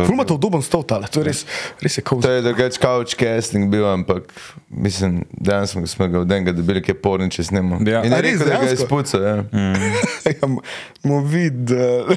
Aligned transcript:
to. 0.00 0.08
Fulma 0.08 0.24
to 0.24 0.34
udoben 0.34 0.64
stol 0.64 0.82
tale, 0.82 1.06
to 1.06 1.20
je 1.20 1.28
res, 1.28 1.44
res 1.78 1.98
je 1.98 2.02
To 2.02 2.16
cozy. 2.16 2.32
je 2.32 2.42
drugač 2.42 2.78
couch 2.78 3.12
casting 3.14 3.68
bil, 3.68 3.84
ampak 3.84 4.32
mislim, 4.70 5.22
danes 5.30 5.70
smo, 5.70 5.84
smo 5.86 6.08
ga 6.08 6.20
od 6.20 6.32
enega 6.32 6.52
dobili, 6.52 6.82
ki 6.82 6.90
je 6.90 6.98
porniče 6.98 7.44
snemo. 7.44 7.78
Ja. 7.84 8.00
In 8.02 8.12
A 8.12 8.16
je 8.16 8.22
res, 8.22 8.40
rekel, 8.40 8.48
da 8.48 8.58
ga 8.58 8.68
je 8.68 8.76
spucal. 8.76 9.20
Ja. 9.20 9.36
Ja, 10.30 10.46
Mo 11.02 11.20
vid. 11.24 11.70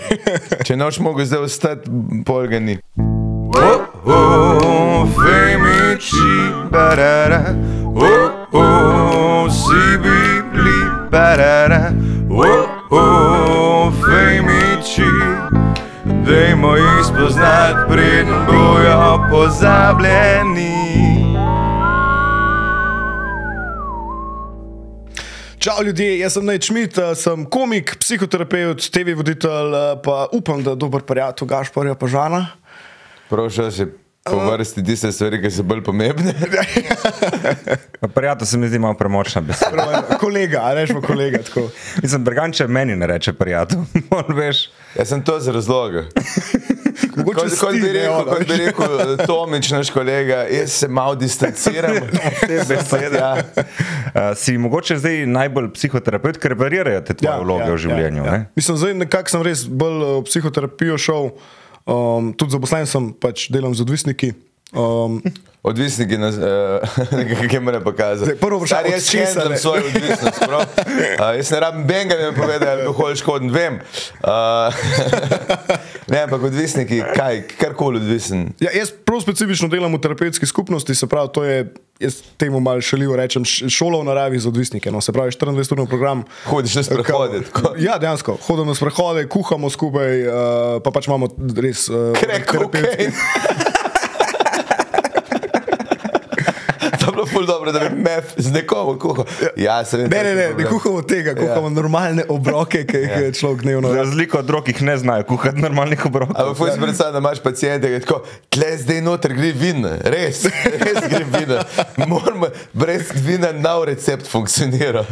Če 0.68 0.76
noč 0.76 1.00
mogel 1.00 1.26
zdaj 1.26 1.44
ostati, 1.44 1.90
pol 2.26 2.48
ga 2.48 2.60
ni. 2.60 2.78
Oh, 3.54 3.82
oh, 4.06 5.08
femiči, 5.08 6.32
barara, 6.72 7.54
oh, 7.86 8.50
oh, 8.52 9.46
si 9.48 9.98
bibli, 9.98 10.78
barara, 11.12 11.94
dajmo 16.26 16.76
jih 16.76 17.06
spoznati, 17.06 17.80
preden 17.90 18.46
bojo 18.48 19.28
pozabljeni. 19.32 20.74
Čau 25.60 25.84
ljudje, 25.86 26.20
jaz 26.20 26.34
sem 26.34 26.46
Nate 26.46 26.62
Schmidt, 26.62 26.98
eh, 26.98 27.16
sem 27.16 27.46
komik, 27.46 27.96
psihoterapeut, 28.00 28.90
TV 28.92 29.16
voditelj, 29.16 29.76
eh, 29.76 30.02
pa 30.04 30.28
upam, 30.32 30.64
da 30.64 30.76
dober 30.76 31.02
prijatelj 31.02 31.48
Gašporja 31.48 31.96
Pažana. 31.96 32.48
Prošel 33.30 33.72
si 33.72 33.86
po 34.24 34.52
vrsti 34.52 34.84
tiste 34.84 35.12
stvari, 35.12 35.42
ki 35.42 35.52
so 35.52 35.64
bolj 35.64 35.84
pomembne. 35.84 36.34
Prijatelj 38.16 38.48
se 38.48 38.58
mi 38.58 38.68
zdi 38.68 38.80
malo 38.80 38.94
premočna 38.94 39.42
beseda. 39.42 40.02
kolega, 40.20 40.62
a 40.64 40.74
rečemo 40.74 41.02
kolega. 41.02 41.44
Tako. 41.44 41.70
Mislim, 42.02 42.24
Berganče 42.24 42.68
meni 42.68 42.96
ne 42.96 43.08
reče 43.08 43.34
prijatelj. 43.34 43.80
Jaz 44.98 45.10
sem 45.10 45.24
to 45.24 45.40
z 45.40 45.52
razloga. 45.52 46.06
Mogoče 47.18 47.40
Kot, 47.40 47.60
kot, 47.60 47.74
bi 47.74 47.82
ne, 47.82 47.94
rekel, 47.94 48.14
ona, 48.14 48.24
kot 48.32 48.48
bi 48.48 48.58
rekel 48.58 49.00
eh, 49.00 49.26
Tomič, 49.28 49.70
naš 49.72 49.90
kolega, 49.90 50.44
jaz 50.50 50.72
se 50.72 50.88
malo 50.88 51.16
distanciram. 51.16 51.96
Te 52.40 52.64
besede. 52.68 53.18
Ja. 53.18 53.34
Uh, 53.36 54.38
si 54.38 54.58
mogoče 54.58 54.98
zdaj 54.98 55.26
najbolj 55.30 55.72
psihoterapeut, 55.74 56.38
ker 56.42 56.56
varirajo 56.58 57.02
te 57.02 57.14
tvoje 57.18 57.34
ja, 57.34 57.42
vloge 57.42 57.68
ja, 57.68 57.74
v 57.74 57.82
življenju. 57.86 58.26
Ja, 58.26 58.36
ja. 58.36 58.46
Mislim, 58.56 58.78
zdaj 58.78 58.96
nekako 59.04 59.36
sem 59.36 59.46
res 59.46 59.66
bolj 59.68 60.00
eh, 60.00 60.16
v 60.16 60.24
psihoterapijo 60.30 60.98
šel, 61.02 61.30
um, 61.86 62.32
tudi 62.34 62.56
zaposlen 62.56 62.88
sem, 62.90 63.12
pač 63.14 63.48
delam 63.54 63.76
z 63.76 63.86
odvisniki. 63.86 64.34
Um, 64.74 65.22
Odvisniki 65.64 66.18
nas, 66.20 66.36
uh, 66.36 66.44
kaj 67.50 67.60
mora 67.60 67.80
pokazati. 67.80 68.26
Zdaj, 68.26 68.36
prvo 68.36 68.58
vprašanje, 68.58 69.00
Stari, 69.00 69.24
od 69.24 69.30
jaz 69.38 69.50
ne? 69.50 69.58
svojo 69.58 69.84
odvisnost. 69.86 70.40
prav. 70.40 70.60
Uh, 70.60 71.38
jaz 71.38 71.52
ne 71.52 71.60
rabim 71.60 71.86
benga, 71.86 72.16
da 72.16 72.32
mi 72.32 72.36
pove, 72.36 72.60
da 72.60 72.66
je 72.68 72.82
alkohol 72.82 73.16
škoden, 73.16 73.50
vem. 73.50 73.80
Uh, 74.20 74.76
ne, 76.12 76.20
ampak 76.20 76.44
odvisniki, 76.44 77.02
kaj, 77.16 77.44
karkoli 77.56 77.98
odvisen. 77.98 78.50
ja, 78.60 78.72
jaz 78.74 78.92
prav 79.06 79.22
specifično 79.22 79.68
delam 79.68 79.94
v 79.94 80.02
terapevtski 80.02 80.46
skupnosti, 80.46 80.96
se 80.96 81.08
pravi, 81.08 81.30
to 81.34 81.44
je, 81.44 81.62
jaz 82.00 82.20
temu 82.38 82.60
malo 82.60 82.82
šaljivo 82.82 83.16
rečem, 83.16 83.44
š- 83.44 83.70
šola 83.70 84.02
v 84.02 84.04
naravi 84.04 84.40
za 84.40 84.50
odvisnike. 84.50 84.92
No, 84.92 85.02
se 85.02 85.12
pravi, 85.12 85.32
24-urni 85.32 85.88
program. 85.88 86.24
Hodiš 86.46 86.76
na 86.76 86.84
sprehode. 86.84 87.40
Ja, 87.78 87.96
dejansko, 87.98 88.36
hodimo 88.42 88.66
na 88.66 88.76
sprehode, 88.76 89.30
kuhamo 89.30 89.70
skupaj, 89.70 90.12
uh, 90.22 90.34
pa 90.84 90.92
pač 90.92 91.08
imamo 91.08 91.32
res 91.56 91.88
uh, 91.88 92.12
Crack 92.14 92.52
cocaine. 92.52 93.14
To 96.96 97.06
je 97.06 97.14
bilo 97.14 97.26
ful 97.44 97.54
dobro, 97.54 97.72
da 97.72 97.80
bi 97.80 97.96
mef 97.96 98.24
z 98.38 98.52
nekom 98.52 99.00
kuhal. 99.00 99.26
Ja, 99.56 99.86
se 99.86 99.98
vem. 99.98 100.10
Ne, 100.10 100.24
ne, 100.24 100.36
ne, 100.36 100.36
ne 100.36 100.48
problem. 100.48 100.68
kuhamo 100.68 101.02
tega, 101.02 101.36
kuhamo 101.36 101.68
ja. 101.68 101.74
normalne 101.74 102.24
obroke, 102.30 102.86
ki 102.86 102.98
jih 102.98 103.10
ja. 103.10 103.32
človek 103.32 103.62
dnevno 103.62 103.88
jede. 103.90 104.00
razliko 104.00 104.38
od 104.38 104.46
drugih 104.46 104.82
ne 104.82 104.98
znajo 104.98 105.24
kuhati 105.24 105.62
normalnih 105.62 106.06
obrokov. 106.06 106.36
Ampak 106.38 106.58
fuj 106.58 106.72
si 106.72 106.80
predstavljaj, 106.82 107.14
da 107.14 107.20
imaš 107.20 107.44
pacijente, 107.44 107.88
ki 107.88 107.94
je 107.94 108.00
tako, 108.00 108.24
tle 108.50 108.78
zdaj 108.78 109.02
noter 109.02 109.34
gre 109.34 109.52
vin, 109.52 109.88
res, 110.04 110.46
res 110.86 111.10
gre 111.10 111.26
vin. 111.38 111.56
Moramo, 112.08 112.48
brez 112.74 113.12
vina 113.16 113.52
nov 113.52 113.86
recept 113.90 114.28
funkcionira. 114.28 115.06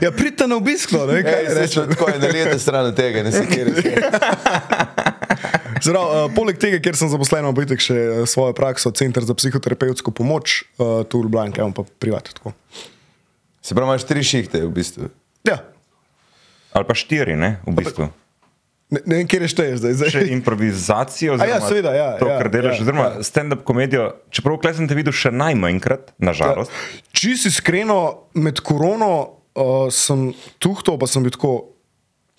Ja, 0.00 0.12
pridite 0.12 0.46
na 0.46 0.56
obisk, 0.56 0.92
no, 0.92 1.06
ne, 1.06 1.22
kaj 1.22 1.32
Kaj 1.32 1.42
reče. 1.42 1.60
rečeš, 1.60 1.88
tako 1.96 2.10
je, 2.10 2.18
nalijete 2.18 2.58
stran 2.58 2.86
od 2.86 2.96
tega, 2.96 3.22
ne 3.22 3.32
se 3.32 3.46
kjer 3.46 3.72
Zdrav, 5.84 6.04
uh, 6.08 6.30
poleg 6.32 6.56
tega, 6.60 6.80
ker 6.80 6.96
sem 6.96 7.10
zaposlen, 7.12 7.44
imam 7.44 7.56
pa 7.56 7.76
še 7.76 7.98
uh, 7.98 8.24
svojo 8.30 8.56
prakso, 8.56 8.92
Center 8.96 9.26
za 9.28 9.36
psihoterapevtsko 9.36 10.14
pomoč, 10.16 10.64
uh, 10.78 11.04
tu 11.04 11.20
v 11.20 11.28
Ljubljani, 11.28 11.52
imam 11.60 11.76
pa 11.76 11.84
privat. 12.00 12.32
Tako. 12.40 12.54
Se 13.60 13.76
pravi, 13.76 13.92
imaš 13.92 14.08
tri 14.08 14.24
šihte 14.24 14.64
v 14.64 14.72
bistvu. 14.72 15.12
Ja, 15.44 15.60
Ali 16.74 16.84
pa 16.84 16.94
štiri, 16.94 17.38
ne, 17.38 17.62
v 17.62 17.72
bistvu. 17.78 18.08
ne, 18.90 19.00
ne 19.06 19.18
vem, 19.20 19.28
kje 19.30 19.38
rešteješ 19.44 19.78
zdaj. 19.78 19.92
zdaj. 19.94 20.10
Še 20.10 20.22
improvizacijo, 20.34 21.36
A 21.38 21.46
ja, 21.46 21.60
seveda, 21.62 21.94
ja, 21.94 22.08
to, 22.18 22.26
ja, 22.26 22.38
kar 22.42 22.50
delaš, 22.50 22.80
ja, 22.80 22.82
oziroma 22.82 23.06
stand-up 23.22 23.62
komedijo. 23.66 24.08
Čeprav 24.34 24.58
klej 24.62 24.74
sem 24.80 24.90
te 24.90 24.98
videl 24.98 25.14
še 25.14 25.30
najmanjkrat, 25.34 26.16
nažalost. 26.18 26.74
Čisto 27.14 27.52
iskreno, 27.52 28.00
med 28.34 28.58
korono 28.66 29.12
uh, 29.22 29.86
sem 29.94 30.32
tuhto, 30.58 30.98
pa 30.98 31.06
sem 31.10 31.22
bil 31.22 31.34
tako. 31.34 31.54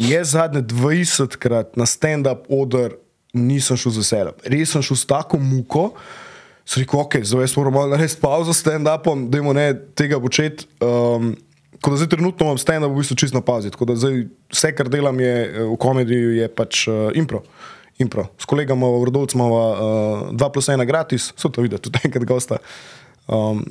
Je 0.03 0.19
zadnje 0.28 0.66
20 0.67 1.39
krat 1.39 1.79
na 1.79 1.88
stand-up 1.88 2.51
oder 2.51 3.00
nisem 3.35 3.78
šel 3.78 3.96
z 3.96 4.03
veseljem. 4.03 4.38
Res 4.56 4.73
sem 4.75 4.85
šel 4.85 5.00
s 5.00 5.09
tako 5.09 5.40
muko. 5.41 5.90
Sem 6.66 6.81
rekel, 6.81 7.00
ok, 7.03 7.19
zdaj 7.22 7.46
jaz 7.46 7.56
moram 7.59 7.78
narediti 7.91 8.22
pauzo 8.22 8.53
s 8.53 8.63
stand-upom, 8.63 9.28
da 9.29 9.41
ne 9.53 9.68
tega 9.97 10.19
početi. 10.22 10.69
Um, 10.81 11.35
Ko 11.84 11.91
da 11.91 12.00
zdaj 12.00 12.16
trenutno 12.16 12.47
imam 12.47 12.57
stand-up 12.57 12.96
v 12.96 13.03
bistvu 13.03 13.18
čisto 13.19 13.38
na 13.38 13.44
pauzi. 13.46 13.69
Tako 13.69 13.85
da 13.85 13.96
zdaj 14.00 14.23
vse, 14.50 14.72
kar 14.73 14.90
delam 14.90 15.19
je, 15.19 15.34
eh, 15.46 15.63
v 15.69 15.75
komediji, 15.78 16.38
je 16.40 16.47
pač 16.50 16.88
uh, 16.88 17.12
impro. 17.13 17.44
impro. 18.01 18.25
S 18.40 18.47
kolegama 18.50 18.88
v 18.90 19.03
Rodovcu 19.12 19.38
imamo 19.38 19.59
uh, 19.59 20.34
2 20.34 20.50
plus 20.53 20.67
1 20.72 20.85
gratis, 20.88 21.34
so 21.38 21.52
to 21.52 21.62
videti, 21.62 21.85
tudi 21.85 22.00
enkrat 22.07 22.25
gosta. 22.25 22.57
Um, 23.28 23.62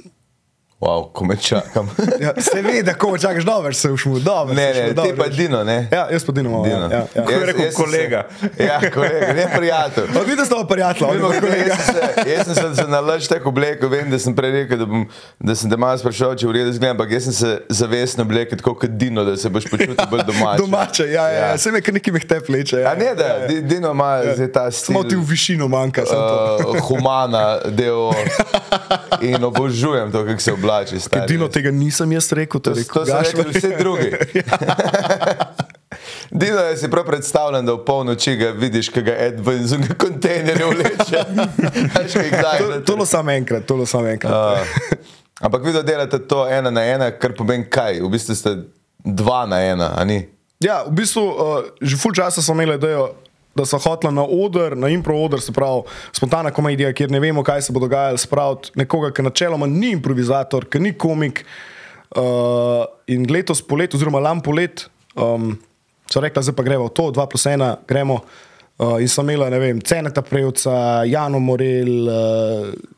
Wow, 0.84 1.08
ko 1.08 1.24
me 1.24 1.36
čakam. 1.38 1.88
Ja, 2.20 2.32
se 2.38 2.62
ve, 2.62 2.82
da 2.82 2.94
ko 2.94 3.18
čakaš, 3.18 3.44
dobro 3.44 3.72
se 3.72 3.90
ušmu, 3.90 4.18
dobro. 4.18 4.54
Ne, 4.54 4.74
se 4.74 4.82
ne, 4.82 4.88
ti 4.88 5.12
pa 5.16 5.24
se- 5.24 5.30
Dino, 5.30 5.64
ne? 5.64 5.88
Ja, 5.90 6.08
jaz 6.10 6.24
pa 6.24 6.32
Dino 6.32 6.50
imam. 6.50 6.62
Dino. 6.62 6.88
Ja, 6.90 7.06
ja. 7.14 7.24
Je 7.30 7.46
rekel 7.46 7.62
se- 7.62 7.74
kolega. 7.74 8.26
Ja, 8.58 8.80
kolega, 8.90 9.32
ne 9.32 9.48
prijatelj. 9.50 10.04
Vidite, 10.20 10.44
sta 10.44 10.64
prijatelja, 10.66 11.12
Mimo 11.12 11.26
od 11.26 11.32
grede, 11.32 11.46
kolega. 11.48 11.68
Jaz 11.68 11.84
sem 11.86 11.94
se, 11.94 12.30
jaz 12.30 12.44
sem 12.46 12.54
se, 12.56 12.76
se 12.76 12.88
na 12.88 13.00
laž 13.00 13.26
tako 13.26 13.48
oblekel, 13.48 13.88
vem, 13.88 14.10
da 14.10 14.18
sem 14.18 14.34
prej 14.34 14.50
rekel, 14.52 14.78
da, 14.78 14.86
bom, 14.86 15.06
da 15.40 15.54
sem 15.54 15.70
te 15.70 15.76
malo 15.78 15.98
sprašal, 15.98 16.34
če 16.34 16.46
v 16.46 16.52
redu 16.52 16.72
zgledam, 16.72 16.94
ampak 16.94 17.10
jaz 17.10 17.24
sem 17.24 17.32
se 17.34 17.50
zavestno 17.70 18.22
oblekel 18.22 18.58
tako 18.58 18.74
kot 18.76 18.90
Dino, 18.92 19.24
da 19.24 19.36
se 19.36 19.48
boš 19.48 19.64
počutil 19.66 20.06
bolj 20.06 20.22
domač. 20.24 20.58
Domače, 20.58 21.04
ja, 21.06 21.24
ja, 21.24 21.38
ja. 21.38 21.46
Ja. 21.46 21.58
se 21.58 21.70
me 21.70 21.80
kar 21.80 21.94
neki 21.94 22.12
mehte 22.12 22.40
pleče. 22.42 22.76
Ja, 22.78 22.90
A 22.90 22.94
ne, 22.94 23.14
da, 23.14 23.24
ja, 23.24 23.36
ja. 23.36 23.46
Di- 23.48 23.62
Dino 23.62 23.90
ima 23.90 24.10
zdaj 24.30 24.48
ta 24.50 24.70
stil. 24.70 24.92
Samo 24.92 25.04
ti 25.04 25.16
v 25.16 25.24
višino 25.24 25.68
manjka. 25.68 26.04
samo. 26.04 26.58
Uh, 26.68 26.80
humana, 26.82 27.44
del 27.66 28.12
in 29.28 29.44
obožujem 29.44 30.12
to, 30.12 30.24
kako 30.24 30.40
se 30.40 30.52
oblači. 30.52 30.73
Stari. 31.00 31.26
Dino 31.26 31.48
tega 31.48 31.70
nisem 31.70 32.10
jaz 32.10 32.32
rekel, 32.32 32.60
to 32.60 32.70
To, 32.70 32.78
je 32.78 32.84
to 32.84 33.06
so 33.06 33.18
rekli 33.18 33.52
vsi 33.52 33.70
drugi. 33.78 34.10
Dino 36.32 36.58
je 36.60 36.76
si 36.76 36.90
prav 36.90 37.04
predstavljam, 37.04 37.66
da 37.66 37.72
v 37.72 37.84
polnoči 37.84 38.36
ga 38.36 38.50
vidiš, 38.50 38.88
ki 38.88 39.02
ga 39.02 39.14
Ed 39.18 39.40
ven 39.40 39.60
iz 39.60 39.72
unega 39.72 39.94
kontejnerja 39.94 40.66
vleče. 40.66 41.24
Kaj. 42.42 42.58
To- 42.58 42.80
To 42.82 42.96
lo 42.96 43.06
samo 43.06 43.30
enkrat, 43.30 43.64
to 43.64 43.76
lo 43.76 43.86
samo 43.86 44.08
enkrat. 44.08 44.32
Uh, 44.32 44.66
ampak 45.40 45.64
vi 45.64 45.72
delate 45.74 46.18
to 46.20 46.48
ena 46.48 46.70
na 46.70 46.82
ena, 46.82 47.10
kar 47.10 47.32
pomeni 47.32 47.64
kaj. 47.64 48.00
V 48.00 48.08
bistvu 48.08 48.34
ste 48.34 48.56
dva 48.98 49.46
na 49.46 49.60
ena, 49.60 49.92
a 49.94 50.04
ni? 50.04 50.26
Ja, 50.60 50.82
v 50.82 50.90
bistvu 50.92 51.22
uh, 51.22 51.36
že 51.80 51.96
full 51.96 52.12
časa 52.12 52.42
smo 52.42 52.54
imeli 52.54 52.74
idejo, 52.74 53.14
da 53.54 53.66
so 53.66 53.78
hotela 53.78 54.12
na 54.12 54.24
oder, 54.24 54.76
na 54.76 54.88
impro 54.90 55.16
oder, 55.24 55.40
se 55.40 55.52
pravi 55.52 55.82
spontana 56.12 56.50
komedija, 56.54 56.92
kjer 56.92 57.12
ne 57.12 57.20
vemo, 57.22 57.44
kaj 57.46 57.62
se 57.66 57.74
bo 57.74 57.82
dogajalo, 57.82 58.18
spraviti 58.18 58.74
nekoga, 58.80 59.12
ki 59.14 59.26
načeloma 59.26 59.68
ni 59.70 59.92
improvizator, 59.94 60.68
ki 60.70 60.82
ni 60.82 60.94
komik. 60.98 61.44
Uh, 62.14 62.84
in 63.10 63.26
letos 63.26 63.62
polet, 63.66 63.94
oziroma 63.94 64.20
lam 64.22 64.42
polet, 64.44 64.84
um, 65.18 65.54
so 66.10 66.22
rekla, 66.22 66.44
zdaj 66.46 66.54
pa 66.54 66.66
gremo 66.66 66.86
v 66.86 66.94
to, 66.94 67.08
2 67.14 67.30
plus 67.30 67.46
1, 67.50 67.70
gremo. 67.90 68.20
Uh, 68.78 68.98
in 69.02 69.10
sem 69.10 69.28
imela, 69.30 69.48
ne 69.50 69.58
vem, 69.62 69.80
Ceneta 69.82 70.22
Prejca, 70.22 71.04
Jano 71.06 71.40
Morel, 71.42 71.90
uh, 72.10 72.93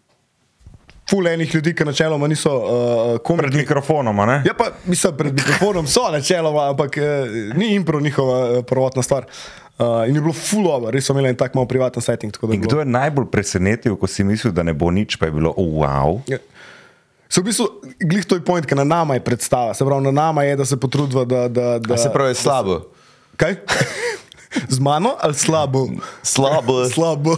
ful 1.11 1.29
enih 1.29 1.55
ljudi, 1.55 1.75
ki 1.75 1.85
načeloma 1.85 2.29
niso 2.29 2.53
uh, 2.57 3.19
komiki. 3.19 3.47
Pred 3.47 3.61
mikrofonom, 3.63 4.21
a 4.21 4.27
ne? 4.27 4.43
Ja, 4.47 4.55
pa 4.59 4.71
mislim, 4.85 5.17
pred 5.17 5.35
mikrofonom 5.35 5.87
so 5.87 6.09
načeloma, 6.13 6.71
ampak 6.71 6.97
eh, 6.97 7.05
ni 7.55 7.75
impro 7.75 8.01
njihova 8.01 8.59
eh, 8.59 8.63
prvotna 8.63 9.03
stvar. 9.03 9.27
Uh, 9.79 10.09
in 10.09 10.15
je 10.15 10.21
bilo 10.21 10.33
fulover, 10.33 10.95
res 10.95 11.05
so 11.05 11.13
imeli 11.13 11.29
en 11.29 11.37
tak 11.37 11.55
malo 11.55 11.69
privaten 11.69 12.03
setting. 12.03 12.33
da 12.43 12.57
kdo 12.57 12.79
je 12.79 12.85
najbolj 12.85 13.27
presenetil, 13.31 13.97
ko 13.97 14.07
si 14.07 14.25
mislil, 14.25 14.53
da 14.53 14.63
ne 14.63 14.73
bo 14.73 14.91
nič, 14.91 15.17
pa 15.17 15.27
je 15.27 15.33
bilo, 15.33 15.53
oh, 15.57 15.85
wow. 15.85 16.21
Ja. 16.27 16.39
Se 17.29 17.41
v 17.41 17.45
bistvu, 17.45 17.67
glih 18.01 18.25
to 18.25 18.39
je 18.39 18.45
point, 18.45 18.67
ker 18.67 18.79
na 18.79 18.85
nama 18.85 19.15
je 19.15 19.21
predstava. 19.21 19.75
Se 19.75 19.85
pravi, 19.85 20.05
na 20.05 20.11
nama 20.11 20.43
je, 20.43 20.57
da 20.57 20.65
se 20.65 20.81
potrudiva, 20.81 21.25
da. 21.25 21.49
da, 21.49 21.79
da 21.79 21.95
A 21.95 21.99
se 21.99 22.13
pravi, 22.13 22.31
je 22.31 22.35
slabo. 22.35 22.81
Kaj? 23.37 23.57
Z 24.69 24.79
mano 24.79 25.15
ali 25.19 25.35
slabo? 25.35 25.87
Slabo. 26.23 26.85
Slabo. 26.87 27.33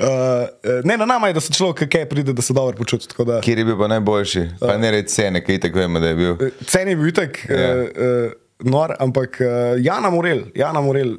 uh, 0.00 0.48
ne, 0.84 0.96
na 0.96 1.04
nama 1.06 1.26
je, 1.26 1.32
da 1.32 1.40
se 1.40 1.52
človek, 1.52 1.88
ki 1.88 2.04
pride, 2.06 2.32
da 2.32 2.42
se 2.42 2.52
dobro 2.52 2.76
počuti. 2.76 3.08
tako 3.08 3.24
da- 3.24 3.40
Kjer 3.40 3.58
je 3.58 3.64
bil 3.64 3.78
pa 3.78 3.88
najboljši? 3.88 4.46
Pa 4.60 4.76
ne 4.76 4.90
reči 4.90 5.08
cene, 5.10 5.44
kaj 5.44 5.60
tako 5.60 5.78
vemo, 5.78 6.00
da 6.00 6.08
je 6.08 6.14
bil. 6.14 6.36
Cen 6.66 6.88
je 6.88 6.96
bil 6.96 7.08
itek, 7.08 7.46
Ja. 7.48 7.56
yeah. 7.56 7.82
uh, 7.82 7.88
uh, 8.26 8.32
nor, 8.62 8.94
ampak 8.98 9.40
uh, 9.40 9.46
Jana 9.80 10.10
Morel, 10.10 10.42
Jana 10.54 10.80
Morel, 10.80 11.14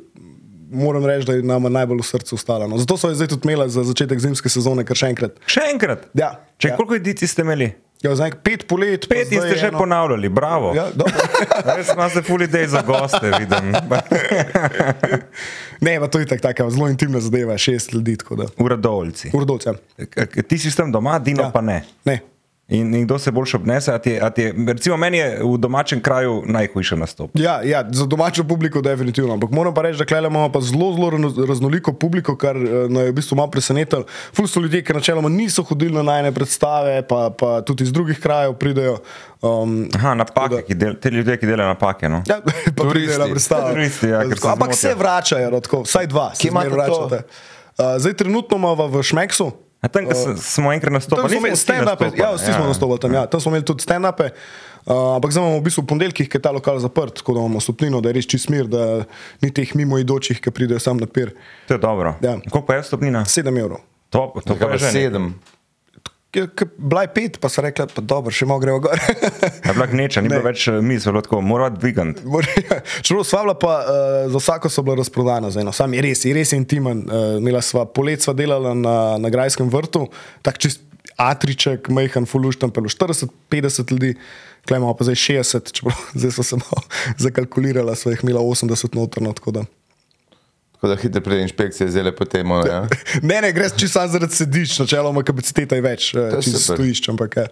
moram 0.71 1.05
reči, 1.05 1.25
da 1.25 1.33
je 1.33 1.44
nama 1.44 1.69
najbolj 1.69 1.97
v 1.97 2.05
srcu 2.05 2.35
ostala. 2.35 2.67
No. 2.67 2.77
Zato 2.77 2.97
so 2.97 3.09
jo 3.09 3.15
zdaj 3.15 3.27
tudi 3.27 3.41
imela 3.44 3.67
za 3.67 3.83
začetek 3.83 4.19
zimske 4.19 4.49
sezone, 4.49 4.85
kar 4.85 4.95
še 4.95 5.07
enkrat. 5.07 5.39
Še 5.45 5.61
enkrat. 5.73 6.05
Ja, 6.13 6.35
Če 6.57 6.67
ja. 6.67 6.75
koliko 6.77 6.95
edicij 6.95 7.27
ste 7.27 7.41
imeli? 7.41 7.71
Ja, 8.01 8.12
zdaj 8.12 8.33
pet 8.33 8.65
polet. 8.65 9.06
Pet 9.06 9.31
in 9.31 9.39
ste 9.39 9.56
že 9.56 9.68
eno- 9.68 9.77
ponavljali, 9.77 10.30
bravo. 10.30 10.74
Ja. 10.74 10.89
Res 11.71 11.89
imate 11.89 12.21
full 12.21 12.42
idej 12.42 12.68
za 12.68 12.81
goste, 12.81 13.31
vidim. 13.31 13.71
ne, 15.81 16.00
pa 16.00 16.07
to 16.07 16.18
je 16.18 16.25
tako, 16.25 16.42
taka 16.42 16.69
zelo 16.69 16.88
intimna 16.88 17.19
zadeva, 17.19 17.56
šest 17.56 17.94
ljudi. 17.94 18.18
tako. 18.18 18.36
Uradovoljci. 18.57 19.30
Urdovce. 19.33 19.71
K- 20.09 20.44
Ti 20.44 20.57
si 20.57 20.68
s 20.68 20.75
tem 20.75 20.92
doma, 20.92 21.19
Dino 21.19 21.44
Ja. 21.44 21.50
pa 21.50 21.62
ne. 21.62 21.83
Ne. 22.06 22.19
In, 22.71 22.95
in 22.95 23.03
kdo 23.03 23.19
se 23.19 23.31
boljše 23.31 23.57
obnese? 23.57 23.91
A 23.91 23.97
ti, 23.97 24.15
a 24.15 24.29
ti 24.29 24.45
recimo, 24.68 24.97
meni 24.97 25.18
je 25.18 25.39
v 25.44 25.57
domačem 25.57 26.00
kraju 26.00 26.44
najhujše 26.45 26.95
nastop. 26.95 27.31
Ja, 27.33 27.59
ja, 27.62 27.83
za 27.91 28.06
domačo 28.06 28.44
publiko 28.44 28.81
definitivno. 28.81 29.33
Ampak 29.33 29.51
moram 29.51 29.73
pa 29.73 29.81
reči, 29.81 30.00
da 30.00 30.06
klej 30.06 30.19
imamo 30.21 30.47
pa 30.47 30.62
zelo, 30.62 30.94
zelo 30.94 31.09
razno- 31.09 31.45
raznoliko 31.45 31.94
publiko, 31.94 32.38
kar 32.38 32.56
nas 32.89 33.03
je 33.03 33.12
v 33.12 33.13
bistvu 33.13 33.35
malo 33.35 33.50
presenetilo. 33.50 34.06
Ful 34.31 34.47
so 34.47 34.59
ljudje, 34.59 34.83
ki 34.83 34.94
načeloma 34.94 35.29
niso 35.29 35.63
hodili 35.63 35.94
na 35.94 36.03
najne 36.03 36.31
predstave, 36.31 37.01
pa, 37.01 37.29
pa 37.29 37.62
tudi 37.62 37.83
iz 37.83 37.91
drugih 37.91 38.19
krajev 38.19 38.53
pridejo. 38.53 38.97
Um, 39.41 39.89
Aha, 39.95 40.13
napake, 40.13 40.62
ki 40.62 40.75
del, 40.75 40.95
te 40.95 41.09
ljudje, 41.09 41.38
ki 41.38 41.45
delajo 41.45 41.68
napake. 41.68 42.09
No. 42.09 42.23
Ja, 42.25 42.39
pa 42.77 42.83
pridejo 42.85 43.19
na 43.19 43.27
predstavo. 43.27 43.69
Turisti, 43.69 44.07
ja, 44.07 44.23
ker 44.23 44.39
se 44.39 44.47
Ampak 44.47 44.75
se 44.75 44.95
vračajo, 44.95 45.51
no, 45.51 45.59
tako, 45.59 45.81
vsaj 45.81 46.07
dva. 46.07 46.29
se 46.33 46.41
Kje 46.41 46.47
imate 46.50 46.69
zmeraj 46.69 46.88
to? 46.88 47.00
vračate. 47.01 47.27
Uh, 47.77 47.85
zdaj 47.97 48.13
trenutno 48.13 48.57
imamo 48.57 48.88
v 48.88 49.03
Šmeksu. 49.03 49.51
A 49.81 49.89
tam, 49.89 50.06
ko 50.06 50.13
uh, 50.13 50.38
smo 50.38 50.69
enkrat 50.69 50.94
nastopili, 50.94 51.30
smo 51.30 51.42
imeli 51.42 51.57
stand-upe. 51.57 52.12
Ja, 52.18 52.31
vsi 52.36 52.51
ja. 52.51 52.57
smo 52.57 52.68
nastopili 52.69 53.00
tam, 53.01 53.13
ja. 53.13 53.25
tam 53.25 53.42
smo 53.42 53.50
imeli 53.50 53.66
tudi 53.66 53.81
stand-upe. 53.81 54.30
Uh, 54.86 55.16
ampak 55.16 55.33
zdaj 55.33 55.42
imamo 55.42 55.57
v 55.57 55.63
bistvu 55.66 55.83
ponedeljkih, 55.89 56.30
ki 56.30 56.38
je 56.38 56.42
ta 56.42 56.51
lokal 56.54 56.78
zaprt, 56.81 57.18
tako 57.22 57.33
da 57.33 57.45
imamo 57.45 57.62
stopnino, 57.62 58.01
da 58.01 58.10
je 58.10 58.18
res 58.19 58.30
čist 58.30 58.50
mir, 58.54 58.69
da 58.69 59.04
ni 59.42 59.50
teh 59.54 59.74
mimoidočih, 59.78 60.42
ki 60.42 60.54
pridejo 60.54 60.81
sam 60.81 61.01
na 61.01 61.10
pir. 61.10 61.33
To 61.69 61.78
je 61.78 61.81
dobro. 61.81 62.13
Ja. 62.22 62.38
Koliko 62.50 62.66
pa 62.68 62.78
je 62.78 62.86
stopnina? 62.89 63.25
7 63.25 63.57
evrov. 63.57 63.81
Top, 64.13 64.38
to 64.45 64.57
pa 64.60 64.74
je 64.78 65.10
7. 65.10 65.33
Bila 66.78 67.01
je 67.01 67.10
pet, 67.12 67.38
pa 67.44 67.50
so 67.51 67.60
rekli, 67.62 67.86
pa 67.92 68.01
dobro, 68.01 68.31
še 68.31 68.45
malo 68.48 68.62
gremo 68.63 68.80
gor. 68.80 68.95
Je 69.68 69.74
bila 69.74 69.88
gneča, 69.92 70.22
ni 70.24 70.30
Ne. 70.30 70.38
bilo 70.38 70.48
več 70.48 70.68
eh, 70.72 70.78
misli, 70.80 71.12
bilo 71.12 71.24
tako, 71.25 71.42
mora 71.44 71.68
dvigant. 71.69 72.22
Čeprav 73.06 73.25
sva 73.28 73.42
bila 73.44 73.56
pa 73.60 73.74
uh, 73.83 74.31
za 74.31 74.39
vsako 74.39 74.72
so 74.72 74.83
bila 74.88 74.95
razprodana, 75.01 75.51
za 75.51 75.60
eno. 75.60 75.74
Sam 75.75 75.92
je 75.94 76.06
res, 76.06 76.24
je 76.24 76.31
res 76.36 76.54
intimen. 76.56 77.04
Uh, 77.04 77.36
imela 77.42 77.60
sva 77.60 77.83
polet, 77.83 78.24
sva 78.24 78.31
delala 78.38 78.72
na, 78.78 78.95
na 79.19 79.33
Grajskem 79.33 79.68
vrtu, 79.72 80.06
tak 80.45 80.62
čist 80.62 80.88
atriček, 81.19 81.92
majhen, 81.92 82.25
fuluš 82.25 82.62
tam 82.63 82.72
pelo 82.72 82.89
40-50 82.89 83.92
ljudi, 83.92 84.16
klejmo 84.68 84.94
pa 84.95 85.04
zdaj 85.10 85.19
60, 85.44 85.75
čeprav 85.75 86.00
zdaj 86.19 86.31
so 86.38 86.48
se 86.48 86.62
malo 86.63 86.88
zakalkulirala, 87.19 87.95
sva 88.00 88.16
jih 88.16 88.24
imela 88.24 88.39
80 88.42 88.95
notrno. 88.95 89.33
tako 89.36 89.51
da. 89.60 89.68
Tako 90.81 90.95
da 90.95 91.01
hitro 91.01 91.22
pride 91.22 91.42
inšpekcija, 91.42 91.89
zdaj 91.94 92.04
le 92.04 92.12
potem. 92.16 92.51
ono, 92.51 92.66
Ja. 92.66 92.88
Ne, 93.22 93.42
ne, 93.42 93.51
greš 93.54 93.75
čisto 93.78 94.01
zaradi 94.07 94.33
sedišč, 94.36 94.80
načeloma 94.80 95.22
kapaciteta 95.24 95.78
je 95.78 95.81
več, 95.81 96.07
je 96.13 96.39
če 96.42 96.57
stojiš, 96.57 97.04
ampak 97.10 97.38
je. 97.38 97.45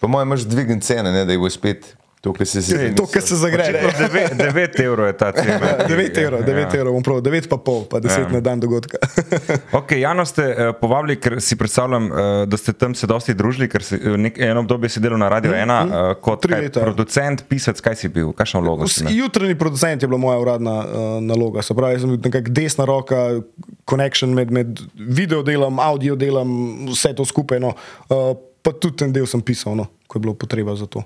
Po 0.00 0.08
mojem, 0.08 0.28
imaš 0.28 0.44
dvignjen 0.44 0.80
cene, 0.80 1.08
ne, 1.12 1.24
da 1.24 1.32
jih 1.32 1.40
bo 1.40 1.48
spet 1.50 1.94
to, 2.20 2.32
kar 2.32 2.46
si 2.46 2.60
si 2.62 2.76
To, 2.94 3.06
kar 3.06 3.22
se 3.22 3.36
zagre. 3.36 3.64
ne. 3.72 4.52
9 4.52 4.80
evrov 4.84 5.06
je 5.08 5.14
ta 5.16 5.32
cena. 5.32 5.56
9 5.88 6.18
evrov, 6.18 6.40
9 6.44 6.74
evrov, 6.76 6.92
bom 6.92 7.02
prav, 7.02 7.20
9 7.24 7.48
pa 7.48 7.56
pol, 7.56 7.84
pa 7.88 8.00
10 8.00 8.20
Ja. 8.20 8.28
na 8.28 8.40
dan 8.40 8.60
dogodka. 8.60 8.98
Ok, 9.80 9.92
Jano 9.96 10.24
ste 10.28 10.44
uh, 10.44 10.54
povabili, 10.76 11.16
ker 11.16 11.38
si 11.40 11.56
predstavljam, 11.56 12.04
uh, 12.06 12.18
da 12.44 12.56
ste 12.56 12.72
tam 12.72 12.92
se 12.94 13.06
dosti 13.06 13.32
družili, 13.34 13.68
ker 13.68 13.80
si 13.80 13.96
uh, 13.96 14.18
nek, 14.20 14.36
eno 14.36 14.60
obdobje 14.60 14.88
si 14.92 15.00
delal 15.00 15.16
na 15.18 15.28
Radio 15.28 15.52
1 15.52 15.64
uh, 15.64 16.14
kot 16.20 16.44
kaj, 16.44 16.68
producent, 16.74 17.44
pisec, 17.48 17.80
kaj 17.80 17.96
si 17.96 18.08
bil, 18.12 18.32
kakšno 18.36 18.60
vlogo 18.60 18.84
si 18.84 19.00
imel? 19.00 19.16
Jutranji 19.16 19.56
producent 19.56 20.02
je 20.02 20.08
bila 20.08 20.20
moja 20.20 20.38
uradna 20.38 20.74
uh, 20.84 20.84
naloga. 21.22 21.62
Se 21.62 21.72
pravi, 21.74 21.96
jaz 21.96 22.04
sem 22.04 22.12
bil 22.12 22.20
nekako 22.20 22.52
desna 22.52 22.84
roka, 22.84 23.40
connection 23.88 24.34
med, 24.36 24.50
med 24.52 24.80
video 24.94 25.40
delom, 25.42 25.80
audio 25.80 26.16
delom, 26.16 26.52
vse 26.92 27.14
to 27.16 27.24
skupaj. 27.24 27.60
No. 27.60 27.72
Uh, 28.08 28.34
pa 28.60 28.74
tudi 28.76 29.00
ten 29.00 29.12
del 29.12 29.24
sem 29.24 29.40
pisal, 29.40 29.72
no, 29.72 29.88
ko 30.04 30.18
je 30.18 30.26
bilo 30.26 30.34
potreba 30.36 30.76
za 30.76 30.84
to. 30.84 31.00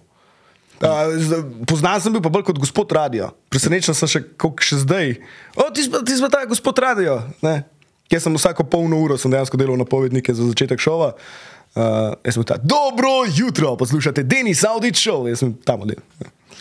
Uh, 0.83 1.65
Poznal 1.67 2.01
sem 2.03 2.13
bil 2.13 2.23
pa 2.25 2.33
bolj 2.33 2.49
kot 2.51 2.59
gospod 2.59 2.91
radio. 2.93 3.31
Presenečen 3.49 3.95
sem 3.95 4.11
še, 4.11 4.21
kako 4.35 4.65
še 4.65 4.83
zdaj. 4.83 5.15
O, 5.55 5.69
ti 5.71 5.87
si 5.87 5.91
pa- 5.91 6.33
ta 6.33 6.43
gospod 6.51 6.79
radio. 6.83 7.23
Ne? 7.47 7.63
Jaz 8.11 8.27
sem 8.27 8.35
vsako 8.35 8.67
polno 8.69 8.99
uro 9.01 9.17
sem 9.19 9.31
dejansko 9.33 9.57
delal 9.57 9.79
napovednike 9.81 10.35
za 10.35 10.45
začetek 10.45 10.83
šova. 10.83 11.15
Uh, 11.75 12.15
jaz 12.23 12.37
sem 12.37 12.43
bil 12.43 12.49
ta, 12.51 12.59
dobro 12.63 13.25
jutro, 13.27 13.75
poslušate 13.79 14.23
Denis 14.23 14.63
Audič 14.67 14.99
show, 14.99 15.25
jaz 15.27 15.43
sem 15.43 15.55
tam 15.67 15.83
model. 15.83 15.99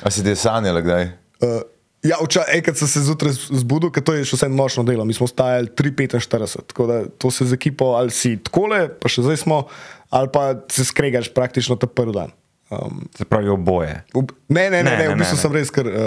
A 0.02 0.10
si 0.10 0.24
ti 0.26 0.34
sanjala 0.34 0.82
kdaj? 0.82 1.04
Uh, 1.44 1.62
ja, 2.02 2.18
vča, 2.22 2.46
enkrat 2.54 2.80
sem 2.80 2.90
se 2.90 3.04
zjutraj 3.06 3.36
zbudil, 3.52 3.92
ker 3.94 4.02
to 4.06 4.16
je 4.18 4.26
še 4.26 4.40
vse 4.40 4.50
nočno 4.50 4.86
delo. 4.88 5.06
Mi 5.06 5.14
smo 5.14 5.30
stajali 5.30 5.70
3,45, 5.74 6.70
tako 6.74 6.88
da 6.90 7.02
to 7.18 7.30
se 7.30 7.46
z 7.46 7.54
ekipo 7.54 7.94
ali 7.98 8.14
si 8.14 8.38
takole, 8.42 8.88
pa 8.90 9.12
še 9.12 9.26
zdaj 9.26 9.42
smo, 9.44 9.66
ali 10.10 10.32
pa 10.34 10.54
se 10.72 10.86
skregaš 10.86 11.30
praktično 11.34 11.78
ta 11.78 11.86
prvi 11.90 12.16
dan. 12.16 12.34
Um, 12.76 13.06
Se 13.14 13.26
pravi 13.26 13.50
oboje. 13.50 14.04
v, 14.10 14.22
ne, 14.50 14.70
ne, 14.70 14.80
ne, 14.80 14.84
Ne, 14.84 14.92
ne, 14.92 14.98
ne, 15.00 15.08
v 15.08 15.18
bistvu 15.18 15.36
ne, 15.36 15.38
ne. 15.38 15.42
sem 15.42 15.52
res, 15.52 15.70
ker 15.70 15.86
uh, 15.86 15.94
uh, 15.94 16.02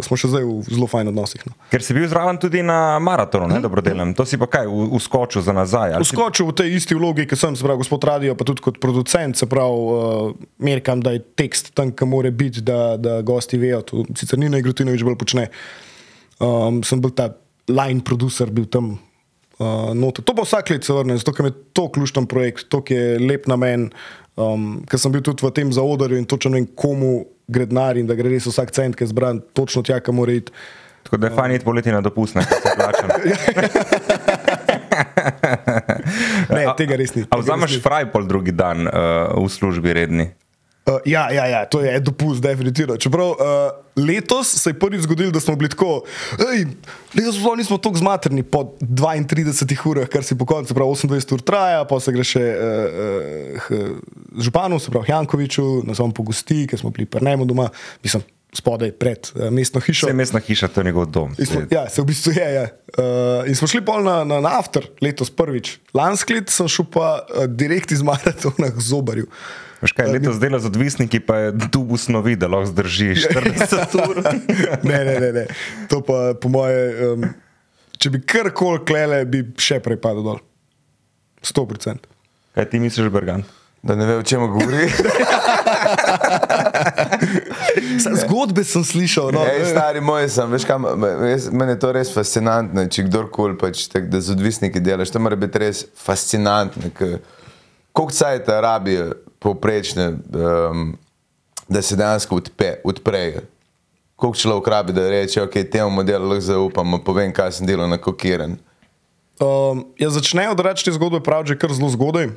smo 0.00 0.14
še 0.14 0.28
zdaj 0.28 0.42
v 0.42 0.54
zelo 0.66 0.86
fajn 0.86 1.08
odnosih. 1.08 1.42
No. 1.42 1.52
Ker 1.66 1.80
si 1.80 1.92
bil 1.92 2.06
zraven 2.06 2.36
tudi 2.36 2.62
na 2.62 2.76
maratonu, 2.98 3.44
ne 3.46 3.58
dobrodelnem. 3.58 4.12
To 4.12 4.22
si 4.22 4.34
pa 4.34 4.46
kaj, 4.46 4.64
v- 4.64 4.88
uskočil 4.92 5.40
za 5.40 5.52
nazaj. 5.52 5.92
ali 5.92 6.02
si- 6.02 6.12
Uskočil 6.12 6.46
v 6.46 6.54
tej 6.54 6.68
isti 6.72 6.94
vlogi, 6.94 7.24
ki 7.24 7.34
sem, 7.34 7.52
se 7.52 7.60
pravi, 7.60 7.78
gospod 7.78 8.00
radio, 8.02 8.32
pa 8.32 8.42
tudi 8.42 8.60
kot 8.60 8.78
producent, 8.78 9.34
se 9.34 9.46
pravi, 9.46 9.66
uh, 9.68 9.98
merkam, 10.58 10.98
da 10.98 11.10
je 11.10 11.24
tekst 11.34 11.72
tam, 11.72 11.90
kam 11.90 12.08
mora 12.08 12.30
biti, 12.30 12.60
da, 12.60 12.96
da 12.96 13.20
gosti 13.22 13.56
vejo. 13.56 13.82
To 13.84 14.04
sicer 14.12 14.36
Nina 14.36 14.56
Igrotinovič 14.56 15.02
bolj 15.02 15.16
počne. 15.16 15.48
Um, 16.36 16.82
sem 16.82 16.98
bil 16.98 17.10
ta 17.10 17.32
line 17.66 18.00
producer, 18.00 18.46
bil 18.48 18.66
tam. 18.66 18.96
Uh, 19.56 19.90
noter. 19.90 20.20
to 20.20 20.30
pa 20.30 20.42
vsak 20.42 20.68
let 20.68 20.84
se 20.84 20.92
vrne, 20.92 21.16
zato 21.16 21.32
ker 21.32 21.46
je 21.46 21.54
to 21.72 21.88
ključen 21.88 22.26
projekt, 22.26 22.68
to 22.68 22.84
je 22.84 23.16
lep 23.18 23.46
namen, 23.46 23.88
um, 24.36 24.84
ker 24.88 25.00
sem 25.00 25.12
bil 25.12 25.24
tudi 25.24 25.44
v 25.44 25.52
tem 25.56 25.72
zaodrju 25.72 26.20
in 26.20 26.28
točno 26.28 26.54
vem, 26.56 26.66
komu 26.76 27.26
gre 27.48 27.66
denar 27.68 27.98
in 27.98 28.08
da 28.08 28.16
gre 28.18 28.30
res 28.32 28.46
vsak 28.48 28.72
cent, 28.74 28.96
ki 28.96 29.06
je 29.06 29.12
zbran, 29.12 29.40
točno 29.56 29.82
tja, 29.86 30.00
kam 30.00 30.20
mora 30.20 30.36
iti. 30.36 30.54
Tako 31.06 31.20
da 31.22 31.28
je 31.30 31.36
fajn 31.36 31.52
iti 31.54 31.64
poleti 31.64 31.92
na 31.94 32.00
dopustne, 32.02 32.42
ker 32.42 32.58
se 32.62 32.72
plačam. 32.78 33.08
Ne, 36.46 36.62
tega 36.78 36.96
res 36.96 37.12
ni. 37.16 37.26
A 37.26 37.34
tega 37.34 37.40
res 37.40 37.44
vzameš 37.44 37.76
ni. 37.76 37.82
fraj 37.84 38.06
pol 38.12 38.26
drugi 38.28 38.54
dan 38.54 38.86
uh, 38.86 39.34
v 39.36 39.48
službi 39.50 39.92
redni? 39.96 40.30
Uh, 40.86 41.00
ja, 41.04 41.32
ja, 41.34 41.46
ja, 41.46 41.64
to 41.66 41.80
je 41.82 42.00
dopust, 42.00 42.38
definitivno. 42.42 42.94
Čeprav 42.96 43.28
uh, 43.28 43.36
letos 43.98 44.52
se 44.54 44.70
je 44.70 44.78
prvič 44.78 45.00
zgodilo, 45.02 45.32
da 45.34 45.40
smo 45.40 45.56
bili 45.56 45.66
tako, 45.72 46.04
hej, 46.38 46.62
letos 47.14 47.40
sploh 47.40 47.56
nismo 47.58 47.78
tako 47.82 47.98
zmatrni 47.98 48.44
po 48.46 48.60
32 48.78 49.88
urah, 49.90 50.06
kar 50.06 50.22
si 50.22 50.38
po 50.38 50.46
koncu, 50.46 50.70
se 50.70 50.78
pravi 50.78 50.90
28 50.90 51.34
ur 51.34 51.42
traja, 51.42 51.82
pa 51.90 51.98
se 52.00 52.14
gre 52.14 52.22
še 52.22 52.44
uh, 52.54 53.66
uh, 53.66 53.98
županu, 54.38 54.78
se 54.78 54.94
pravi 54.94 55.10
Jankoviču, 55.10 55.66
nas 55.90 55.98
on 55.98 56.14
pogosti, 56.14 56.68
ker 56.70 56.78
smo 56.78 56.94
bili 56.94 57.10
prnemo 57.10 57.50
doma, 57.50 57.66
mislim, 58.06 58.22
spodaj 58.54 58.94
pred 58.94 59.26
uh, 59.34 59.50
mestno 59.50 59.82
hišo. 59.82 60.06
Vse 60.06 60.14
mestna 60.14 60.38
hiša, 60.38 60.70
to 60.70 60.86
je 60.86 60.92
njegov 60.92 61.10
dom. 61.10 61.34
Smo, 61.34 61.66
ja, 61.66 61.88
se 61.90 61.98
v 62.02 62.12
bistvu 62.14 62.38
je. 62.38 62.48
je. 62.60 62.64
Uh, 62.94 63.42
in 63.50 63.58
smo 63.58 63.66
šli 63.66 63.82
pol 63.82 64.06
na, 64.06 64.20
na, 64.24 64.38
na 64.38 64.54
after 64.62 64.86
letos 65.02 65.34
prvič. 65.34 65.80
Lansko 65.98 66.38
leto 66.38 66.54
sem 66.54 66.70
šel 66.70 66.92
pa 66.94 67.16
uh, 67.26 67.50
direkt 67.50 67.90
iz 67.90 68.06
maratona 68.06 68.70
k 68.70 68.90
zobarju. 68.94 69.26
Veš 69.76 69.92
kaj, 69.92 70.08
letos 70.08 70.38
dela 70.40 70.56
z 70.56 70.66
odvisniki, 70.66 71.20
pa 71.20 71.36
je 71.38 71.50
dubu 71.68 71.96
snovi, 71.96 72.32
da 72.34 72.48
lahko 72.48 72.70
zdrži 72.70 73.10
40 73.26 73.96
ur. 74.02 74.22
ne, 74.82 74.98
ne, 75.04 75.20
ne, 75.20 75.30
ne. 75.32 75.44
To 75.88 76.00
pa 76.00 76.32
po 76.32 76.48
moje, 76.48 76.80
um, 77.10 77.26
če 77.94 78.10
bi 78.10 78.22
karkoli 78.22 78.80
klele, 78.84 79.20
bi 79.24 79.44
še 79.56 79.80
prej 79.80 79.98
padel 79.98 80.24
dol. 80.24 80.40
100%. 81.44 82.08
Kaj 82.54 82.66
ti 82.66 82.80
misliš, 82.80 83.12
Bergan? 83.12 83.44
Da 83.84 83.94
ne 83.94 84.06
ve, 84.06 84.16
o 84.16 84.24
čem 84.24 84.40
govori. 84.48 84.88
Zgodbe 88.16 88.64
sem 88.64 88.82
slišal. 88.82 89.30
No. 89.32 89.44
Ej, 89.44 89.64
stari 89.70 90.00
moj 90.00 90.26
sem, 90.28 90.50
veš 90.50 90.64
kam, 90.64 90.86
jaz, 91.26 91.48
meni 91.52 91.74
je 91.74 91.80
to 91.80 91.92
res 91.94 92.10
fascinantno, 92.10 92.86
če 92.88 93.06
kdorkoli 93.06 93.56
pač 93.58 93.86
tak, 93.92 94.08
da 94.10 94.18
z 94.18 94.34
odvisniki 94.34 94.80
delaš, 94.80 95.12
to 95.12 95.22
mora 95.22 95.36
biti 95.36 95.60
res 95.60 95.84
fascinantno. 95.94 96.90
ke- 96.90 97.20
Koliko 97.96 98.12
cajta 98.12 98.60
rabijo 98.60 99.12
povprečne, 99.40 100.08
um, 100.08 100.98
da 101.68 101.82
se 101.82 101.96
dejansko 101.96 102.36
odpe, 102.36 102.74
odprejo? 102.84 103.40
Koliko 104.16 104.38
človek 104.38 104.68
rabi, 104.68 104.92
da 104.92 105.08
reče, 105.10 105.42
ok, 105.42 105.54
temu 105.72 105.90
modelu 105.90 106.28
lahko 106.28 106.44
zaupam, 106.44 106.98
povem, 107.04 107.32
kaj 107.32 107.56
sem 107.56 107.66
delal 107.66 107.88
na 107.88 107.96
kokiren. 107.96 108.58
Um, 109.40 109.86
ja, 110.00 110.10
začnejo 110.10 110.54
te 110.84 110.92
zgodbe 110.92 111.20
prav 111.20 111.44
že 111.44 111.56
kar 111.56 111.72
zelo 111.72 111.88
zgodaj. 111.88 112.28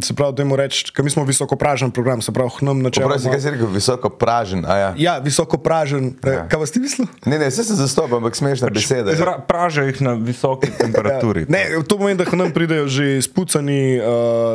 Se 0.00 0.14
pravi, 0.14 0.32
da 0.32 0.42
jim 0.42 0.54
reči, 0.54 0.84
ker 0.88 1.04
mi 1.04 1.10
smo 1.10 1.24
visoko 1.24 1.56
pražen 1.56 1.90
program, 1.90 2.22
se 2.22 2.32
pravi, 2.32 2.50
hnem 2.54 2.78
načeloma. 2.80 3.14
Pravi, 3.14 3.28
kaj 3.28 3.40
si 3.40 3.50
rekel, 3.50 3.66
visoko 3.68 4.08
pražen, 4.10 4.64
a 4.64 4.76
ja. 4.76 4.94
Ja, 4.96 5.14
visoko 5.18 5.58
pražen. 5.58 6.14
Ja. 6.22 6.32
Ja. 6.32 6.44
Kaj 6.48 6.58
vas 6.58 6.70
ti 6.70 6.80
mislil? 6.80 7.06
Ne, 7.26 7.38
ne, 7.38 7.48
vse 7.48 7.64
se 7.64 7.74
zastopam, 7.74 8.16
ampak 8.16 8.32
smešna 8.34 8.70
beseda. 8.70 9.10
je. 9.10 9.16
Zra- 9.16 9.40
Pražijo 9.40 9.84
jih 9.84 10.00
na 10.00 10.12
visoki 10.14 10.70
temperaturi. 10.80 11.44
Ne, 11.48 11.66
to 11.82 11.98
pomeni, 11.98 12.16
da 12.16 12.24
nam 12.32 12.50
pridejo 12.50 12.86
že 12.88 13.22
spucani, 13.22 13.98
uh, 13.98 14.06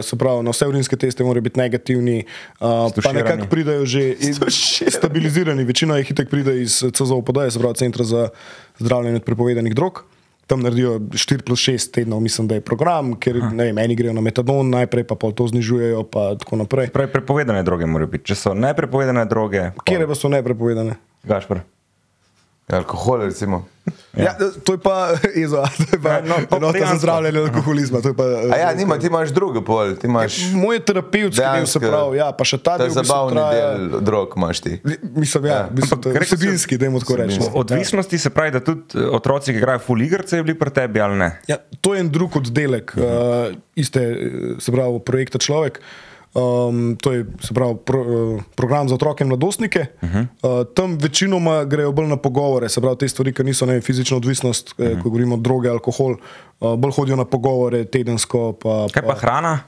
se 0.02 0.18
pravi, 0.18 0.44
na 0.44 0.52
vse 0.52 0.68
urinske 0.68 0.98
teste 0.98 1.22
morajo 1.22 1.42
biti 1.44 1.60
negativni, 1.60 2.24
uh, 2.56 2.58
pa 2.60 2.90
Stuširani. 2.92 3.22
nekako 3.22 3.48
pridejo 3.48 3.86
že 3.86 4.02
iz- 4.12 4.40
stabilizirani. 4.90 5.64
Večina 5.64 5.98
jih 5.98 6.12
itek 6.12 6.30
pride 6.30 6.62
iz 6.62 6.80
CZOPD, 6.84 7.38
se 7.50 7.60
pravi 7.60 7.76
Centra 7.76 8.04
za 8.04 8.30
zdravljenje 8.80 9.16
od 9.18 9.24
prepovedanih 9.24 9.76
drog. 9.76 10.04
Tam 10.50 10.66
naredijo 10.66 10.98
4 11.14 11.46
plus 11.46 11.62
6 11.70 11.94
tednov, 11.94 12.20
mislim, 12.26 12.48
da 12.50 12.58
je 12.58 12.66
program, 12.66 13.14
ker 13.22 13.38
vem, 13.54 13.78
eni 13.78 13.96
grejo 13.96 14.14
na 14.18 14.22
metadon, 14.26 14.70
najprej 14.74 15.06
pa 15.08 15.16
pol 15.20 15.36
to 15.38 15.46
znižujejo, 15.52 16.04
pa 16.10 16.34
tako 16.42 16.64
naprej. 16.64 16.90
Pravi, 16.96 17.12
prepovedane 17.14 17.62
droge 17.64 17.86
morajo 17.86 18.10
biti. 18.18 18.32
Če 18.34 18.40
so 18.40 18.56
neprepovedane 18.58 19.26
droge, 19.30 19.70
Kje 19.86 20.08
pa 20.10 20.18
so 20.18 20.32
neprepovedane? 20.34 20.98
Gašpr. 21.30 21.62
Alkohol, 22.70 23.22
recimo. 23.22 23.66
Ja. 24.14 24.24
Ja, 24.24 24.34
to 24.64 24.74
je 24.74 24.78
pa 24.78 25.10
EZO, 25.44 25.64
to 25.78 25.98
je 25.98 26.02
pa 26.04 26.10
Ja, 26.10 26.22
no, 26.22 26.36
pa 26.50 26.58
enota 26.58 26.86
za 26.86 26.98
zdravljenje 26.98 27.40
alkoholizma. 27.40 28.02
to 28.02 28.08
je 28.08 28.14
Pa, 28.14 28.24
A 28.24 28.58
ja, 28.58 28.74
nima, 28.78 28.98
ti 29.00 29.08
imaš 29.08 29.30
drugo 29.30 29.62
pol, 29.62 29.96
ti 29.96 30.08
imaš 30.08 30.38
Moj 30.54 30.80
terapevtski 30.80 31.42
del 31.56 31.66
se 31.66 31.80
pravi, 31.80 32.18
ja, 32.18 32.32
pa 32.32 32.46
še 32.46 32.58
ta 32.58 32.78
ta 32.78 32.84
del, 32.84 32.94
zabavni 32.94 33.34
traja. 33.36 33.72
del 33.78 34.02
drog 34.02 34.34
imaš 34.38 34.60
ti. 34.60 34.82
Mislim, 35.16 35.46
ja, 35.46 35.54
Ja. 35.54 35.70
mislim, 35.74 36.02
to 36.02 36.10
je 36.10 36.20
vsebinski, 36.20 36.78
da 36.78 36.86
jim 36.86 37.00
tako 37.00 37.16
rečemo. 37.16 37.46
Odvisnosti 37.54 38.18
se 38.18 38.30
pravi, 38.30 38.52
da 38.52 38.60
tudi 38.60 38.82
eh, 38.96 39.08
otroci, 39.10 39.52
ki 39.52 39.58
igrajo 39.58 39.80
full 39.80 40.02
igrice, 40.02 40.44
bili 40.44 40.60
pri 40.60 40.70
tebi 40.70 41.02
ali 41.02 41.18
ne. 41.18 41.32
Ja, 41.48 41.58
to 41.82 41.94
je 41.94 42.00
en 42.00 42.10
drug 42.10 42.36
oddelek 42.36 42.94
uh 42.98 43.04
-huh. 43.04 43.50
uh, 43.50 43.56
iste, 43.76 44.02
eh, 44.02 44.30
se 44.60 44.72
pravi, 44.72 45.00
projekta 45.00 45.38
Človek. 45.40 45.82
Um, 46.34 46.96
to 47.02 47.12
je 47.12 47.26
pravi, 47.54 47.76
pro, 47.86 48.02
uh, 48.02 48.42
program 48.56 48.90
za 48.90 48.96
otroke 48.96 49.24
in 49.24 49.28
mladostnike. 49.28 49.86
Uh 50.02 50.10
-huh. 50.10 50.26
uh, 50.44 50.74
tam 50.74 50.98
večinoma 50.98 51.64
grejo 51.64 51.92
bolj 51.92 52.08
na 52.08 52.18
pogovore, 52.18 52.70
se 52.70 52.82
pravi, 52.82 52.98
te 52.98 53.10
stvari, 53.10 53.34
ki 53.34 53.44
niso 53.44 53.66
ne, 53.66 53.74
vem, 53.74 53.82
fizična 53.82 54.18
odvisnost, 54.18 54.74
uh 54.78 54.86
-huh. 54.86 55.04
ko 55.04 55.10
govorimo 55.10 55.38
droge, 55.38 55.70
alkohol, 55.70 56.16
uh, 56.60 56.76
bolj 56.76 56.92
hodijo 56.92 57.16
na 57.16 57.26
pogovore 57.26 57.86
tedensko. 57.86 58.54
Pa, 58.54 58.88
Kaj 58.94 59.04
pa 59.04 59.16
hrana? 59.16 59.60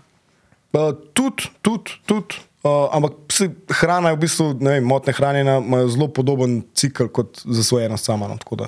Uh, 0.74 0.96
tudi, 1.14 1.44
tudi, 1.62 1.92
tudi. 2.06 2.36
Uh, 2.64 2.88
ampak 2.92 3.12
psi, 3.28 3.50
hrana 3.70 4.10
je 4.10 4.16
v 4.16 4.20
bistvu, 4.20 4.54
ne 4.62 4.76
vem, 4.78 4.86
motne 4.86 5.14
hranjenja 5.14 5.58
imajo 5.58 5.88
zelo 5.88 6.08
podoben 6.08 6.62
cikl 6.78 7.08
kot 7.10 7.42
zasvojenost 7.42 8.06
sama. 8.06 8.28
No, 8.28 8.38
tako 8.38 8.56
da, 8.56 8.68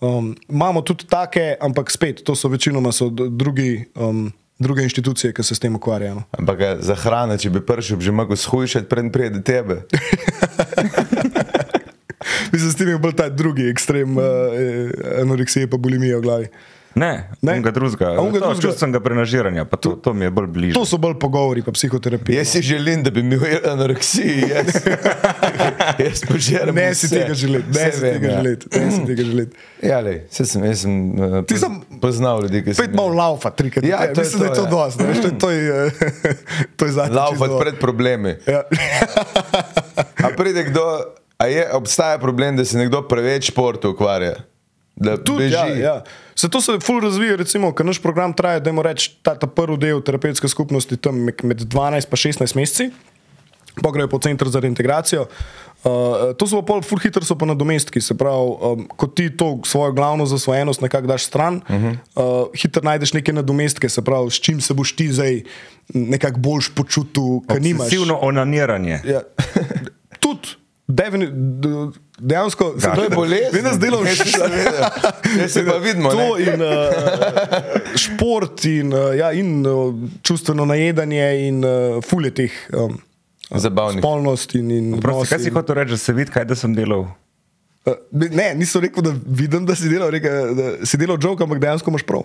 um, 0.00 0.34
imamo 0.48 0.82
tudi 0.82 1.06
take, 1.06 1.54
ampak 1.60 1.90
spet, 1.94 2.24
to 2.26 2.34
so 2.34 2.50
večinoma 2.50 2.92
so 2.92 3.08
drugi, 3.14 3.84
um, 3.94 4.32
druge 4.58 4.82
inštitucije, 4.82 5.32
ki 5.32 5.42
se 5.42 5.54
s 5.54 5.58
tem 5.58 5.76
ukvarjajo. 5.76 6.14
No. 6.14 6.22
Ampak 6.38 6.58
za 6.80 6.94
hrano, 6.94 7.38
če 7.38 7.50
bi 7.50 7.66
prišel, 7.66 7.98
bi 7.98 8.04
že 8.04 8.12
mogel 8.12 8.36
shujšati, 8.36 8.88
preden 8.88 9.12
pride 9.12 9.38
do 9.38 9.42
tebe. 9.42 9.82
Mislim, 12.52 12.70
s 12.70 12.76
tem 12.76 12.88
je 12.88 12.98
bolj 12.98 13.16
ta 13.18 13.28
drugi 13.28 13.68
ekstrem 13.68 14.16
uh, 14.16 14.24
anoreksije, 15.20 15.70
pa 15.70 15.76
bulimije 15.76 16.16
v 16.16 16.22
glavi. 16.22 16.48
Ne, 16.94 17.28
Ne. 17.42 17.52
ne. 17.54 17.70
drugega. 17.70 18.06
A 18.08 18.20
onega 18.20 18.38
To 18.40 18.46
drugega. 18.46 18.60
čustvenega 18.62 19.00
prenažiranja, 19.00 19.64
pa 19.64 19.76
to, 19.76 19.90
to 19.94 20.12
mi 20.12 20.24
je 20.24 20.30
bolj 20.30 20.46
bliže. 20.48 20.74
To 20.74 20.84
so 20.84 20.96
bolj 20.96 21.16
pogovori, 21.16 21.60
pa 21.60 21.72
psihoterapija. 21.72 22.38
Jaz 22.38 22.48
si 22.48 22.62
želim, 22.62 23.02
da 23.02 23.10
bi 23.10 23.20
imel 23.20 23.40
anoreksijo, 23.64 24.46
jaz, 24.48 24.78
jaz 26.04 26.22
požeram. 26.22 26.74
Ne 26.74 26.94
si 26.94 27.06
vse. 27.06 27.16
tega 27.16 27.34
želeti, 27.34 27.66
ne 27.68 27.92
si 27.92 28.00
tega 28.00 28.26
ja. 28.26 28.36
želeti, 28.36 28.64
ne 28.70 28.90
si 28.90 29.00
tega 29.04 29.22
želeti. 29.24 29.56
Ja, 29.84 29.98
lej, 30.00 30.22
saj 30.30 30.46
sem, 30.46 30.64
jaz 30.64 30.80
sem, 30.80 30.92
uh, 31.12 31.44
Ti 31.44 31.58
sem- 31.58 31.74
poznal 32.00 32.40
ljudi, 32.40 32.62
ki 32.62 32.72
so 32.72 32.80
Pet 32.80 32.94
malo 32.94 33.12
laufa, 33.12 33.50
trikrat. 33.50 33.84
Ja, 33.84 33.98
to 34.06 34.14
je 34.14 34.24
Mislim, 34.24 34.40
da 34.40 34.46
je 34.46 34.54
to, 34.54 34.62
ja. 34.62 34.70
dosti. 34.70 35.02
ne, 35.02 35.08
veš, 35.08 35.18
To 35.18 35.26
je, 35.26 35.38
to 35.38 35.50
je, 35.50 35.90
to 36.76 36.86
je 36.86 36.92
zadnji. 36.92 37.16
laufati 37.16 37.54
pred 37.60 37.76
problemi. 37.76 38.36
Ja. 38.46 38.62
A 40.24 40.30
pride 40.30 40.64
kdo, 40.64 41.04
a 41.36 41.46
je, 41.46 41.72
obstaja 41.72 42.18
problem, 42.18 42.56
da 42.56 42.64
se 42.64 42.78
nekdo 42.78 43.02
preveč 43.02 43.44
športu 43.44 43.90
ukvarja? 43.90 44.34
Da 44.96 45.16
Tudi, 45.16 45.38
beži. 45.38 45.54
ja, 45.54 45.66
ja. 45.66 46.02
Se 46.34 46.48
to 46.50 46.60
se 46.60 46.78
ful 46.82 47.00
razvija, 47.02 47.36
recimo, 47.36 47.72
ker 47.74 47.86
naš 47.86 47.98
program 48.02 48.32
traja, 48.32 48.60
da 48.62 48.70
reč, 48.82 49.08
ta, 49.22 49.34
ta 49.34 49.46
prvi 49.46 49.76
del 49.78 50.02
terapevtske 50.02 50.48
skupnosti 50.48 50.96
tam 50.96 51.18
med 51.26 51.42
med 51.42 51.66
12 51.66 52.06
in 52.10 52.32
16 52.32 52.56
meseci, 52.56 52.90
pa 53.82 53.90
grejo 53.90 54.08
po 54.08 54.18
center 54.18 54.48
za 54.48 54.60
reintegracijo. 54.60 55.26
Uh, 55.84 56.32
to 56.38 56.46
so 56.48 56.62
pa 56.62 56.66
pol 56.72 56.80
ful 56.80 56.96
hitro 57.02 57.20
so 57.26 57.34
pa 57.36 57.44
nadomestki, 57.44 58.00
se 58.00 58.14
pravi, 58.16 58.54
um, 58.56 58.86
ko 58.88 59.06
ti 59.06 59.28
to 59.36 59.60
svojo 59.68 59.92
glavno 59.92 60.24
zasvojenost 60.26 60.80
nekako 60.80 61.06
daš 61.06 61.26
stran, 61.26 61.56
uh 61.56 61.76
-huh. 61.76 61.96
uh, 62.16 62.48
hitro 62.56 62.82
najdeš 62.82 63.12
neke 63.12 63.32
nadomestke, 63.32 63.88
se 63.88 64.02
pravi, 64.02 64.30
s 64.30 64.40
čim 64.40 64.60
se 64.60 64.74
boš 64.74 64.96
ti 64.96 65.12
zdaj 65.12 65.42
nekako 65.94 66.40
boljš 66.40 66.70
počutil, 66.74 67.40
ker 67.48 67.62
nimaš. 67.62 67.86
Obsesivno 67.86 68.18
onaniranje. 68.22 69.00
Ja. 69.04 69.20
Tudi, 70.20 70.48
defini- 70.88 71.92
dejansko, 72.18 72.74
se 72.78 72.88
To 72.94 73.02
je 73.02 73.10
bolezen. 73.10 73.64
Da 73.64 73.76
delom 73.76 74.06
Jaz 74.06 74.18
nisem 74.18 74.50
vedel. 74.50 74.84
Jaz 75.40 75.52
se 75.52 75.66
pa 75.66 75.76
vidimo. 75.76 76.10
To 76.10 76.16
ne. 76.36 76.42
in 76.42 76.62
uh, 76.62 76.68
šport, 77.96 78.64
in, 78.64 78.92
uh, 78.92 79.16
ja, 79.18 79.32
in 79.32 79.66
uh, 79.66 79.94
čustveno 80.22 80.64
najedanje, 80.64 81.48
in 81.48 81.64
uh, 81.64 81.70
fulje 82.04 82.30
teh 82.34 82.52
um, 82.72 82.98
Zabavnih. 83.50 84.00
spolnost. 84.00 84.54
In, 84.54 84.70
in 84.70 85.00
Prosti, 85.00 85.28
kaj 85.28 85.38
si 85.38 85.48
in- 85.48 85.54
hotel 85.54 85.74
reči, 85.74 85.90
da 85.90 85.96
se 85.98 86.12
vidi, 86.12 86.30
kaj 86.30 86.44
da 86.44 86.54
sem 86.54 86.74
delal? 86.74 87.06
Uh, 87.84 87.92
ne, 88.12 88.54
nisem 88.54 88.80
rekel, 88.80 89.02
da 89.02 89.12
vidim, 89.26 89.66
da 89.66 89.74
si 89.74 89.88
delal, 89.88 90.10
rekel, 90.10 90.54
da 90.54 90.86
si 90.86 90.96
delal 90.96 91.18
joke, 91.20 91.42
ampak 91.42 91.58
dejansko 91.58 91.90
imaš 91.90 92.02
prav. 92.02 92.24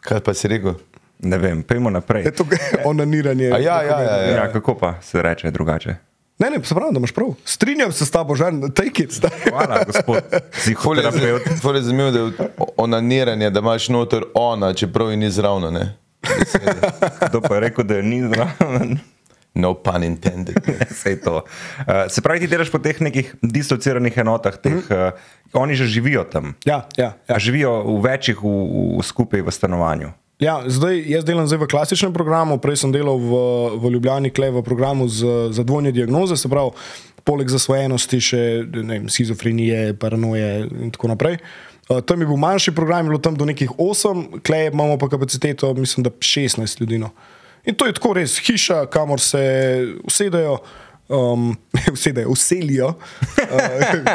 Kaj 0.00 0.20
pa 0.20 0.34
si 0.34 0.48
rekel? 0.48 0.74
Ne 1.18 1.38
vem, 1.38 1.62
pojmo 1.62 1.90
naprej. 1.90 2.24
Je 2.24 2.30
to 2.30 2.44
onaniranje. 2.84 3.50
A 3.50 3.58
ja, 3.58 3.82
ja, 3.82 4.00
ja, 4.00 4.16
Ja, 4.30 4.52
kako 4.52 4.74
pa 4.74 4.94
se 5.02 5.22
reče 5.22 5.50
drugače? 5.50 5.94
Ne, 6.38 6.50
ne, 6.50 6.64
se 6.64 6.74
pravi, 6.74 6.92
da 6.92 6.98
imaš 6.98 7.12
prav. 7.12 7.28
Strinjam 7.44 7.92
se 7.92 8.06
s 8.06 8.10
tabo, 8.10 8.34
že 8.34 8.44
take 8.74 9.02
it. 9.02 9.12
stari. 9.12 9.34
Hvala, 9.50 9.84
gospod 9.86 10.22
Ful 11.62 11.76
je 11.76 11.82
zanimivo, 11.82 12.10
da 12.10 12.20
je 12.20 12.50
onaniranje, 12.76 13.50
da 13.50 13.60
imaš 13.60 13.88
noter 13.88 14.22
ona, 14.34 14.74
čeprav 14.74 15.10
je 15.10 15.16
ni 15.16 15.30
zravno. 15.30 15.70
Ne? 15.70 15.96
Kdo 17.28 17.40
pa 17.40 17.54
je 17.54 17.60
rekel, 17.60 17.84
da 17.84 17.96
je 17.96 18.02
ni 18.02 18.22
zraven? 18.28 18.98
No 19.54 19.74
pun 19.74 20.02
intended. 20.02 20.58
Sej 21.02 21.20
to. 21.20 21.46
Uh, 21.86 22.10
se 22.10 22.22
pravi, 22.22 22.42
ti 22.42 22.50
delaš 22.50 22.72
po 22.74 22.82
teh 22.82 22.98
nekih 22.98 23.36
dislociranih 23.38 24.16
enotah, 24.18 24.58
teh, 24.58 24.82
uh, 24.90 25.14
oni 25.54 25.78
že 25.78 25.86
živijo 25.86 26.24
tam. 26.26 26.56
Ja, 26.66 26.88
ja, 26.98 27.14
ja. 27.28 27.36
A 27.36 27.38
živijo 27.38 27.70
v 27.86 28.00
večjih, 28.02 28.42
v, 28.42 28.50
v, 28.98 29.02
skupaj 29.06 29.46
v 29.46 29.54
stanovanju. 29.54 30.10
Ja, 30.42 30.64
zdaj, 30.66 30.98
jaz 31.06 31.24
delam 31.24 31.46
zdaj 31.46 31.60
v 31.62 31.68
klasičnem 31.70 32.12
programu, 32.12 32.58
prej 32.58 32.82
sem 32.82 32.90
delal 32.92 33.20
v, 33.22 33.42
v 33.78 33.90
Ljubljani, 33.94 34.32
klej 34.34 34.50
v 34.50 34.64
programu 34.66 35.06
za, 35.06 35.52
za 35.54 35.62
dvojne 35.62 35.92
diagnoze, 35.94 36.34
se 36.36 36.50
pravi, 36.50 36.74
poleg 37.24 37.48
zasvojenosti 37.48 38.18
še 38.20 38.40
vem, 38.66 39.06
schizofrenije, 39.08 39.94
paranoje 39.94 40.66
in 40.74 40.90
tako 40.90 41.14
naprej. 41.14 41.38
Uh, 41.86 42.02
tam 42.02 42.20
je 42.20 42.26
bil 42.26 42.40
manjši 42.40 42.74
program, 42.74 43.06
bilo 43.06 43.20
tam 43.22 43.38
do 43.38 43.46
nekih 43.46 43.78
8, 43.78 44.42
klej 44.42 44.72
imamo 44.72 44.98
pa 44.98 45.08
kapaciteto, 45.12 45.70
mislim, 45.78 46.02
da 46.04 46.10
16 46.10 46.82
ljudi. 46.82 46.98
No. 46.98 47.14
In 47.64 47.78
to 47.78 47.86
je 47.86 47.94
tako 47.94 48.16
res 48.18 48.34
hiša, 48.42 48.84
kamor 48.92 49.22
se 49.22 49.40
usedejo. 50.04 50.58
Um, 51.08 51.56
usedejo, 51.92 52.28
uselijo, 52.28 52.86
uh, 52.88 52.96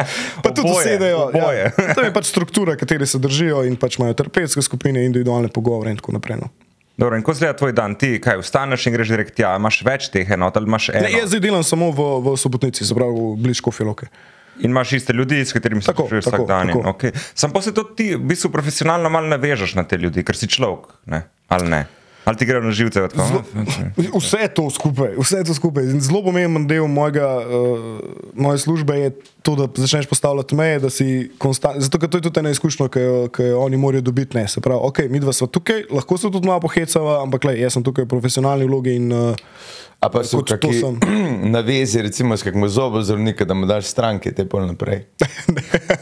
pa 0.43 0.50
tudi 0.50 0.69
Oboje, 0.69 0.86
usedejo. 0.86 1.19
oboje. 1.27 1.74
Ja, 1.77 1.93
to 1.96 2.01
je 2.01 2.13
pač 2.13 2.25
struktura, 2.25 2.74
kateri 2.75 3.05
se 3.05 3.22
držijo 3.22 3.62
in 3.69 3.75
pač 3.77 4.00
imajo 4.00 4.17
terapevtske 4.17 4.62
skupine, 4.65 5.05
individualne 5.05 5.51
pogovore 5.53 5.93
in 5.93 6.01
tako 6.01 6.17
naprej. 6.17 6.41
No. 6.41 6.50
Dobro, 6.98 7.15
in 7.15 7.24
ko 7.24 7.34
zgleda 7.38 7.53
tvoj 7.62 7.75
dan, 7.77 7.93
ti 7.96 8.17
kaj 8.19 8.41
vstaneš 8.41 8.89
in 8.89 8.98
greš 8.98 9.13
direkt 9.13 9.38
tja, 9.38 9.53
imaš 9.62 9.84
več 9.86 10.10
teh 10.10 10.34
enot 10.34 10.58
ali 10.58 10.67
imaš 10.67 10.89
eno? 10.89 11.05
Ne, 11.05 11.13
jaz 11.13 11.29
zdaj 11.29 11.46
delam 11.46 11.63
samo 11.63 11.91
v, 11.93 12.10
v 12.25 12.36
sobotnici, 12.41 12.84
se 12.84 12.98
pravi, 12.98 13.29
bližje 13.38 13.67
Kofiloke. 13.69 14.10
In 14.60 14.74
imaš 14.74 14.98
iste 14.98 15.13
ljudi, 15.13 15.46
s 15.46 15.53
katerimi 15.55 15.86
se 15.86 15.93
srečuješ 15.93 16.25
vsak 16.25 16.48
dan. 16.50 16.74
Okay. 16.91 17.13
Sam 17.38 17.53
pa 17.53 17.62
se 17.62 17.72
tudi 17.72 17.96
ti 17.96 18.10
v 18.15 18.25
bistvu 18.34 18.50
profesionalno 18.51 19.13
malo 19.13 19.29
navežeš 19.29 19.77
na 19.77 19.86
te 19.88 19.96
ljudi, 20.01 20.25
ker 20.27 20.36
si 20.36 20.50
človek, 20.51 20.89
ne? 21.05 21.22
ali 21.48 21.69
ne? 21.69 21.86
Ali 22.29 22.38
ti 22.38 22.45
grejo 22.45 22.62
na 22.62 22.71
živce? 22.71 23.07
Tako, 23.09 23.41
"Oh, 24.13 24.21
Vse 24.21 24.48
to 24.53 24.69
skupaj, 24.69 25.17
vse 25.17 25.43
to 25.43 25.53
skupaj. 25.53 25.83
In 25.83 26.01
zelo 26.01 26.21
pomemben 26.24 26.67
del 26.67 26.86
mojega, 26.88 27.41
uh, 27.41 28.00
moje 28.38 28.57
službe 28.57 28.93
je 29.00 29.09
to, 29.41 29.55
da 29.55 29.65
začneš 29.74 30.05
postavljati 30.05 30.55
meje, 30.55 30.79
da 30.79 30.89
si 30.89 31.31
konstant. 31.38 31.81
Zato, 31.81 32.00
ker 32.00 32.09
to 32.09 32.17
je 32.17 32.29
tudi 32.29 32.39
ena 32.39 32.53
izkušnja, 32.53 32.88
ki 32.93 33.00
jo, 33.00 33.27
ki 33.33 33.43
jo 33.43 33.59
oni 33.65 33.77
morajo 33.77 34.01
dobiti. 34.01 34.38
Ne. 34.38 34.48
Se 34.48 34.62
pravi, 34.62 34.79
ok, 34.83 35.00
mi 35.09 35.19
dva 35.19 35.33
smo 35.33 35.48
tukaj, 35.48 35.89
lahko 35.89 36.17
se 36.17 36.29
tudi 36.29 36.48
malo 36.48 36.62
pohecava, 36.62 37.24
ampak 37.24 37.50
le, 37.50 37.57
jaz 37.59 37.74
sem 37.74 37.83
tukaj 37.83 38.05
v 38.05 38.13
profesionalni 38.13 38.69
vlogi 38.69 38.93
in 39.01 39.09
uh, 39.12 39.33
A 40.00 40.07
pa 40.07 40.24
so 40.24 40.39
kakšni 40.48 40.95
navezi, 41.55 42.00
recimo 42.01 42.38
s 42.38 42.43
kakšnim 42.43 42.69
zobozdravnikom, 42.71 43.48
da 43.48 43.53
mu 43.53 43.67
daš 43.67 43.91
stranke, 43.91 44.31
te 44.31 44.45
pol 44.48 44.63
naprej. 44.63 45.03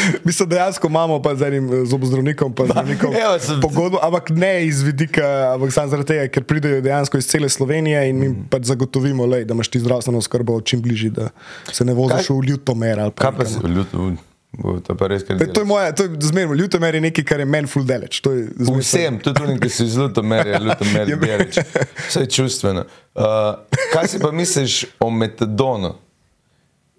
Mi 0.24 0.32
se 0.32 0.46
dejansko 0.46 0.86
imamo 0.86 1.18
pa 1.18 1.34
z 1.34 1.42
enim 1.42 1.72
eh, 1.72 1.84
zobozdravnikom, 1.84 2.52
pa 2.52 2.64
zdravnikom 2.64 3.12
sem- 3.38 3.60
pogodbo, 3.60 3.98
ampak 3.98 4.30
ne 4.30 4.66
iz 4.66 4.82
vidika, 4.82 5.24
ampak 5.50 5.72
samo 5.72 5.88
zaradi 5.88 6.06
tega, 6.08 6.28
ker 6.28 6.44
pridejo 6.44 6.80
dejansko 6.80 7.18
iz 7.18 7.26
cele 7.26 7.48
Slovenije 7.48 8.08
in 8.08 8.16
mi 8.16 8.28
Mhm. 8.28 8.40
pač 8.48 8.62
zagotovimo, 8.64 9.26
lej, 9.26 9.44
da 9.44 9.54
imaš 9.54 9.68
ti 9.68 9.80
zdravstveno 9.80 10.18
oskrbo 10.18 10.60
čim 10.62 10.80
bližje, 10.80 11.10
da 11.12 11.28
se 11.68 11.84
ne 11.84 11.94
voziš 11.94 12.26
Kaj- 12.26 12.36
v 12.36 12.44
Ljutomer 12.44 13.00
ali 13.00 13.10
pa. 13.10 13.22
Kaj 13.22 13.32
pa 13.34 13.44
si, 13.44 13.58
u, 14.52 14.80
to 14.80 14.96
res 15.00 15.22
kar 15.22 15.38
To 15.46 15.60
je 15.60 15.64
moje, 15.64 15.94
to 15.94 16.02
je 16.02 16.10
zmerno, 16.20 16.54
Ljutomer 16.54 16.94
je 16.94 17.00
nekaj, 17.00 17.24
kar 17.24 17.38
je 17.38 17.46
meni 17.46 17.66
full 17.66 17.84
deleč. 17.84 18.20
To 18.20 18.32
je 18.32 18.48
Vsem, 18.58 19.18
tudi 19.18 19.42
oni, 19.42 19.54
ki 19.56 19.68
so 19.68 19.84
iz 19.84 19.96
Lutomerja, 19.96 20.58
Lutomerja, 20.58 21.08
Ja, 21.10 21.16
Berič. 21.18 21.58
Vse 22.02 22.20
je 22.20 22.26
čustveno. 22.28 22.82
Uh, 23.14 23.22
kaj 23.92 24.08
si 24.08 24.18
pa 24.18 24.32
misliš 24.32 24.74
o 24.98 25.10
metadonu? 25.10 25.94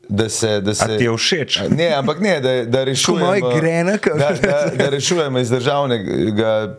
Da 0.09 0.29
se, 0.29 0.61
da 0.61 0.73
se, 0.73 0.83
A 0.83 0.97
ti 0.97 1.03
je 1.03 1.17
všeč? 1.17 1.59
Ne, 1.69 1.93
ampak 1.95 2.19
ne, 2.19 2.39
da, 2.39 2.65
da 2.65 2.83
rešujemo. 2.83 3.25
malo 3.25 3.55
grenek, 3.55 4.07
da, 4.17 4.31
da, 4.41 4.71
da 4.77 4.89
rešujemo 4.89 5.39
iz 5.39 5.49
državnega, 5.49 6.77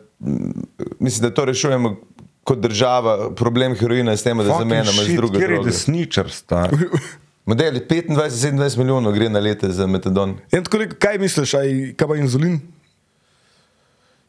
mislim, 1.01 1.29
da 1.29 1.35
to 1.35 1.45
rešujemo 1.45 1.97
kot 2.45 2.59
država, 2.59 3.35
problem 3.35 3.75
heroina 3.75 4.17
s 4.17 4.23
tem, 4.23 4.39
da 4.39 4.45
zamenjamo 4.45 5.03
z 5.03 5.17
drugo 5.17 5.39
Kjer 5.39 5.51
je 5.51 5.57
drogo. 5.57 5.71
desničar, 5.71 6.31
star? 6.31 6.71
Model 7.47 7.75
25-27 7.89 8.79
milijonov 8.79 9.13
gre 9.13 9.29
na 9.29 9.39
leto 9.39 9.69
za 9.71 9.87
metadon. 9.87 10.37
In 10.53 10.65
tako 10.65 10.79
rekel, 10.79 10.97
kaj 10.99 11.19
misliš, 11.19 11.55
aj, 11.55 11.73
kaj 11.97 12.09
pa 12.09 12.17
inzulin? 12.17 12.61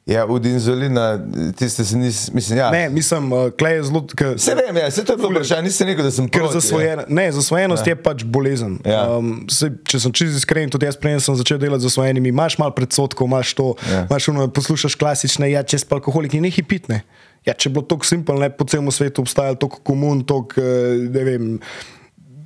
Ja, 0.05 0.25
od 0.25 0.45
inzulina, 0.45 1.19
tiste 1.55 1.85
se 1.85 1.97
nis, 1.97 2.31
mislim, 2.33 2.57
ja. 2.59 2.71
Ne, 2.71 2.89
mislim, 2.89 3.31
uh, 3.31 3.49
klej 3.59 3.75
je 3.75 3.83
zelo. 3.83 4.01
K, 4.15 4.33
Se 4.37 4.55
vem, 4.55 4.77
ja, 4.77 4.91
se 4.91 5.05
to 5.05 5.13
je 5.13 5.17
bilo 5.17 5.29
vprašanje, 5.29 5.61
nisem 5.61 5.87
rekel, 5.87 6.03
da 6.03 6.11
sem 6.11 6.27
proti, 6.27 6.55
ja. 6.55 6.59
zasvojena, 6.59 7.03
ne, 7.07 7.31
zasvojenost 7.31 7.87
ja. 7.87 7.91
je 7.91 7.95
pač 8.03 8.23
bolezen. 8.23 8.77
Ja. 8.85 9.05
Um, 9.15 9.45
sej, 9.47 9.71
če 9.87 10.01
sem 10.03 10.11
čisto 10.11 10.41
iskren, 10.41 10.67
tudi 10.69 10.89
jaz 10.89 10.99
prej 10.99 11.21
sem 11.23 11.37
začel 11.39 11.61
delati 11.61 11.85
z 11.85 11.87
zasvojenimi, 11.87 12.33
imaš 12.35 12.57
malo 12.59 12.75
predsotkov, 12.75 13.31
imaš 13.31 13.53
to, 13.55 13.69
Ja. 13.87 13.95
ja. 13.95 14.05
imaš 14.09 14.27
ono, 14.29 14.49
poslušaš 14.51 14.99
klasične, 14.99 15.47
ja, 15.51 15.63
če 15.63 15.79
si 15.79 15.87
pa 15.87 15.95
alkoholik, 16.01 16.35
ni 16.35 16.49
nekaj 16.49 16.67
pitne. 16.67 16.99
Ja, 17.47 17.55
če 17.55 17.71
bi 17.71 17.79
bilo 17.79 17.87
tako 17.87 18.07
simpel, 18.07 18.43
ne 18.43 18.51
po 18.51 18.67
celem 18.67 18.91
svetu 18.91 19.23
obstajalo 19.23 19.55
toliko 19.55 19.79
komun, 19.87 20.25
toliko, 20.27 20.59
eh, 20.59 21.07
ne 21.15 21.23
vem, 21.27 21.47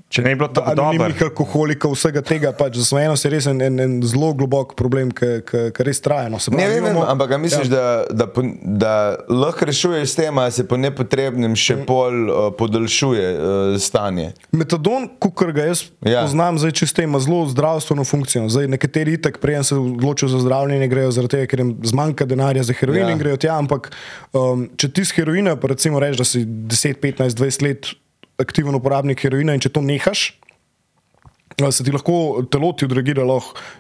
Če 0.07 0.21
ne 0.23 0.29
bi 0.29 0.39
bilo 0.39 0.47
tako 0.47 0.71
dobro. 0.71 0.83
anonimnih 0.87 1.21
alkoholikov, 1.21 1.91
vsega 1.91 2.21
tega, 2.21 2.53
pač 2.55 2.77
zasvojenost 2.79 3.25
je 3.25 3.29
res 3.29 3.45
en, 3.45 3.59
en, 3.59 3.75
en 3.77 3.95
zelo 4.01 4.29
globok 4.33 4.71
problem, 4.73 5.09
ki 5.11 5.41
res 5.83 5.99
traja. 5.99 6.29
No, 6.31 6.39
se 6.39 6.47
Ne 6.47 6.57
pravi, 6.57 6.69
vem, 6.69 6.83
vem, 6.85 6.93
imamo- 6.93 7.09
ampak 7.09 7.31
a 7.31 7.37
misliš, 7.37 7.67
ja. 7.67 7.73
da, 8.07 8.23
da, 8.23 8.27
da 8.63 8.93
lahko 9.27 9.67
rešuješ 9.67 10.07
s 10.07 10.15
tem, 10.15 10.31
a 10.33 10.45
se 10.49 10.63
po 10.63 10.77
nepotrebnem 10.77 11.51
še 11.53 11.81
pol 11.83 12.15
uh, 12.23 12.47
podaljšuje 12.53 13.25
uh, 13.27 13.41
stanje? 13.77 14.29
Metadon, 14.53 15.09
kot 15.19 15.43
ga 15.51 15.67
jaz 15.67 15.83
Ja. 16.01 16.23
poznam, 16.23 16.55
zdaj 16.55 16.71
čisto 16.73 17.03
ima 17.03 17.19
zelo 17.19 17.43
zdravstveno 17.47 18.03
funkcijo. 18.03 18.47
Zdaj, 18.47 18.67
nekateri 18.69 19.13
itak 19.13 19.37
prej 19.37 19.59
se 19.65 19.75
odločijo 19.75 20.29
za 20.29 20.39
zdravljenje, 20.39 20.87
grejo 20.87 21.11
zaradi 21.11 21.35
tega, 21.35 21.45
ker 21.47 21.59
jim 21.59 21.75
zmanjka 21.83 22.25
denarja 22.25 22.63
za 22.63 22.73
heroin 22.73 23.03
Ja. 23.03 23.11
in 23.11 23.19
grejo 23.19 23.37
tja. 23.37 23.57
Ampak 23.57 23.91
um, 24.31 24.69
če 24.73 24.87
ti 24.89 25.03
z 25.03 25.19
heroina, 25.19 25.59
recimo 25.59 25.99
rečeš, 25.99 26.17
da 26.17 26.23
si 26.25 26.45
10, 26.47 27.03
15, 27.03 27.35
20 27.35 27.61
let 27.63 27.91
aktiven 28.41 28.75
uporabnik 28.77 29.24
heroina 29.25 29.56
in 29.56 29.63
če 29.63 29.74
to 29.74 29.82
nehaš. 29.82 30.29
uh, 31.62 31.72
Se 31.74 31.84
ti 31.84 31.91
lahko 31.91 32.44
telo 32.51 32.72
ti 32.77 32.86
odreagira 32.86 33.25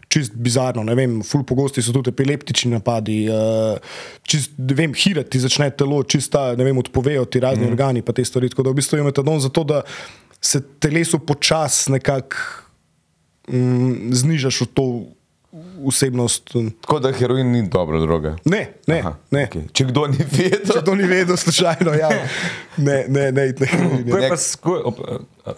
čist 0.09 0.33
bizarno. 0.33 0.83
ne 0.83 0.95
Vem, 0.95 1.19
ful 1.21 1.43
pogosti 1.43 1.81
so 1.81 1.93
tudi 1.93 2.09
epileptični 2.09 2.71
napadi, 2.71 3.27
uh, 3.29 3.77
čist, 4.23 4.55
ne 4.57 4.73
vem, 4.73 4.93
hirati 4.93 5.35
ti 5.35 5.39
začne 5.39 5.69
telo, 5.77 6.01
čista, 6.03 6.55
ne 6.57 6.63
vem, 6.63 6.77
odpovejo 6.77 7.25
ti 7.25 7.39
razni 7.39 7.65
mm. 7.67 7.71
organi, 7.71 8.01
pa 8.01 8.13
te 8.13 8.25
stvari. 8.25 8.49
Tako 8.49 8.63
da 8.63 8.73
v 8.73 8.79
bistvu 8.81 8.97
je 8.97 9.03
metadon 9.05 9.39
zato, 9.39 9.63
da 9.63 9.83
se 10.41 10.61
telesu 10.79 11.19
počasi 11.19 11.91
nekako 11.91 12.37
mm, 13.51 14.13
znižaš 14.13 14.61
v 14.61 14.67
to 14.73 14.87
vsebnost. 15.87 16.49
Tako 16.81 16.99
da 16.99 17.11
heroin 17.11 17.51
ni 17.51 17.67
dobra 17.69 17.99
droga. 17.99 18.35
Ne, 18.45 18.73
ne, 18.87 18.99
Aha, 18.99 19.15
ne. 19.31 19.45
okej. 19.45 19.67
Če 19.73 19.85
kdo 19.85 20.07
ni 20.07 20.17
vedel, 20.31 20.73
Če 20.73 20.83
to 20.85 20.95
ni 20.95 21.03
vedel, 21.03 21.37
slučajno, 21.37 21.93
ja. 21.93 22.09
ne, 22.77 23.05
ne, 23.07 23.31
ne, 23.31 23.31
ne, 23.31 23.53
Ko 24.11 24.17
ne. 24.17 24.23
je 24.23 24.29
pa 24.29 24.35
op- 24.83 25.01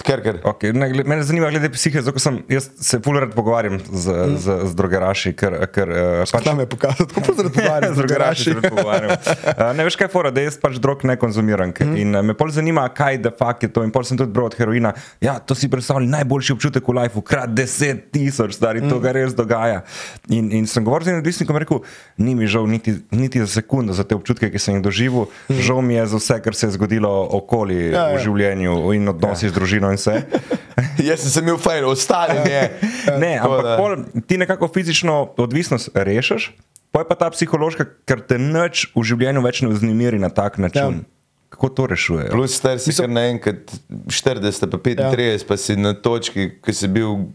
ker, 0.03 0.22
ker. 0.24 0.39
Okay, 0.43 0.74
ne, 0.74 0.89
gled, 0.91 1.08
mene 1.08 1.24
zanima 1.24 1.50
glede 1.50 1.69
psihe, 1.74 2.01
zato 2.01 2.19
sem, 2.19 2.41
jaz 2.50 2.69
se 2.81 3.00
ful 3.03 3.19
rad 3.19 3.34
pogovarjam 3.36 3.79
z, 3.79 4.15
z, 4.38 4.58
z 4.69 4.75
drogeraši, 4.77 5.34
ker, 5.38 5.55
ker 5.74 5.91
uh, 5.93 6.24
pač, 6.29 6.46
Tam 6.46 6.60
je 6.60 6.67
pokazati, 6.69 7.13
kako 7.13 7.36
se 7.36 7.46
Ja, 7.60 7.79
razgovarjaš 7.79 7.93
z 7.96 8.01
drogeraši 8.01 8.55
pogovarjam. 8.69 9.12
Uh, 9.12 9.63
ne 9.77 9.86
veš, 9.88 9.98
kaj 10.00 10.10
je 10.10 10.13
fora, 10.13 10.31
da 10.34 10.43
jaz 10.43 10.58
pač 10.62 10.79
drog 10.81 11.03
ne 11.08 11.15
konzumiram. 11.19 11.74
Mm. 11.79 11.98
In 12.01 12.15
uh, 12.15 12.24
me 12.25 12.36
pol 12.38 12.51
zanima, 12.53 12.88
kaj 12.96 13.19
de 13.24 13.31
facto 13.39 13.67
je 13.67 13.74
to. 13.74 13.84
In 13.86 13.93
pol 13.96 14.05
sem 14.08 14.17
tudi 14.19 14.34
bral 14.36 14.50
od 14.50 14.58
heroina. 14.60 14.93
Ja, 15.24 15.38
to 15.39 15.55
si 15.55 15.69
predstavljal 15.72 16.10
najboljši 16.10 16.55
občutek 16.55 16.88
v 16.88 16.98
lifeu, 17.01 17.24
krat 17.25 17.53
deset 17.55 18.10
tisoč, 18.13 18.58
stari, 18.58 18.84
to 18.89 19.00
ga 19.03 19.13
res 19.15 19.36
dogaja. 19.38 19.84
In, 20.29 20.51
in 20.55 20.67
sem 20.69 20.86
govoril 20.86 21.08
z 21.08 21.13
enim 21.13 21.24
odvisnikom 21.24 21.58
in 21.58 21.65
rekel, 21.65 21.84
ni 22.17 22.36
mi 22.36 22.50
žal 22.50 22.67
niti, 22.69 22.96
niti 23.12 23.43
za 23.46 23.60
sekundo 23.60 23.93
za 23.93 24.05
te 24.08 24.17
občutke, 24.17 24.51
ki 24.51 24.62
sem 24.62 24.77
jih 24.77 24.86
doživel. 24.86 25.29
Mm. 25.50 25.63
Žal 25.65 25.81
mi 25.86 25.98
je 26.00 26.08
za 26.13 26.22
vse, 26.22 26.39
kar 26.43 26.58
se 26.58 26.67
je 26.67 26.77
zgodilo 26.77 27.12
okoli 27.39 27.79
ja, 27.89 28.00
Ja, 28.10 28.17
v 28.17 28.24
življenju 28.24 28.75
in 28.98 29.12
odnosi 29.12 29.48
ja. 29.48 29.51
z 29.51 29.55
družino 29.55 29.78
in 29.79 29.95
vse. 29.95 30.15
Jaz 31.07 31.24
sem 31.24 31.31
se 31.31 31.39
imel 31.43 31.57
fajn, 31.57 31.86
ostali 31.86 32.38
je. 32.45 32.63
Ne, 33.24 33.38
Tako 33.38 33.48
ampak 33.48 33.63
da- 33.65 33.77
pol, 33.77 33.95
ti 34.27 34.38
nekako 34.38 34.67
fizično 34.74 35.33
odvisnost 35.38 35.89
rešiš, 35.95 36.51
pa 36.91 37.01
je 37.01 37.07
pa 37.09 37.15
ta 37.15 37.29
psihološka, 37.33 37.86
ker 38.05 38.21
te 38.21 38.38
nič 38.38 38.89
v 38.95 39.03
življenju 39.03 39.41
več 39.45 39.62
ne 39.65 39.69
vznemiri 39.74 40.19
na 40.19 40.29
tak 40.29 40.57
način. 40.57 41.01
Ja. 41.03 41.18
Kako 41.50 41.70
to 41.70 41.84
rešuje? 41.88 42.29
Plus 42.29 42.53
star 42.53 42.77
si 42.77 42.93
kar 42.93 43.10
naenkrat 43.10 43.71
40, 44.08 44.69
pa 44.69 44.78
35, 44.78 45.17
ja. 45.17 45.38
pa 45.43 45.58
si 45.58 45.73
na 45.76 45.93
točki, 45.93 46.45
ki 46.62 46.73
si 46.73 46.88
bil 46.88 47.26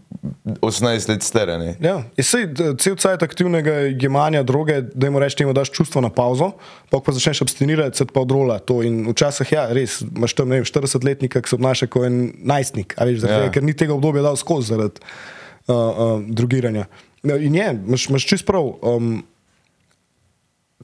18 0.62 1.09
let 1.09 1.23
star. 1.23 1.51
a 1.51 1.59
ne. 1.59 1.75
Ja, 1.83 1.97
sej, 2.17 2.47
d- 2.47 2.77
cel 2.79 2.95
cajt 2.95 3.23
aktivnega 3.23 3.91
jemanja 3.93 4.43
droge, 4.43 4.81
da 4.95 5.11
jim 5.11 5.19
rečeš, 5.19 5.51
daš 5.51 5.71
čustvo 5.71 6.01
na 6.01 6.09
pauzo, 6.09 6.53
pa 6.88 6.97
ko 6.97 7.05
pa 7.05 7.12
začneš 7.12 7.43
abstinirati, 7.43 7.99
se 7.99 8.07
pa 8.07 8.23
odrola 8.23 8.59
to. 8.59 8.81
In 8.83 9.03
včasih, 9.11 9.51
ja, 9.51 9.67
res, 9.69 9.99
imaš 10.07 10.33
tam 10.33 10.49
ne 10.49 10.57
vem, 10.57 10.65
40-letnika, 10.65 11.43
ki 11.43 11.51
se 11.51 11.59
obnaša 11.59 11.91
kot 11.91 12.07
en 12.07 12.17
najstnik, 12.38 12.95
a 12.95 13.05
veš, 13.05 13.27
Ja. 13.27 13.43
ja. 13.43 13.51
ker 13.51 13.62
ni 13.62 13.75
tega 13.75 13.93
obdobja 13.93 14.23
dal 14.23 14.38
skozi 14.38 14.71
zaradi 14.71 15.03
uh, 15.03 15.75
uh, 15.75 16.23
drugiranja. 16.25 16.87
Ja, 17.23 17.37
In 17.37 17.55
je, 17.55 17.69
imaš, 17.83 18.09
imaš 18.09 18.31
čist 18.31 18.47
prav. 18.47 18.79
Um, 18.81 19.25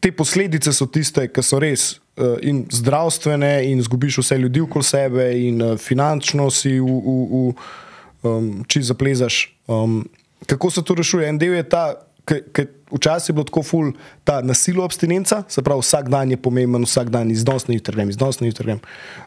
te 0.00 0.10
posledice 0.10 0.72
so 0.72 0.86
tiste, 0.86 1.28
ki 1.28 1.42
so 1.44 1.58
res 1.60 2.00
in 2.42 2.64
zdravstvene, 2.70 3.70
in 3.70 3.82
zgubiš 3.82 4.18
vse 4.22 4.38
ljudi 4.38 4.60
okoli 4.60 4.84
sebe, 4.84 5.26
in 5.48 5.62
uh, 5.62 5.76
finančno 5.78 6.50
si 6.50 6.78
v, 6.80 6.84
v, 6.86 7.16
v 7.30 8.28
um, 8.28 8.50
či 8.68 8.82
zaplezaš. 8.82 9.42
Um, 9.66 10.04
kako 10.46 10.70
se 10.70 10.84
to 10.84 10.94
rešuje? 10.94 11.28
En 11.28 11.38
del 11.38 11.54
je 11.54 11.68
ta, 11.68 11.84
ki 12.26 12.66
včasih 12.90 13.32
je 13.32 13.34
bilo 13.34 13.44
tako 13.44 13.62
ful, 13.62 13.92
ta 14.24 14.40
nasilo 14.42 14.84
abstinenca, 14.84 15.42
se 15.48 15.62
pravi, 15.62 15.82
vsak 15.84 16.08
dan 16.10 16.30
je 16.30 16.36
pomemben, 16.36 16.84
vsak 16.84 17.10
dan 17.10 17.30
iznos 17.30 17.68
na 17.68 17.74
jutri 17.74 17.94
grem, 17.96 18.10
iznos 18.10 18.40
na 18.40 18.46
jutri 18.46 18.66
grem. 18.66 18.80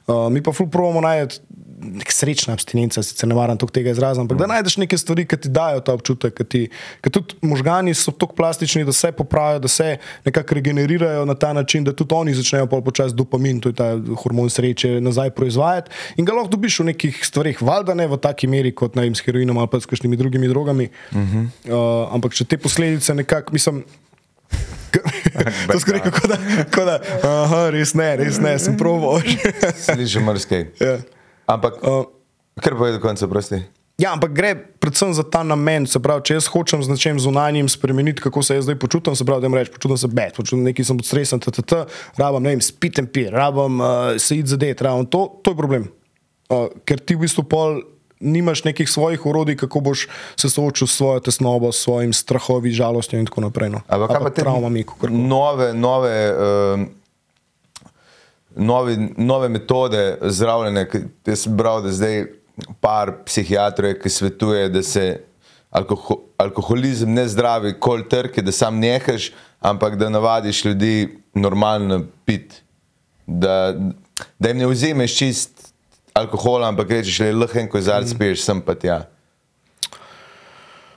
Uh, 0.07 0.27
mi 0.31 0.43
pa 0.43 0.51
ful 0.51 0.69
pravimo 0.71 1.01
najti 1.01 1.39
nek 1.83 2.11
srečna 2.11 2.53
abstinenca, 2.53 3.03
sicer 3.03 3.29
ne 3.29 3.35
maram 3.35 3.57
tega 3.57 3.91
izraza, 3.91 4.21
ampak 4.21 4.37
da 4.37 4.47
najdeš 4.47 4.77
neke 4.81 4.97
stvari, 4.97 5.25
ki 5.27 5.37
ti 5.45 5.51
dajo 5.53 5.81
ta 5.85 5.93
občutek, 5.93 6.35
ki 6.37 6.45
ti, 6.49 6.61
ker 7.03 7.13
tudi 7.13 7.37
možgani 7.45 7.93
so 7.97 8.11
tako 8.11 8.35
plastični, 8.35 8.85
da 8.85 8.93
se 8.93 9.11
popravijo, 9.11 9.59
da 9.63 9.67
se 9.67 9.97
nekako 10.25 10.55
regenerirajo 10.59 11.25
na 11.25 11.35
ta 11.35 11.53
način, 11.53 11.83
da 11.83 11.93
tudi 11.93 12.15
oni 12.15 12.33
začnejo 12.33 12.67
pol 12.71 12.83
počasi 12.85 13.15
dopamin, 13.15 13.61
to 13.61 13.69
je 13.69 13.77
ta 13.79 13.93
hormon 14.23 14.49
sreče, 14.49 14.99
nazaj 15.01 15.33
proizvajati 15.35 15.91
in 16.17 16.25
ga 16.25 16.35
lahko 16.37 16.55
dobiš 16.55 16.79
v 16.79 16.89
nekih 16.91 17.25
stvarih, 17.25 17.61
valjda 17.61 17.93
ne 17.93 18.07
v 18.07 18.17
taki 18.21 18.47
meri 18.47 18.71
kot 18.71 18.95
najem 18.95 19.15
s 19.15 19.25
heroinom 19.25 19.57
ali 19.57 19.71
pa 19.71 19.79
s 19.79 19.89
kakšnimi 19.89 20.17
drugimi 20.17 20.47
drogami. 20.47 20.89
Uh 21.11 21.17
-huh. 21.17 21.47
uh, 21.69 22.13
ampak 22.15 22.33
če 22.33 22.45
te 22.45 22.57
posledice 22.57 23.15
nekako, 23.15 23.53
mislim. 23.53 23.83
To 25.73 25.91
rekel, 25.91 26.11
kot 26.11 26.29
da, 26.29 26.37
kot 26.75 26.85
da 26.85 26.99
aha, 27.23 27.69
res 27.69 27.93
ne, 27.93 28.15
res 28.15 28.37
ne, 28.39 28.59
sem 28.59 28.77
proval. 28.77 29.21
Slišim 29.85 30.23
marsikaj. 30.23 30.65
ja. 30.79 30.97
Ampak, 31.45 31.79
Uh, 31.83 32.05
kar 32.61 32.77
pa 32.79 32.87
je 32.87 32.97
do 32.97 33.01
konca, 33.03 33.27
prosti. 33.27 33.63
Ja, 34.01 34.09
ampak 34.17 34.33
gre 34.33 34.55
predvsem 34.57 35.13
za 35.13 35.21
ta 35.21 35.43
namen. 35.45 35.85
Se 35.85 36.01
pravi, 36.01 36.25
če 36.25 36.39
jaz 36.39 36.49
hočem 36.49 36.81
z 36.81 36.89
nečem 36.89 37.19
zunanjim 37.21 37.69
spremeniti, 37.69 38.23
kako 38.25 38.41
se 38.41 38.57
jaz 38.57 38.65
zdaj 38.65 38.79
počutim, 38.81 39.15
se 39.15 39.25
pravi, 39.25 39.43
da 39.43 39.51
jim 39.51 39.57
rečem, 39.59 39.75
počutim 39.77 39.99
se 40.01 40.09
bed, 40.09 40.33
počutim 40.33 40.63
nekaj, 40.65 40.87
sem 40.89 40.97
pod 40.97 41.07
stresom, 41.07 41.43
ttt, 41.43 41.83
rabam, 42.17 42.41
ne 42.41 42.55
vem, 42.55 42.63
spit 42.63 42.97
and 43.03 43.13
pir, 43.13 43.29
rabam 43.31 43.77
uh, 43.77 44.15
se 44.17 44.39
id 44.41 44.49
zadet, 44.49 44.81
rabam 44.81 45.05
to, 45.05 45.27
to 45.45 45.53
je 45.53 45.59
problem. 45.59 45.91
Uh, 46.49 46.73
ker 46.89 46.97
ti 46.97 47.13
v 47.13 47.27
bistvu 47.27 47.45
pol 47.45 47.83
nimaš 48.23 48.63
nekih 48.63 48.89
svojih 48.89 49.25
orodij, 49.29 49.59
kako 49.61 49.79
boš 49.79 50.07
se 50.39 50.49
soočil 50.49 50.87
s 50.87 50.97
svojo 50.97 51.19
tesnobo, 51.19 51.71
s 51.71 51.83
svojim 51.83 52.13
strahovi, 52.13 52.71
žalostjo 52.71 53.19
in 53.19 53.29
tako 53.29 53.45
naprej. 53.45 53.69
No. 53.77 53.83
Ampak 53.87 54.15
kaj 54.15 54.23
pa 54.23 54.31
te 54.31 54.41
travmami, 54.41 54.85
nove, 55.11 55.73
nove, 55.75 56.15
um, 56.33 56.87
nove, 58.55 58.97
nove 59.17 59.49
metode 59.49 60.17
zdravljenja? 60.21 60.85
Jaz 61.25 61.45
sem 61.45 61.57
bral, 61.57 61.81
da 61.83 61.91
zdaj 61.91 62.25
par 62.81 63.11
psihiatrov, 63.25 63.93
je, 63.93 63.99
ki 63.99 64.09
svetuje, 64.09 64.69
da 64.69 64.83
se 64.83 65.05
alkoho, 65.73 66.19
alkoholizem 66.37 67.13
ne 67.13 67.25
zdravi, 67.27 67.73
kol 67.79 68.05
trke, 68.09 68.41
da 68.41 68.51
sam 68.51 68.79
nehaš, 68.79 69.31
ampak 69.59 69.97
da 69.97 70.09
navadiš 70.09 70.65
ljudi 70.65 71.17
normalno 71.33 72.03
pit. 72.25 72.61
Da, 73.25 73.73
da 74.39 74.49
jim 74.49 74.57
ne 74.57 74.67
vzameš 74.67 75.17
čist 75.17 75.73
alkohola, 76.13 76.67
ampak 76.67 76.89
rečeš, 76.89 77.19
je 77.19 77.33
lahko 77.33 77.59
en 77.59 77.69
kozarc 77.69 78.13
piješ, 78.19 78.43
sem 78.45 78.61
pa 78.61 78.75
tja. 78.75 79.01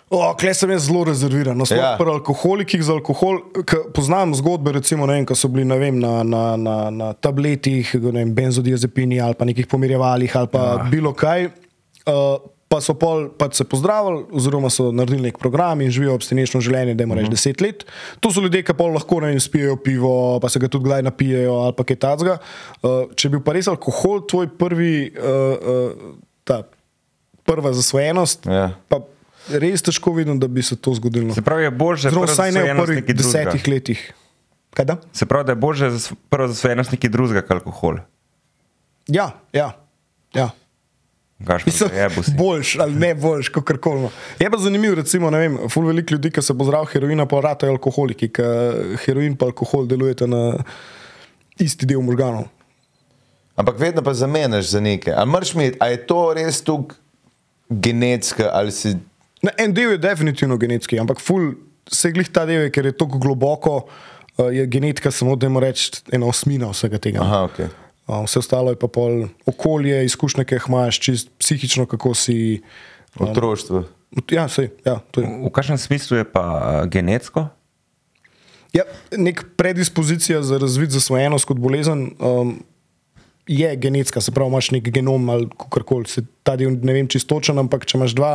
O, 0.06 0.20
Klej 0.38 0.54
sem 0.54 0.70
jaz 0.70 0.86
zelo 0.86 1.02
rezerviran. 1.04 1.56
No, 1.58 1.64
Ja. 1.70 1.76
ja. 1.76 1.96
Pri 1.98 2.06
alkoholikih 2.14 2.82
za 2.82 2.94
alkohol, 2.94 3.40
poznam 3.94 4.34
zgodbe, 4.38 4.72
recimo, 4.78 5.06
vem, 5.06 5.26
ko 5.26 5.34
so 5.34 5.48
bili 5.50 5.66
vem, 5.78 5.98
na, 5.98 6.22
na, 6.22 6.56
na, 6.56 6.76
na 6.90 7.08
tabletih, 7.12 7.90
vem, 7.98 8.30
benzodiazepini 8.34 9.18
ali 9.20 9.34
pa 9.34 9.44
nekih 9.44 9.66
pomirjevalih 9.66 10.30
ali 10.36 10.46
pa 10.52 10.62
ja. 10.78 10.84
bilo 10.90 11.10
kaj. 11.12 11.50
Uh, 12.06 12.38
pa 12.68 12.78
so 12.82 12.94
pol, 12.98 13.28
pa 13.34 13.46
se 13.50 13.64
pozdravili, 13.64 14.24
oziroma 14.30 14.70
so 14.70 14.92
naredili 14.94 15.22
nek 15.26 15.38
program 15.38 15.80
in 15.82 15.90
živijo 15.90 16.14
obstinečno 16.14 16.60
življenje, 16.62 16.94
da 16.94 17.02
jim 17.02 17.12
reče 17.14 17.30
deset 17.30 17.60
let. 17.62 17.82
To 18.20 18.30
so 18.30 18.42
ljudje, 18.42 18.62
ki 18.66 18.74
pol 18.78 18.94
lahko 18.94 19.20
ne 19.22 19.32
vem, 19.34 19.40
spijo 19.42 19.74
pivo, 19.78 20.38
pa 20.42 20.50
se 20.50 20.62
ga 20.62 20.70
tudi 20.70 20.86
kdaj 20.86 21.02
napijejo 21.06 21.54
ali 21.66 21.74
pa 21.78 21.86
kaj 21.86 21.98
takega. 22.02 22.38
Uh, 22.82 23.10
če 23.18 23.30
bi 23.34 23.42
pa 23.42 23.54
res 23.58 23.66
alkohol 23.70 24.22
tvoj 24.30 24.50
prvi, 24.58 25.10
uh, 25.18 25.26
uh, 25.58 26.14
ta 26.46 26.62
prva 27.46 27.74
zasvojenost, 27.74 28.46
Ja. 28.50 28.70
pa 28.90 29.02
res 29.48 29.82
težko 29.82 30.12
vidim, 30.16 30.38
da 30.40 30.48
bi 30.48 30.62
se 30.62 30.76
to 30.76 30.94
zgodilo. 30.94 31.34
Se 31.34 31.42
pravi, 31.42 31.64
je 31.64 31.72
Zelo 32.08 32.26
prva 32.26 32.32
vsaj 32.32 32.52
ne 32.52 32.62
v 32.62 32.76
prvih 32.82 33.00
nekaj 33.02 33.14
drugega. 33.14 33.44
desetih 33.44 33.68
letih. 33.68 34.04
Kaj 34.76 34.84
da? 34.84 34.96
Se 35.12 35.26
pravi, 35.26 35.46
da 35.48 35.52
je 35.52 35.56
božje 35.56 35.90
za 35.90 36.14
prvo 36.28 36.48
zasvojenost 36.48 36.92
nekaj 36.92 37.10
drugega 37.10 37.42
kot 37.42 37.50
alkohol. 37.60 38.00
Ja, 39.08 39.30
ja. 39.52 39.72
ja. 40.34 40.50
Mislim, 41.66 41.90
boljš 42.38 42.78
ali 42.80 42.94
ne 42.94 43.14
boljš, 43.14 43.48
kot 43.48 43.72
koli. 43.80 44.08
Je 44.38 44.50
pa 44.50 44.58
zanimivo, 44.58 44.94
recimo, 44.94 45.30
ne 45.30 45.38
vem, 45.38 45.58
ful 45.68 45.86
veliko 45.86 46.14
ljudi, 46.14 46.30
ki 46.30 46.42
se 46.42 46.54
bo 46.56 46.64
zdravil 46.64 46.88
heroina, 46.92 47.26
pa 47.28 47.40
ratajo 47.44 47.74
alkoholiki, 47.76 48.30
ker 48.32 48.96
heroin 49.04 49.34
in 49.34 49.36
alkohol 49.44 49.86
delujeta 49.86 50.26
na 50.26 50.64
isti 51.60 51.86
del 51.86 52.00
možganov. 52.00 52.48
Ampak 53.56 53.78
vedno 53.80 54.02
pa 54.02 54.14
zamenjaš 54.14 54.70
za 54.72 54.80
nekaj. 54.80 55.14
Ali 55.16 55.30
moraš 55.30 55.54
imeti, 55.54 55.76
a 55.80 55.88
je 55.92 56.00
to 56.06 56.32
res 56.36 56.62
tu 56.64 56.88
genetska 57.68 58.50
ali 58.52 58.72
si. 58.72 58.96
Ne, 59.46 59.54
en 59.62 59.74
del 59.74 59.94
je 59.94 60.02
definitivno 60.02 60.58
genetski, 60.58 60.98
ampak 60.98 61.20
ful 61.22 61.52
se 61.92 62.10
glih 62.14 62.28
ta 62.34 62.46
del, 62.48 62.66
je, 62.66 62.74
ker 62.74 62.90
je 62.90 62.94
tako 62.98 63.20
globoko, 63.22 63.76
uh, 63.86 64.48
je 64.54 64.66
genetika 64.70 65.12
samo, 65.14 65.36
da 65.36 65.48
moramo 65.48 65.62
reči, 65.66 65.92
ena 66.14 66.26
osmina 66.26 66.72
vsega 66.72 66.98
tega. 67.02 67.22
Aha, 67.22 67.42
ok. 67.46 67.60
Uh, 68.06 68.24
vse 68.26 68.42
ostalo 68.42 68.74
je 68.74 68.78
pa 68.80 68.90
pol 68.90 69.26
okolje, 69.46 70.04
izkušnje, 70.06 70.46
ki 70.46 70.58
jih 70.58 70.70
imaš, 70.70 71.00
čist 71.02 71.30
psihično, 71.38 71.86
kako 71.90 72.14
si. 72.18 72.62
Otroštvo. 73.22 73.84
Ja, 74.30 74.48
sej, 74.48 74.70
ja, 74.86 74.98
to 75.10 75.22
je. 75.22 75.30
V 75.46 75.52
kakšnem 75.54 75.78
smislu 75.78 76.20
je 76.22 76.26
pa 76.30 76.44
uh, 76.46 76.88
genetsko? 76.90 77.48
Ja, 78.74 78.84
nek 79.16 79.44
predispozicija 79.56 80.42
za 80.42 80.58
razvid 80.58 80.90
zasvojenost 80.90 81.48
kot 81.48 81.58
bolezen 81.62 82.10
um, 82.18 82.58
je 83.46 83.76
genetska, 83.76 84.20
se 84.20 84.32
pravi, 84.34 84.50
imaš 84.50 84.70
nek 84.74 84.90
genom 84.90 85.28
ali 85.30 85.48
kako 85.48 85.82
koli. 85.82 86.24
Ta 86.42 86.56
del 86.56 86.76
ne 86.82 86.96
vem 86.96 87.08
čistočen, 87.08 87.58
ampak 87.62 87.86
če 87.86 87.98
imaš 87.98 88.16
dva 88.18 88.32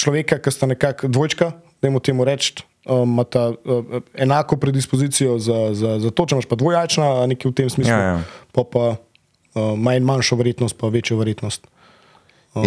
človeka, 0.00 0.40
ki 0.40 0.52
sta 0.54 0.68
nekako 0.70 1.10
dvojčka, 1.12 1.52
da 1.80 1.88
jim 1.88 2.00
temu 2.00 2.24
reči, 2.24 2.54
um, 2.88 3.04
imata 3.04 3.50
uh, 3.52 4.00
enako 4.14 4.56
predispozicijo 4.56 5.38
za, 5.38 5.74
za, 5.76 5.98
za 6.00 6.10
to, 6.10 6.26
če 6.26 6.38
imaš 6.38 6.48
pa 6.48 6.58
dvojajčna, 6.60 7.10
a 7.22 7.26
nekaj 7.30 7.52
v 7.52 7.56
tem 7.56 7.70
smislu, 7.72 7.92
Ja, 7.92 8.00
ja. 8.00 8.18
pa 8.56 8.64
pa 8.64 8.84
uh, 8.96 9.74
manj 9.76 10.04
manjšo 10.06 10.40
verjetnost, 10.40 10.78
pa 10.80 10.88
večjo 10.92 11.20
verjetnost. 11.20 11.68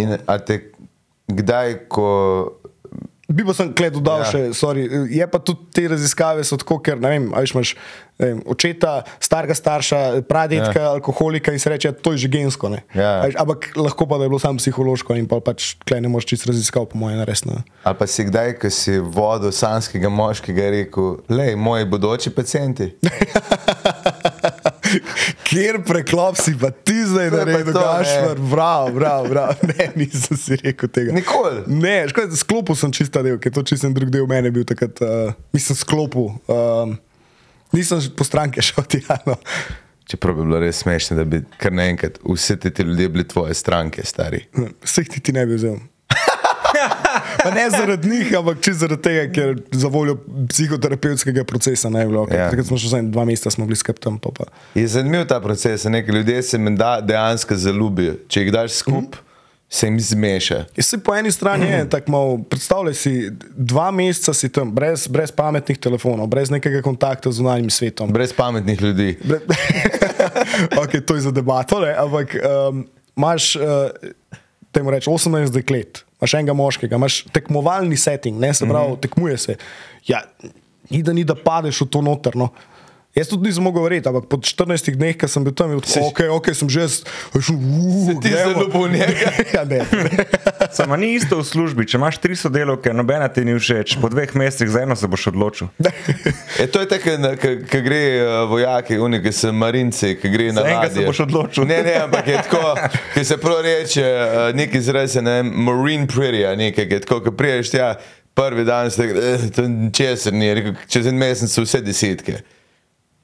In 0.00 0.16
a 0.16 0.38
te 0.38 0.72
kdaj, 1.28 1.88
ko. 1.92 2.08
Bi 3.28 3.44
pa 3.44 3.54
sem 3.56 3.70
kle 3.72 3.88
dodal 3.92 4.20
Ja. 4.20 4.26
ja. 4.26 4.30
še, 4.30 4.40
sorry, 4.56 4.84
je 5.08 5.26
pa 5.30 5.40
tudi 5.40 5.70
te 5.72 5.86
raziskave 5.88 6.44
so 6.44 6.58
tako, 6.60 6.76
ker 6.84 7.00
ne 7.00 7.08
vem, 7.08 7.28
a 7.32 7.40
veš, 7.40 7.54
imaš 7.54 7.70
vem, 8.20 8.42
očeta, 8.52 8.98
starega 9.22 9.56
starša, 9.56 10.00
pradetka, 10.28 10.76
ja. 10.76 10.90
alkoholika 10.92 11.54
in 11.54 11.62
se 11.62 11.72
reče, 11.72 11.92
to 12.04 12.12
je 12.12 12.24
že 12.26 12.28
gensko. 12.28 12.68
ne. 12.68 12.84
Ja. 12.94 13.24
Veš, 13.24 13.38
Ampak 13.40 13.70
lahko 13.80 14.06
pa 14.06 14.18
da 14.20 14.28
je 14.28 14.32
bilo 14.34 14.42
samo 14.42 14.60
psihološko 14.60 15.16
in 15.16 15.28
pa 15.30 15.40
pač 15.40 15.74
kle 15.88 16.02
ne 16.04 16.12
moreš 16.12 16.28
čisto 16.34 16.52
raziskati, 16.52 16.92
po 16.92 17.00
mojem, 17.00 17.24
resno. 17.24 17.62
Ali 17.82 17.98
pa 17.98 18.06
si 18.06 18.28
kdaj, 18.28 18.58
ko 18.60 18.70
si 18.70 18.98
vodil 19.00 19.52
sanskega 19.52 20.12
moškega, 20.12 20.70
rekel, 20.76 21.16
lej, 21.32 21.56
moji 21.56 21.88
bodoči 21.88 22.34
pacijenti. 22.34 22.92
Kjer 25.48 25.80
preklop 25.86 26.38
si 26.40 26.54
pa 26.58 26.70
ti 26.70 26.96
zdaj 27.06 27.30
pa 27.30 27.40
naredil, 27.40 27.72
to, 27.72 27.80
ne. 27.80 27.86
gašvar, 27.86 28.42
bravo, 28.50 28.90
bravo, 28.96 29.28
bravo. 29.28 29.54
Ne, 29.74 29.88
nisem 29.96 30.38
si 30.40 30.58
rekel 30.60 30.90
tega. 30.92 31.14
Nikoli. 31.16 31.64
Ne, 31.70 31.96
škoda, 32.10 32.36
sklopil 32.38 32.78
sem 32.78 32.92
čista 32.94 33.22
del, 33.24 33.38
ker 33.42 33.54
to 33.54 33.64
čist 33.66 33.86
en 33.86 33.94
drug 33.96 34.12
del 34.14 34.28
mene 34.30 34.52
bil 34.54 34.66
takrat, 34.68 35.00
uh, 35.04 35.32
nisem 35.56 35.78
sklopil. 35.78 36.30
Um, 36.50 36.98
nisem 37.74 38.02
po 38.18 38.26
stranke 38.26 38.62
šel 38.64 38.86
tja. 38.90 39.18
No. 39.28 39.38
Čeprav 40.10 40.36
bi 40.36 40.44
bilo 40.44 40.60
res 40.60 40.82
smešno, 40.84 41.16
da 41.16 41.24
bi 41.24 41.40
kar 41.58 41.72
naenkrat 41.72 42.20
vse 42.28 42.58
te, 42.60 42.70
te 42.74 42.84
ljudje 42.84 43.08
bili 43.08 43.24
tvoje 43.28 43.56
stranke, 43.56 44.04
stari. 44.04 44.44
Vseh 44.84 45.08
ti, 45.08 45.22
ti 45.24 45.32
ne 45.32 45.46
bi 45.48 45.56
vzel. 45.56 45.80
Pa 47.44 47.50
ne 47.50 47.70
zaradi 47.70 48.08
njih, 48.08 48.32
ampak 48.38 48.60
čisto 48.60 48.78
zaradi 48.78 49.02
tega, 49.02 49.24
ker 49.32 49.50
za 49.72 49.88
voljo 49.88 50.16
psihoterapevtskega 50.48 51.44
procesa 51.44 51.90
ne 51.90 52.04
bi 52.04 52.10
bilo. 52.10 52.24
Okay. 52.24 52.38
Ja. 52.38 52.48
Takrat 52.50 52.66
smo 52.66 52.78
še 52.78 52.88
za 52.88 52.98
en- 52.98 53.10
dva 53.10 53.24
meseca 53.24 53.64
bili 53.64 53.76
skupaj 53.76 54.00
tam. 54.00 54.18
Pa, 54.18 54.30
pa. 54.32 54.44
Je 54.74 54.86
zanimiv 54.88 55.26
ta 55.26 55.40
proces, 55.40 55.84
nekaj 55.84 56.14
ljudje 56.14 56.42
se 56.42 56.58
menda 56.58 57.00
dejansko 57.00 57.56
zaljubijo. 57.56 58.16
Če 58.28 58.42
jih 58.42 58.52
daš 58.52 58.80
skup, 58.80 59.16
se 59.68 59.86
jim 59.86 60.00
zmeša. 60.00 60.64
Se 60.78 60.98
po 60.98 61.14
eni 61.14 61.32
strani 61.32 61.66
je 61.66 61.88
tako 61.90 62.10
malo, 62.10 62.38
predstavljaj 62.38 62.94
si, 62.94 63.12
dva 63.56 63.90
meseca 63.90 64.34
si 64.34 64.48
tam, 64.48 64.70
brez, 64.72 65.06
brez 65.08 65.32
pametnih 65.32 65.78
telefonov, 65.78 66.26
brez 66.26 66.50
nekega 66.50 66.82
kontakta 66.82 67.32
z 67.32 67.40
zunanjim 67.42 67.70
svetom. 67.70 68.12
Brez 68.12 68.32
pametnih 68.32 68.82
ljudi. 68.82 69.18
Bre- 69.24 69.40
okay, 70.82 71.00
to 71.00 71.14
je 71.14 71.20
za 71.20 71.30
debato, 71.30 71.80
ne? 71.80 71.94
ampak 71.98 72.36
um, 72.38 72.84
imaš, 73.16 73.56
uh, 73.56 73.62
temu 74.72 74.90
reči, 74.90 75.10
18 75.10 75.50
deklet, 75.50 76.04
imaš 76.24 76.34
enega 76.34 76.52
moškega, 76.56 76.96
imaš 76.96 77.22
tekmovalni 77.32 77.96
setting, 77.96 78.40
ne 78.40 78.54
se 78.54 78.66
pravi, 78.66 78.88
mm 78.88 78.94
-hmm. 78.94 79.00
tekmuje 79.00 79.38
se. 79.38 79.56
Ja, 80.06 80.22
ni 80.90 81.02
da 81.02 81.12
ni 81.12 81.24
da 81.24 81.34
padeš 81.34 81.80
v 81.80 81.86
to 81.86 82.00
notrno. 82.00 82.48
Jaz 83.14 83.28
tudi 83.30 83.46
nisem 83.46 83.62
mogel 83.62 83.84
verjeti, 83.86 84.08
ampak 84.10 84.24
po 84.26 84.40
14 84.42 84.90
dneh, 84.98 85.14
ko 85.14 85.28
sem 85.30 85.44
bil 85.46 85.54
tam, 85.54 85.70
je 85.70 85.78
bilo 85.78 86.06
ok, 86.08 86.20
ok, 86.34 86.48
sem 86.50 86.66
že 86.66 86.86
šel, 86.90 87.54
uh, 87.54 88.08
ti 88.18 88.32
zaljubil 88.34 88.74
v 88.74 88.88
njega? 88.90 89.28
ja, 89.54 89.62
ne. 89.62 89.84
Samo 90.76 90.96
ni 90.98 91.12
isto 91.14 91.38
v 91.38 91.46
službi. 91.46 91.86
Če 91.86 92.00
imaš 92.00 92.18
tri 92.18 92.34
sodelavke, 92.34 92.90
nobena 92.90 93.28
ti 93.30 93.44
ni 93.46 93.54
všeč, 93.54 94.00
po 94.02 94.10
dveh 94.10 94.34
mesecih 94.34 94.66
za 94.66 94.82
eno 94.82 94.96
se 94.98 95.06
boš 95.06 95.30
odločil. 95.30 95.70
E, 96.54 96.66
to 96.70 96.80
je 96.82 96.86
tako, 96.86 97.14
ki 97.70 97.78
gre 97.82 98.00
uh, 98.22 98.32
vojaki, 98.50 98.98
oni, 99.02 99.18
ki 99.22 99.32
so 99.34 99.50
marinci, 99.54 100.14
ki 100.18 100.30
gre 100.30 100.48
na 100.50 100.62
Za 100.62 100.66
enega 100.66 100.86
ladje. 100.86 100.94
se 100.94 101.06
boš 101.06 101.20
odločil. 101.26 101.66
Ne, 101.70 101.78
ne, 101.86 101.94
ampak 102.04 102.28
je 102.30 102.36
tako, 102.46 102.74
ki 103.14 103.24
se 103.26 103.38
prav 103.42 103.62
reče, 103.66 104.04
uh, 104.04 104.42
neki 104.58 104.78
izraz 104.78 105.16
je 105.18 105.22
ne, 105.22 105.38
vem, 105.42 105.50
marine 105.66 106.06
pretty, 106.10 106.44
a 106.46 106.54
nekaj, 106.58 106.88
ki 106.90 106.98
je 106.98 107.04
tako, 107.06 107.20
ki 107.26 107.34
priješ 107.38 107.74
tja, 107.74 107.88
prvi 108.34 108.66
dan 108.66 108.90
si 108.90 109.02
tako, 109.02 109.22
eh, 109.22 109.46
to 109.54 109.66
česar 109.94 110.34
ni, 110.34 110.50
rekel, 110.54 110.78
čez 110.90 111.10
en 111.10 111.18
mesec 111.18 111.50
so 111.50 111.66
vse 111.66 111.82
desetke. 111.82 112.42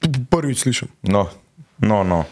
Prvič 0.03 0.59
slišim. 0.61 0.89
No, 1.03 1.29
No, 1.79 2.03
no. 2.03 2.25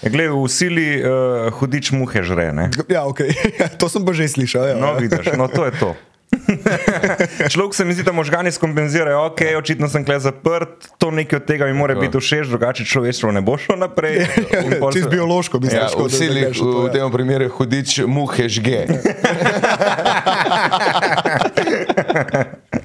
Glej, 0.00 0.28
v 0.30 0.44
sili 0.46 0.86
uh, 0.96 1.48
hudič 1.50 1.92
muhe 1.92 2.20
žre. 2.20 2.48
Ne? 2.50 2.68
Ja, 2.86 3.04
ok, 3.04 3.24
to 3.80 3.88
sem 3.88 4.00
pa 4.00 4.12
že 4.12 4.24
slišal. 4.26 4.62
Ja. 4.66 4.74
No, 4.74 4.92
vidiš, 4.94 5.32
no, 5.32 5.48
to 5.48 5.64
je 5.64 5.72
to. 5.74 5.90
Človek 7.46 7.72
se 7.72 7.84
mi 7.84 7.92
zdi, 7.92 8.02
da 8.02 8.10
možgani 8.10 8.50
skompenzirajo, 8.50 9.20
ok, 9.26 9.54
očitno 9.54 9.86
sem 9.86 10.00
kle 10.00 10.16
zaprt, 10.18 10.88
to 10.98 11.08
nekaj 11.08 11.36
od 11.36 11.44
tega 11.44 11.64
mi 11.64 11.74
mora 11.74 11.94
biti 11.94 12.16
všeč, 12.16 12.48
drugače 12.48 12.82
človeštvo 12.82 13.30
ne 13.30 13.40
bo 13.40 13.54
šlo 13.54 13.76
naprej. 13.76 14.24
In 14.66 14.74
pol 14.76 14.90
Čist 14.90 15.04
se- 15.04 15.10
biološko 15.10 15.56
bi 15.58 15.68
ja, 15.68 15.86
šlo, 15.86 16.00
v 16.00 16.08
da- 16.08 16.10
da 16.10 16.16
sili, 16.16 16.40
greš 16.42 16.58
v 16.58 16.64
to, 16.64 16.72
v 16.74 16.86
ja. 16.86 16.92
tem 16.92 17.06
primeru 17.10 17.46
hudič 17.50 17.90
muhe 18.02 18.44
žge. 18.50 18.80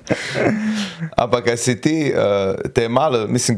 Ampak, 1.24 1.48
a 1.54 1.58
si 1.58 1.76
ti, 1.82 1.96
uh, 2.14 2.56
te 2.74 2.86
je 2.86 2.90
malo, 2.90 3.26
mislim, 3.28 3.58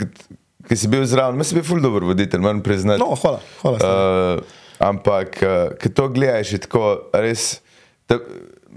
ki 0.67 0.77
si 0.77 0.89
bil 0.91 1.05
zraven, 1.05 1.37
mislim, 1.37 1.61
bil 1.61 1.67
ful 1.67 1.83
dobro 1.83 2.11
voditelj, 2.11 2.41
moram 2.41 2.61
priznati. 2.63 3.01
No, 3.01 3.15
hvala. 3.21 3.39
hvala 3.61 3.77
Uh, 3.77 4.43
ampak, 4.79 5.39
uh, 5.43 5.75
ki 5.81 5.93
to 5.93 6.09
gledaš, 6.09 6.55
je 6.55 6.63
tako 6.67 7.11
res. 7.13 7.61
Da, 8.09 8.19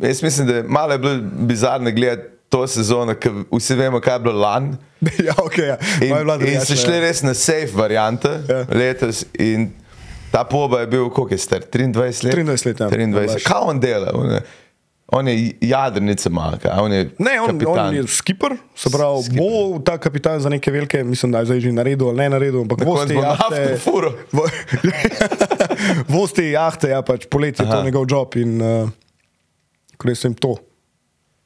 jaz 0.03 0.23
mislim, 0.23 0.47
da 0.47 0.57
je 0.61 0.63
malo 0.63 0.93
je 0.93 0.99
bilo 0.99 1.19
bizarno 1.49 1.91
gledati 1.91 2.35
to 2.55 2.67
sezono, 2.67 3.15
ker 3.19 3.33
vsi 3.51 3.75
vemo, 3.75 4.01
kaj 4.01 4.15
je 4.15 4.21
bilo 4.27 4.39
lani. 4.39 4.77
ja, 5.27 5.35
ok, 5.43 5.59
ja. 5.59 5.79
In, 6.01 6.13
in 6.13 6.29
drugačna, 6.29 6.65
so 6.65 6.77
šli 6.79 6.95
ja. 6.95 7.01
res 7.01 7.23
na 7.23 7.35
safe 7.35 7.73
variante 7.75 8.31
Ja. 8.49 8.67
letos. 8.71 9.25
In 9.43 9.73
ta 10.31 10.45
poba 10.45 10.81
je 10.81 10.87
bil, 10.87 11.09
koliko 11.11 11.35
je 11.35 11.39
star? 11.39 11.65
23 11.73 12.25
let. 12.25 12.35
23 12.35 12.67
let, 12.67 12.81
ja. 12.81 12.89
23. 12.89 13.43
Kaj 13.47 13.67
on 13.67 13.81
dela? 13.81 14.13
On 14.15 14.31
je, 14.31 14.41
on 15.15 15.25
je 15.25 15.35
jadrnica, 15.63 16.29
manjka. 16.29 16.75
On 16.77 16.91
je 16.91 17.11
Ne, 17.19 17.35
on, 17.39 17.47
kapitan. 17.49 17.87
on 17.87 17.95
je 17.95 18.03
skipper, 18.09 18.53
se 18.75 18.91
pravi, 18.91 19.23
skipper. 19.23 19.39
bo 19.41 19.79
ta 19.81 19.95
kapitan 19.97 20.37
za 20.39 20.49
neke 20.49 20.71
velike, 20.71 21.05
mislim, 21.05 21.31
da 21.31 21.39
je 21.39 21.47
zdaj 21.47 21.61
že 21.61 21.73
naredil 21.73 22.09
ali 22.09 22.17
ne 22.19 22.29
naredil, 22.31 22.61
ampak 22.61 22.79
Na 22.79 22.85
koncu 22.85 23.07
te 23.07 23.15
bo 23.15 23.23
jahte. 23.23 23.61
nafto 23.61 23.79
furo. 23.81 24.11
vo- 24.33 24.51
Voz 26.11 26.33
te 26.33 26.49
jahte, 26.49 26.89
ja, 26.89 27.01
pač 27.01 27.27
poletje 27.27 27.63
je 27.63 27.69
to 27.69 27.77
Aha. 27.77 27.85
njegov 27.85 28.07
job 28.07 28.37
in 28.37 28.59
uh, 28.59 28.89
kaj 29.97 30.15
sem 30.17 30.35
to. 30.35 30.57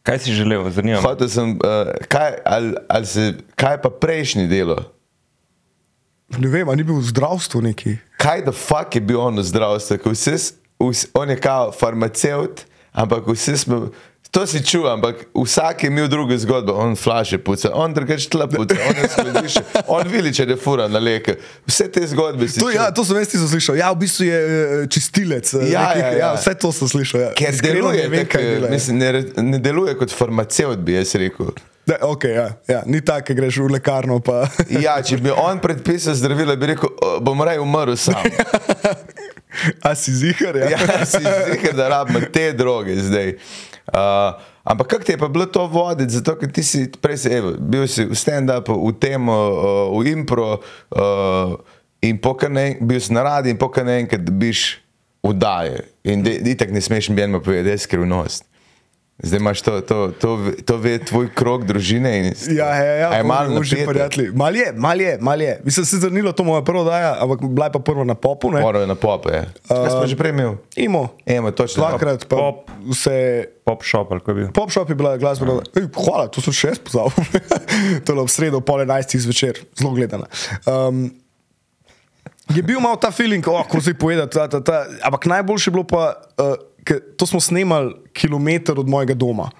Kaj 0.02 0.18
si 0.20 0.32
želel, 0.32 0.70
zanima 0.70 0.96
me. 0.96 1.04
Hotel 1.04 1.28
sem, 1.28 1.50
uh, 1.54 1.60
kaj, 2.06 2.38
ali, 2.42 2.68
ali 2.88 3.06
se, 3.06 3.24
kaj 3.54 3.74
je 3.74 3.82
pa 3.82 3.90
prejšnji 3.92 4.46
delo? 4.46 4.78
Ne 6.30 6.46
vem, 6.46 6.64
ali 6.64 6.76
ni 6.76 6.84
bil 6.84 6.96
v 6.96 7.06
zdravstvu 7.06 7.60
neki. 7.62 7.96
Kaj 8.16 8.42
da 8.42 8.52
fuck 8.52 8.92
je 8.92 9.00
bil 9.02 9.16
on 9.18 9.36
v 9.36 9.44
zdravstvu? 9.44 9.96
Ko 9.98 10.12
s- 10.12 10.52
vsi, 10.78 11.06
on 11.12 11.28
je 11.28 11.36
kao 11.38 11.72
farmaceut, 11.72 12.64
ampak 12.98 13.26
vsi 13.28 13.56
smo. 13.58 13.88
To 14.28 14.42
si 14.44 14.60
čutil, 14.60 14.84
ampak 14.86 15.14
vsak 15.34 15.82
je 15.82 15.88
imel 15.88 16.04
drugo 16.06 16.36
zgodbo. 16.36 16.74
On 16.74 16.92
flaše 16.94 17.38
puca, 17.38 17.70
on 17.72 17.94
drugače 17.94 18.28
tla 18.28 18.44
puca, 18.46 18.76
on 18.82 18.94
je 18.94 19.08
skladišče, 19.08 19.62
on 19.88 20.04
viliče, 20.06 20.44
da 20.44 20.56
fura 20.58 20.84
na 20.86 21.00
leke. 21.00 21.38
Vse 21.64 21.86
te 21.88 22.02
zgodbe 22.04 22.44
si 22.46 22.60
To, 22.60 22.66
čutil. 22.66 22.76
ja, 22.76 22.90
to 22.90 23.04
sem 23.04 23.16
jaz 23.16 23.28
tisto 23.28 23.48
slišal. 23.48 23.76
Ja, 23.76 23.88
v 23.88 23.98
bistvu 23.98 24.26
je 24.26 24.38
eh, 24.38 24.50
čistilec. 24.86 25.54
eh, 25.54 25.70
Ja, 25.70 25.86
nekih, 25.88 26.02
ja, 26.02 26.12
ja. 26.18 26.28
vse 26.34 26.52
to 26.56 26.68
sem 26.70 26.88
slišal. 26.88 27.20
Ja. 27.22 27.30
Ker 27.32 27.50
Iskreno 27.50 27.74
deluje, 27.88 28.02
ne 28.02 28.08
vem, 28.10 28.26
tak, 28.26 28.42
dela. 28.42 28.66
ja. 28.66 28.70
mislim, 28.70 28.94
ne, 28.98 29.08
ne 29.46 29.58
deluje 29.60 29.96
kot 29.96 30.12
farmaceut, 30.12 30.78
bi 30.78 30.92
jaz 30.92 31.14
rekel. 31.16 31.48
Da, 31.88 31.96
okay, 32.04 32.30
ja, 32.36 32.48
ja. 32.68 32.82
Ni 32.86 33.00
tako, 33.00 33.32
da 33.32 33.40
greš 33.40 33.56
v 33.56 33.70
lekarno. 33.72 34.20
Pa. 34.20 34.44
Ja, 34.84 34.98
če 35.02 35.16
bi 35.24 35.32
on 35.32 35.60
predpisal 35.60 36.14
zdravila, 36.14 36.56
bi 36.56 36.74
rekel, 36.74 36.90
"O, 37.00 37.14
bom 37.24 37.40
raje 37.40 37.60
umrl 37.60 37.96
sam. 37.96 38.20
A 39.88 39.94
si 39.96 40.12
zihar? 40.12 40.56
Ja. 40.56 40.68
Ja, 40.76 41.06
si 41.08 41.22
zihar, 41.24 41.72
da 41.74 41.88
rabimo 41.88 42.20
te 42.32 42.52
droge 42.52 42.94
zdaj. 43.00 43.32
Uh, 43.88 44.36
ampak 44.68 44.86
kako 44.86 45.04
ti 45.04 45.12
je 45.16 45.18
pa 45.18 45.28
bilo 45.32 45.46
to 45.48 45.64
voditi, 45.66 46.12
zato 46.12 46.36
ker 46.36 46.52
ti 46.52 46.62
si 46.62 46.84
prej 47.00 47.16
si, 47.24 47.32
evo, 47.32 47.54
bil 47.56 47.88
si 47.88 48.04
v 48.04 48.12
stand-upu, 48.12 48.76
v 48.76 48.92
temo, 49.00 49.32
uh, 49.32 49.96
v 49.96 50.12
impro 50.12 50.60
uh, 50.60 51.56
in 52.04 52.20
pokaj 52.20 52.52
ne, 52.52 52.66
bil 52.84 53.00
si 53.00 53.16
na 53.16 53.24
radi 53.24 53.50
in 53.50 53.58
pokaj 53.58 53.88
ne 53.88 53.96
enkrat 54.04 54.28
dobiš 54.28 54.76
vdaje. 55.24 55.88
In 56.04 56.20
ti 56.20 56.52
tako 56.52 56.76
ne 56.76 56.84
smeš 56.84 57.08
mi 57.08 57.16
povedati, 57.16 57.64
da 57.64 57.70
je 57.72 57.80
skrivnost. 57.80 58.44
Zdaj 59.18 59.38
imaš 59.38 59.62
to, 59.62 59.80
to, 59.80 60.12
to, 60.20 60.52
to 60.64 60.76
ve 60.76 60.98
tvoj 61.02 61.26
krog 61.34 61.64
družine. 61.66 62.18
In, 62.18 62.26
Ja, 62.54 62.70
ja, 62.74 62.92
ja, 62.94 63.08
je 63.18 63.24
malo 63.26 63.62
že 63.62 63.82
prijatelji. 63.86 64.30
Mal 64.30 64.56
je, 64.56 64.72
mal 64.76 65.00
je, 65.00 65.18
mal 65.20 65.42
je. 65.42 65.60
Mislim, 65.64 65.86
se 65.86 65.96
je 65.96 66.00
zanilo 66.00 66.32
to 66.32 66.44
moja 66.44 66.62
prva 66.62 66.84
daja, 66.84 67.16
ampak 67.20 67.42
bila 67.42 67.66
je 67.66 67.72
pa 67.72 67.78
prva 67.78 68.04
na 68.04 68.14
popu, 68.14 68.50
ne? 68.50 68.60
Morajo 68.60 68.86
na 68.86 68.94
pope. 68.94 69.32
Ja. 69.34 69.44
Kaj 69.68 69.90
smo 69.90 70.06
že 70.06 70.16
prej 70.16 70.30
imeli? 70.30 70.56
Imo. 70.76 71.08
Emo, 71.26 71.50
točno. 71.50 71.82
Dvakrat 71.82 72.28
pa 72.30 72.36
Pop. 72.36 72.70
vse. 72.86 73.44
Pop 73.66 73.82
shop 73.82 74.12
ali 74.14 74.22
kaj 74.22 74.34
bi 74.34 74.40
bil. 74.40 74.52
Pop 74.54 74.70
shop 74.70 74.88
je 74.88 74.94
bila 74.94 75.16
glasbena. 75.18 75.58
Ej, 75.74 75.90
hvala, 75.98 76.30
to 76.30 76.38
sem 76.38 76.54
še 76.54 76.68
jaz 76.68 76.78
pozabil. 76.78 77.26
to 78.06 78.12
je 78.12 78.14
bilo 78.14 78.22
v 78.22 78.30
sredo, 78.30 78.62
pol 78.62 78.86
enajstih 78.86 79.26
zvečer, 79.26 79.58
zelo 79.74 79.98
gledana. 79.98 80.30
Um, 80.62 81.10
je 82.54 82.62
bil 82.62 82.78
malo 82.80 82.96
ta 82.96 83.10
feeling, 83.10 83.42
oh, 83.50 83.66
ko 83.66 83.82
se 83.82 83.92
ta, 84.30 84.46
ta. 84.46 84.86
ampak 85.02 85.26
najboljše 85.26 85.68
je 85.68 85.72
bilo 85.74 85.84
pa, 85.84 86.14
uh, 86.38 86.54
to 87.16 87.26
smo 87.26 87.40
snemali 87.40 87.94
kilometr 88.12 88.78
od 88.80 88.88
mojega 88.88 89.14
doma. 89.14 89.50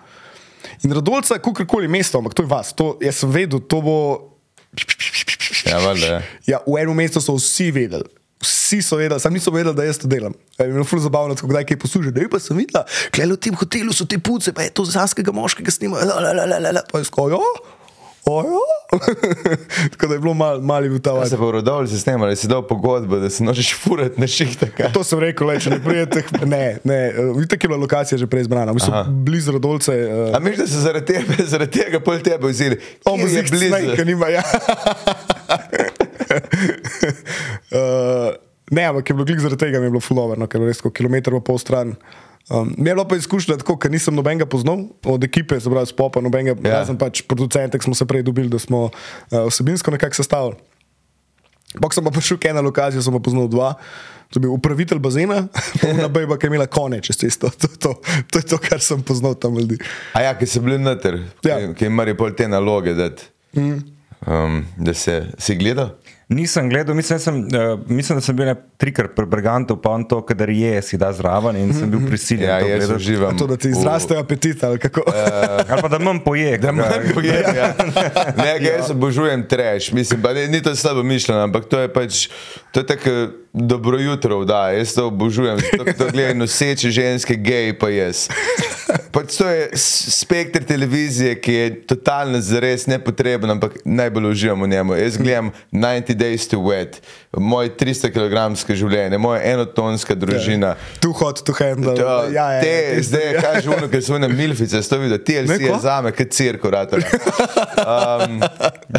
In 0.84 0.92
Radolca, 0.92 1.38
kakorkoli 1.38 1.88
mesto, 1.88 2.18
ampak 2.18 2.34
to 2.34 2.42
je 2.42 2.50
vas, 2.50 2.72
to, 2.76 2.96
jaz 3.02 3.22
sem 3.22 3.30
vedel, 3.30 3.60
to 3.60 3.80
bo. 3.82 3.96
Ja, 5.66 5.80
ja. 5.80 6.20
Ja, 6.46 6.58
v 6.66 6.78
enem 6.80 6.96
mestu 6.96 7.22
so 7.24 7.36
vsi 7.38 7.70
vedeli. 7.74 8.06
Vsi 8.42 8.82
so 8.84 8.98
vedeli, 9.00 9.20
sam 9.20 9.34
nisem 9.34 9.54
vedel, 9.54 9.74
da 9.74 9.86
jaz 9.86 9.98
to 9.98 10.10
delam. 10.10 10.34
Je 10.58 10.68
bilo 10.68 10.84
zelo 10.84 11.02
zabavno, 11.02 11.34
ko 11.38 11.50
kdaj 11.50 11.66
kaj 11.66 11.80
poslušam. 11.82 12.14
Ne, 12.14 12.28
pa 12.30 12.38
sem 12.42 12.58
videl, 12.58 12.84
gledaj 13.14 13.34
v 13.34 13.40
tem 13.48 13.58
hotelu 13.58 13.96
so 13.96 14.06
te 14.06 14.20
puce, 14.22 14.54
pa 14.54 14.66
je 14.66 14.74
to 14.74 14.86
zanskega 14.86 15.34
moškega 15.34 15.74
snima. 15.74 16.04
Pa 16.92 17.02
je 17.02 17.08
skojo. 17.08 17.42
Ojo. 18.24 18.58
Tako 19.90 20.06
da 20.06 20.14
je 20.14 20.20
bilo 20.20 20.34
malo 20.34 20.60
mal 20.60 20.84
je 20.84 20.90
bil 20.90 20.98
ta 20.98 21.12
vibe. 21.12 21.26
se 21.26 21.36
pa 21.36 21.44
v 21.44 21.50
rodovli 21.50 21.88
se 21.88 21.98
snemali, 21.98 22.36
si 22.36 22.48
dal 22.48 22.66
pogodbo, 22.66 23.16
da 23.16 23.30
se 23.30 23.44
nočeš 23.44 23.74
furati 23.74 24.20
na 24.20 24.26
ših. 24.26 24.56
To 24.92 25.04
sem 25.04 25.18
rekel, 25.18 25.46
le, 25.46 25.60
če 25.60 25.70
ne 25.70 25.80
prijete. 25.84 26.22
Ne, 26.46 26.78
ne, 26.84 27.12
vidite, 27.36 27.58
je 27.62 27.68
bila 27.68 27.80
lokacija 27.80 28.18
že 28.18 28.26
prej 28.26 28.40
izbrana. 28.46 28.72
Mi 28.72 28.80
smo 28.80 29.04
blizu 29.08 29.52
Radolce. 29.52 29.92
Uh, 29.92 30.36
A 30.36 30.38
misliš, 30.38 30.58
da 30.58 30.66
so 30.66 30.80
zaradi 30.80 31.06
tebe, 31.06 31.44
zaradi 31.52 31.80
tega 31.80 32.00
pol 32.00 32.20
tebe 32.24 32.48
vzeli? 32.48 32.80
O, 33.04 33.14
Kje 33.14 33.20
je 33.20 33.24
muzik 33.24 33.50
blizu. 33.50 33.96
Ki 33.96 34.04
nima, 34.04 34.28
ja. 34.28 34.42
uh, 37.72 38.32
ne, 38.76 38.84
ampak 38.84 39.10
je 39.10 39.14
bilo 39.14 39.24
glik 39.24 39.40
zaradi 39.40 39.60
tega, 39.66 39.80
mi 39.80 39.86
je 39.86 39.90
bilo 39.90 40.04
fuloverno, 40.04 40.48
ker 40.48 40.60
je 40.60 40.72
res 40.72 40.82
tako 40.82 40.94
kilometr 40.96 41.36
pa 41.38 41.44
pol 41.52 41.60
stran. 41.60 41.94
Um, 42.50 42.74
mi 42.74 42.88
je 42.88 42.94
bilo 42.94 43.04
pa 43.04 43.16
izkušnja 43.16 43.56
tako, 43.56 43.76
ker 43.76 43.90
nisem 43.90 44.14
nobenega 44.14 44.46
poznal 44.46 44.78
od 45.04 45.20
ekipe, 45.22 45.56
se 45.56 45.68
pravi, 45.68 45.86
spopa, 45.86 46.20
nobenega, 46.20 46.56
Ja. 46.58 46.70
ja. 46.70 46.78
razen 46.78 46.96
pač 46.96 47.20
producentek 47.22 47.82
smo 47.82 47.92
se 47.92 48.04
prej 48.04 48.22
dobili, 48.22 48.48
da 48.48 48.58
smo 48.58 48.84
uh, 48.84 48.92
vsebinsko 49.44 49.90
nekako 49.90 50.14
sestavili. 50.14 50.56
Bog 51.74 51.92
sem 51.92 52.00
pa 52.00 52.10
prišel 52.10 52.38
k 52.38 52.48
ena 52.48 52.60
lokacija, 52.60 52.96
sem 52.98 53.12
pa 53.12 53.20
poznal 53.20 53.44
dva. 53.46 53.74
To 54.28 54.36
je 54.36 54.42
bil 54.42 54.52
upravitelj 54.52 54.98
bazena, 54.98 55.42
ena 55.84 56.08
bejba, 56.08 56.36
ki 56.36 56.46
je 56.46 56.50
imela 56.50 56.66
kone 56.66 57.00
čez 57.00 57.16
cesto. 57.18 57.50
To, 57.58 57.68
to, 57.68 57.90
to 58.26 58.38
je 58.38 58.46
to, 58.46 58.58
kar 58.58 58.80
sem 58.80 59.02
poznal 59.02 59.34
tam 59.34 59.52
ljudi. 59.52 59.76
A 60.12 60.22
ja, 60.22 60.32
ki 60.32 60.46
so 60.46 60.60
bili 60.60 60.78
noter, 60.78 61.20
Ja. 61.42 61.56
ki- 61.58 61.74
ki 61.74 61.84
jim 61.84 61.92
morajo 61.94 62.16
pol 62.16 62.32
te 62.32 62.44
naloge 62.46 62.92
dati. 62.94 63.28
Um, 64.20 64.64
da 64.76 64.94
se 64.94 65.14
si 65.38 65.54
gledal? 65.54 65.92
Nisem 66.28 66.68
gledal, 66.68 66.94
mislim, 66.94 67.16
da 67.16 67.20
sem, 67.20 67.36
uh, 67.38 67.80
mislim, 67.88 68.18
da 68.18 68.20
sem 68.20 68.36
bil 68.36 68.46
trikrat 68.76 69.14
pri 69.16 69.26
Brigantu, 69.26 69.76
pa 69.76 69.90
on 69.90 70.04
to, 70.04 70.18
kadar 70.20 70.50
je, 70.50 70.82
si 70.82 70.98
da 70.98 71.08
zraven 71.12 71.56
in 71.56 71.72
sem 71.74 71.90
bil 71.90 72.02
prisiljen. 72.06 72.44
Ja, 72.44 72.60
to 72.60 72.66
jaz 72.66 72.90
uživam. 72.90 73.38
To, 73.38 73.46
da 73.46 73.56
ti 73.56 73.68
v- 73.68 73.70
izraste 73.70 74.18
apetit 74.18 74.64
ali 74.64 74.78
kako. 74.78 75.02
Ali 75.70 75.82
pa 75.82 75.88
da 75.88 75.98
manj 75.98 76.20
poje. 76.24 76.58
Da 76.58 76.72
manj 76.72 77.14
pojem, 77.14 77.56
ja. 77.56 77.72
Ne, 78.44 78.58
ga 78.60 78.68
jaz 78.68 78.90
obožujem 78.90 79.48
trash, 79.48 79.92
mislim, 79.92 80.22
pa 80.22 80.32
ne, 80.32 80.48
ni 80.48 80.62
to 80.62 80.76
slabo 80.76 81.02
mišljeno, 81.02 81.40
ampak 81.40 81.64
to 81.64 81.80
je 81.80 81.92
pač, 81.92 82.28
to 82.72 82.80
je 82.80 82.86
tako 82.86 83.10
dobro 83.60 83.98
jutro, 83.98 84.44
da, 84.44 84.70
jaz 84.70 84.94
to 84.94 85.06
obožujem, 85.06 85.58
to, 85.98 86.06
gledaj 86.12 86.34
noseče 86.34 86.90
ženske, 86.90 87.34
gej 87.34 87.74
pa 87.78 87.90
jaz. 87.90 88.28
Pač 89.12 89.36
to 89.36 89.48
je 89.48 89.68
spektr 90.14 90.64
televizije, 90.64 91.34
ki 91.40 91.52
je 91.52 91.70
totalno 91.90 92.40
zares 92.40 92.86
nepotreben, 92.86 93.50
ampak 93.50 93.80
najbolj 93.84 94.30
uživam 94.30 94.62
v 94.62 94.68
njemu. 94.68 94.94
Jaz 94.94 95.16
gledam 95.16 95.50
90 95.72 96.14
Days 96.14 96.48
to 96.48 96.60
Wet, 96.62 97.00
moj 97.36 97.68
300 97.76 98.08
kg 98.08 98.76
življenje, 98.78 99.18
moja 99.20 99.42
enotonska 99.52 100.14
družina. 100.16 100.74
Too 101.02 101.12
hot 101.12 101.42
to 101.44 101.52
handle. 101.52 101.92
To, 101.98 102.02
ja, 102.02 102.30
ja, 102.32 102.46
ja, 102.56 102.62
te, 102.64 102.74
tisto, 102.96 103.10
zdaj, 103.10 103.26
ja. 103.34 103.42
kaj 103.44 103.60
že 103.62 103.72
uno, 103.74 103.88
ker 103.92 104.04
so 104.04 104.14
one 104.16 104.30
milfice, 104.32 104.80
sto 104.82 104.98
videl, 105.02 105.20
TLC 105.20 105.52
Ne, 105.52 105.58
je 105.66 105.80
zame, 105.84 106.14
kot 106.16 106.32
cirkulator. 106.34 107.04
Um, 107.78 108.40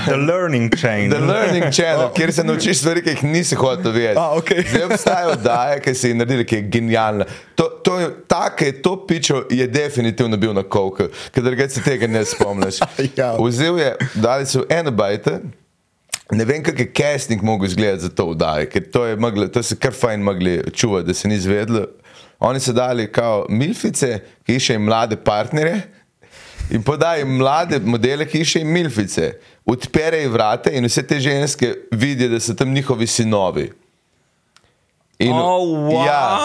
The 0.05 0.15
Learning 0.15 0.71
Chain. 0.73 1.09
The 1.11 1.19
Learning 1.19 1.67
Channel, 1.73 2.09
kjer 2.15 2.31
se 2.33 2.43
naučiš 2.43 2.79
stvari, 2.79 3.03
ki 3.03 3.11
jih 3.11 3.23
nisi 3.27 3.57
hotel 3.59 3.91
vedeti. 3.91 4.17
A, 4.17 4.37
okej. 4.39 4.63
Zdaj 4.69 4.85
obstajajo 4.87 5.33
oddaje, 5.35 5.81
ki 5.83 5.93
si 5.93 6.13
jih 6.13 6.15
naredili, 6.17 6.45
ki 6.47 6.61
je 6.61 6.67
genialna. 6.73 7.27
To, 7.59 7.67
to 7.83 7.99
je, 7.99 8.09
tako 8.31 8.65
je 8.65 8.81
to 8.81 8.93
pičo, 9.07 9.43
je 9.51 9.67
definitivno 9.67 10.37
bil 10.37 10.55
na 10.55 10.63
koku, 10.63 11.09
ker 11.35 11.43
drugače 11.43 11.75
se 11.75 11.83
tega 11.85 12.07
ne 12.07 12.23
spomniš. 12.25 12.79
Ja. 13.19 13.33
Vzel 13.41 13.79
je, 13.79 13.95
dali 14.15 14.45
so 14.47 14.63
eno 14.69 14.91
bajte. 14.91 15.39
Ne 16.31 16.45
vem, 16.45 16.63
kako 16.63 16.81
je 16.81 16.91
casting 16.97 17.41
mogel 17.43 17.65
izgledati 17.67 18.01
za 18.03 18.09
to 18.09 18.29
vdajo, 18.29 18.65
ker 18.69 18.83
to, 18.91 19.05
je 19.05 19.15
mogli, 19.15 19.51
to 19.51 19.63
se 19.63 19.75
kar 19.75 19.93
fajn 19.93 20.21
mogli 20.21 20.61
čuvati, 20.73 21.07
da 21.07 21.13
se 21.13 21.27
ni 21.27 21.35
izvedlo. 21.35 21.85
Oni 22.39 22.59
so 22.59 22.73
dali 22.73 23.11
kao 23.11 23.45
milfice, 23.49 24.19
ki 24.45 24.55
iščejo 24.55 24.79
mlade 24.79 25.15
partnerje 25.15 25.81
in 26.69 26.83
podajo 26.83 27.25
mlade 27.25 27.79
modele, 27.79 28.27
ki 28.29 28.43
iščejo 28.45 28.65
milfice. 28.65 29.31
Odperejo 29.65 30.29
vrate 30.31 30.71
in 30.77 30.85
vse 30.85 31.03
te 31.03 31.19
ženske 31.19 31.73
vidijo, 31.91 32.29
da 32.29 32.39
so 32.39 32.53
tam 32.53 32.73
njihovi 32.73 33.07
sinovi. 33.07 33.71
In, 35.19 35.33
Oh, 35.33 35.65
wow. 35.89 36.05
ja, 36.05 36.39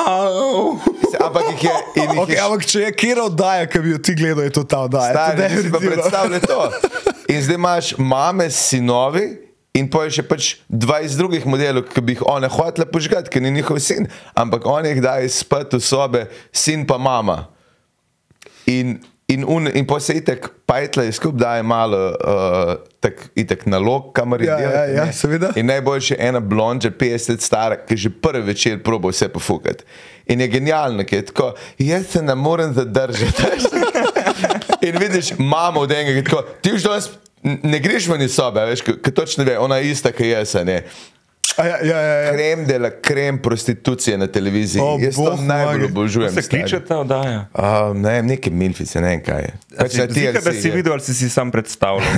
ampak 1.27 1.43
jih 1.53 1.65
je. 1.65 1.77
jih 1.97 2.11
Okay, 2.25 2.35
je 2.35 2.41
ampak 2.41 2.67
če 2.67 2.81
je 2.81 2.93
kjer 2.93 3.21
oddaja, 3.21 3.67
ki 3.71 3.79
bi 3.85 3.91
jo 3.91 3.99
ti 3.99 4.15
gledal, 4.15 4.45
je 4.45 4.51
to 4.51 4.65
ta 4.65 4.81
oddaja. 4.89 5.13
Stari, 5.13 5.55
To 5.55 5.63
si 5.63 5.71
pa 5.71 5.79
predstavljaj 5.79 6.41
to. 6.41 6.61
In 7.29 7.43
zdaj 7.43 7.55
imaš 7.55 7.95
mame 7.99 8.51
s 8.51 8.65
sinovi. 8.73 9.44
In 9.75 9.89
pa 9.91 10.05
je 10.07 10.21
še 10.21 10.23
pač 10.23 10.53
20 10.71 11.19
drugih 11.19 11.47
modelov, 11.51 11.89
ki 11.91 12.03
bi 12.05 12.15
jih 12.15 12.21
one 12.31 12.47
hotele 12.47 12.87
požgati, 12.87 13.27
ker 13.27 13.43
ni 13.43 13.51
njihov 13.57 13.81
sin, 13.83 14.07
ampak 14.39 14.69
oni 14.71 14.93
jih 14.93 15.01
dajo 15.03 15.33
spati 15.35 15.81
v 15.81 15.83
sobe, 15.83 16.21
sin 16.55 16.85
pa 16.87 16.95
mama. 16.95 17.49
In, 18.71 19.01
in, 19.27 19.43
un, 19.43 19.67
in 19.75 19.83
pa 19.83 19.99
se 19.99 20.15
itek 20.21 20.47
pajtle 20.71 21.09
skupaj 21.13 21.41
daje 21.43 21.65
malo 21.67 21.99
uh, 22.15 22.71
tak, 23.03 23.27
itek 23.35 23.67
nalog, 23.67 24.13
kamor 24.15 24.47
je 24.47 24.53
Ja, 24.53 24.61
ja, 24.63 24.85
ja, 24.95 25.09
seveda. 25.13 25.51
In 25.59 25.67
najboljše 25.67 26.15
je 26.15 26.29
ena 26.29 26.39
blondža, 26.39 26.95
50 26.95 27.35
let 27.35 27.43
stara, 27.43 27.81
ki 27.83 27.99
že 27.99 28.15
prvi 28.15 28.47
večer 28.53 28.79
proba 28.79 29.11
vse 29.11 29.29
pofukati. 29.29 29.83
In 30.31 30.41
je 30.41 30.49
genialno, 30.55 31.03
ki 31.03 31.19
je 31.19 31.27
tako, 31.33 31.51
jaz 31.83 32.07
se 32.15 32.23
ne 32.23 32.39
morem 32.39 32.73
zadržati. 32.79 33.43
In 34.87 35.03
vidiš, 35.03 35.35
mama 35.39 35.83
od 35.83 35.91
enega, 35.91 36.15
ki 36.15 36.23
je 36.23 36.31
tako, 36.31 36.47
ti 36.63 36.79
už 36.79 36.87
danes 36.87 37.11
ne 37.45 37.79
greš 37.79 38.09
ven 38.09 38.23
iz 38.23 38.35
sobe, 38.35 38.61
a 38.61 38.65
veš, 38.65 38.83
ki 38.83 39.13
točno 39.13 39.45
ve, 39.45 39.59
ona 39.59 39.77
je 39.77 39.91
ista, 39.91 40.13
ki 40.13 40.29
jaz, 40.29 40.55
a 40.55 40.65
ne. 40.65 40.83
A 41.57 41.67
Ja, 41.67 41.77
ja, 41.79 42.01
ja, 42.01 42.15
ja. 42.15 42.33
Krem 42.33 42.65
dela, 42.67 42.91
krem 42.91 43.39
prostitucije 43.39 44.19
na 44.19 44.27
televiziji. 44.27 44.83
O, 44.83 44.99
jaz 45.01 45.15
to 45.15 45.37
najbolj 45.37 45.85
obožujem. 45.85 46.33
Se 46.35 46.43
stari. 46.43 46.63
kliče 46.63 46.81
ta 46.85 46.99
oddaja? 46.99 47.47
Uh, 47.55 47.97
ne 47.97 48.11
vem, 48.11 48.27
neke 48.27 48.51
milfice, 48.51 49.01
ne 49.01 49.09
vem 49.09 49.23
kaj 49.23 49.43
je. 49.43 49.53
Pač 49.79 49.95
na 49.95 50.07
Zika, 50.07 50.33
da 50.33 50.51
TLC 50.51 50.61
si 50.61 50.69
je. 50.69 50.75
videl 50.75 50.93
ali 50.93 51.03
si 51.03 51.15
si 51.15 51.29
sam 51.31 51.51
predstavljal. 51.51 52.09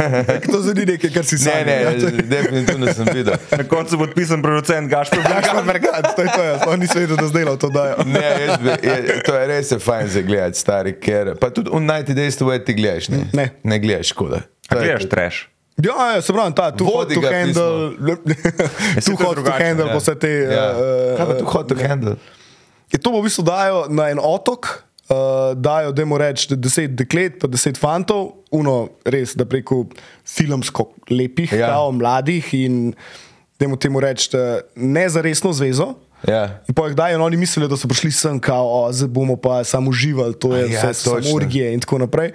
To 0.52 0.62
zveni 0.62 0.86
nekaj, 0.86 1.10
kar 1.10 1.24
si 1.24 1.34
Ne, 1.34 1.40
sam. 1.40 1.66
ne, 1.66 2.22
definitivno 2.22 2.92
sem 2.94 3.06
videl. 3.12 3.36
Na 3.50 3.64
koncu 3.64 3.96
bo 3.96 4.04
odpisan 4.04 4.42
producent 4.42 4.88
Gašpor. 4.90 5.18
Gašpor 5.20 5.64
Merkat, 5.64 6.16
to 6.16 6.22
je 6.22 6.32
to, 6.32 6.42
jaz 6.44 6.60
pa 6.64 6.76
nisem 6.76 7.00
vedel, 7.00 7.16
da 7.16 7.26
zdaj 7.26 7.44
to 7.58 7.68
dajo. 7.68 7.96
Ne, 8.06 8.24
jaz 8.46 8.56
je, 8.82 9.22
to 9.22 9.36
je 9.36 9.46
res 9.46 9.70
je 9.70 9.78
fajn 9.78 10.08
za 10.08 10.22
gledati, 10.22 10.58
stari, 10.58 10.96
ker 10.96 11.34
pa 11.36 11.50
tudi 11.50 11.68
v 11.68 11.80
Night 11.80 12.08
Days 12.08 12.38
to 12.38 12.48
ti 12.58 12.72
gledaš, 12.72 13.08
ne? 13.08 13.28
Ne. 13.32 13.50
Ne 13.62 13.78
gledaš, 13.78 14.08
škoda. 14.08 14.40
To 14.68 14.76
je- 14.76 14.84
gledaš 14.84 15.08
trash? 15.08 15.38
Ja, 15.78 15.92
ja, 16.10 16.20
se 16.20 16.32
pravi, 16.32 16.54
ta, 16.54 16.70
tu 16.70 16.84
hot 16.84 17.10
to 17.10 17.20
handle, 17.22 17.92
Ja, 18.06 18.16
tu 18.96 19.12
to 19.12 19.12
je 19.12 19.16
hot 19.20 19.36
to 19.36 19.52
handle, 19.52 19.84
Ja. 19.84 19.92
pa 19.92 19.98
vse 19.98 20.14
te. 20.14 20.30
Ja. 20.48 20.64
eh, 20.70 21.16
Kaj 21.16 21.26
pa 21.26 21.34
tu 21.34 21.44
hot 21.46 21.68
to 21.68 21.76
handle? 21.78 22.14
Je 22.86 22.98
to 22.98 23.10
v 23.10 23.22
bistvu 23.22 23.42
dajo 23.42 23.84
na 23.88 24.08
en 24.08 24.18
otok, 24.18 24.68
uh, 25.08 25.16
dajo, 25.54 25.92
da 25.92 26.04
mu 26.04 26.16
reči, 26.16 26.56
deset 26.56 26.94
deklet, 26.94 27.36
pa 27.36 27.46
deset 27.46 27.76
fantov, 27.76 28.30
uno 28.50 28.76
res, 29.04 29.34
da 29.34 29.44
preko 29.44 29.84
filmsko 30.24 30.88
lepih, 31.10 31.52
Ja. 31.52 31.58
ja. 31.58 31.66
kao, 31.68 31.92
mladih 31.92 32.54
in 32.54 32.94
da 33.58 33.68
mu 33.68 33.76
temu 33.76 34.00
reči, 34.00 34.30
da 34.32 34.42
ne 34.76 35.08
za 35.08 35.20
resno 35.20 35.52
zvezo. 35.52 35.92
Ja. 36.24 36.60
In 36.68 36.74
pa 36.74 36.86
jih 36.88 36.96
dajo, 36.96 37.14
in 37.14 37.22
oni 37.22 37.36
mislijo, 37.36 37.68
da 37.68 37.76
so 37.76 37.88
prišli 37.88 38.10
sem, 38.10 38.40
kao, 38.40 38.66
o, 38.66 38.92
zdaj 38.92 39.08
bomo 39.08 39.36
pa 39.36 39.64
samo 39.64 39.90
uživali, 39.90 40.34
to 40.34 40.56
je 40.56 40.64
A 40.64 40.72
ja, 40.72 40.80
vse 40.80 40.94
samo 40.94 41.16
točno. 41.16 41.36
orgije 41.36 41.74
in 41.74 41.80
tako 41.80 41.98
naprej. 41.98 42.32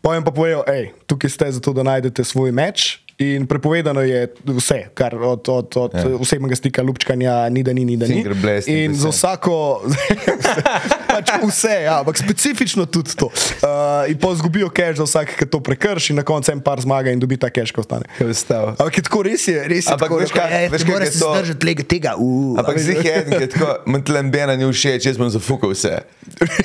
Pa 0.00 0.14
jim 0.14 0.24
pa 0.24 0.30
povejo, 0.30 0.62
hej, 0.66 0.90
tukaj 1.06 1.30
ste 1.30 1.52
zato, 1.52 1.72
da 1.72 1.82
najdete 1.82 2.24
svoj 2.24 2.52
meč 2.52 3.03
In 3.16 3.46
prepovedano 3.46 4.00
je 4.00 4.26
vse, 4.44 4.90
kar 4.90 5.14
od, 5.14 5.48
od, 5.48 5.76
od 5.76 5.92
ja. 5.94 6.02
osebnega 6.16 6.56
stika, 6.56 6.82
lupčkanja, 6.82 7.48
ni 7.48 7.62
da 7.62 7.72
ni, 7.72 7.84
ni 7.84 7.94
da 7.96 8.06
ni. 8.06 8.14
Finger 8.14 8.34
blasting, 8.34 8.74
In 8.76 8.94
za 8.94 9.08
vsako, 9.08 9.54
pač 11.12 11.30
vse, 11.40 11.76
ja, 11.84 12.00
ampak 12.00 12.18
specifično 12.18 12.86
tudi 12.86 13.14
to. 13.14 13.26
Uh, 13.26 14.10
in 14.10 14.18
pa 14.18 14.32
izgubijo 14.34 14.66
cache 14.68 14.94
za 14.94 15.04
vsak, 15.04 15.36
ki 15.38 15.46
to 15.46 15.60
prekrši, 15.60 16.10
in 16.10 16.16
na 16.16 16.24
koncu 16.24 16.50
en 16.50 16.60
par 16.60 16.80
zmaga 16.80 17.10
in 17.10 17.22
dobi 17.22 17.38
ta 17.38 17.46
cache, 17.48 17.70
ko 17.70 17.80
ostane. 17.80 18.10
Kaj? 18.18 18.34
Ampak 18.74 18.98
tako, 19.00 19.22
res 19.22 19.46
je, 19.46 19.62
res 19.62 19.86
je. 19.86 19.94
Ampak 19.94 20.08
tako, 20.08 20.18
veš 20.18 20.32
kaj- 20.32 20.50
"Ej, 20.52 20.66
veš, 20.68 20.80
ne 20.80 20.84
kako 20.84 20.92
moreš 20.92 21.06
je 21.06 21.12
se 21.12 21.20
to? 21.20 21.30
zdržati 21.30 21.60
tega, 21.62 21.82
tega. 21.84 22.12
Uh, 22.18 22.58
Ampak 22.58 22.78
zdaj 22.78 22.98
je 22.98 23.14
en, 23.14 23.30
ki 23.30 23.42
je 23.42 23.48
tako, 23.48 23.70
mentlembena 23.86 24.56
ni 24.56 24.66
všeč, 24.66 25.06
jaz 25.06 25.16
bom 25.16 25.30
zafukal 25.30 25.70
vse. 25.70 26.02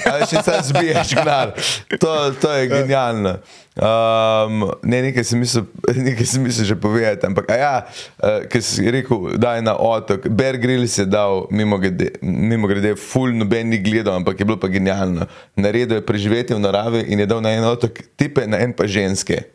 Ali 0.03 0.25
še 0.25 0.41
sam 0.41 0.65
zbiješ 0.65 1.13
gnar. 1.13 1.53
To, 2.01 2.31
to 2.33 2.49
je 2.51 2.67
genialno. 2.67 3.37
Um, 3.79 4.65
ne, 4.83 4.97
nekaj 5.07 5.23
sem 5.23 5.39
mislil, 5.39 5.63
nekaj 6.07 6.27
sem 6.27 6.43
mislil 6.43 6.67
že 6.67 6.75
povedati, 6.75 7.23
ampak 7.23 7.47
a 7.47 7.55
ja, 7.55 7.75
uh, 8.19 8.43
ker 8.51 8.59
si 8.59 8.83
rekel, 8.91 9.39
da 9.39 9.55
je 9.55 9.63
na 9.63 9.77
otok. 9.79 10.27
Bear 10.27 10.59
Grylls 10.59 10.99
je 10.99 11.07
dal, 11.07 11.47
mimo 11.47 11.79
grede, 11.79 12.11
mimo 12.19 12.67
grede 12.67 12.97
full 12.99 13.31
noben 13.31 13.71
ni 13.71 13.79
gledal, 13.79 14.19
ampak 14.19 14.35
je 14.35 14.43
bilo 14.43 14.59
pa 14.59 14.67
genialno. 14.67 15.31
Naredil 15.55 16.03
je 16.03 16.03
preživetje 16.03 16.59
v 16.59 16.63
naravi 16.67 17.07
in 17.07 17.23
je 17.23 17.27
dal 17.29 17.39
na 17.39 17.55
en 17.55 17.63
otok 17.71 18.03
tipe, 18.19 18.43
na 18.43 18.59
en 18.59 18.75
pa 18.75 18.83
ženske. 18.83 19.47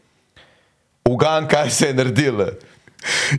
Ugan, 1.04 1.44
kaj 1.44 1.68
se 1.68 1.92
je 1.92 2.00
naredilo. 2.00 2.48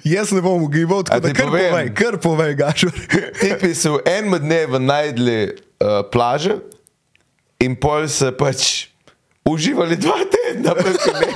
Jaz 0.05 0.29
ne 0.31 0.41
bom 0.45 0.61
ugibal, 0.61 1.01
A 1.01 1.17
tako 1.17 1.19
da 1.19 1.27
ti 1.27 1.33
kar 1.33 1.49
povem? 1.49 1.69
povej, 1.71 1.87
kar 1.97 2.15
povej, 2.21 2.51
gašur. 2.61 2.93
Tipi 3.41 3.73
so 3.73 3.97
v 3.97 4.05
enem 4.05 4.37
dnevu 4.37 4.77
najdli 4.77 5.39
uh, 5.49 6.05
plaže 6.13 6.61
in 7.57 7.73
pol 7.73 8.05
se 8.05 8.29
pač 8.37 8.93
uživali 9.49 9.95
dva 9.95 10.17
tedna. 10.31 10.73
proti 10.73 11.09
njej. 11.21 11.33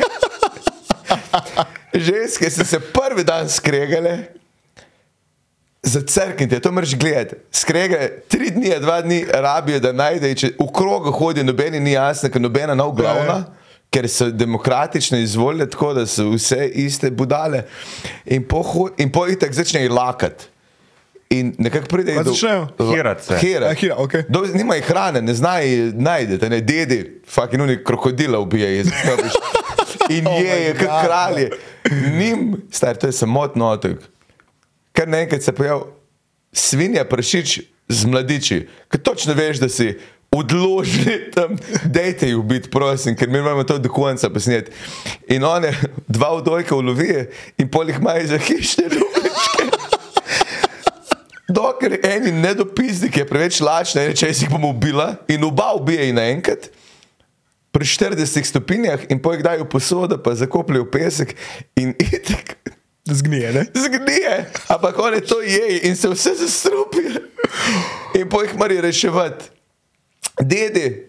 Ženske 1.94 2.50
so 2.50 2.66
se 2.66 2.80
prvi 2.80 3.24
dan 3.24 3.50
skregale. 3.50 4.18
Za 5.84 6.02
crknite, 6.02 6.60
to 6.60 6.72
moraš 6.72 6.96
gledati. 6.96 7.36
Skregale, 7.52 8.10
tri 8.28 8.50
dni, 8.52 8.74
dva 8.80 9.02
dni 9.02 9.26
rabijo, 9.34 9.80
da 9.80 9.92
najdejo, 9.92 10.36
če 10.36 10.52
v 10.60 10.68
krogu 10.76 11.12
hodijo, 11.12 11.44
nobeni 11.44 11.80
ni 11.80 11.92
jasno, 11.92 12.30
ker 12.30 12.42
nobena 12.42 12.76
nav 12.76 12.92
glavna. 12.92 13.44
Ker 13.90 14.06
so 14.10 14.28
demokratično 14.30 15.18
izvoljene, 15.18 15.70
tako 15.70 15.94
da 15.94 16.06
so 16.06 16.28
vse 16.30 16.68
iste 16.78 17.10
budale, 17.12 17.64
in 18.26 18.44
po, 18.48 18.62
in 18.98 19.10
po 19.12 19.26
jih 19.26 19.40
tako 19.40 19.54
začnejo 19.54 19.94
lakati. 19.94 20.46
In 21.30 21.54
nekako 21.58 21.86
pride 21.88 22.16
Kaj 22.16 22.24
začnejo? 22.24 22.68
Hirat 22.94 23.24
se. 23.24 23.36
A, 23.36 23.74
hira, 23.74 23.96
okej. 23.98 24.24
Do, 24.30 24.42
nimajo 24.54 24.82
hrane, 24.88 25.22
ne 25.22 25.34
znajo 25.34 25.92
najti, 25.94 26.50
ne 26.50 26.62
dedi, 26.62 27.22
fucking 27.28 27.64
uni 27.64 27.84
krokodila 27.84 28.40
ubijajo. 28.40 28.84
In 30.10 30.28
Oh 30.28 30.42
je, 30.42 30.64
je 30.64 30.74
kot 30.74 30.90
kralje. 31.06 31.50
Nim, 32.18 32.62
star, 32.72 32.98
to 32.98 33.08
je 33.08 33.14
samotno 33.14 33.68
otok. 33.70 33.98
Kar 34.94 35.08
naenkrat 35.08 35.44
se 35.44 35.52
pojavi 35.52 35.84
svinja, 36.54 37.06
prašič 37.06 37.60
z 37.90 38.06
mladiči, 38.06 38.64
ki 38.90 38.98
točno 38.98 39.34
veš, 39.34 39.62
da 39.62 39.70
si 39.70 39.94
odložili 40.32 41.32
tam, 41.34 41.58
dejte 41.86 42.28
jih 42.28 42.38
ubiti, 42.38 42.70
prosim, 42.70 43.16
ker 43.16 43.30
mi 43.30 43.38
imamo 43.38 43.64
to 43.64 43.78
do 43.78 43.90
konca 43.90 44.30
posneti. 44.30 44.72
In 45.28 45.44
one 45.44 45.74
dva 46.08 46.34
vdojka 46.38 46.76
ulovijo 46.76 47.26
in 47.58 47.70
polih 47.70 47.98
imajo 48.02 48.28
za 48.28 48.38
hišne 48.38 48.84
rubričke. 48.94 49.19
Dokler 51.50 51.98
eni 52.06 52.32
nedopisnik 52.32 53.18
je 53.18 53.26
preveč 53.28 53.60
lačen, 53.62 54.06
reče, 54.08 54.28
jaz 54.30 54.44
jih 54.44 54.52
bom 54.54 54.70
ubila 54.70 55.16
in 55.28 55.44
oba 55.44 55.72
ubije 55.76 56.14
naenkrat. 56.14 56.70
Pri 57.72 57.86
40 57.86 58.46
stopinjah 58.46 59.10
in 59.10 59.22
pojjo 59.22 59.46
dajo 59.46 59.66
posodo, 59.70 60.18
pa 60.18 60.36
zakopljajo 60.36 60.88
v 60.88 60.92
pesek 60.92 61.36
in 61.78 61.94
itek 61.98 62.58
Zgnije, 63.10 63.54
ne? 63.54 63.66
zgnije, 63.74 64.46
ampak 64.68 65.00
oni 65.00 65.22
to 65.22 65.42
jejo 65.42 65.80
in 65.84 65.96
se 65.96 66.10
vse 66.10 66.30
zastrupijo. 66.36 67.22
In 68.14 68.30
po 68.30 68.42
jih 68.42 68.58
morajo 68.58 68.82
reševati. 68.82 69.46
Dedi, 70.42 71.09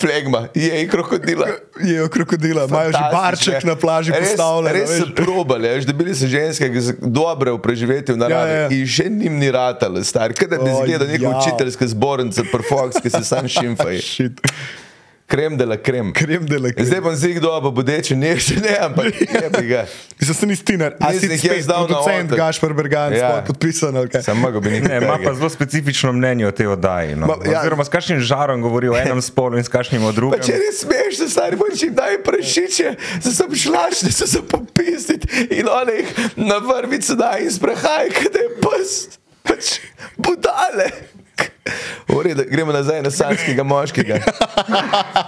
flegma, 0.00 0.48
jej 0.54 0.88
krokodila. 0.88 1.46
Jejo 1.80 2.08
krokodila, 2.08 2.64
imajo 2.68 2.92
že 2.92 3.04
barček 3.12 3.64
ne. 3.64 3.70
na 3.70 3.76
plaži 3.76 4.12
res, 4.12 4.28
postavljen. 4.28 4.72
Res 4.72 4.90
so 4.98 5.06
probali, 5.16 5.68
veš, 5.68 5.84
da 5.88 5.92
bili 5.92 6.14
so 6.14 6.28
ženske, 6.30 6.68
ki 6.72 6.80
so 6.80 6.96
dobre 7.00 7.52
v 7.52 7.60
preživetju 7.64 8.14
v 8.16 8.22
naravi 8.24 8.52
Ja, 8.52 8.62
ja. 8.66 8.72
in 8.72 8.86
še 8.86 9.08
njim 9.10 9.38
ni 9.40 9.50
ratalo, 9.50 10.02
star. 10.04 10.34
Kaj 10.36 10.48
da 10.52 10.58
bi 10.62 10.70
O, 10.70 10.80
zgledal 10.82 11.08
neka 11.08 11.28
ja. 11.28 11.36
učiteljska 11.40 11.88
zbornica, 11.92 12.44
perfox, 12.52 13.00
ki 13.02 13.10
se 13.10 13.24
sam 13.24 13.48
šimfajo. 13.48 14.00
Krem 15.26 15.56
de 15.58 15.64
la 15.66 15.76
krem. 15.76 16.12
Krem 16.14 16.46
de 16.46 16.58
la 16.58 16.70
krem. 16.70 16.86
Zdaj 16.86 17.00
bom 17.02 17.14
zig 17.18 17.40
doba 17.42 17.70
bodeče, 17.74 18.14
ne 18.14 18.36
še 18.38 18.60
ne, 18.62 18.76
ampak 18.78 19.10
je 19.34 19.48
bi 19.56 19.62
ga. 19.66 19.80
Mislim, 20.20 20.50
da 20.50 20.54
si 20.54 20.56
Stiner, 20.60 20.94
a 21.00 21.10
si 21.10 21.14
Nisem 21.16 21.32
jih 21.34 21.40
spet 21.40 21.56
jaz 21.58 21.66
dal 21.66 21.88
na 21.90 21.98
otok. 21.98 22.36
Gašpar 22.38 22.74
Bergan, 22.78 23.12
Ja. 23.16 23.18
ja. 23.18 23.40
podpisan 23.46 23.96
ali 23.98 24.08
kaj. 24.12 24.22
Sam 24.22 24.38
mogo 24.38 24.62
bi 24.62 24.70
nekaj. 24.76 24.86
Ne, 24.88 25.00
ima 25.02 25.18
pa 25.24 25.34
zelo 25.34 25.50
specifično 25.50 26.12
mnenje 26.14 26.46
o 26.46 26.52
tej 26.54 26.70
oddaji. 26.76 27.16
No. 27.18 27.26
Ma, 27.26 27.40
ja. 27.42 27.58
Oziroma, 27.60 27.84
s 27.84 27.90
kakšnim 27.90 28.22
žarom 28.22 28.62
govori 28.62 28.88
o 28.88 28.94
enem 28.94 29.18
spolu 29.22 29.58
in 29.58 29.66
s 29.66 29.72
kakšnim 29.72 30.06
o 30.06 30.14
drugem. 30.14 30.38
Pa 30.38 30.46
če 30.46 30.60
res 30.62 30.84
smeš, 30.86 31.18
da 31.24 31.28
stari 31.34 31.58
boči 31.58 31.90
daj 31.90 32.22
prašiče, 32.22 32.94
da 33.26 33.34
so 33.34 33.50
šlačni, 33.50 34.14
so 34.14 34.30
se 34.30 34.44
popisati 34.46 35.50
in 35.58 35.66
oni 35.66 35.98
jih 36.04 36.14
na 36.38 36.62
vrvico 36.62 37.18
daj 37.18 37.48
in 37.48 37.50
sprehaj, 37.50 38.14
kada 38.14 38.46
je 38.46 38.54
pes. 38.62 38.96
Pač 39.42 39.78
budale. 40.22 40.90
Redu, 42.18 42.44
gremo 42.46 42.72
nazaj 42.72 43.02
na 43.02 43.10
sanskega 43.10 43.62
moškega. 43.62 44.18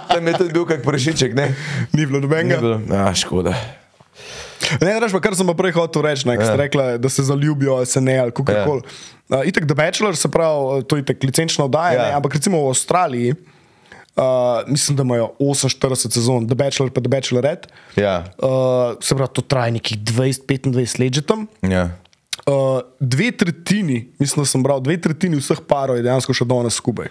Tam 0.07 0.23
je 0.23 0.33
tudi 0.35 0.51
bil 0.51 0.65
kak 0.65 0.81
prašiček, 0.81 1.33
ne? 1.33 1.51
Ni 1.91 2.03
bilo 2.03 2.17
Ni 2.17 2.25
nobenega. 2.25 2.57
bilo. 2.57 2.79
A, 2.89 3.13
škoda. 3.13 3.53
Ne, 4.77 4.95
reš 4.95 5.11
pa, 5.11 5.19
kar 5.19 5.33
sem 5.33 5.45
pa 5.45 5.53
prej 5.53 5.71
hotel 5.71 6.03
reči, 6.03 6.25
ne, 6.25 6.35
ja. 6.35 6.43
Ja. 6.43 6.55
rekla, 6.57 6.97
da 6.97 7.07
se 7.07 7.23
zaljubijo, 7.23 7.75
ali 7.75 7.85
se 7.85 7.99
ne, 7.99 8.17
ali 8.17 8.31
kako 8.31 8.51
Ja. 8.51 8.65
koli. 8.65 8.81
Uh, 9.29 9.43
itek 9.43 9.65
The 9.65 9.75
Bachelor, 9.75 10.15
se 10.15 10.27
pravi, 10.27 10.83
to 10.83 10.95
je 10.95 11.01
itek 11.01 11.23
licenčna 11.23 11.65
oddaja, 11.65 11.91
Ja. 11.91 11.99
ja. 11.99 12.05
ne, 12.05 12.13
ampak 12.13 12.33
recimo 12.33 12.59
v 12.59 12.69
Avstraliji, 12.69 13.35
uh, 14.15 14.23
mislim, 14.67 14.97
da 14.97 15.03
imajo 15.03 15.31
48 15.39 15.79
sezon, 16.09 16.45
The 16.45 16.55
Bachelor 16.55 16.89
pa 16.89 17.01
The 17.01 17.09
Bachelorette. 17.09 17.69
Ja, 17.95 18.23
Uh, 18.37 18.49
se 18.99 19.15
pravi, 19.15 19.31
to 19.31 19.41
traja 19.43 19.71
nekih 19.71 19.97
20-25 19.99 20.69
let 20.97 21.13
že 21.13 21.21
tam. 21.23 21.47
ja. 21.61 21.89
Uh, 22.47 22.79
dve 22.99 23.31
tretjini, 23.31 24.11
mislim, 24.19 24.43
da 24.43 24.47
sem 24.47 24.63
bral, 24.63 24.79
dve 24.81 24.97
tretjini 25.01 25.37
vseh 25.37 25.59
parov 25.67 25.97
je 25.97 26.03
dejansko 26.03 26.33
še 26.33 26.45
danes 26.45 26.73
skupaj. 26.73 27.09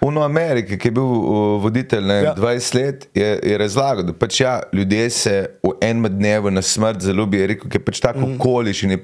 Uno 0.00 0.22
Amerike, 0.24 0.78
ki 0.80 0.88
je 0.88 0.94
bil 0.96 1.04
uh, 1.04 1.24
voditelj 1.62 2.06
ne, 2.08 2.14
Ja. 2.22 2.30
ja. 2.30 2.34
20 2.34 2.74
let, 2.74 3.08
je, 3.14 3.40
je 3.44 3.58
razlagal, 3.60 4.06
da 4.08 4.14
pač 4.16 4.40
ja, 4.40 4.60
ljudje 4.72 5.10
se 5.10 5.34
v 5.62 5.74
enem 5.84 6.08
dnevu 6.14 6.50
na 6.50 6.62
smrt 6.62 7.04
zaljubijo. 7.04 7.40
Je 7.40 7.50
rekel, 7.52 7.68
da 7.68 7.76
je 7.76 7.84
pač 7.84 8.00
tako 8.00 8.24
mm. 8.24 8.38
okoliščine. 8.38 8.98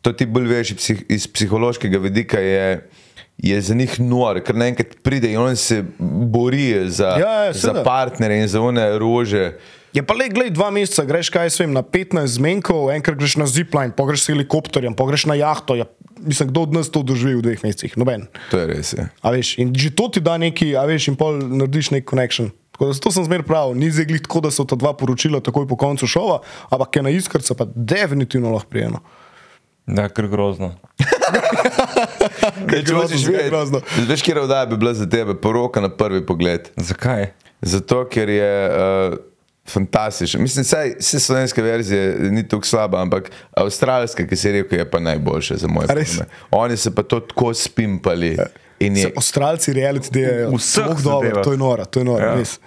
To 0.00 0.12
ti 0.12 0.26
bolj 0.26 0.48
veš 0.48 0.72
psih, 0.78 1.04
iz 1.10 1.26
psihološkega 1.28 1.98
vidika. 2.00 2.40
Je, 2.40 2.88
Je 3.38 3.54
za 3.62 3.74
njih 3.74 4.00
nor, 4.02 4.40
ker 4.42 4.56
naenkrat 4.58 4.96
pride 5.06 5.28
in 5.30 5.38
oni 5.38 5.54
se 5.56 5.76
borijo 6.26 6.80
za, 6.90 7.12
Ja, 7.20 7.34
ja, 7.44 7.52
za 7.52 7.68
seveda. 7.68 7.84
partnerje 7.86 8.40
in 8.40 8.48
za 8.50 8.58
one 8.60 8.82
rože. 8.98 9.52
Je 9.98 10.02
pa 10.06 10.14
le, 10.14 10.28
gledaj, 10.30 10.52
dva 10.54 10.68
meseca, 10.70 11.02
greš 11.02 11.26
kaj 11.34 11.50
svem 11.50 11.72
na 11.74 11.82
15 11.82 12.38
zmenkov, 12.38 12.86
enkrat 12.94 13.18
greš 13.18 13.34
na 13.40 13.48
zipline, 13.50 13.90
pogreš 13.98 14.22
s 14.22 14.30
helikopterjem, 14.30 14.94
pogreš 14.94 15.24
na 15.26 15.34
jahto. 15.34 15.74
Ja, 15.74 15.88
mislim, 16.22 16.52
kdo 16.52 16.68
od 16.68 16.76
nas 16.76 16.90
to 16.94 17.02
doživi 17.02 17.40
v 17.40 17.42
dveh 17.42 17.64
mesecih? 17.66 17.96
Noben. 17.98 18.28
To 18.52 18.60
je 18.62 18.68
res. 18.70 18.92
Je. 18.94 19.08
A 19.10 19.32
veš, 19.34 19.56
in 19.58 19.72
že 19.74 19.90
to 19.90 20.06
ti 20.06 20.22
da 20.22 20.36
neki, 20.38 20.76
a 20.78 20.84
veš, 20.86 21.10
in 21.10 21.16
pol 21.18 21.42
narediš 21.42 21.90
nek 21.96 22.06
connection. 22.06 22.52
Tako 22.76 22.92
da 22.92 22.94
zato 22.94 23.10
sem 23.10 23.26
zmer 23.26 23.42
prav, 23.42 23.74
ni 23.74 23.90
zdaj 23.90 24.06
glih 24.06 24.22
tako, 24.22 24.44
da 24.46 24.52
so 24.54 24.62
ta 24.62 24.78
dva 24.78 24.92
poročila 24.94 25.42
takoj 25.42 25.66
po 25.66 25.74
koncu 25.74 26.06
šova, 26.06 26.44
ampak 26.70 26.94
je 26.94 27.02
na 27.02 27.10
iskrca 27.10 27.58
pa 27.58 27.66
definitivno 27.66 28.52
lahko 28.54 28.70
prijeno. 28.70 29.02
Da, 29.88 30.06
ker 30.14 30.28
grozno. 30.30 30.76
Kaj, 32.68 32.84
če 32.84 32.86
grozno, 32.86 33.02
hočeš 33.02 33.24
vedeti, 33.26 33.50
grozno. 33.50 33.82
Veš, 34.06 34.22
kje 34.22 34.44
oddaja 34.44 34.70
bi 34.70 34.78
bila 34.78 34.94
za 34.94 35.08
tebe, 35.10 35.34
poroka 35.34 35.82
na 35.82 35.90
prvi 35.90 36.22
pogled. 36.22 36.70
Zakaj? 36.76 37.32
Zato, 37.66 38.04
ker 38.06 38.30
je 38.30 38.52
uh, 38.68 39.18
fantastičen. 39.68 40.42
Mislim, 40.42 40.64
vse 40.98 41.20
slovenske 41.20 41.62
verzije 41.62 42.16
ni 42.20 42.48
tako 42.48 42.66
slaba, 42.66 43.00
ampak 43.00 43.30
avstralska, 43.52 44.26
ki 44.26 44.36
si 44.36 44.52
rekel, 44.52 44.78
je 44.78 44.90
pa 44.90 44.98
najboljša 44.98 45.56
za 45.56 45.68
moje 45.68 45.86
pojme. 45.86 46.26
Oni 46.50 46.76
so 46.76 46.90
pa 46.90 47.02
to 47.02 47.20
tako 47.20 47.54
spimpali. 47.54 48.36
In 48.80 48.96
je, 48.96 49.02
Se 49.02 49.12
Avstralci 49.16 49.72
reality 49.72 50.10
delajo 50.10 50.50
V 50.50 50.56
vseh 50.56 50.84
tako 50.84 51.02
dobro, 51.02 51.42
to 51.42 51.52
je 51.52 51.58
noro, 51.58 51.84
to 51.84 52.00
je 52.00 52.04
noro, 52.04 52.24
Ja. 52.24 52.34
res. 52.34 52.58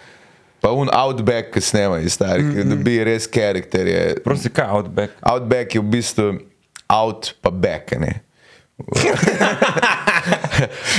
pa 0.62 0.70
un 0.72 0.90
outback, 0.94 1.54
ki 1.54 1.62
snemajo, 1.62 2.10
stari, 2.10 2.44
mm 2.44 2.52
-hmm. 2.52 2.64
da 2.64 2.76
bi 2.76 3.04
res 3.04 3.28
karakter. 3.28 3.88
je- 3.88 4.16
Prosti, 4.24 4.50
kaj 4.50 4.70
outback? 4.70 5.12
Outback 5.22 5.76
je 5.76 5.82
v 5.82 5.84
bistvu 5.84 6.34
out 6.90 7.34
pa 7.42 7.50
back. 7.50 7.92
Ne? 7.92 8.20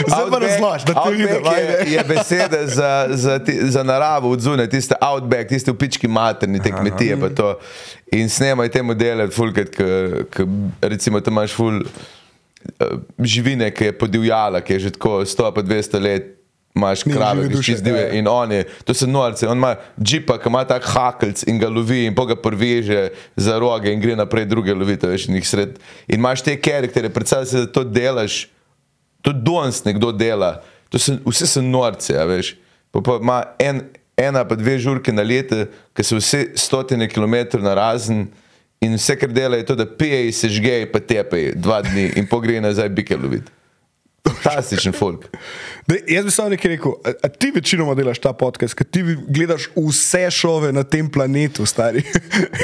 Zdaj 0.07 0.31
pa 0.31 0.39
razloži, 0.39 0.85
da 0.87 0.95
outback 0.95 1.11
vidim, 1.11 1.29
je, 1.29 1.93
je 1.93 2.05
beseda 2.09 2.67
za, 2.67 3.07
za, 3.11 3.39
ti, 3.39 3.59
za 3.63 3.83
naravo 3.83 4.31
od 4.31 4.41
zunaj, 4.41 4.69
tiste 4.69 4.95
outback, 5.01 5.49
tiste 5.49 5.73
v 5.73 5.79
pički 5.79 6.09
materni, 6.09 6.63
te 6.63 6.73
kmetije. 6.73 7.21
pa 7.21 7.29
to. 7.29 7.59
In 8.13 8.29
snemajo 8.29 8.69
te 8.69 8.83
modele, 8.83 9.31
fulkrat, 9.31 9.69
recimo 10.83 11.21
tam 11.21 11.35
imaš 11.35 11.55
ful 11.55 11.81
eh, 11.83 12.87
živine, 13.19 13.71
ki 13.71 13.85
je 13.85 13.99
podivjala, 13.99 14.61
ki 14.61 14.73
je 14.73 14.79
že 14.79 14.91
tako 14.91 15.21
100 15.25 15.55
pa 15.55 15.63
200 15.63 16.01
let. 16.03 16.42
Imaš 16.75 17.03
krave, 17.03 17.49
ki 17.49 17.63
si 17.63 17.77
zdivje 17.77 18.09
in 18.17 18.29
on 18.29 18.53
je, 18.53 18.65
to 18.85 18.95
so 18.95 19.07
norce, 19.07 19.47
on 19.49 19.59
ima 19.59 19.75
džipa, 20.01 20.39
ki 20.41 20.49
ima 20.49 20.65
tak 20.65 20.87
hakelc 20.89 21.45
in 21.49 21.59
ga 21.61 21.69
lovi 21.69 22.07
in 22.09 22.15
pa 22.17 22.25
ga 22.25 22.37
prveže 22.37 23.11
za 23.37 23.59
roge 23.61 23.93
in 23.93 24.01
gre 24.01 24.17
naprej 24.17 24.47
druge 24.49 24.75
lovite, 24.75 25.09
veš, 25.09 25.29
in 25.29 25.37
jih 25.37 25.49
sred. 25.49 25.77
In 26.09 26.21
imaš 26.21 26.43
te 26.43 26.57
karaktere, 26.61 27.13
predstavljaj 27.13 27.51
si, 27.51 27.57
da 27.61 27.73
to 27.73 27.85
delaš, 27.85 28.47
to 29.23 29.33
danes 29.33 29.85
nekdo 29.85 30.13
dela, 30.13 30.63
to 30.89 30.99
so, 30.99 31.19
vse 31.29 31.47
so 31.47 31.65
norce, 31.65 32.17
a 32.17 32.25
veš. 32.29 32.55
Pa, 32.93 33.05
pa 33.05 33.19
ima 33.21 33.43
en, 33.61 33.85
ena 34.17 34.45
pa 34.49 34.57
dve 34.57 34.79
žurke 34.81 35.13
na 35.13 35.25
leto, 35.25 35.67
ki 35.97 36.05
so 36.05 36.21
vse 36.21 36.47
stotine 36.57 37.09
kilometrov 37.09 37.65
na 37.65 37.77
razen. 37.77 38.31
In 38.83 38.97
vse, 38.99 39.15
kar 39.15 39.31
dela, 39.31 39.61
je 39.61 39.69
to, 39.69 39.77
da 39.79 39.87
pije, 39.87 40.33
se 40.35 40.49
žge, 40.51 40.89
pa 40.91 40.99
tepe 40.99 41.53
dva 41.55 41.85
dni 41.85 42.15
in 42.19 42.27
pogre 42.27 42.61
nazaj 42.61 42.89
bike 42.91 43.17
loviti. 43.17 43.53
Fantastičen 44.29 44.93
folk. 44.93 45.27
Da, 45.87 45.95
jaz 46.09 46.25
bi 46.25 46.31
samo 46.31 46.49
nekaj 46.49 46.69
rekel. 46.69 46.93
A, 47.05 47.13
a 47.23 47.29
ti 47.29 47.53
večinoma 47.55 47.95
delaš 47.95 48.19
ta 48.23 48.33
podcast, 48.33 48.75
ker 48.79 48.87
ti 48.87 49.03
gledaš 49.29 49.69
vse 49.77 50.31
šove 50.31 50.73
na 50.73 50.85
tem 50.87 51.11
planetu, 51.11 51.67
stari. 51.67 52.05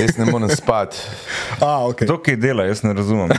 Jaz 0.01 0.17
ne 0.19 0.31
morem 0.31 0.49
spati. 0.55 0.97
A, 1.61 1.83
okay. 1.91 2.07
To, 2.07 2.21
ki 2.23 2.37
dela, 2.37 2.69
jaz 2.69 2.83
ne 2.87 2.95
razumem. 2.95 3.35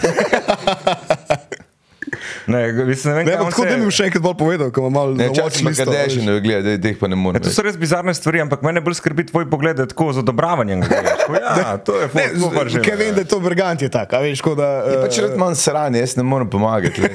Ne, 2.49 2.61
mislim, 2.83 3.07
ne 3.07 3.15
vem, 3.15 3.25
Ne, 3.25 3.35
on 3.37 3.47
tako 3.47 3.63
se- 3.63 3.69
da 3.69 3.77
mi 3.77 3.91
še 3.91 4.05
enkrat 4.05 4.23
bolj 4.23 4.35
povedal, 4.35 4.71
ko 4.71 4.81
imam 4.81 4.93
malo 4.93 5.11
Ne, 5.13 5.27
včasih 5.27 5.41
pa 5.59 5.69
watchlistu, 5.69 5.85
kadeši 5.85 6.17
veš. 6.17 6.25
ne 6.25 6.39
gleda, 6.39 6.77
da 6.77 6.87
jih 6.87 6.97
pa 6.97 7.07
ne 7.07 7.15
morem. 7.15 7.37
Ja, 7.37 7.41
to 7.41 7.51
so 7.51 7.61
res 7.61 7.77
bizarne 7.77 8.11
stvari, 8.11 8.41
ampak 8.41 8.61
mene 8.61 8.81
bolj 8.81 8.95
skrbi 8.95 9.25
tvoj 9.25 9.45
pogled, 9.45 9.75
da 9.75 9.83
je 9.83 9.87
tako 9.87 10.09
z 10.11 10.17
odobravanjem. 10.19 10.81
gledaš. 10.81 11.19
Tako, 11.19 11.35
Ja, 11.55 11.77
to 11.79 11.93
je 11.95 12.09
Ne, 12.13 12.25
super 12.35 12.65
že. 12.67 12.81
Ker 12.81 12.97
vem, 12.97 13.13
da 13.13 13.21
je 13.21 13.27
to 13.27 13.39
vergant 13.39 13.77
je 13.79 13.89
tak, 13.89 14.09
a 14.09 14.19
veš, 14.19 14.41
ko 14.41 14.55
da... 14.55 14.69
Pa 14.83 15.05
eh, 15.05 15.09
če 15.09 15.21
rad 15.23 15.37
manj 15.37 15.55
sran, 15.55 15.93
jaz 15.93 16.17
ne 16.17 16.23
morem 16.23 16.49
pomagati. 16.49 17.05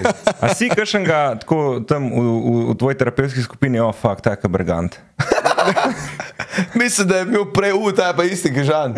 A 0.41 0.55
si 0.55 0.69
kakšnega 0.69 1.41
tako 1.41 1.59
tam 1.83 2.07
v, 2.07 2.21
v, 2.21 2.55
v 2.71 2.77
tvoji 2.77 2.95
terapevtski 2.95 3.43
skupini, 3.43 3.79
o, 3.79 3.89
oh, 3.89 3.93
fakt, 3.93 4.23
tak 4.23 4.39
je 4.41 4.49
brigant. 4.49 4.95
Mislim, 6.75 7.09
da 7.09 7.17
je 7.17 7.25
bil 7.27 7.45
prej 7.47 7.73
u, 7.73 7.93
ta 7.93 8.07
je 8.07 8.15
pa 8.15 8.25
isti 8.25 8.55
kažan. 8.55 8.95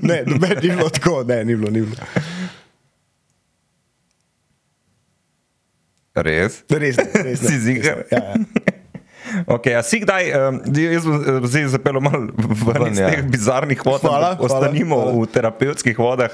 Ne, 0.00 0.22
noben 0.26 0.56
ni 0.56 0.70
bilo 0.70 0.88
tako, 0.88 1.22
ne, 1.22 1.44
ni 1.44 1.56
bilo, 1.56 1.70
ni 1.70 1.80
bilo. 1.80 1.96
Res? 6.16 6.62
Res, 6.70 6.96
res. 6.96 7.40
Si 7.40 7.60
ziger? 7.60 8.06
Ja, 8.10 8.18
ja. 8.18 8.34
Okay, 9.46 9.74
a 9.74 9.82
si 9.82 10.00
kdaj, 10.00 10.30
um, 10.30 10.60
jaz 10.70 11.04
bom 11.06 11.18
eh, 11.18 11.46
zdaj 11.50 11.66
zapeljal 11.74 12.02
malo 12.02 12.20
ven 12.38 12.92
iz 12.92 13.00
ja. 13.00 13.10
teh 13.10 13.24
bizarnih 13.26 13.80
vod, 13.84 14.00
Hvala, 14.00 14.36
ostanimo 14.38 14.96
hvala, 14.96 15.12
hvala. 15.12 15.24
v 15.26 15.32
terapevtskih 15.34 15.98
vodah. 15.98 16.30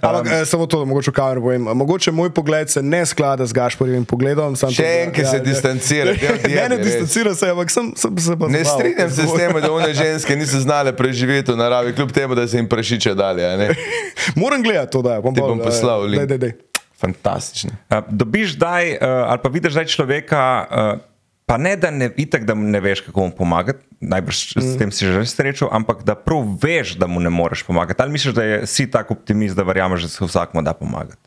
Ampak 0.00 0.28
eh, 0.28 0.44
samo 0.44 0.66
to, 0.66 0.82
da 0.82 0.88
mogoče 0.88 1.10
v 1.10 1.14
kameru 1.14 1.44
povem. 1.46 1.68
Mogoče 1.72 2.12
moj 2.12 2.30
pogled 2.36 2.70
se 2.70 2.82
ne 2.82 3.00
sklada 3.06 3.46
z 3.46 3.56
Gašporjevim 3.56 4.04
pogledom. 4.04 4.56
Še 4.56 4.84
en, 4.84 5.14
ki 5.14 5.24
se 5.24 5.40
distancira, 5.40 6.12
te 6.12 6.34
odjebe, 6.36 6.52
Ne, 6.58 6.68
ne 6.76 6.78
distancira 6.82 7.34
se, 7.34 7.48
ampak 7.50 7.72
sem, 7.72 7.92
sem 7.96 8.20
se 8.20 8.36
pa 8.36 8.52
Ne 8.52 8.64
strinjam 8.64 9.10
se 9.10 9.24
s 9.24 9.40
tem, 9.40 9.60
da 9.64 9.72
one 9.72 9.90
ženske 9.96 10.36
niso 10.36 10.60
znale 10.60 10.92
preživeti 10.96 11.52
v 11.52 11.58
naravi, 11.60 11.96
kljub 11.96 12.12
temu, 12.12 12.36
da 12.36 12.46
se 12.48 12.60
jim 12.60 12.68
prašiče 12.68 13.16
dalje. 13.16 13.72
Moram 14.42 14.62
gledati 14.62 14.92
to, 14.92 15.02
da 15.02 15.20
bom, 15.24 15.34
bom 15.34 15.64
poslal. 15.64 16.10
Daj, 16.12 16.28
daj, 16.28 16.38
daj. 16.48 16.73
Fantastično. 17.00 17.70
Uh, 17.90 17.98
dobiš 18.08 18.54
zdaj, 18.54 18.92
uh, 18.92 18.98
ali 19.02 19.38
pa 19.42 19.48
vidiš 19.48 19.72
zdaj 19.72 19.86
človeka, 19.86 20.40
uh, 20.70 21.00
pa 21.46 21.56
ne 21.58 21.76
da 21.76 21.90
ne 21.90 22.08
vidiš, 22.08 22.46
da 22.46 22.54
mu 22.54 22.68
ne 22.68 22.80
veš, 22.80 23.00
kako 23.08 23.26
mu 23.26 23.36
pomagati, 23.36 23.84
najbrž 24.00 24.56
mm. 24.56 24.62
s 24.62 24.78
tem 24.78 24.92
si 24.92 25.06
že 25.06 25.26
srečal, 25.26 25.68
ampak 25.72 26.04
da 26.04 26.14
prav 26.14 26.46
veš, 26.62 26.94
da 26.98 27.06
mu 27.06 27.20
ne 27.20 27.30
moreš 27.30 27.62
pomagati. 27.62 28.02
Ali 28.02 28.12
misliš, 28.12 28.34
da 28.34 28.44
je, 28.44 28.66
si 28.66 28.90
tako 28.90 29.14
optimist, 29.14 29.56
da 29.56 29.62
verjameš, 29.62 30.02
da 30.02 30.08
se 30.08 30.24
vsakmu 30.24 30.62
da 30.62 30.72
pomagati? 30.72 31.22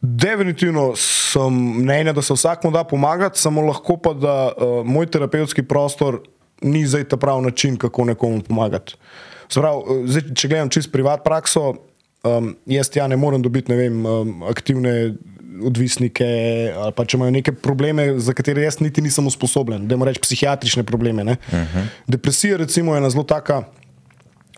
Definitivno 0.00 0.92
sem 0.96 1.54
mnenja, 1.78 2.12
da 2.12 2.22
se 2.22 2.34
vsakmu 2.34 2.70
da 2.70 2.84
pomagati, 2.84 3.38
samo 3.38 3.62
lahko 3.62 3.96
pa, 3.96 4.14
da 4.14 4.52
uh, 4.56 4.86
moj 4.86 5.06
terapevtski 5.06 5.62
prostor 5.62 6.22
ni 6.62 6.86
zdaj 6.86 7.04
ta 7.04 7.16
pravi 7.16 7.42
način, 7.42 7.76
kako 7.76 8.04
nekomu 8.04 8.42
pomagati. 8.42 8.94
Uh, 9.56 10.02
zdaj, 10.06 10.32
če 10.34 10.48
gledam 10.48 10.70
čist 10.72 10.92
privat 10.92 11.24
prakso, 11.24 11.74
um, 12.24 12.54
jaz 12.66 12.90
ja 12.96 13.06
ne 13.08 13.16
morem 13.16 13.42
dobiti 13.42 13.72
ne 13.72 13.76
vem, 13.78 14.06
um, 14.06 14.42
aktivne 14.50 15.14
odvisnike 15.62 16.26
ali 16.74 16.94
pa 16.96 17.04
če 17.04 17.18
imajo 17.18 17.34
neke 17.34 17.52
probleme, 17.52 18.06
za 18.18 18.34
katere 18.34 18.64
jaz 18.64 18.80
niti 18.80 19.02
nisem 19.04 19.26
usposobljen, 19.28 19.86
da 19.88 19.94
jim 19.94 20.04
rečem 20.08 20.24
psihiatrične 20.24 20.82
probleme. 20.88 21.22
Uh 21.22 21.54
-huh. 21.54 21.86
Depresija 22.06 22.56
recimo 22.56 22.94
je 22.94 22.98
ena 22.98 23.10
zelo 23.10 23.24
taka, 23.24 23.62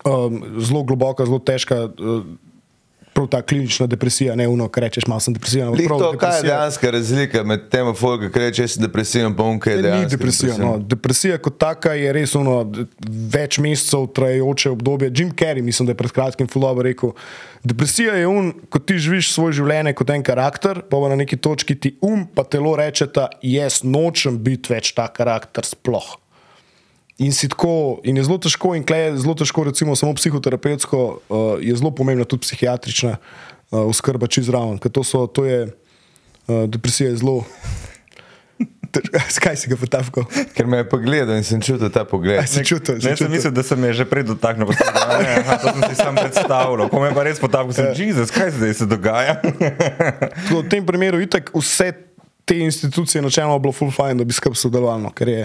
um, 0.04 0.42
zelo 0.58 0.82
globoka, 0.82 1.26
zelo 1.26 1.38
težka. 1.38 1.84
Uh, 1.84 2.24
Prav 3.14 3.28
ta 3.28 3.42
klinična 3.42 3.86
depresija, 3.86 4.34
ne 4.34 4.48
uno, 4.48 4.68
kar 4.68 4.82
rečeš, 4.82 5.06
malo 5.06 5.20
sem 5.20 5.34
depresiven. 5.34 5.70
prav 5.76 5.98
to, 5.98 6.12
kaj 6.12 6.28
je 6.28 6.32
depresija- 6.32 6.42
dejanska 6.50 6.90
razlika 6.90 7.42
med 7.44 7.68
tem, 7.68 7.86
ki 8.28 8.38
reče, 8.38 8.62
jaz 8.62 8.70
sem 8.70 8.82
depresiven, 8.82 9.34
pa 9.34 9.44
kaj 9.58 9.72
je 9.72 9.76
Ni 9.76 9.82
dejansko. 9.82 10.08
depresija. 10.10 10.56
No. 10.58 10.78
Depresija 10.78 11.38
kot 11.38 11.58
taka 11.58 11.92
je 11.92 12.12
res 12.12 12.34
ono, 12.34 12.64
d- 12.64 12.86
več 13.30 13.58
mesecev 13.58 14.06
trajajoče 14.08 14.70
obdobje. 14.70 15.12
Jim 15.14 15.30
Carrey, 15.32 15.62
mislim, 15.62 15.86
da 15.86 15.90
je 15.90 15.96
pred 15.96 16.10
kratkim 16.10 16.48
Fulobo 16.48 16.82
rekel. 16.82 17.12
Depresija 17.62 18.14
je 18.14 18.26
un, 18.26 18.52
ko 18.68 18.78
ti 18.78 18.98
živiš 18.98 19.32
svoje 19.32 19.52
življenje 19.52 19.94
kot 19.94 20.10
en 20.10 20.22
karakter, 20.22 20.82
pa 20.82 20.96
na 21.08 21.16
neki 21.16 21.36
točki 21.36 21.74
ti 21.74 21.98
um, 22.02 22.26
pa 22.26 22.42
telo 22.44 22.76
reče, 22.76 23.06
da 23.06 23.28
jaz 23.42 23.80
nočem 23.84 24.38
biti 24.38 24.72
več 24.72 24.92
ta 24.92 25.08
karakter 25.08 25.64
sploh. 25.64 26.16
In, 27.18 27.30
tako, 27.30 28.00
in 28.02 28.16
je 28.18 28.24
zelo 28.26 28.38
težko, 28.42 28.74
in 28.74 28.82
klej 28.82 29.04
je 29.06 29.22
zelo 29.22 29.34
težko, 29.38 29.64
recimo, 29.70 29.94
samo 29.94 30.14
psihoterapevtsko, 30.18 30.98
uh, 31.30 31.62
je 31.62 31.76
zelo 31.78 31.94
pomembna 31.94 32.26
tudi 32.26 32.42
psihiatrična 32.42 33.16
uh, 33.16 33.86
oskrba 33.86 34.26
čez 34.26 34.50
raven, 34.50 34.80
ker 34.82 34.90
to, 34.90 35.04
so, 35.06 35.26
to 35.30 35.44
je, 35.46 35.70
uh, 35.70 36.64
depresija 36.66 37.12
je 37.14 37.20
zelo. 37.22 37.44
Skaj 39.30 39.56
si 39.62 39.70
ga 39.70 39.78
potapkal? 39.78 40.26
Ker 40.54 40.66
me 40.66 40.82
je 40.82 40.88
pogledal 40.90 41.38
in 41.38 41.46
sem 41.46 41.62
čutil 41.62 41.90
ta 41.90 42.02
pogled. 42.06 42.38
A 42.38 42.46
si 42.46 42.62
čutil? 42.66 42.98
si 42.98 43.06
Ne, 43.06 43.14
sem 43.14 43.26
čutil? 43.26 43.30
mislil, 43.30 43.52
da 43.54 43.62
se 43.62 43.76
mi 43.78 43.86
je 43.90 44.02
že 44.02 44.06
prej 44.10 44.26
dotaknil, 44.34 44.66
pa 44.66 44.74
sem 44.74 44.86
rekel, 44.86 45.02
"A 45.02 45.18
ne, 45.22 45.32
aha, 45.42 45.54
to 45.58 45.66
sem 45.70 45.82
si 45.90 45.94
sam 45.98 46.14
predstavljal. 46.18 46.86
Pa 46.90 46.98
me 46.98 47.10
pa 47.14 47.22
res 47.26 47.38
potabal, 47.42 47.70
sem 47.74 47.90
Jezus, 47.94 48.30
kaj 48.30 48.54
zdaj 48.58 48.74
se 48.74 48.86
dogaja? 48.86 49.38
Tako, 49.42 50.62
V 50.62 50.66
tem 50.70 50.82
primeru 50.86 51.18
itak 51.22 51.50
vse 51.54 51.94
te 52.44 52.58
institucije 52.58 53.22
načeloma 53.22 53.58
bilo 53.58 53.72
full 53.72 53.90
fine, 53.90 54.14
da 54.18 54.24
bi 54.26 54.34
skupaj 54.34 54.58
sodelovali. 54.58 55.02
no, 55.02 55.10
ker 55.10 55.28
je 55.28 55.42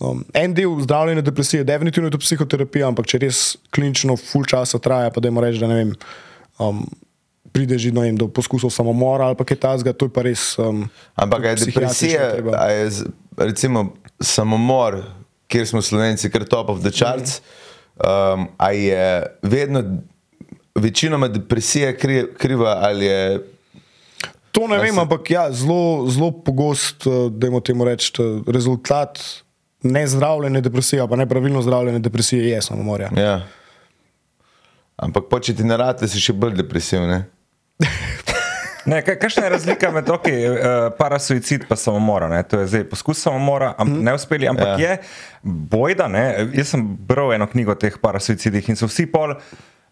Um, 0.00 0.24
en 0.34 0.54
del 0.54 0.76
zdravljenja 0.80 1.22
depresije, 1.26 1.64
definitivno 1.66 2.06
je 2.06 2.14
to 2.14 2.18
psihoterapija, 2.22 2.86
ampak 2.86 3.06
če 3.10 3.18
res 3.18 3.38
klinično 3.74 4.14
full 4.16 4.46
časa 4.46 4.78
traja, 4.78 5.10
pa 5.10 5.18
da 5.20 5.26
jim 5.26 5.38
reči, 5.42 5.58
da 5.58 5.66
ne 5.66 5.74
vem, 5.74 5.90
um, 6.62 6.84
pride 7.52 7.78
že 7.78 7.90
vem, 7.90 8.14
do 8.14 8.28
poskusov 8.28 8.70
samomora 8.70 9.26
ali 9.26 9.34
kaj 9.42 9.56
tasga, 9.56 9.92
to 9.92 10.06
je 10.06 10.12
pa 10.14 10.22
res. 10.22 10.52
Um, 10.58 10.84
Ampak 11.16 11.44
je 11.44 11.54
depresija, 11.64 12.28
je 12.70 12.90
z- 12.90 13.08
recimo 13.36 13.88
samomor, 14.20 15.00
kjer 15.48 15.66
smo 15.66 15.82
slovenci, 15.82 16.30
kar 16.30 16.44
top 16.44 16.70
of 16.70 16.78
the 16.80 16.90
charts, 16.90 17.40
um, 17.98 18.46
a 18.56 18.70
je 18.70 19.02
vedno, 19.42 19.82
večinoma 20.74 21.26
depresija 21.28 21.90
kri, 21.96 22.22
kriva 22.38 22.76
ali 22.82 23.06
je. 23.06 23.42
To 24.52 24.68
ne 24.68 24.78
vem, 24.78 24.94
se- 24.94 25.00
ampak 25.00 25.30
ja, 25.30 25.48
zelo, 25.50 26.06
zelo 26.06 26.30
pogost, 26.30 27.02
da 27.30 27.46
jim 27.46 27.58
temu 27.60 27.84
reči, 27.84 28.12
rezultat 28.46 29.18
nezdravljene 29.82 30.60
depresije, 30.60 31.00
ali 31.00 31.10
pa 31.10 31.16
nepravilno 31.16 31.62
zdravljene 31.62 31.98
depresije 31.98 32.48
je 32.48 32.62
samomor. 32.62 33.00
Ja. 33.00 33.10
Ja. 33.16 33.40
Ampak 34.96 35.24
pa 35.30 35.40
če 35.40 35.54
ti 35.54 35.64
narate, 35.66 36.08
si 36.10 36.20
še 36.20 36.34
bolj 36.34 36.56
depresivni. 36.58 37.22
Ne, 38.88 39.02
kaj, 39.04 39.18
kakšna 39.20 39.42
je 39.44 39.50
razlika 39.52 39.90
med 39.92 40.06
okay, 40.08 40.46
uh, 40.48 40.88
parasuicid 40.96 41.66
in 41.68 41.76
samomorom? 41.76 42.30
ne? 42.32 42.42
To 42.48 42.60
je 42.62 42.66
zdaj 42.72 42.84
poskus 42.88 43.20
samomora, 43.20 43.74
am, 43.78 43.88
mm. 43.88 44.04
neuspeli, 44.04 44.48
ampak 44.48 44.66
Ja. 44.66 44.76
je 44.78 44.98
bojda. 45.42 46.08
Ne? 46.08 46.48
Jaz 46.56 46.72
sem 46.72 46.86
bral 46.96 47.34
eno 47.36 47.46
knjigo 47.46 47.74
o 47.74 47.78
teh 47.78 47.98
parasuicidih 48.00 48.68
in 48.72 48.80
so 48.80 48.88
vsi 48.88 49.06
pol 49.12 49.34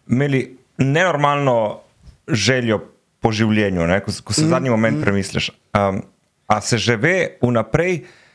imeli 0.09 0.57
nenormalno 0.81 1.79
željo 2.27 2.79
po 3.21 3.31
življenju, 3.31 3.85
ne? 3.85 3.99
ko, 4.01 4.11
ko 4.23 4.33
se 4.33 4.47
mm. 4.47 4.49
zadnji 4.49 4.73
moment 4.73 4.97
mm. 4.97 5.05
premisliš. 5.05 5.51
Um, 5.77 6.01
a 6.47 6.61
se 6.61 6.77
že 6.77 6.95
ve 6.97 7.37
vnaprej, 7.43 8.01
uh, 8.01 8.26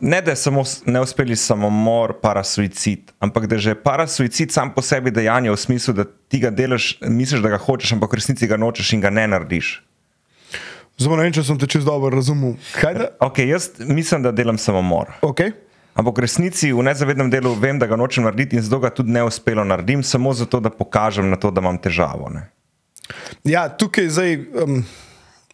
ne 0.00 0.20
da 0.22 0.30
je 0.30 0.36
samo 0.36 0.62
neuspeli 0.86 1.36
samomor, 1.36 2.14
parasuicid, 2.22 3.12
ampak 3.18 3.46
da 3.46 3.54
je 3.54 3.58
že 3.68 3.74
parasuicid 3.74 4.52
sam 4.52 4.74
po 4.74 4.82
sebi 4.82 5.10
dejanje 5.10 5.50
v 5.50 5.56
smislu, 5.56 5.94
da 5.94 6.04
ti 6.28 6.38
ga 6.40 6.50
delaš, 6.50 6.98
misliš, 7.00 7.42
da 7.42 7.54
ga 7.54 7.58
hočeš, 7.58 7.96
ampak 7.96 8.12
v 8.12 8.20
resnici 8.20 8.46
ga 8.46 8.56
nočeš 8.56 8.92
in 8.94 9.02
ga 9.02 9.10
ne 9.10 9.26
narediš. 9.26 9.80
Zelo 10.98 11.16
ne 11.18 11.26
vem, 11.26 11.34
če 11.34 11.42
sem 11.42 11.58
te 11.58 11.66
čez 11.66 11.84
dobro 11.86 12.12
razumel. 12.14 12.54
Kaj 12.78 12.94
da? 12.94 13.06
Okay, 13.26 13.48
jaz 13.50 13.72
mislim, 13.82 14.22
da 14.22 14.30
delam 14.32 14.58
samomor. 14.58 15.10
Okay. 15.26 15.50
Ampak 15.94 16.18
v 16.18 16.26
resnici 16.26 16.70
v 16.74 16.82
nezavednem 16.86 17.30
delu 17.30 17.54
vem, 17.58 17.78
da 17.78 17.86
ga 17.90 17.98
nočem 17.98 18.26
narediti 18.26 18.58
in 18.58 18.62
zato 18.62 18.80
ga 18.82 18.90
tudi 18.94 19.14
ne 19.14 19.22
uspelo 19.26 19.64
naredim, 19.66 20.02
samo 20.02 20.32
zato, 20.34 20.60
da 20.62 20.70
pokažem 20.70 21.30
na 21.30 21.38
to, 21.38 21.50
da 21.54 21.62
imam 21.62 21.78
težavo. 21.78 22.30
Ne? 22.34 22.46
Ja, 23.46 23.68
tukaj 23.68 24.10
zdaj. 24.10 24.38
Um, 24.62 24.82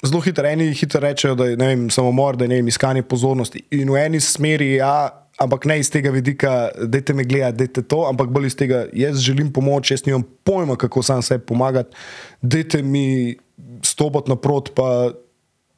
Zelo 0.05 0.21
hitro, 0.25 0.47
eni 0.49 0.71
hitro 0.75 1.01
rečejo, 1.01 1.35
da 1.37 1.45
je 1.45 1.57
vem, 1.57 1.91
samomor, 1.93 2.37
da 2.37 2.45
je 2.45 2.55
vem, 2.57 2.69
iskanje 2.69 3.03
pozornosti. 3.03 3.63
In 3.77 3.91
v 3.93 3.99
eni 4.01 4.21
smeri, 4.21 4.75
ja, 4.79 5.11
ampak 5.41 5.65
ne 5.69 5.79
iz 5.81 5.91
tega 5.93 6.11
vidika, 6.11 6.71
da 6.89 7.01
te 7.01 7.13
me 7.15 7.25
gledate, 7.25 7.67
da 7.67 7.83
je 7.83 7.89
to, 7.89 8.05
ampak 8.09 8.33
bolj 8.33 8.47
iz 8.49 8.57
tega, 8.57 8.87
jaz 8.97 9.21
želim 9.21 9.53
pomoč, 9.53 9.91
jaz 9.93 10.07
nimam 10.07 10.25
pojma, 10.45 10.77
kako 10.81 11.03
sam 11.03 11.23
sebi 11.23 11.45
pomagati. 11.47 11.97
Dajte 12.43 12.83
mi 12.83 13.37
stopiti 13.85 14.33
naprot, 14.33 14.73
pa 14.75 15.11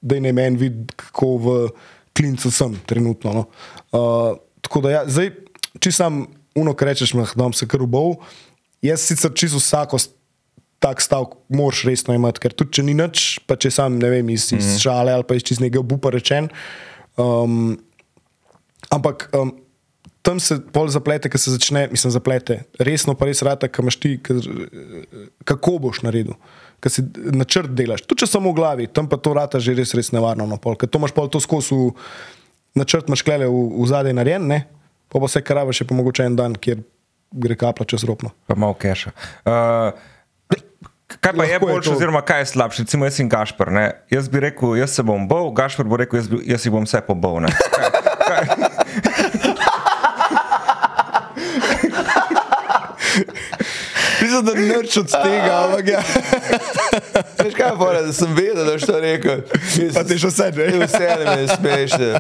da 0.03 0.21
ne 0.21 0.33
meni 0.33 0.57
vidi, 0.59 0.87
kako 0.97 1.37
v 1.37 1.57
klincu 2.17 2.51
sem 2.51 2.79
trenutno. 2.87 3.33
No. 3.33 3.45
Uh, 3.93 4.37
tako 4.61 4.81
da, 4.87 4.91
ja, 4.91 5.03
zdaj, 5.07 5.31
če 5.83 5.93
sam 5.93 6.25
uno, 6.55 6.75
kar 6.79 6.93
rečeš, 6.93 7.15
da 7.17 7.27
bom 7.35 7.53
se 7.57 7.67
kar 7.67 7.83
ubol, 7.83 8.17
jaz 8.83 9.03
sicer 9.09 9.31
čisto 9.35 9.59
vsako 9.59 9.99
s- 9.99 10.11
tak 10.83 11.03
stavek 11.05 11.37
moraš 11.55 11.85
resno 11.87 12.15
imeti, 12.17 12.43
ker 12.43 12.55
tudi 12.57 12.79
če 12.79 12.87
ni 12.87 12.97
nič, 12.99 13.43
pa 13.47 13.57
če 13.61 13.71
sam 13.75 14.01
ne 14.03 14.11
vem, 14.11 14.33
iz, 14.35 14.51
iz 14.57 14.75
šale 14.83 15.15
ali 15.15 15.27
pa 15.29 15.39
iz 15.39 15.47
čist 15.47 15.63
nekega 15.63 15.85
bupa 15.87 16.11
rečen. 16.15 16.51
Um, 17.21 17.77
ampak 18.91 19.29
um, 19.37 19.55
tam 20.27 20.41
se 20.43 20.59
pol 20.75 20.91
zaplete, 20.91 21.31
ki 21.31 21.39
se 21.39 21.55
začne, 21.55 21.87
mislim, 21.93 22.15
zaplete. 22.15 22.63
Resno 22.83 23.15
pa 23.19 23.29
res 23.31 23.43
rata, 23.47 23.71
kaj 23.71 23.87
imaš 23.87 23.99
ti, 24.03 24.17
ka, 24.23 24.39
kako 25.49 25.79
boš 25.87 26.03
naredil. 26.07 26.35
Ker 26.83 26.91
si 26.91 27.05
načrt 27.31 27.75
delaš, 27.79 28.03
tudi 28.07 28.25
če 28.25 28.33
samo 28.35 28.51
v 28.51 28.59
glavi, 28.59 28.87
tam 28.91 29.07
pa 29.11 29.19
to 29.23 29.35
rata 29.39 29.63
že 29.63 29.75
res, 29.79 29.95
res 29.95 30.11
nevarno. 30.15 30.49
No, 30.51 30.59
pol, 30.63 30.75
ker 30.79 30.91
to 30.91 30.99
imaš 30.99 31.15
pol 31.15 31.31
to 31.31 31.43
skozi 31.43 31.79
načrt, 32.79 33.11
imaš 33.11 33.23
klele 33.27 33.47
v, 33.51 33.67
v 33.79 33.91
zadej 33.91 34.17
narejen, 34.19 34.49
ne? 34.51 34.65
pa 35.13 35.21
pa 35.21 35.29
vse 35.29 35.43
karava 35.45 35.75
še 35.77 35.85
pa 35.85 35.93
mogoče 35.93 36.25
en 36.25 36.37
dan, 36.39 36.55
kjer 36.57 36.81
gre 37.33 37.57
kapla 37.61 37.85
čez 37.89 38.07
ropno. 38.09 38.33
Pa 38.49 38.57
malo 38.57 38.77
keša. 38.81 39.13
Uh, 39.45 39.93
kaj 41.21 41.33
pa 41.33 41.39
Lahko 41.39 41.53
je 41.53 41.59
boljše, 41.59 41.91
to. 41.91 41.97
oziroma 41.97 42.23
kaj 42.23 42.41
je 42.41 42.47
slabše? 42.47 42.83
Recimo, 42.83 43.05
jaz 43.05 43.15
sem 43.15 43.29
Gašpr. 43.29 43.71
Ne? 43.71 43.91
Jaz 44.11 44.29
bi 44.29 44.41
rekel, 44.41 44.77
jaz 44.77 44.91
se 44.95 45.03
bom 45.03 45.29
bol, 45.29 45.51
Gašpr 45.53 45.85
bo 45.85 45.97
rekel, 45.97 46.19
jaz, 46.19 46.29
bi, 46.29 46.41
jaz 46.47 46.61
si 46.63 46.71
bom 46.71 46.85
vse 46.85 47.01
pobol. 47.07 47.41
ne. 47.41 47.49
Kaj, 47.53 47.89
kaj, 48.27 48.47
Mislim, 54.23 54.45
da 54.45 54.55
nič 54.55 54.97
od 54.97 55.11
tega, 55.11 55.53
ampak 55.65 55.89
ja. 55.89 56.03
Veš 57.45 57.55
kaj, 57.55 57.71
fora, 57.77 58.03
da 58.03 58.13
sem 58.13 58.35
vedel, 58.35 58.65
da 58.65 58.73
boš 58.73 58.87
to 58.87 59.01
rekel. 59.01 59.41
Pa 59.95 60.05
ti 60.07 60.19
še 60.19 60.31
vse, 60.31 60.51
ne? 60.57 60.69
Vse 60.87 61.09
me 61.25 61.37
je 61.41 61.49
smešno. 61.57 62.11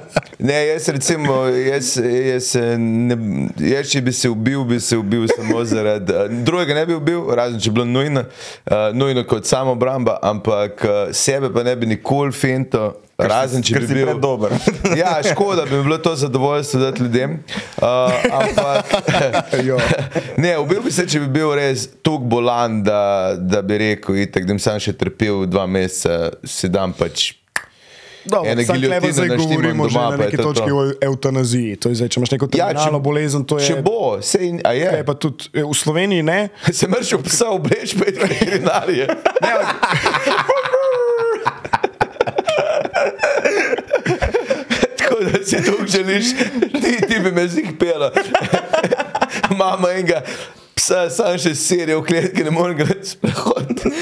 Ne, 0.42 0.58
jaz 0.66 0.88
recimo, 0.88 1.36
jaz, 1.46 1.92
jaz, 2.02 2.48
ne, 2.78 3.18
jaz 3.62 3.92
če 3.92 4.02
bi 4.02 4.12
se 4.12 4.30
ubil, 4.30 4.64
bi 4.66 4.80
se 4.80 4.98
ubil 4.98 5.28
samo 5.30 5.62
zaradi. 5.64 6.18
Drugega 6.42 6.74
ne 6.80 6.86
bi 6.86 6.98
ubil, 6.98 7.22
razen 7.38 7.60
če 7.62 7.70
bi 7.70 7.80
bilo 7.80 7.86
nujno, 7.86 8.24
uh, 8.26 8.90
nujno 8.94 9.22
kot 9.28 9.46
samo 9.46 9.76
obramba, 9.76 10.18
ampak 10.22 10.84
uh, 10.84 10.98
sebe 11.14 11.52
pa 11.54 11.62
ne 11.62 11.76
bi 11.78 11.86
nikoli 11.94 12.34
finto. 12.34 12.90
Razen 13.28 13.62
če 13.62 13.80
bi 13.80 13.86
bil 13.86 14.06
predober. 14.06 14.54
Ja, 15.00 15.16
škoda 15.24 15.64
bi 15.64 15.82
bilo 15.82 15.98
to 15.98 16.14
zadovoljstvo 16.16 16.80
dati 16.80 17.02
ljudem. 17.02 17.38
Uh, 17.76 17.86
ampak, 18.32 18.92
ne, 20.42 20.58
ubil 20.58 20.82
bi 20.82 20.92
se, 20.92 21.06
če 21.08 21.20
bi 21.24 21.28
bil 21.38 21.54
res 21.58 21.86
tako 22.02 22.18
bolan, 22.32 22.82
da, 22.86 23.34
da 23.38 23.62
bi 23.62 23.78
rekel, 23.78 24.22
itak, 24.26 24.46
da 24.48 24.56
bi 24.58 24.62
sam 24.62 24.80
še 24.82 24.96
trpel 24.98 25.46
dva 25.50 25.66
meseca, 25.66 26.32
si 26.44 26.70
dam 26.72 26.94
pač. 26.96 27.32
Dobro, 28.24 28.50
Ene 28.50 28.64
samo 28.64 28.78
giljotine 28.78 29.12
zdaj 29.12 29.28
govorimo 29.28 29.86
doma, 29.88 30.10
na 30.10 30.16
neki 30.16 30.36
to 30.36 30.42
točki 30.42 30.68
to. 30.68 30.76
o 30.76 30.92
eutanaziji. 31.00 31.76
To 31.76 31.88
je 31.88 31.94
zdaj, 31.94 32.08
če 32.08 32.20
imaš 32.20 32.30
neko 32.30 32.48
Ja, 32.54 32.66
terminalno 32.66 33.00
bolezen, 33.00 33.44
to 33.44 33.58
je. 33.58 33.66
Če 33.66 33.80
bo, 33.82 34.18
sej, 34.22 34.60
a 34.64 34.72
je. 34.72 34.90
je 34.96 35.04
pa 35.04 35.14
tudi 35.14 35.50
eh, 35.54 35.64
v 35.66 35.74
Sloveniji 35.74 36.22
ne. 36.22 36.48
Se 36.78 36.86
mrš 36.88 37.12
v 37.18 37.22
psa 37.26 37.50
obleč, 37.50 37.96
pa 37.98 38.06
je 38.06 38.12
veterinarije. 38.22 39.06
Tako 44.98 45.11
da 45.24 45.44
si 45.44 45.62
tu 45.64 45.76
želiš, 45.86 46.32
ti, 46.82 46.92
ti 47.08 47.20
bi 47.24 47.32
me 47.32 47.46
zih 47.48 47.70
pela. 47.78 48.12
Mama 49.58 49.92
enega 49.92 50.22
psa, 50.74 51.06
sam 51.10 51.38
še 51.38 51.54
serije 51.58 51.96
v 51.96 52.04
kletki, 52.06 52.44
ne 52.44 52.50
morem 52.54 52.80
ga 52.82 52.88
sprehoditi. 53.06 53.92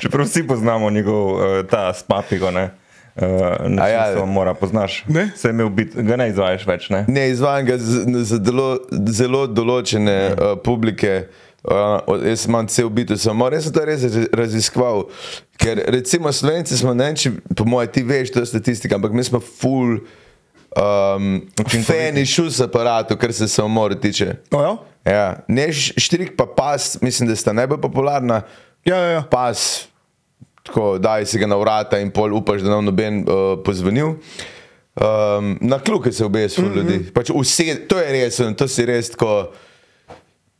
čeprav 0.00 0.26
vsi 0.26 0.46
poznamo 0.46 0.90
njegov 0.90 1.34
uh, 1.34 1.66
ta 1.70 1.94
spapigo. 1.94 2.50
Ne? 2.50 2.70
Uh, 3.16 3.78
ja. 3.78 3.88
ja, 3.88 4.24
mora 4.24 4.54
poznaš. 4.54 5.04
Ne? 5.08 5.30
Se 5.36 5.48
je 5.48 5.52
imel 5.52 5.68
biti, 5.68 6.02
ga 6.02 6.16
ne 6.16 6.28
izvajaš 6.30 6.66
več. 6.66 6.88
Ne? 6.90 7.04
Ne, 7.08 7.30
izvajam 7.30 7.66
ga 7.66 7.78
za 7.78 8.38
zelo, 8.38 8.68
zelo 9.10 9.46
določene 9.46 10.18
uh, 10.30 10.52
publike. 10.64 11.24
Uh, 11.60 12.00
jaz 12.24 12.46
imam 12.48 12.68
cel 12.72 12.88
bit, 12.88 13.10
samo 13.20 13.50
res 13.52 13.66
sem 13.66 13.74
to 13.76 13.82
res 13.84 14.06
raz- 14.06 14.30
raziskoval. 14.32 15.08
Ker 15.60 15.82
recimo 15.92 16.32
Slovenci 16.32 16.78
smo, 16.78 16.94
ne 16.96 17.10
vem, 17.10 17.18
če 17.20 17.34
po 17.56 17.66
mojem 17.68 17.90
ti 17.92 18.04
veš, 18.06 18.32
to 18.32 18.40
je 18.40 18.48
statistika, 18.48 18.96
ampak 18.96 19.12
mi 19.12 19.24
smo 19.26 19.42
full 19.44 19.98
um, 20.76 21.42
fani 21.86 22.26
šus 22.26 22.60
aparatu, 22.60 23.16
kar 23.16 23.32
se 23.32 23.48
samomora 23.48 23.94
tiče. 23.94 24.34
O, 24.50 24.62
ja? 24.62 24.76
Ja, 25.04 25.36
ne 25.48 25.72
štrik 25.72 26.36
pa 26.36 26.46
pas, 26.46 26.98
mislim, 27.02 27.28
da 27.28 27.36
sta 27.36 27.52
najbolj 27.52 27.80
popularna. 27.80 28.42
Ja, 28.84 28.96
ja, 28.96 29.10
ja. 29.10 29.22
Pas, 29.30 29.88
tako 30.62 30.98
daj 30.98 31.26
si 31.26 31.38
ga 31.38 31.46
na 31.46 31.56
vrata 31.56 31.98
in 31.98 32.10
pol 32.10 32.34
upaš, 32.36 32.62
da 32.62 32.70
nam 32.70 32.84
noben 32.84 33.24
uh, 33.24 33.56
pozvonil. 33.64 34.16
Um, 35.00 35.56
na 35.60 35.78
kljuke 35.78 36.12
se 36.12 36.24
obesijo 36.24 36.64
mm 36.64 36.72
-hmm. 36.72 36.76
ljudi. 36.76 37.12
Pač 37.14 37.30
used, 37.34 37.86
to 37.88 37.98
je 37.98 38.12
res, 38.12 38.40
to 38.56 38.68
si 38.68 38.86
res 38.86 39.10
tako. 39.10 39.52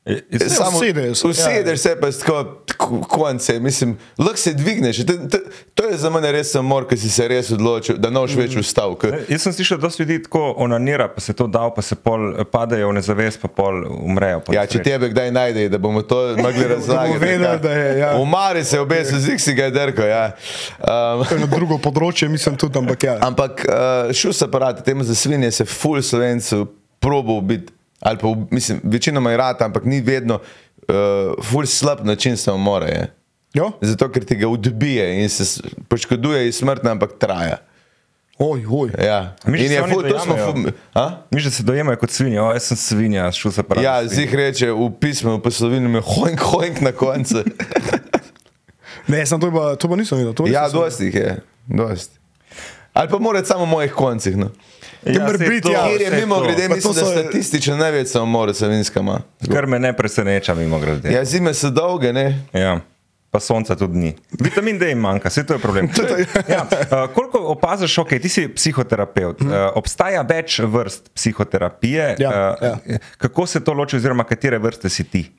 Je- 0.02 0.22
je- 0.30 0.48
Samo 0.50 0.78
usedejo 0.78 1.14
se, 1.14 1.26
ja, 1.26 1.30
Usedeš 1.30 1.80
se 1.80 1.96
pa 1.96 2.08
tako 2.10 2.44
k- 2.68 2.74
konce, 3.06 3.60
mislim, 3.60 3.90
lahko 4.18 4.36
se 4.36 4.54
dvigneš. 4.54 4.96
To, 4.98 5.12
to, 5.28 5.38
to 5.74 5.84
je 5.84 5.96
za 5.96 6.10
mene 6.10 6.32
res 6.32 6.50
samor, 6.50 6.86
ker 6.86 6.98
si 6.98 7.10
se 7.10 7.28
res 7.28 7.50
odločil, 7.50 7.96
da 7.96 8.08
noš 8.10 8.32
več 8.34 8.56
vstal. 8.56 8.96
ker- 8.96 9.18
Jaz 9.28 9.42
sem 9.42 9.52
slišal, 9.52 9.76
da 9.76 9.82
dosti 9.82 10.02
ljudi 10.02 10.22
tako 10.22 10.54
onanira, 10.58 11.04
pa 11.06 11.20
se 11.20 11.32
to 11.32 11.46
da, 11.46 11.70
pa 11.70 11.82
se 11.82 11.94
pol 11.96 12.32
eh, 12.32 12.44
padejo 12.46 12.88
v 12.88 12.94
nezavest, 12.94 13.38
pa 13.38 13.48
pol 13.50 13.76
umrejo. 14.00 14.40
po 14.40 14.52
Ja, 14.52 14.64
če 14.64 14.80
tebe 14.80 15.08
kdaj 15.08 15.30
najde, 15.32 15.68
da 15.68 15.78
bomo 15.78 16.02
to 16.02 16.16
mogli 16.34 16.64
razlagati. 16.74 17.18
vedeli, 17.18 17.58
da 17.58 17.70
je, 17.72 17.98
ja. 17.98 18.16
Umari 18.16 18.64
se 18.64 18.80
obesil, 18.80 19.18
zik 19.20 19.38
si 19.38 19.54
ga 19.54 19.64
je 19.64 19.70
drko. 19.72 20.02
Ja. 20.02 20.32
Um, 20.78 21.24
To 21.24 21.34
je 21.34 21.40
na 21.40 21.46
drugo 21.48 21.76
področje, 21.78 22.24
mislim 22.26 22.56
tudi, 22.56 22.78
ampak 22.78 23.04
ja. 23.04 23.18
Ampak 23.20 23.60
uh, 23.60 23.74
šus 24.12 24.40
aparat, 24.42 24.80
temu 24.82 25.04
za 25.04 25.14
svinje 25.14 25.50
se 25.52 25.64
ful 25.66 26.00
slovencev 26.00 26.64
probo 26.98 27.40
biti, 27.42 27.72
ali 28.00 28.18
pa 28.18 28.34
mislim, 28.50 28.80
večinoma 28.82 29.30
je 29.30 29.36
rata, 29.36 29.64
ampak 29.64 29.84
ni 29.84 30.00
vedno 30.00 30.34
uh, 30.88 31.44
ful 31.44 31.66
slab 31.66 32.04
način 32.06 32.36
samomora. 32.36 32.86
Je. 32.86 33.14
Jo? 33.54 33.72
Zato, 33.80 34.08
ker 34.12 34.24
ti 34.24 34.36
ga 34.36 34.48
odbije 34.48 35.22
in 35.22 35.28
se 35.28 35.62
poškoduje 35.88 36.46
in 36.46 36.52
smrtno, 36.52 36.90
ampak 36.90 37.18
traja. 37.18 37.56
Oj, 38.38 38.64
oj. 38.70 38.90
Ja. 39.04 39.36
In 39.46 39.72
je 39.72 39.82
ful, 39.92 40.02
to 40.08 40.20
smo 40.20 40.36
ful? 40.36 40.70
Miš, 41.30 41.44
da 41.44 41.50
se 41.50 41.62
dojemajo 41.62 41.98
kot 42.00 42.10
svinja, 42.10 42.44
o, 42.44 42.52
jaz 42.52 42.70
sem 42.70 42.76
svinja, 42.76 43.32
šel 43.32 43.52
se 43.52 43.62
pravi. 43.62 43.84
Ja, 43.84 43.98
zih 44.08 44.34
reče 44.34 44.70
v 44.72 44.88
pismu, 45.00 45.36
v 45.36 45.42
poslovinu 45.44 45.92
je 45.98 46.02
hoink, 46.06 46.40
hoink 46.40 46.80
na 46.80 46.92
koncu. 46.92 47.44
Ne, 49.10 49.24
sem 49.26 49.40
to 49.40 49.48
pa, 49.50 49.74
to 49.74 49.88
pa 49.90 49.96
nisem 49.96 50.18
videl. 50.18 50.46
ja, 50.52 50.68
dosti 50.70 51.08
jih 51.08 51.14
je, 51.14 51.30
dosti. 51.66 52.18
Ali 52.92 53.08
pa 53.10 53.18
mora 53.18 53.42
samo 53.44 53.64
v 53.64 53.68
mojih 53.68 53.92
koncih. 53.92 54.36
No. 54.36 54.50
Ja, 55.06 55.26
biti, 55.38 55.60
to, 55.60 55.72
ja. 55.72 55.84
Ker 55.88 56.02
je 56.02 56.20
mimo 56.20 56.40
grede, 56.40 56.68
Pa 56.68 56.74
mislim, 56.74 56.94
da 56.94 57.00
so- 57.00 57.12
statistično 57.20 57.76
največ 57.76 58.08
samomora 58.08 58.54
savinska 58.54 59.00
ima. 59.00 59.20
Kar 59.52 59.66
me 59.66 59.78
ne 59.78 59.96
preseneča, 59.96 60.54
mimo 60.54 60.78
grede. 60.78 61.12
Ja, 61.12 61.24
zime 61.24 61.54
so 61.54 61.70
dolge, 61.70 62.12
ne? 62.12 62.44
Ja. 62.52 62.80
Pa 63.30 63.40
sonca 63.40 63.76
tudi 63.76 63.98
ni. 63.98 64.16
Vitamin 64.40 64.78
D 64.78 64.88
jim 64.88 64.98
manjka, 64.98 65.30
vse 65.30 65.44
to 65.46 65.54
je 65.54 65.58
problem. 65.62 65.88
ja, 66.54 66.66
uh, 66.66 67.14
koliko 67.14 67.38
opaziš, 67.38 67.98
ok, 67.98 68.08
ti 68.22 68.28
si 68.28 68.48
psihoterapeut, 68.48 69.40
uh, 69.42 69.52
obstaja 69.74 70.24
več 70.26 70.58
vrst 70.58 71.12
psihoterapije. 71.14 72.16
Ja, 72.18 72.56
uh, 72.60 72.66
ja. 72.68 72.98
Kako 73.18 73.46
se 73.46 73.62
to 73.64 73.72
loči, 73.72 73.96
oziroma 73.96 74.24
katere 74.26 74.58
vrste 74.58 74.90
si 74.90 75.04
ti? 75.04 75.30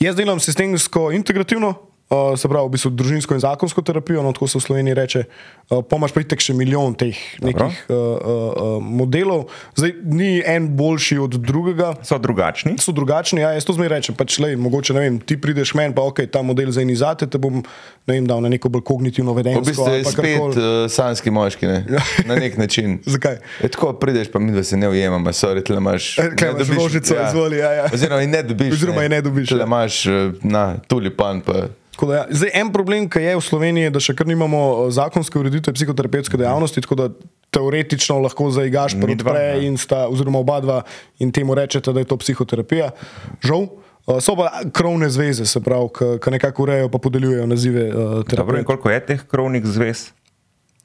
Jaz 0.00 0.16
delam 0.16 0.40
sistemsko 0.40 1.08
integrativno, 1.16 1.72
uh, 2.10 2.34
se 2.38 2.48
pravi, 2.48 2.68
v 2.68 2.72
bistvu 2.72 2.90
družinsko 2.90 3.34
in 3.34 3.40
zakonsko 3.40 3.82
terapijo, 3.82 4.22
no, 4.22 4.32
tako 4.32 4.48
se 4.48 4.58
v 4.58 4.62
Sloveniji 4.62 4.94
reče. 4.94 5.24
Uh, 5.70 5.82
Pomaž 5.84 6.12
pa 6.12 6.20
itek 6.24 6.40
še 6.40 6.54
milijon 6.56 6.94
teh 6.96 7.16
nekih 7.44 7.84
uh, 7.88 7.94
uh, 7.94 8.16
uh, 8.18 8.76
modelov. 8.80 9.46
Zdaj 9.76 9.92
ni 10.04 10.42
en 10.46 10.70
boljši 10.76 11.18
od 11.18 11.36
drugega. 11.40 11.94
So 12.02 12.18
drugačni. 12.18 12.76
So 12.80 12.92
drugačni, 12.92 13.40
ja, 13.40 13.52
jaz 13.52 13.64
to 13.68 13.76
zmeraj 13.76 14.00
rečem. 14.00 14.16
Pač, 14.16 14.38
lej, 14.40 14.56
mogoče 14.56 14.96
vem, 14.96 15.18
ti 15.20 15.36
prideš 15.36 15.74
meni, 15.74 15.94
pa 15.94 16.02
ok, 16.02 16.24
ta 16.32 16.42
model 16.42 16.70
za 16.72 16.80
inizate, 16.80 17.26
te 17.26 17.38
bom 17.38 17.60
ne 18.08 18.14
vem, 18.14 18.24
dal 18.24 18.40
na 18.40 18.48
neko 18.48 18.68
bolj 18.68 18.82
kognitivno 18.82 19.32
V 19.32 19.42
vedenje. 19.42 19.60
bistvu 19.60 19.88
je 19.92 20.04
spet 20.04 20.40
uh, 20.40 20.88
sanski 20.88 21.30
moški, 21.30 21.66
ne? 21.66 21.84
na 22.24 22.34
nek 22.34 22.56
način. 22.56 22.98
Zakaj? 23.14 23.36
Je 23.60 23.68
tako 23.68 23.92
prideš, 23.92 24.32
pa 24.32 24.38
mi 24.38 24.52
dva 24.52 24.64
se 24.64 24.76
ne 24.76 24.88
ujemamo, 24.88 25.28
sorry, 25.30 25.60
tle 25.60 25.76
imaš. 25.76 26.18
E, 26.18 26.22
tule 26.32 26.32
ne 26.32 26.48
imaš 26.48 26.62
dobiš- 26.62 26.82
rožico, 26.82 27.14
izvoli, 27.28 27.58
ja, 27.58 27.72
ja. 27.72 27.84
Oziroma, 27.92 28.20
je 28.20 28.26
ne 28.26 28.42
dobiš. 28.42 28.72
Oziroma 28.72 29.02
je 29.02 29.08
ne 29.08 29.20
dobiš, 29.22 29.48
Tle 29.48 29.58
ja. 29.58 29.66
imaš, 29.66 30.06
eh, 30.06 30.32
na, 30.42 30.64
tulipan 30.88 31.40
pa. 31.44 31.68
Tako 31.98 32.06
Da, 32.06 32.14
ja. 32.14 32.26
Zdaj, 32.30 32.50
en 32.54 32.68
problem, 32.72 33.08
ki 33.10 33.18
je 33.18 33.34
v 33.34 33.42
Sloveniji, 33.42 33.88
je, 33.88 33.90
da 33.90 34.00
še 34.02 34.14
kar 34.14 34.28
nimamo 34.30 34.60
eh, 34.86 34.90
zakonske 34.94 35.34
ureditve 35.40 35.74
psihoterapevtske 35.74 36.38
dejavnosti, 36.38 36.82
tako 36.84 36.94
da 36.94 37.06
teoretično 37.50 38.20
lahko 38.22 38.52
zaigaš 38.54 38.94
prve 39.00 39.42
ja. 39.42 39.56
in 39.66 39.74
sta, 39.80 40.04
oziroma 40.06 40.38
oba 40.38 40.60
dva 40.62 40.76
in 41.18 41.32
temu 41.34 41.56
rečete, 41.58 41.90
da 41.90 42.04
je 42.04 42.06
to 42.06 42.18
psihoterapija. 42.22 42.92
Žal. 43.42 43.66
eh, 43.66 44.20
So 44.22 44.36
pa 44.38 44.62
krovne 44.70 45.10
zveze, 45.10 45.42
se 45.42 45.58
pravi, 45.58 45.90
ki 46.22 46.34
nekako 46.36 46.68
urejajo 46.68 46.86
in 46.86 47.02
podeljujejo 47.02 47.48
nazive 47.50 47.88
uh, 47.90 48.22
Dobro, 48.30 48.62
koliko 48.64 48.94
je 48.94 49.02
teh 49.10 49.26
krovnih 49.26 49.66
zvez? 49.66 50.12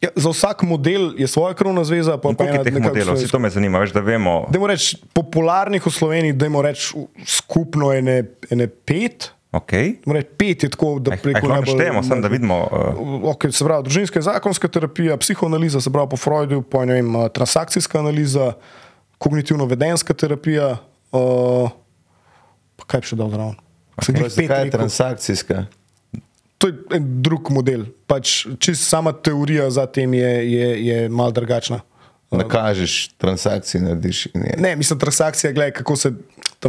Ja, 0.01 0.09
za 0.16 0.34
vsak 0.34 0.66
model 0.66 1.14
je 1.18 1.30
svoja 1.30 1.53
krovna 1.53 1.84
zveza, 1.84 2.18
pa 2.18 2.34
Koliko 2.34 2.57
je 2.57 2.64
teh 2.64 2.82
modelov? 2.82 3.22
Si 3.22 3.30
to 3.30 3.39
me 3.39 3.53
zanima, 3.53 3.80
veš, 3.80 3.93
da 3.93 4.01
vemo. 4.01 4.49
Dajmo 4.49 4.68
reči, 4.68 4.97
popularnih 5.14 5.86
v 5.86 5.93
Sloveniji, 5.93 6.34
dajmo 6.34 6.66
reči, 6.66 7.05
skupno 7.22 7.93
ene, 7.93 8.34
ene 8.49 8.68
pet. 8.68 9.30
Okay. 9.54 9.99
Reč, 10.10 10.28
pet 10.38 10.64
je 10.66 10.70
tako, 10.74 10.95
da 10.99 11.14
preko 11.14 11.45
tega 11.45 11.66
štejemo, 11.66 12.01
samo 12.04 12.22
da 12.22 12.28
vidimo. 12.28 12.56
Uh... 12.72 13.28
Okay, 13.36 13.51
se 13.54 13.66
pravi, 13.66 13.86
družinska 13.86 14.18
in 14.18 14.26
zakonska 14.26 14.68
terapija, 14.68 15.18
psihoanaliza, 15.22 15.82
se 15.82 15.93
pravi 15.93 16.10
po 16.10 16.18
Freudu, 16.18 16.64
po 16.66 16.82
vem, 16.89 17.14
transakcijska 17.34 17.99
analiza, 18.01 18.54
kognitivno-vedenska 19.22 20.18
terapija. 20.18 20.74
Uh, 21.14 21.70
kaj 22.89 23.06
še 23.12 23.20
dal 23.20 23.30
zraven? 23.30 23.56
Okay. 24.01 24.47
Kaj 24.49 24.66
je 24.66 24.74
transakcijska? 24.74 25.66
To 26.58 26.72
je 26.72 26.97
en 26.97 27.08
drug 27.22 27.54
model. 27.54 27.86
Pač, 28.10 28.47
čist 28.58 28.88
sama 28.89 29.14
teorija 29.14 29.70
za 29.70 29.86
tem 29.86 30.14
je, 30.18 30.32
je, 30.49 30.70
je 30.88 30.97
mal 31.14 31.30
drugačna. 31.36 31.84
Nakažeš 32.34 33.14
transakcije, 33.22 33.82
narediš. 33.84 34.28
Ne, 34.34 34.74
mislim, 34.76 34.99
transakcija, 34.99 35.54
gledaj, 35.54 35.78
kako 35.84 35.95
se. 35.95 36.12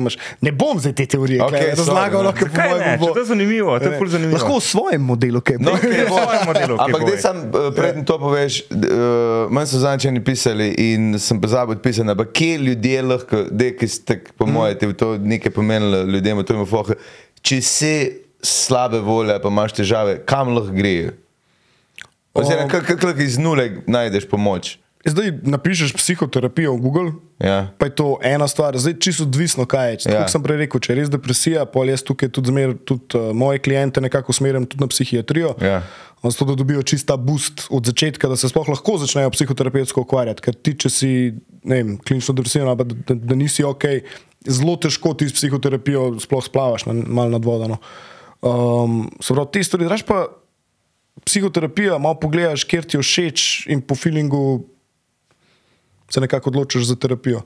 Imaš, 0.01 0.17
ne 0.41 0.53
bom 0.53 0.81
zdaj 0.81 0.93
te 0.93 1.07
teorije 1.07 1.41
okay, 1.43 1.71
razlagal, 1.77 2.33
kako 2.33 2.69
bo 3.01 3.07
to. 3.07 3.13
To 3.15 3.21
je 3.21 3.25
zanimivo, 3.25 3.79
to 3.79 3.91
je 3.93 3.99
ful 3.99 4.09
zanimivo. 4.09 4.39
Lahko 4.39 4.59
v 4.59 4.65
svojem 4.65 5.03
modelu, 5.03 5.41
kaj 5.41 5.59
no, 5.61 5.75
okay, 5.77 6.05
v 6.05 6.13
svojem 6.13 6.45
modelu. 6.47 6.77
Ampak 6.87 7.07
zdaj 7.09 7.19
sem, 7.23 7.37
eh, 7.39 7.71
predtem 7.77 8.05
to 8.05 8.19
poveš, 8.19 8.61
uh, 8.71 9.53
manj 9.55 9.71
so 9.73 9.83
zančeni 9.83 10.25
pisali 10.25 10.69
in 10.79 11.19
sem 11.19 11.41
pozabil 11.41 11.79
pisati, 11.79 12.11
ampak 12.11 12.33
kje 12.33 12.59
ljudje 12.59 13.03
lahko, 13.03 13.45
ki 13.55 13.89
ste, 13.89 14.21
po 14.37 14.47
mm. 14.47 14.53
mojem, 14.53 14.95
to 14.99 15.17
nekaj 15.19 15.53
pomenili 15.53 16.05
ljudem, 16.13 16.45
to 16.45 16.55
ima 16.55 16.67
fohe, 16.69 16.99
če 17.43 17.61
si 17.63 17.95
slabe 18.45 19.01
volje, 19.01 19.37
pa 19.41 19.49
imaš 19.49 19.73
težave, 19.81 20.19
kam 20.27 20.55
lahko 20.55 20.75
grejo? 20.77 21.13
Oziroma, 22.35 22.69
kako 22.69 23.15
iz 23.23 23.39
nule 23.39 23.71
najdeš 23.87 24.27
pomoč? 24.29 24.79
Zdaj 25.05 25.33
napišeš 25.43 25.93
psihoterapijo 25.93 26.73
v 26.75 26.81
Google, 26.81 27.11
ja. 27.39 27.69
pa 27.79 27.87
je 27.87 27.95
to 27.95 28.07
ena 28.25 28.49
stvar, 28.49 28.79
zdaj 28.79 28.97
čisto 29.05 29.27
odvisno, 29.29 29.67
kaj 29.69 29.91
je. 29.91 29.97
Kot 30.07 30.13
ja. 30.15 30.29
sem 30.33 30.43
prej 30.43 30.63
rekel, 30.65 30.81
če 30.81 30.93
je 30.93 30.97
res 30.97 31.11
depresija, 31.13 31.67
pa 31.69 31.85
jaz 31.85 32.01
tukaj 32.09 32.31
tudi, 32.33 32.49
zmer, 32.49 32.73
tudi 32.89 33.21
uh, 33.21 33.35
moje 33.37 33.61
kliente 33.61 34.01
nekako 34.01 34.33
usmerjam 34.33 34.65
tudi 34.65 34.81
na 34.81 34.89
psihiatrijo. 34.89 35.53
Ja. 35.61 35.83
Zato, 36.25 36.47
da 36.49 36.57
dobijo 36.57 36.81
čista 36.83 37.19
boost 37.21 37.67
od 37.69 37.85
začetka, 37.85 38.31
da 38.33 38.39
se 38.41 38.49
sploh 38.49 38.69
lahko 38.73 38.97
začnejo 39.03 39.29
psihoterapevtsko 39.35 40.07
ukvarjati. 40.07 40.41
Ker 40.47 40.57
ti, 40.57 40.73
če 40.81 40.89
si 40.89 41.11
vem, 41.69 41.99
klinično 42.01 42.33
depresiven, 42.39 42.73
da, 42.73 42.87
da, 42.89 43.19
da 43.29 43.37
nisi 43.37 43.65
ok, 43.69 43.85
zelo 44.49 44.79
težko 44.81 45.13
ti 45.21 45.29
s 45.29 45.37
psihoterapijo 45.37 46.15
sploh 46.25 46.49
splavaš 46.49 46.89
na, 46.89 46.97
mal 46.97 47.29
nad 47.29 47.45
vodano. 47.45 47.77
Um, 48.41 49.05
se 49.21 49.37
pravi, 49.37 49.53
te 49.53 49.69
stvari, 49.69 49.89
draž 49.89 50.09
pa 50.09 50.25
psihoterapija, 51.29 52.01
malo 52.01 52.17
pogledaš, 52.21 52.65
kjer 52.69 52.89
ti 52.89 52.97
je 52.97 53.05
všeč 53.05 53.49
in 53.73 53.85
po 53.85 53.97
feelingu 53.97 54.65
se 56.15 56.23
nekako 56.23 56.51
odločiš 56.51 56.83
za 56.87 56.97
terapijo. 56.97 57.41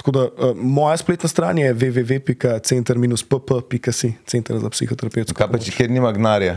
Tako 0.00 0.10
da, 0.16 0.22
uh, 0.24 0.30
moja 0.56 0.96
spletna 0.96 1.28
stran 1.28 1.58
je 1.58 1.74
www.center-pp.si, 1.74 4.12
center 4.26 4.58
za 4.58 4.70
psihoterapijo. 4.70 5.24
Kaj 5.36 5.48
pa 5.52 5.58
če 5.60 5.70
kjer 5.76 5.90
nima 5.92 6.12
gnarja? 6.16 6.56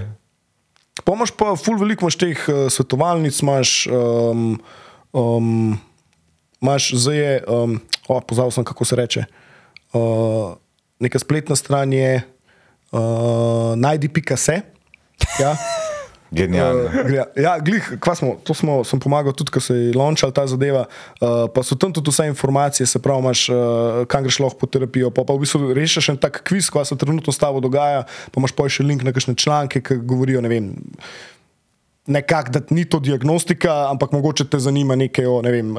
Pomaž 1.03 1.32
pa, 1.36 1.55
ful 1.59 1.76
veliko 1.82 2.05
imaš 2.05 2.16
teh 2.22 2.39
uh, 2.47 2.72
svetovalnic, 2.72 3.36
imaš, 3.43 3.88
um, 3.91 4.61
um, 5.11 5.76
imaš 6.64 6.95
zdaj 6.95 7.18
je, 7.18 7.43
um, 7.51 7.84
oh, 8.07 8.24
pozabil 8.24 8.51
sem, 8.55 8.64
kako 8.64 8.86
se 8.88 8.95
reče. 8.95 9.28
Uh, 9.91 10.55
neka 11.03 11.20
spletna 11.20 11.59
stran 11.59 11.91
je 11.93 12.24
uh, 12.95 13.76
najdi.se. 13.76 14.61
Ja. 15.41 15.57
Genialno. 16.34 16.89
Uh, 16.89 17.11
ja, 17.38 17.57
glih, 17.61 17.86
smo, 18.17 18.36
to 18.43 18.53
smo, 18.57 18.79
sem 18.88 18.99
pomagal 18.99 19.36
tudi, 19.38 19.53
ko 19.53 19.61
se 19.61 19.75
je 19.75 19.91
launčal 19.93 20.34
ta 20.34 20.47
zadeva. 20.49 20.88
Uh, 21.21 21.45
pa 21.53 21.61
so 21.63 21.77
tam 21.77 21.93
tudi 21.93 22.09
vse 22.09 22.25
informacije, 22.31 22.88
se 22.89 23.01
pravi, 23.01 23.21
imaš, 23.21 23.43
uh, 23.53 24.01
kam 24.09 24.25
greš 24.25 24.39
lahko 24.41 24.63
po 24.63 24.69
terapijo. 24.69 25.11
Pa, 25.13 25.27
pa 25.27 25.38
v 25.38 25.45
bistvu 25.45 25.73
rešiš 25.77 26.09
en 26.15 26.17
tak 26.17 26.41
kviz, 26.47 26.71
kaj 26.73 26.89
se 26.89 26.97
trenutno 26.97 27.34
s 27.34 27.41
tabo 27.41 27.61
dogaja. 27.61 28.07
Pa 28.34 28.41
imaš 28.41 28.55
pa 28.57 28.65
še 28.65 28.86
link 28.88 29.05
na 29.05 29.13
kakšne 29.13 29.38
članke, 29.38 29.84
ki 29.86 30.01
govorijo, 30.01 30.41
ne 30.41 30.49
vem. 30.49 30.73
Nekako, 32.09 32.51
da 32.51 32.59
ni 32.75 32.84
to 32.89 32.99
diagnostika, 32.99 33.88
ampak 33.93 34.11
mogoče 34.11 34.49
te 34.51 34.59
zanima 34.59 34.97
nekaj 34.99 35.29
o 35.29 35.38
ne 35.45 35.53
vem, 35.53 35.69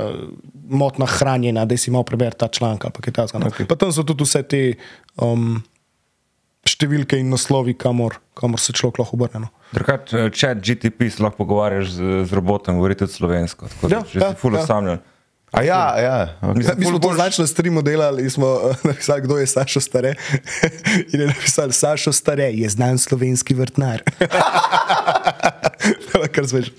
motnah 0.71 1.11
hranjenja, 1.19 1.67
da 1.69 1.77
si 1.77 1.93
malo 1.93 2.07
preberi 2.09 2.39
ta 2.39 2.49
članek. 2.49 2.87
No. 2.87 3.51
Okay. 3.51 3.67
Pa 3.69 3.77
tam 3.77 3.93
so 3.93 4.07
tudi 4.07 4.25
vse 4.25 4.41
te 4.49 4.63
um, 5.21 5.59
številke 6.69 7.19
in 7.21 7.33
naslovi, 7.33 7.75
kamor, 7.79 8.19
kamor 8.39 8.63
se 8.63 8.75
človek 8.77 9.03
lahko 9.03 9.19
obrne. 9.19 9.47
No. 9.47 9.51
Drugač, 9.75 10.15
eh, 10.15 10.31
če 10.35 10.55
GTP 10.61 11.11
se 11.13 11.25
lahko 11.25 11.45
pogovarjaš 11.45 11.97
z, 11.97 12.21
z 12.29 12.39
robotom, 12.39 12.79
govori 12.81 12.97
tudi 12.99 13.13
slovensko. 13.13 13.69
Tako 13.73 13.91
da 13.91 13.97
ja, 13.97 14.07
si 14.11 14.23
ja, 14.23 14.31
fully 14.41 14.63
ja. 14.63 14.69
samljen. 14.69 15.03
A 15.55 15.63
ja, 15.63 15.95
ja. 16.03 16.35
Okay. 16.43 16.79
Mi 16.79 16.85
smo 16.85 16.99
to 16.99 17.13
značno 17.15 17.47
streamo 17.47 17.83
delali 17.83 18.23
in 18.23 18.31
smo 18.31 18.47
uh, 18.47 18.77
napisali, 18.91 19.23
kdo 19.23 19.39
je 19.39 19.47
Sašo 19.47 19.81
Stare. 19.81 20.15
in 21.13 21.21
je 21.21 21.27
napisal, 21.27 21.71
Sašo 21.71 22.13
Stare 22.13 22.51
je 22.51 22.69
znan 22.69 22.99
slovenski 22.99 23.55
vrtnar. 23.55 24.03
Kar 26.35 26.47
zveš. 26.47 26.73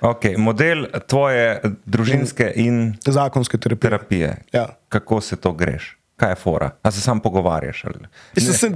Okay, 0.00 0.38
model 0.38 0.86
tvoje 1.08 1.60
družinske 1.86 2.52
in 2.56 2.94
zakonske 3.06 3.58
terapije. 3.58 3.90
terapije. 3.90 4.36
Ja. 4.52 4.66
Kako 4.88 5.20
se 5.20 5.36
to 5.36 5.52
greš? 5.52 5.95
Kaj 6.16 6.30
je 6.30 6.34
fora? 6.34 6.70
A 6.82 6.90
se 6.90 7.00
sam 7.00 7.20
pogovarjaš? 7.20 7.84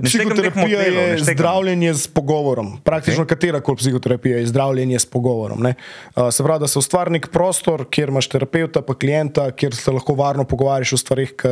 Psihoterapija 0.05 0.81
je 0.81 1.19
zdravljenje 1.19 1.95
s 1.95 2.09
pogovorom. 2.09 2.81
Praktično 2.85 3.25
okay. 3.25 3.29
katera 3.29 3.61
koli 3.61 3.77
psihoterapija 3.77 4.39
je 4.39 4.47
zdravljenje 4.47 4.99
s 4.99 5.07
pogovorom. 5.07 5.65
Uh, 5.67 6.29
se 6.31 6.45
pravi, 6.45 6.61
da 6.61 6.69
se 6.69 6.79
ustvari 6.79 7.11
nek 7.11 7.31
prostor, 7.33 7.87
kjer 7.91 8.09
imaš 8.09 8.29
terapeuta, 8.29 8.83
pa 8.83 8.95
klienta, 8.95 9.51
kjer 9.51 9.75
se 9.75 9.91
lahko 9.91 10.15
varno 10.15 10.45
pogovarjaš 10.45 10.93
o 10.93 10.97
stvarih, 10.97 11.33
ki 11.37 11.49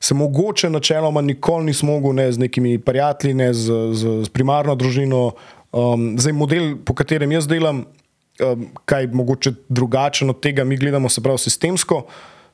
se 0.00 0.14
mogoče 0.14 0.70
načeloma 0.70 1.20
nikoli 1.20 1.64
nisi 1.64 1.86
mogel, 1.86 2.14
ne 2.14 2.32
z 2.32 2.38
nekimi 2.38 2.78
prijatelji, 2.78 3.34
ne 3.34 3.52
z, 3.54 3.72
z, 3.92 4.16
z 4.24 4.28
primarno 4.28 4.74
družino. 4.74 5.32
Um, 5.72 6.12
zdaj, 6.18 6.32
model, 6.32 6.76
po 6.84 6.94
katerem 6.94 7.32
jaz 7.32 7.48
delam, 7.50 7.82
um, 8.38 8.68
kaj 8.84 9.10
mogoče 9.12 9.52
drugačen 9.68 10.30
od 10.30 10.40
tega, 10.40 10.64
mi 10.64 10.76
gledamo 10.76 11.08
se 11.08 11.22
pravi 11.22 11.38
sistemsko. 11.38 12.04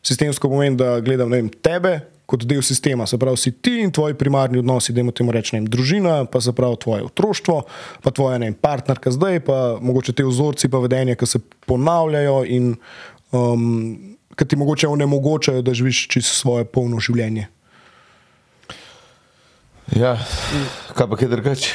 Sistemsko 0.05 0.49
pomeni, 0.49 0.77
da 0.77 0.99
gledam 1.01 1.31
vem, 1.33 1.49
tebe, 1.49 2.01
kot 2.27 2.45
del 2.49 2.63
sistema, 2.65 3.07
se 3.07 3.19
pravi, 3.21 3.37
si 3.37 3.53
ti 3.53 3.79
in 3.83 3.93
tvoji 3.93 4.15
primarni 4.17 4.59
odnosi, 4.59 4.93
da 4.93 5.03
imamo 5.03 5.33
reči, 5.33 5.57
vem, 5.57 5.67
družina, 5.69 6.25
pa 6.25 6.41
se 6.41 6.55
pravi 6.57 6.79
tvoje 6.81 7.05
otroštvo, 7.05 7.59
pa 8.03 8.11
tvoja 8.11 8.39
vem, 8.41 8.55
partnerka 8.55 9.13
zdaj, 9.13 9.43
pa 9.45 9.59
mogoče 9.81 10.17
te 10.17 10.25
vzorci, 10.25 10.71
pa 10.73 10.81
vedenje, 10.81 11.19
ki 11.21 11.29
se 11.29 11.43
ponavljajo 11.67 12.45
in 12.49 12.75
um, 13.33 14.15
ki 14.37 14.49
ti 14.49 14.57
mogoče 14.57 14.89
onemogočajo, 14.89 15.63
da 15.63 15.75
živiš 15.75 16.09
čisto 16.09 16.35
svoje 16.35 16.65
polno 16.65 17.01
življenje. 17.01 17.49
Ja, 19.93 20.17
kaj 20.97 21.11
pa 21.11 21.19
je 21.21 21.29
drugače? 21.29 21.75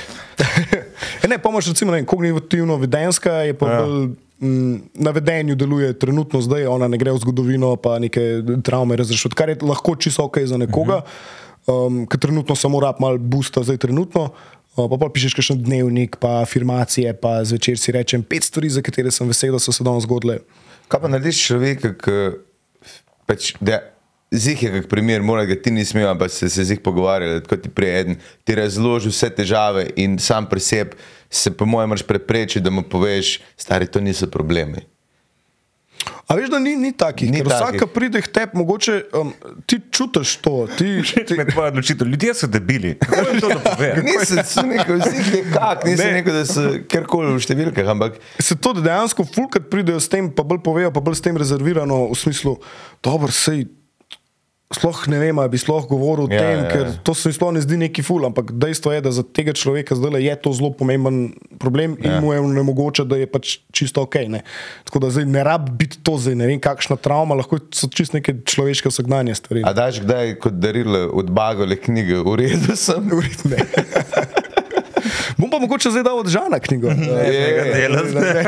ne, 1.30 1.38
pomoč, 1.38 1.70
recimo, 1.70 1.94
kognitivno-vedenska 2.06 3.46
je 3.48 3.54
pa 3.54 3.70
ja. 3.70 3.82
bolj 3.84 4.10
na 4.40 5.12
vedenju 5.12 5.56
deluje 5.56 5.94
trenutno, 6.00 6.42
zdaj 6.42 6.68
ona 6.68 6.88
ne 6.88 6.98
gre 6.98 7.12
v 7.12 7.20
zgodovino, 7.20 7.74
pa 7.76 7.98
neke 8.00 8.40
travme 8.64 8.96
razrešiti, 8.96 9.36
kar 9.36 9.52
je 9.52 9.58
lahko 9.62 9.96
čisto 10.00 10.24
ok 10.30 10.40
za 10.48 10.58
nekoga, 10.58 11.02
um, 11.68 12.06
ki 12.08 12.18
trenutno 12.18 12.56
samo 12.56 12.80
rab 12.80 13.02
mal 13.04 13.20
busta, 13.20 13.64
zdaj 13.64 13.78
trenutno. 13.84 14.30
Uh, 14.78 14.88
pa 14.88 14.96
pa 15.02 15.10
pišeš 15.12 15.36
še 15.44 15.58
dnevnik, 15.60 16.20
pa 16.24 16.40
afirmacije, 16.46 17.12
pa 17.20 17.42
zvečer 17.44 17.80
si 17.82 17.92
rečem 17.92 18.24
pet 18.24 18.48
stvari, 18.48 18.70
za 18.72 18.84
katere 18.86 19.12
sem 19.12 19.28
vesel, 19.28 19.52
da 19.52 19.60
so 19.60 19.76
se 19.76 19.84
danes 19.84 20.08
zgodile. 20.08 20.40
Kaj 20.88 21.04
pa 21.04 21.12
narediš 21.12 21.42
človek, 21.50 21.88
ki 22.00 22.18
pač, 23.28 23.54
zih 24.32 24.64
je 24.64 24.72
kak 24.72 24.90
primer, 24.90 25.22
mora 25.22 25.46
ga 25.46 25.56
ti 25.56 25.70
imel, 25.70 26.18
pa 26.20 26.30
se, 26.30 26.50
se 26.50 26.64
z 26.64 26.78
jih 26.78 26.84
pogovarjali, 26.84 27.42
kot 27.50 27.62
ti 27.62 27.70
prej 27.70 28.00
eden, 28.00 28.20
ti 28.44 28.56
razloži 28.56 29.10
vse 29.10 29.30
težave 29.30 29.90
in 29.96 30.20
sam 30.20 30.50
preseb 30.50 30.94
se 31.30 31.52
po 31.52 31.66
mojem 31.66 31.90
moraš 31.90 32.04
preprečiti, 32.04 32.64
da 32.64 32.70
mu 32.70 32.82
poveš, 32.82 33.40
stari, 33.58 33.88
to 33.88 34.02
niso 34.02 34.28
problemi. 34.28 34.86
A 36.28 36.36
veš, 36.36 36.50
da 36.50 36.60
ni, 36.60 36.76
ni 36.76 36.92
takih. 36.98 37.32
Ni 37.32 37.42
vsak, 37.42 37.76
ki 37.82 37.88
pride 37.94 38.22
k 38.22 38.30
tebi, 38.34 38.58
mogoče 38.58 38.96
um, 39.18 39.32
ti 39.66 39.80
čutiš 39.92 40.36
to. 40.46 40.68
Ti, 40.78 41.02
ti... 41.28 41.96
Ljudje 42.06 42.34
so 42.34 42.48
debili. 42.48 42.96
Niso 44.04 44.62
neko, 44.64 44.94
nekak, 44.96 45.86
niso 45.86 46.04
ne. 46.04 46.12
neko, 46.14 46.32
da 46.32 46.46
so 46.46 46.68
kjerkoli 46.90 47.34
v 47.34 47.42
številkah. 47.42 47.90
Ampak... 47.96 48.22
Se 48.40 48.58
to 48.58 48.76
dejansko, 48.78 49.26
fulkrat 49.36 49.68
pridejo 49.74 50.00
s 50.00 50.10
tem, 50.10 50.30
pa 50.30 50.46
bolj 50.46 50.62
povejo, 50.66 50.94
pa 50.94 51.02
bolj 51.02 51.18
s 51.18 51.26
tem 51.26 51.38
rezervirano 51.38 52.06
v 52.14 52.18
smislu, 52.22 52.56
dobro, 53.06 53.34
sej 53.34 53.66
Sploh 54.70 55.08
ne 55.10 55.18
vem, 55.18 55.40
ali 55.42 55.50
bi 55.50 55.58
sploh 55.58 55.88
govoril 55.90 56.28
o 56.28 56.30
ja, 56.30 56.44
tem, 56.44 56.60
ja, 56.60 56.66
ja. 56.68 56.70
ker 56.70 56.90
to 57.02 57.16
se 57.18 57.32
mi 57.32 57.34
sploh 57.34 57.50
ne 57.56 57.62
zdi 57.64 57.80
neki 57.82 58.04
ful, 58.06 58.22
ampak 58.28 58.52
dejstvo 58.54 58.94
je, 58.94 59.02
da 59.02 59.10
za 59.10 59.24
tega 59.26 59.50
človeka 59.58 59.98
zdaj 59.98 60.22
je 60.22 60.36
to 60.46 60.54
zelo 60.54 60.70
pomemben 60.78 61.32
problem 61.58 61.96
in 61.98 62.12
ja. 62.12 62.20
mu 62.22 62.36
je 62.36 62.44
ne 62.54 62.64
mogoče, 62.68 63.08
da 63.10 63.18
je 63.18 63.26
pač 63.26 63.56
čisto 63.74 64.06
ok. 64.06 64.20
Ne. 64.30 64.44
Tako 64.86 65.02
da 65.02 65.10
zdaj 65.16 65.26
ne 65.26 65.42
rab 65.42 65.72
biti 65.74 65.98
to 66.06 66.20
zdaj, 66.22 66.38
ne 66.38 66.52
vem, 66.52 66.62
kakšna 66.62 67.00
travma, 67.02 67.40
lahko 67.42 67.58
so 67.74 67.90
čisto 67.90 68.20
neke 68.20 68.38
človeške 68.46 68.94
vsakdanje 68.94 69.40
stvari. 69.42 69.66
A 69.66 69.74
daš 69.74 70.04
kdaj 70.06 70.38
kot 70.46 70.62
darilo 70.62 71.08
od 71.18 71.34
bagole 71.34 71.74
knjige, 71.74 72.22
v 72.22 72.38
redu 72.46 72.78
sem? 72.78 73.10
V 73.10 73.26
redu, 73.26 73.56
ne. 73.56 73.66
Bom 75.50 75.58
pa 75.58 75.66
mogoče 75.66 75.90
zdaj 75.90 76.04
dal 76.06 76.20
od 76.20 76.28
Žana 76.30 76.60
knjigo. 76.62 76.92
tega 76.94 77.64
dela 77.74 78.04
zdaj. 78.06 78.44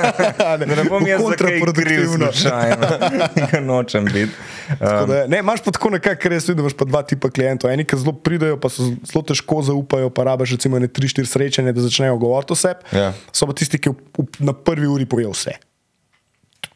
ne, 0.60 0.66
ne 0.66 0.84
bom 0.88 1.06
jaz 1.06 1.22
za 1.22 1.28
kaj 1.30 1.36
kriv 1.38 1.60
kontraproduktivno. 1.62 2.32
slučajno, 2.32 2.86
ker 3.50 3.62
nočem 3.62 4.04
biti. 4.04 4.32
Um, 4.70 5.06
da, 5.06 5.26
Ne, 5.30 5.38
imaš 5.38 5.62
pa 5.62 5.70
tako 5.70 5.90
nekako, 5.94 6.32
jaz 6.32 6.48
vidim, 6.48 6.56
da 6.56 6.66
imaš 6.66 6.74
pa 6.74 6.84
dva 6.84 7.02
tipa 7.06 7.30
klientov. 7.30 7.70
Eni, 7.70 7.86
ki 7.86 7.96
zelo 7.96 8.12
pridejo, 8.12 8.58
pa 8.58 8.66
so 8.66 8.90
zelo 9.06 9.22
težko 9.22 9.62
zaupajo, 9.62 10.10
pa 10.10 10.26
rabiš 10.26 10.58
recimo 10.58 10.78
ne 10.78 10.90
tri, 10.90 11.06
štiri 11.08 11.30
srečanja, 11.30 11.72
da 11.72 11.86
začnejo 11.86 12.18
govoriti 12.18 12.52
o 12.52 12.58
sebi. 12.58 12.82
Ja. 12.90 13.12
So 13.30 13.46
pa 13.46 13.54
tisti, 13.54 13.78
ki 13.78 13.94
v, 13.94 13.98
v, 14.18 14.26
na 14.42 14.52
prvi 14.52 14.90
uri 14.90 15.06
povejo 15.06 15.30
vse. 15.30 15.54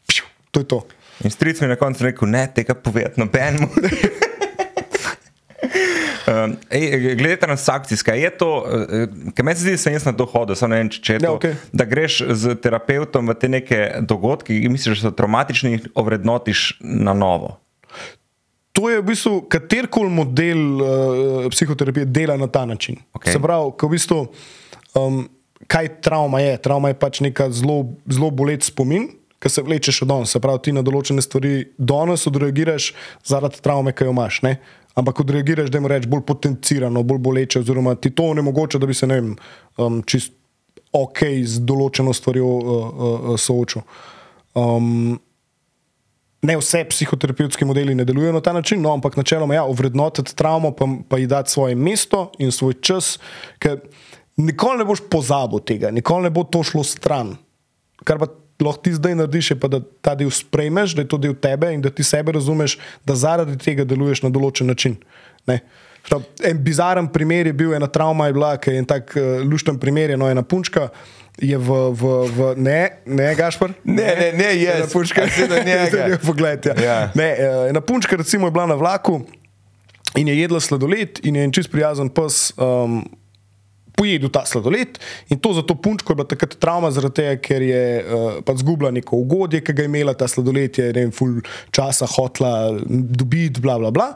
Pšiu, 0.07 0.25
To 0.55 0.62
je 0.62 0.68
to. 0.70 0.79
In 1.25 1.31
stric 1.31 1.61
mi 1.61 1.66
je 1.66 1.75
na 1.75 1.77
koncu 1.77 2.05
rekel, 2.05 2.29
ne, 2.29 2.47
tega 2.55 2.75
povedati 2.75 3.20
nobenemu. 3.20 3.68
Um, 6.25 6.55
ej, 6.72 7.14
glede 7.20 7.37
transakcijska, 7.37 8.14
je 8.16 8.31
to, 8.39 8.49
uh, 8.64 9.33
ker 9.37 9.45
meni 9.45 9.59
se 9.59 9.66
zdi, 9.66 9.75
da 9.77 9.81
sem 9.83 9.93
jaz 9.93 10.07
na 10.09 10.12
to 10.16 10.25
hodil, 10.25 10.57
samo 10.57 10.72
ne 10.72 10.79
vem, 10.81 10.89
če 10.89 11.18
je 11.18 11.20
to, 11.20 11.27
Ja, 11.27 11.33
okej. 11.37 11.55
da 11.72 11.85
greš 11.85 12.22
z 12.33 12.55
terapeutom 12.64 13.29
v 13.29 13.35
te 13.37 13.49
neke 13.53 13.81
dogodke, 14.01 14.57
ki 14.57 14.70
misliš, 14.72 15.03
da 15.05 15.11
so 15.11 15.16
traumatični, 15.18 15.70
in 15.70 15.77
jih 15.79 15.89
ovrednotiš 15.95 16.79
na 16.81 17.12
novo. 17.12 17.59
To 18.75 18.89
je 18.91 18.99
v 18.99 19.07
bistvu 19.07 19.35
katerkoli 19.53 20.11
model 20.11 20.62
uh, 20.83 20.89
psihoterapije 21.53 22.09
dela 22.11 22.37
na 22.37 22.49
ta 22.49 22.64
način. 22.66 22.97
Okej. 23.14 23.37
Se 23.37 23.39
pravi, 23.39 23.70
ko 23.79 23.87
v 23.87 23.95
bistvu, 23.95 24.18
um, 24.99 25.20
kaj 25.70 26.01
travma 26.03 26.41
je? 26.41 26.57
Travma 26.59 26.91
je 26.91 26.97
pač 26.99 27.20
neka 27.20 27.51
zelo, 27.55 27.93
zelo 28.11 28.31
boleč 28.35 28.66
spomin, 28.72 29.12
ki 29.45 29.53
se 29.53 29.62
vleče 29.64 29.92
še 29.92 30.09
danes. 30.09 30.32
Se 30.32 30.40
pravi, 30.40 30.62
ti 30.64 30.72
na 30.72 30.82
določene 30.84 31.22
stvari 31.22 31.59
danes 31.76 32.24
odreagiraš 32.30 32.92
zaradi 33.28 33.61
travme, 33.64 33.92
ki 33.92 34.09
jo 34.09 34.14
imaš. 34.14 34.40
Ne? 34.47 34.55
Ampak 34.97 35.20
odreagiraš, 35.20 35.68
da 35.68 35.80
jim 35.80 35.90
rečeš, 35.90 36.09
bolj 36.09 36.24
potencirano, 36.30 37.03
bolj 37.05 37.20
boleče, 37.26 37.61
oziroma 37.61 37.92
ti 38.01 38.14
to 38.16 38.30
onemogoča, 38.32 38.80
da 38.80 38.88
bi 38.88 38.97
se 38.97 39.11
vem, 39.11 39.34
um, 39.76 40.01
čist 40.09 40.32
ok 40.95 41.26
z 41.45 41.61
določeno 41.66 42.14
stvarjo 42.14 42.49
uh, 42.49 42.64
uh, 42.64 43.14
uh, 43.34 43.40
soočil. 43.40 43.82
Um, 44.57 45.18
ne 46.45 46.57
vse 46.61 46.84
psihoterapevtski 46.88 47.66
modeli 47.66 47.97
ne 47.99 48.07
delujejo 48.07 48.36
na 48.36 48.42
ta 48.45 48.55
način, 48.55 48.80
no, 48.84 48.92
ampak 48.95 49.18
načeloma 49.18 49.57
ja, 49.57 49.64
ovrednotiti 49.68 50.36
travmo, 50.38 50.70
pa, 50.76 50.88
pa 51.09 51.18
ji 51.18 51.28
dati 51.28 51.51
svoje 51.51 51.74
mesto 51.74 52.28
in 52.38 52.53
svoj 52.55 52.78
čas, 52.80 53.16
ker 53.59 53.80
nikoli 54.40 54.80
ne 54.80 54.88
boš 54.88 55.03
pozabil 55.11 55.64
tega, 55.66 55.90
nikoli 55.90 56.28
ne 56.28 56.32
bo 56.32 56.47
to 56.47 56.62
šlo 56.64 56.84
stran. 56.86 57.34
Kar 58.05 58.20
pa 58.20 58.30
lahko 58.62 58.82
ti 58.82 58.92
zdaj 58.94 59.14
narediš, 59.14 59.50
je 59.50 59.61
pa, 59.61 59.68
da 59.68 59.80
ta 60.00 60.14
del 60.14 60.30
sprejmeš, 60.30 60.94
da 60.94 61.02
je 61.02 61.09
to 61.09 61.18
del 61.18 61.34
tebe 61.34 61.72
in 61.74 61.82
da 61.82 61.90
ti 61.90 62.05
sebe 62.07 62.32
razumeš, 62.32 62.78
da 63.05 63.16
zaradi 63.18 63.59
tega 63.59 63.84
deluješ 63.84 64.22
na 64.22 64.30
določen 64.30 64.70
način. 64.70 64.96
Ne? 65.46 65.61
Prav, 66.05 66.22
en 66.44 66.61
bizaren 66.64 67.09
primer 67.09 67.48
je 67.48 67.52
bil, 67.57 67.74
ena 67.74 67.88
travma 67.88 68.28
je 68.28 68.36
bila, 68.36 68.55
ki 68.61 68.70
je 68.70 68.82
en 68.82 68.88
tak 68.88 69.14
uh, 69.16 69.40
lušten 69.42 69.78
primer, 69.80 70.12
je 70.12 70.20
no, 70.20 70.28
ena 70.30 70.42
punčka. 70.42 70.90
Je 71.42 71.57
v, 71.59 71.76
v, 71.98 72.11
v 72.30 72.48
ne, 72.62 72.80
ne, 73.11 73.32
Gašpor? 73.34 73.72
Ne, 73.82 74.07
ne, 74.20 74.28
ne, 74.38 74.50
jaz. 74.55 74.84
Ena 74.84 74.90
punčka, 74.92 75.24
si 75.26 75.48
na 75.50 75.64
njega? 75.66 76.18
Pogled, 76.26 76.68
ja. 76.70 76.74
Ja. 76.78 76.98
Ne, 77.18 77.26
eh, 77.32 77.57
ena 77.72 77.82
punčka 77.82 78.16
recimo, 78.20 78.46
je 78.46 78.55
bila 78.55 78.68
na 78.70 78.76
vlaku 78.78 79.24
in 80.14 80.28
je 80.30 80.36
jedla 80.38 80.61
sladoled, 80.61 81.18
in 81.26 81.36
je 81.36 81.44
en 81.44 81.52
čist 81.52 81.72
prijazen 81.72 82.12
pes 82.14 82.52
um, 82.55 83.00
pojedel 83.95 84.30
ta 84.30 84.45
sladoled. 84.47 84.99
In 85.30 85.38
to 85.38 85.53
za 85.55 85.62
to 85.62 85.74
punčko 85.74 86.12
je 86.12 86.16
bila 86.16 86.28
takrat 86.28 86.57
travma, 86.61 86.90
zaradi 86.95 87.20
tega, 87.20 87.36
ker 87.42 87.62
je 87.62 87.84
uh, 88.03 88.26
pač 88.47 88.62
zgubila 88.62 88.90
neko 88.95 89.20
ugodje, 89.22 89.62
ki 89.64 89.76
ga 89.76 89.86
je 89.86 89.90
imela 89.90 90.14
ta 90.18 90.28
sladoled, 90.30 90.78
je 90.78 90.90
ne 90.92 91.07
vem, 91.07 91.14
ful 91.14 91.38
časa 91.74 92.09
hotla 92.16 92.53
dobiti, 92.88 93.62
bla, 93.64 93.78
bla, 93.78 93.95
bla. 93.95 94.11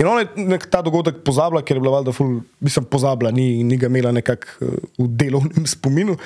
In 0.00 0.10
ona 0.10 0.24
je 0.24 0.60
ta 0.68 0.82
dogodek 0.84 1.22
pozabila, 1.26 1.64
ker 1.64 1.78
je 1.78 1.84
bila 1.84 1.98
valjda 1.98 2.14
ful, 2.16 2.40
mislim, 2.64 2.88
pozabila, 2.90 3.32
ni, 3.34 3.64
ni 3.64 3.80
ga 3.80 3.90
imela 3.92 4.12
nekako 4.14 4.70
uh, 4.70 4.80
v 5.00 5.10
delovnem 5.24 5.68
spominu. 5.76 6.18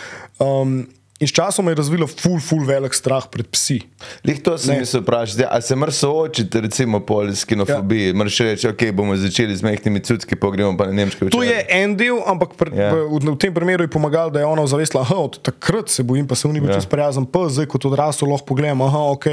Um, 0.42 0.80
in 1.20 1.26
s 1.26 1.32
časom 1.34 1.66
je 1.68 1.74
razvila 1.74 2.06
ful, 2.06 2.38
ful 2.38 2.62
velik 2.62 2.94
strah 2.94 3.26
pred 3.26 3.46
psi. 3.50 3.80
Lih 4.22 4.38
to 4.38 4.54
sem 4.58 4.84
se 4.86 5.00
vprašal, 5.00 5.46
ali 5.50 5.62
se 5.62 5.74
moraš 5.76 5.94
soočiti 5.94 6.60
recimo 6.60 7.02
s 7.34 7.44
kinofobijo, 7.44 8.08
ja. 8.08 8.14
moraš 8.14 8.38
reči, 8.38 8.68
ok, 8.68 8.82
bomo 8.92 9.16
začeli 9.16 9.56
z 9.56 9.62
mehkimi 9.62 10.00
cucki, 10.00 10.36
pa 10.36 10.50
gremo 10.50 10.76
pa 10.78 10.86
na 10.86 10.92
nemške 10.92 11.28
To 11.34 11.42
je 11.42 11.66
en 11.68 11.96
del, 11.96 12.22
ampak 12.26 12.54
pre, 12.54 12.70
Ja. 12.70 12.94
v, 12.94 13.18
v 13.18 13.36
tem 13.36 13.50
primeru 13.54 13.82
je 13.82 13.90
pomagalo, 13.90 14.30
da 14.30 14.40
je 14.40 14.46
ona 14.46 14.62
zavestila, 14.66 15.02
da 15.02 15.16
od 15.16 15.42
takrat 15.42 15.88
se 15.90 16.02
bojim, 16.02 16.26
pa 16.26 16.34
se 16.34 16.48
ni 16.48 16.60
bil 16.60 16.70
Ja. 16.70 16.78
čest 16.78 16.88
prijazen, 16.88 17.26
pa 17.26 17.48
zdaj 17.48 17.66
kot 17.66 17.84
odrasel 17.84 18.30
lahko 18.30 18.46
pogledam, 18.46 18.82
aha, 18.82 18.98
ok, 19.10 19.26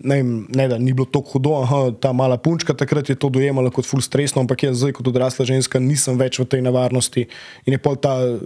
ne, 0.00 0.18
ne 0.48 0.68
da 0.68 0.78
ni 0.78 0.92
bilo 0.92 1.06
tako 1.06 1.38
hudo, 1.38 1.54
aha, 1.62 1.92
ta 2.00 2.10
mala 2.12 2.36
punčka 2.42 2.74
takrat 2.74 3.06
je 3.08 3.14
to 3.14 3.28
dojemala 3.30 3.70
kot 3.70 3.86
ful 3.86 4.00
stresno, 4.02 4.42
ampak 4.42 4.66
jaz 4.66 4.82
zdaj 4.82 4.92
kot 4.98 5.06
odrasla 5.06 5.46
ženska 5.46 5.78
nisem 5.78 6.18
več 6.18 6.38
v 6.42 6.44
tej 6.50 6.62
nevarnosti 6.66 7.28
in 7.66 7.72
je 7.72 7.78
pol 7.78 7.94
ta 7.96 8.18
eh, 8.18 8.42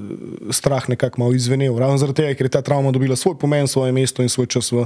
strah 0.52 0.84
nekako 0.88 1.20
malo 1.24 1.32
izvenel. 1.32 1.72
Ravno 1.78 1.96
zaradi 1.96 2.20
tega, 2.22 2.34
ker 2.36 2.46
je 2.46 2.54
ta 2.58 2.62
travma 2.74 2.90
dobila 2.90 3.16
svoj 3.16 3.38
pomen, 3.38 3.66
svoje 3.66 3.92
mesto 3.92 4.22
in 4.22 4.28
svoj 4.28 4.46
čas 4.48 4.68
v, 4.68 4.84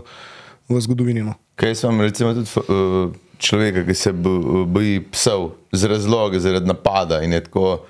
v 0.69 0.81
zgodovini. 0.81 1.23
No. 1.23 1.35
Kaj 1.57 1.75
sem 1.77 2.01
recimo 2.01 2.35
tudi 2.35 2.51
uh, 2.59 3.09
človeka, 3.39 3.83
ki 3.83 3.95
se 3.97 4.13
bo- 4.13 4.67
boji 4.67 5.01
psov 5.09 5.49
z 5.73 5.85
razloga, 5.87 6.39
zaradi 6.39 6.67
napada 6.67 7.23
in 7.23 7.33
je 7.33 7.41
tako, 7.43 7.81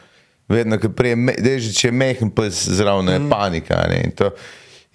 vedno, 0.49 0.79
ki 0.79 0.89
prej, 0.91 1.13
deži, 1.39 1.75
če 1.75 1.89
je 1.89 1.93
mehen 1.95 2.31
pes, 2.31 2.55
zraven 2.71 3.09
je 3.09 3.21
panika. 3.27 3.75
a 3.77 3.89
Ne, 3.89 4.03
in 4.03 4.11
to- 4.13 4.31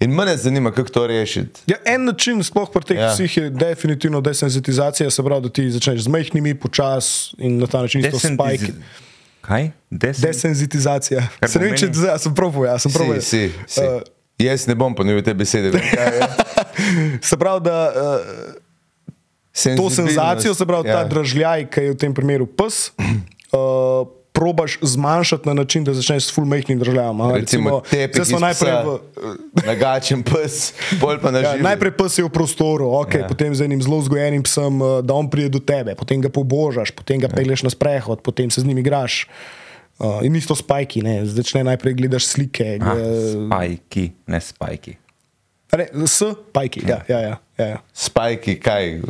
in 0.00 0.10
mene 0.10 0.36
zanima, 0.36 0.70
kako 0.70 0.90
to 0.90 1.06
rešiti. 1.06 1.60
Ja, 1.66 1.76
en 1.86 2.04
način, 2.04 2.42
sploh 2.42 2.66
pri 2.68 2.82
teh 2.84 2.96
Ja. 2.96 3.02
ja. 3.02 3.12
psih, 3.12 3.36
je 3.36 3.50
definitivno 3.52 4.20
desensitizacija, 4.20 5.10
se 5.10 5.22
pravi, 5.22 5.42
da 5.42 5.48
ti 5.50 5.70
začneš 5.70 6.00
z 6.00 6.08
majhnimi, 6.08 6.54
počasi 6.56 7.36
in 7.38 7.58
na 7.58 7.66
ta 7.66 7.80
način 7.80 8.00
isto 8.00 8.18
spajki. 8.18 8.72
Kaj? 9.40 9.70
Desen... 9.90 10.22
Desenzitizacija. 10.24 11.22
Kar 11.40 11.48
Se 11.48 11.58
ne 11.58 11.66
vem, 11.66 11.76
če 11.76 11.88
zdaj 11.92 12.18
sem 12.18 12.34
prav 12.34 12.52
povedal. 12.52 12.78
sem 12.78 12.92
prav 12.92 13.12
Si, 13.14 13.20
si, 13.22 13.52
si. 13.68 13.80
Uh, 13.80 14.00
Jaz 14.38 14.66
ne 14.66 14.74
bom 14.74 14.94
ponovil 14.94 15.22
te 15.22 15.34
besede. 15.34 15.70
vem, 15.70 15.82
je. 15.82 16.28
se 17.22 17.36
pravi, 17.36 17.60
da 17.60 17.76
uh, 17.88 19.76
to 19.76 19.90
senzacijo, 19.90 20.54
se 20.54 20.66
pravi, 20.66 20.88
ja. 20.88 20.94
ta 20.94 21.00
Ja. 21.00 21.04
dražljaj, 21.04 21.70
ki 21.70 21.80
je 21.80 21.90
v 21.90 21.96
tem 21.96 22.14
primeru 22.14 22.46
pes. 22.46 22.90
Uh, 23.52 24.06
Probaš 24.34 24.78
zmanjšati 24.82 25.46
na 25.46 25.54
način, 25.54 25.84
da 25.86 25.94
začneš 25.94 26.24
s 26.26 26.34
full 26.34 26.42
majhnim 26.42 26.78
državljanom. 26.78 27.20
a, 27.20 27.38
Recimo, 27.38 27.78
tepih 27.86 28.26
smo 28.26 28.42
najprej 28.42 28.72
v, 28.82 28.98
Nagačen 29.62 30.26
pes, 30.26 30.74
bolj 30.98 31.22
pa 31.22 31.30
na 31.30 31.38
Ja, 31.46 31.52
živo. 31.52 31.62
najprej 31.62 31.92
pes 31.94 32.18
je 32.18 32.24
v 32.24 32.28
prostoru, 32.30 32.84
okay, 32.98 33.16
Ja. 33.16 33.20
ja. 33.20 33.28
potem 33.28 33.54
z 33.54 33.62
enim 33.62 33.78
zelo 33.78 34.02
vzgojenim 34.02 34.42
psom, 34.42 34.82
eh, 34.82 35.02
da 35.02 35.14
on 35.14 35.30
pride 35.30 35.48
do 35.48 35.62
tebe, 35.62 35.94
potem 35.94 36.18
ga 36.18 36.26
pobožaš, 36.28 36.90
potem 36.90 37.22
ga 37.22 37.30
ja. 37.30 37.32
peleš 37.32 37.62
na 37.62 37.70
sprehod, 37.70 38.26
potem 38.26 38.50
se 38.50 38.58
z 38.58 38.66
njim 38.66 38.78
igraš. 38.78 39.30
Uh, 39.30 39.63
in 40.22 40.34
isto 40.36 40.54
spajki, 40.54 41.02
ne, 41.02 41.22
začne 41.26 41.64
najprej 41.64 41.94
gledaš 41.94 42.26
slike. 42.26 42.78
Ah, 42.80 42.94
Uh, 42.94 43.46
spajki, 43.46 44.12
ne 44.26 44.40
spajki. 44.40 44.96
ne, 45.76 46.06
s 46.06 46.22
pajki, 46.52 46.82
ja, 46.86 47.02
ja, 47.08 47.20
ja, 47.20 47.36
ja, 47.58 47.66
ja. 47.66 47.78
Spajki, 47.92 48.58
kaj? 48.60 49.00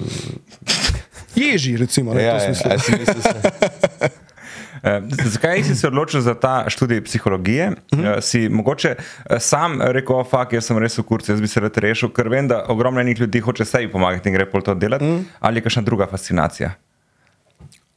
Ježi, 1.35 1.77
recimo. 1.77 2.15
Ne, 2.15 2.23
Ja, 2.23 2.39
to 2.39 2.45
ja, 2.45 2.55
smislu. 2.55 2.71
a 2.73 2.79
si 2.79 2.93
mislil, 2.93 3.23
Eh, 4.85 5.01
Zakaj 5.25 5.63
si 5.65 5.77
se 5.77 5.89
odločil 5.89 6.21
za 6.21 6.35
ta 6.35 6.65
študij 6.69 7.01
psihologije? 7.01 7.69
Uh 7.93 7.99
-huh. 7.99 8.21
Si 8.21 8.49
mogoče 8.49 8.97
eh, 8.97 9.41
sam 9.41 9.83
rekel, 9.83 10.25
fuck, 10.25 10.53
jaz 10.53 10.65
sem 10.65 10.79
res 10.79 10.99
v 10.99 11.03
kurcu, 11.03 11.33
jaz 11.33 11.41
bi 11.41 11.49
se 11.49 11.61
rad 11.61 11.77
rešil, 11.77 12.09
ker 12.09 12.29
vem, 12.29 12.49
da 12.49 12.65
ogromno 12.69 13.01
enih 13.01 13.21
ljudi 13.21 13.41
hoče 13.41 13.65
sebi 13.65 13.93
pomagati 13.93 14.29
in 14.29 14.35
gre 14.35 14.51
pol 14.51 14.63
to 14.63 14.75
delati, 14.75 15.05
uh 15.05 15.11
-huh. 15.11 15.25
ali 15.41 15.57
je 15.59 15.63
kakšna 15.63 15.83
druga 15.83 16.07
fascinacija? 16.07 16.71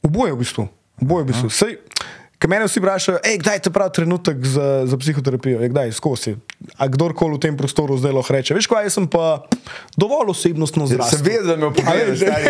Oboje 0.02 0.32
v 0.32 0.36
bistvu. 0.36 0.68
Oboje 1.00 1.24
v 1.24 1.26
bistvu. 1.26 1.50
Sej, 1.50 1.76
Ker 2.38 2.50
mene 2.50 2.66
vsi 2.68 2.78
vprašajo, 2.80 3.18
"Ej, 3.24 3.38
kdaj 3.42 3.56
je 3.56 3.62
ta 3.66 3.70
pravi 3.70 3.92
trenutek 3.92 4.44
za, 4.46 4.86
za 4.86 4.96
psihoterapijo, 4.96 5.60
je 5.60 5.68
kdaj 5.68 5.92
skozi. 5.92 6.36
A 6.78 6.86
kdorkoli 6.86 7.34
v 7.34 7.40
tem 7.42 7.56
prostoru 7.56 7.98
zdaj 7.98 8.12
lahko 8.14 8.32
reče, 8.32 8.54
veš 8.54 8.66
kaj, 8.70 8.86
jaz 8.86 8.94
sem 8.94 9.06
pa 9.10 9.42
dovolj 9.98 10.30
osebnostno 10.30 10.86
zrasel. 10.86 11.18
Sem 11.18 11.26
vedel, 11.26 11.46
da 11.46 11.56
me 11.56 11.66
A 11.66 11.74
pogledaš, 11.74 12.08
veš, 12.08 12.18
stari. 12.22 12.46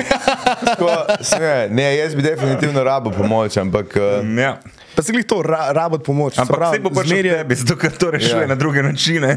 Tako, 0.65 0.89
sem, 1.25 1.73
Ne, 1.73 1.97
jaz 1.97 2.15
bi 2.15 2.23
definitivno 2.23 2.85
rabo 2.85 3.11
pomoč, 3.11 3.57
ampak 3.57 3.97
uh, 3.97 4.21
Ja. 4.37 4.61
Pa 4.99 5.03
si 5.07 5.15
jih 5.15 5.23
to 5.23 5.43
ra, 5.47 5.71
rabot 5.71 6.03
pomoč. 6.03 6.35
se 6.35 6.43
Ampak 6.43 6.57
pravi, 6.57 6.75
vse 6.75 6.83
bo 6.83 6.91
pač 6.91 7.07
od 7.07 7.23
tebi, 7.23 7.55
zato 7.55 7.75
ker 7.79 7.93
to 7.95 8.11
rešuje 8.11 8.35
Ja. 8.35 8.41
ja. 8.43 8.51
na 8.51 8.55
druge 8.55 8.83
načine. 8.83 9.37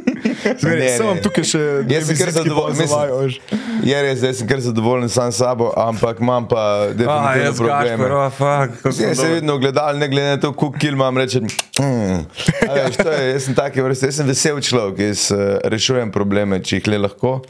Zmeraj, 0.62 0.80
Ne, 0.80 0.88
sem 0.96 1.04
vam 1.06 1.18
tukaj 1.20 1.44
še 1.44 1.60
Jaz 1.84 2.08
sem 2.08 2.30
zadovoljen, 2.32 2.80
veš. 2.80 3.36
Je 3.82 3.98
res, 4.02 4.18
zdaj 4.18 4.32
sem 4.34 4.48
kar 4.48 4.62
zadovoljen 4.64 5.12
sam 5.12 5.28
s 5.28 5.36
sabo, 5.36 5.68
ampak 5.76 6.16
imam 6.18 6.48
pa 6.48 6.88
Ah, 6.88 6.94
definitivno 6.94 7.44
jaz 7.44 7.60
probleme. 7.60 8.08
gašper, 8.08 8.12
oh, 8.16 8.32
fuck. 8.32 9.00
Jaz 9.02 9.20
se 9.20 9.28
vedno 9.28 9.58
gledal, 9.58 9.98
ne 9.98 10.08
glede 10.08 10.28
na 10.30 10.40
to, 10.40 10.52
koliko 10.52 10.78
kil 10.78 10.96
imam, 10.96 11.18
rečem. 11.18 11.44
Mm. 11.76 12.24
A 12.64 12.72
Veš, 12.74 12.96
je, 12.96 13.30
jaz 13.32 13.42
sem 13.44 13.54
taki 13.54 13.84
vrsti, 13.84 14.08
jaz 14.08 14.16
sem 14.16 14.26
vesel 14.26 14.60
človek, 14.60 15.04
jaz 15.04 15.28
uh, 15.30 15.42
rešujem 15.68 16.08
probleme, 16.10 16.58
če 16.58 16.80
jih 16.80 16.88
le 16.88 17.04
lahko. 17.04 17.42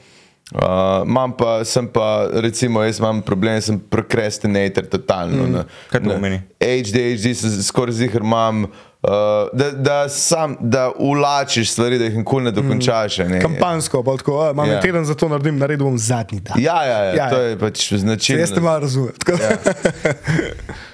Uh, 0.54 0.60
imam 1.06 1.32
pa, 1.32 1.64
sem 1.64 1.86
pa, 1.88 2.28
recimo, 2.32 2.82
jaz 2.82 2.98
imam 2.98 3.22
problem, 3.22 3.60
sem 3.60 3.78
prokrastinator, 3.80 4.84
totalno. 4.86 5.46
Mm. 5.48 5.62
Kaj 5.90 6.00
to 6.00 6.10
pomeni? 6.10 6.42
ADHD, 6.60 7.34
se 7.34 7.62
skoraj 7.62 7.94
zihar 7.94 8.20
imam. 8.20 8.66
Uh, 9.02 9.10
da, 9.52 9.70
da, 9.70 10.08
sam, 10.08 10.56
da 10.60 10.90
ulačiš 10.96 11.72
stvari, 11.72 11.98
da 11.98 12.04
jih 12.04 12.16
nikoli 12.16 12.44
ne 12.44 12.50
dokončaš. 12.50 13.18
a 13.18 13.24
Ne. 13.24 13.40
Kampansko, 13.40 14.02
pa 14.02 14.16
tako, 14.16 14.50
imam 14.50 14.68
Ja. 14.68 14.80
teden 14.80 15.04
za 15.04 15.14
to 15.14 15.28
naredim, 15.28 15.58
naredil 15.58 15.86
bom 15.86 15.98
zadnji 15.98 16.40
dan. 16.40 16.60
Ja, 16.60 16.84
ja, 16.84 16.98
ja, 16.98 17.14
Ja, 17.14 17.30
to 17.30 17.40
ja. 17.40 17.48
je 17.48 17.58
pač 17.58 17.92
značilno. 17.92 18.40
Jaz 18.40 18.52
te 18.52 18.60
malo 18.60 18.78
razumem. 18.78 19.12
Ja. 19.28 19.56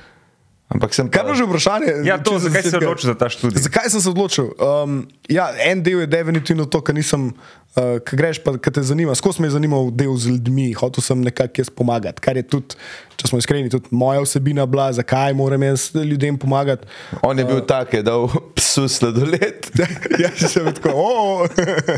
Ampak 0.69 0.93
sem 0.93 1.09
Kaj 1.09 1.33
je 1.33 1.35
že 1.41 1.45
vprašanje? 1.49 1.93
Ja, 2.05 2.21
to, 2.21 2.37
zakaj 2.37 2.63
si 2.63 2.71
se 2.71 2.77
odločil 2.77 3.09
za 3.09 3.17
ta 3.17 3.33
študij? 3.33 3.65
Zakaj 3.65 3.89
sem 3.89 4.01
se 4.05 4.11
odločil? 4.13 4.53
Um, 4.61 5.09
ja, 5.25 5.49
en 5.65 5.81
del 5.81 6.05
je 6.05 6.09
definitivno 6.13 6.69
to, 6.69 6.85
kar 6.85 6.93
nisem, 6.93 7.33
uh, 7.33 7.97
ki 8.05 8.19
greš, 8.21 8.43
pa 8.45 8.53
ki 8.53 8.73
te 8.77 8.85
zanima. 8.85 9.17
Skozi 9.17 9.41
me 9.41 9.49
je 9.49 9.57
zanimal 9.57 9.89
del 9.89 10.13
z 10.21 10.37
ljudmi, 10.37 10.75
hotel 10.77 11.01
sem 11.01 11.25
nekako 11.25 11.65
jaz 11.65 11.71
pomagati. 11.73 12.21
Kar 12.21 12.37
je 12.37 12.45
tudi, 12.45 12.77
če 13.17 13.31
smo 13.31 13.41
iskreni, 13.41 13.73
tudi 13.73 13.89
moja 13.97 14.21
vsebina 14.21 14.67
bila, 14.69 14.91
zakaj 14.93 15.33
moram 15.33 15.65
jaz 15.65 15.89
ljudem 15.97 16.37
pomagati. 16.37 16.85
On 17.25 17.33
je 17.33 17.49
bil 17.49 17.65
tak, 17.65 17.97
je 17.97 18.03
dal 18.05 18.29
psu 18.53 18.85
sladoled. 18.93 19.71
ja, 20.23 20.29
sem 20.37 20.69
bil 20.69 20.77
tako. 20.77 20.93
Oh. 20.93 21.49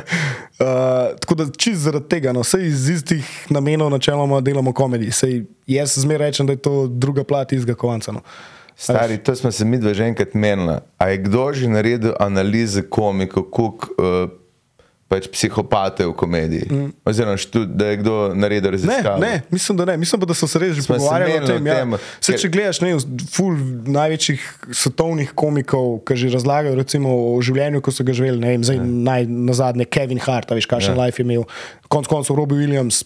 uh, 0.62 1.10
tako 1.18 1.40
da 1.42 1.48
čist 1.58 1.82
zaradi 1.88 2.06
tega, 2.06 2.30
no, 2.30 2.46
vse 2.46 2.62
iz 2.70 2.86
istih 2.94 3.34
namenov 3.50 3.90
načeloma 3.90 4.38
delamo 4.46 4.70
komedij. 4.70 5.10
Sej 5.10 5.36
jaz 5.66 5.98
zmeraj 6.06 6.30
rečem, 6.30 6.46
da 6.46 6.54
je 6.54 6.62
to 6.62 6.86
druga 6.86 7.26
plat 7.26 7.50
izga 7.58 7.74
kovanca. 7.74 8.14
No. 8.14 8.22
Stari, 8.80 9.18
to 9.18 9.34
smo 9.34 9.50
se 9.50 9.64
mi 9.64 9.76
dva 9.76 9.92
že 9.92 10.04
enkrat 10.06 10.32
menili. 10.34 10.80
A 10.96 11.08
je 11.08 11.18
kdo 11.18 11.52
že 11.52 11.68
naredil 11.68 12.14
analize 12.16 12.80
komikov, 12.82 13.44
koliko 13.46 13.84
uh, 13.92 14.30
pač 15.06 15.26
psihopate 15.26 16.06
v 16.06 16.14
komediji? 16.14 16.66
Mm. 16.66 16.88
Oziroma, 17.02 17.34
štud, 17.36 17.66
da 17.68 17.86
je 17.86 17.96
kdo 17.96 18.14
naredil 18.32 18.70
Ne, 18.70 18.72
raziskave? 18.72 19.18
ne, 19.18 19.42
mislim, 19.50 19.74
da 19.74 19.84
ne. 19.84 19.96
Mislim 19.96 20.16
pa, 20.16 20.24
da 20.24 20.32
so 20.32 20.46
se 20.46 20.56
res 20.56 20.72
že 20.72 20.82
Smo 20.82 20.96
pogovarjali 20.96 21.34
o 21.34 21.46
tem. 21.48 21.66
Ja. 21.66 21.74
tem, 21.76 21.90
Se, 22.20 22.32
ker- 22.32 22.38
če 22.38 22.48
gledaš 22.48 22.80
ne, 22.80 22.94
ful 23.28 23.52
največjih 23.86 24.40
svetovnih 24.72 25.34
komikov, 25.34 26.00
ki 26.00 26.16
že 26.16 26.30
razlagajo 26.30 26.72
recimo, 26.74 27.10
o 27.28 27.42
življenju, 27.42 27.82
ko 27.82 27.90
so 27.90 28.00
ga 28.00 28.14
živeli, 28.14 28.38
ne 28.38 28.48
vem, 28.48 28.62
zdaj 28.62 28.78
naj, 28.80 29.22
na 29.26 29.52
zadnje 29.52 29.84
Kevin 29.84 30.18
Hart, 30.20 30.48
veš, 30.48 30.64
kakšen 30.66 30.94
Ja. 30.94 31.02
life 31.02 31.18
je 31.18 31.26
imel, 31.26 31.42
konc 31.84 32.06
koncev 32.06 32.32
Robbie 32.32 32.56
Williams. 32.56 33.02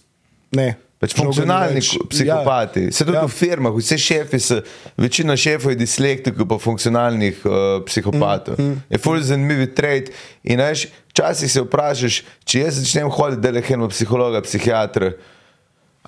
Ne, 0.53 0.77
Pač 1.03 1.15
funkcionalni 1.19 1.81
več. 1.83 1.91
ko- 1.99 2.07
psihopati. 2.09 2.87
Ja. 2.89 2.93
Se 2.95 3.05
tudi 3.05 3.17
ja. 3.17 3.25
Ja. 3.25 3.29
v 3.29 3.35
firmah, 3.35 3.75
vse 3.77 3.99
šefi 3.99 4.41
so, 4.41 4.61
večina 4.97 5.37
šefov 5.37 5.75
je 5.75 5.81
dislektikov, 5.83 6.49
pa 6.49 6.59
funkcionalnih 6.63 7.43
uh, 7.45 7.55
psihopatov. 7.89 8.59
Mm, 8.59 8.71
mm. 8.71 8.83
Je 8.95 8.99
ful 9.03 9.21
zanimiv 9.21 9.67
trade. 9.75 10.15
In 10.47 10.63
veš, 10.63 10.87
včasih 11.13 11.51
se 11.53 11.65
vprašaš, 11.67 12.23
če 12.45 12.65
jaz 12.67 12.81
začnem 12.81 13.11
hoditi 13.11 13.43
delehen 13.45 13.85
v 13.85 13.91
psihologa, 13.93 14.43
psihiatra, 14.47 15.13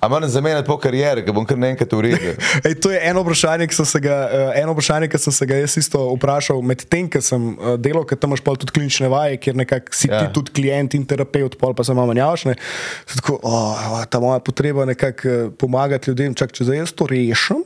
a 0.01 0.07
moram 0.07 0.29
zamenjati 0.29 0.67
po 0.67 0.77
karieri, 0.77 1.23
ker 1.25 1.33
bom 1.33 1.45
kar 1.45 1.57
naenkrat 1.57 1.93
uredil. 1.97 2.35
Ej, 2.67 2.75
to 2.83 2.91
je 2.93 2.99
eno 3.09 3.23
vprašanje, 3.25 3.65
ki 3.69 3.77
sem 3.79 3.87
se 3.89 4.01
ga, 4.03 4.17
uh, 4.29 4.51
eno 4.59 4.75
vprašanje, 4.75 5.09
ki 5.09 5.21
sem 5.23 5.33
se 5.33 5.47
ga 5.49 5.57
jaz 5.57 5.77
isto 5.81 6.03
vprašal 6.11 6.61
med 6.61 6.83
tem, 6.85 7.07
ko 7.09 7.21
sem 7.23 7.47
uh, 7.55 7.73
delal, 7.81 8.05
ker 8.05 8.19
tam 8.21 8.35
imaš 8.35 8.43
pol 8.45 8.59
tudi 8.61 8.75
klinične 8.77 9.09
vaje, 9.09 9.39
kjer 9.41 9.57
nekako 9.57 9.97
si 9.97 10.11
ja. 10.11 10.21
Ti 10.21 10.29
tudi 10.35 10.53
klient 10.53 10.93
in 10.93 11.07
terapeut, 11.09 11.57
pol 11.57 11.73
pa 11.73 11.85
se 11.87 11.97
malo 11.97 12.13
menjavaš. 12.13 12.45
ne. 12.51 12.53
Sem 13.07 13.23
Tako, 13.23 13.39
oh, 13.41 14.05
ta 14.05 14.21
moja 14.21 14.37
potreba 14.45 14.85
nekako 14.85 15.33
uh, 15.33 15.49
pomagati 15.57 16.13
ljudem, 16.13 16.37
čak 16.37 16.53
če 16.53 16.69
zdaj 16.69 16.83
jaz 16.83 16.93
to 16.93 17.09
rešim. 17.09 17.65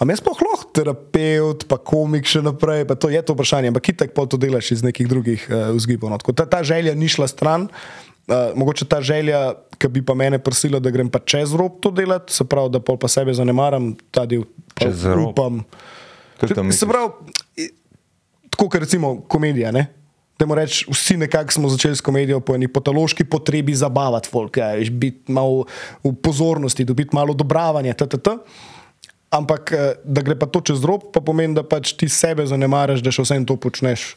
A 0.00 0.06
jaz 0.08 0.20
pa 0.24 0.32
lahko 0.32 0.68
terapeut, 0.76 1.64
pa 1.68 1.76
komik 1.76 2.28
še 2.28 2.40
naprej, 2.44 2.86
pa 2.88 2.96
to 2.96 3.08
je 3.12 3.20
to 3.20 3.36
vprašanje, 3.36 3.72
ampak 3.72 3.90
itak 3.92 4.14
pa 4.16 4.24
to 4.28 4.36
delaš 4.40 4.70
iz 4.76 4.84
nekih 4.84 5.08
drugih 5.08 5.48
uh, 5.48 5.72
vzgibov. 5.76 6.12
No. 6.12 6.20
Tako 6.20 6.36
Ta, 6.36 6.44
ta 6.48 6.60
želja 6.64 6.92
ni 6.96 7.08
šla 7.08 7.28
stran, 7.28 7.68
uh, 8.30 8.56
mogoče 8.56 8.86
ta 8.88 9.00
želja, 9.02 9.52
ki 9.78 9.88
bi 9.88 10.02
pa 10.06 10.14
mene 10.14 10.38
prosila, 10.38 10.78
da 10.80 10.90
grem 10.90 11.10
pa 11.10 11.18
čez 11.18 11.54
rob 11.56 11.80
to 11.82 11.90
delati, 11.90 12.32
se 12.34 12.44
pravi, 12.44 12.70
da 12.76 12.80
pol 12.80 12.98
pa 13.00 13.10
sebe 13.10 13.34
zanemaram, 13.34 13.92
ta 14.10 14.26
del 14.26 14.46
Čez 14.78 15.04
rob? 15.04 15.32
upam. 15.32 15.64
Se 16.72 16.86
pravi, 16.88 17.68
tako 18.50 18.68
kot 18.68 18.80
recimo 18.80 19.20
komedija. 19.28 19.72
Ne? 19.72 19.86
Dajmo 20.40 20.56
reči, 20.56 20.86
vsi 20.88 21.16
nekako 21.20 21.52
smo 21.52 21.68
začeli 21.68 21.96
s 21.96 22.00
komedijo 22.00 22.40
po 22.40 22.54
eni 22.56 22.68
patološki 22.68 23.24
potrebi 23.28 23.74
zabavati 23.76 24.28
folk, 24.32 24.56
ja, 24.56 24.72
biti 24.90 25.32
malo 25.32 25.66
v 26.04 26.14
pozornosti, 26.22 26.84
dobiti 26.84 27.16
malo 27.16 27.36
odobravanja, 27.36 27.92
ttt. 27.94 28.38
Ampak 29.30 29.72
eh, 29.72 29.92
da 30.04 30.24
gre 30.24 30.38
pa 30.38 30.48
to 30.48 30.62
čez 30.64 30.80
rob, 30.84 31.10
pa 31.12 31.20
pomeni, 31.20 31.54
da 31.54 31.62
pač 31.62 31.92
ti 31.92 32.08
sebe 32.08 32.46
zanemaraš, 32.48 33.04
da 33.04 33.12
še 33.12 33.22
vsem 33.28 33.44
to 33.46 33.54
počneš. 33.60 34.14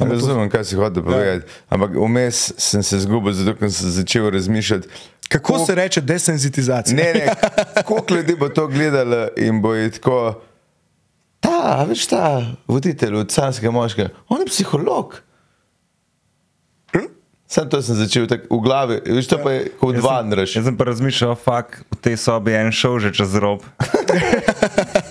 Razumem, 0.00 0.50
kaj 0.50 0.64
si 0.64 0.76
hotel 0.76 1.02
povedati. 1.04 1.46
Ampak 1.68 1.90
vmes 1.96 2.52
sem 2.56 2.82
se 2.82 2.98
zgubil, 2.98 3.32
zato 3.32 3.70
sem 3.70 3.90
začel 3.90 4.30
razmišljati. 4.30 4.88
Kako 5.28 5.58
se 5.66 5.74
reče 5.74 6.00
desenzitizacija? 6.00 6.96
Ne, 6.96 7.12
ne, 7.14 7.34
koliko 7.84 8.14
ljudi 8.14 8.36
bo 8.36 8.48
to 8.48 8.66
gledalo 8.66 9.28
in 9.36 9.62
bo 9.62 9.74
je 9.74 9.90
tako. 9.90 10.40
Ta, 11.40 11.84
veš, 11.88 12.06
ta 12.06 12.42
voditelj 12.66 13.14
od 13.14 13.30
canskega 13.32 13.70
moškega, 13.70 14.08
on 14.28 14.40
je 14.40 14.46
psiholog. 14.46 15.22
Sam 17.50 17.66
to 17.66 17.82
sem 17.82 17.96
začel 17.98 18.28
tako 18.30 18.60
v 18.60 18.62
glavi, 18.62 18.96
veš, 19.06 19.26
to 19.26 19.38
pa 19.42 19.50
je 19.50 19.72
kot 19.80 19.96
dva 19.98 20.20
ndraš. 20.22 20.52
Jaz 20.54 20.68
sem 20.68 20.76
pa 20.78 20.86
razmišljal, 20.86 21.34
fak, 21.34 21.80
v 21.90 21.96
tej 21.98 22.14
sobi 22.14 22.54
je 22.54 22.60
en 22.62 22.70
šel 22.70 22.98
že 23.02 23.10
čez 23.10 23.34
rob. 23.42 23.66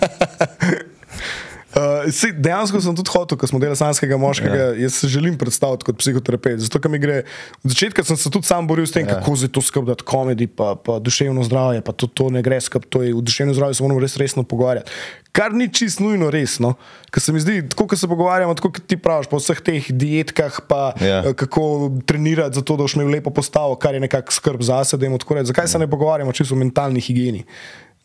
Uh, 2.06 2.34
dejansko 2.38 2.82
sem 2.82 2.96
tudi 2.96 3.12
hotel, 3.14 3.38
ko 3.40 3.48
smo 3.50 3.60
delali 3.62 3.80
sanskega 3.80 4.18
moškega. 4.18 4.56
Ja. 4.56 4.70
Jaz 4.86 5.00
se 5.02 5.08
želim 5.12 5.38
predstaviti 5.38 5.88
kot 5.90 6.00
psihoterapeut. 6.00 6.60
Zato, 6.66 6.82
ker 6.82 6.92
mi 6.92 7.00
gre. 7.00 7.24
Od 7.64 7.74
začetka 7.74 8.04
sem 8.04 8.18
se 8.18 8.32
tudi 8.32 8.48
sam 8.48 8.68
boril 8.68 8.88
s 8.88 8.96
tem, 8.96 9.08
ja. 9.08 9.20
kako 9.20 9.38
je 9.42 9.52
to 9.52 9.62
skrbeti 9.62 10.04
komedi, 10.04 10.48
pa, 10.48 10.76
pa 10.76 11.00
duševno 11.00 11.44
zdravje, 11.44 11.82
pa 11.82 11.92
to, 11.92 12.08
to 12.08 12.30
ne 12.34 12.44
gre 12.46 12.62
skrb. 12.62 12.88
To 12.90 13.04
je 13.06 13.14
v 13.14 13.24
duševnem 13.26 13.56
zdravju 13.58 13.80
se 13.80 13.84
moramo 13.84 14.04
res 14.04 14.18
resno 14.18 14.44
pogovarjati. 14.44 14.92
Kar 15.32 15.54
ni 15.54 15.70
čist 15.70 16.02
nujno 16.02 16.32
resno. 16.34 16.74
Ker 17.14 17.22
se 17.22 17.34
mi 17.34 17.40
zdi, 17.40 17.62
tako 17.70 17.88
kot 17.88 18.00
se 18.00 18.08
pogovarjamo, 18.10 18.54
tako 18.58 18.72
kot 18.74 18.88
ti 18.90 18.98
praviš, 18.98 19.30
po 19.30 19.38
vseh 19.38 19.62
teh 19.62 19.92
dietkah, 19.92 20.62
pa 20.68 20.94
Ja. 21.00 21.22
ja. 21.24 21.34
kako 21.34 21.92
trenirati 22.06 22.56
za 22.56 22.62
to, 22.62 22.76
da 22.78 22.84
boš 22.84 22.96
imel 22.98 23.12
lepo 23.14 23.30
postavo, 23.30 23.76
kar 23.76 23.94
je 23.94 24.00
nekako 24.00 24.34
skrb 24.34 24.62
zase. 24.62 24.98
dajmo 24.98 25.18
tako 25.18 25.38
reči. 25.38 25.54
Zakaj 25.54 25.68
se 25.68 25.80
ne 25.80 25.88
pogovarjamo 25.90 26.32
čisto 26.32 26.56
o 26.56 26.58
mentalni 26.58 27.02
higieni? 27.02 27.46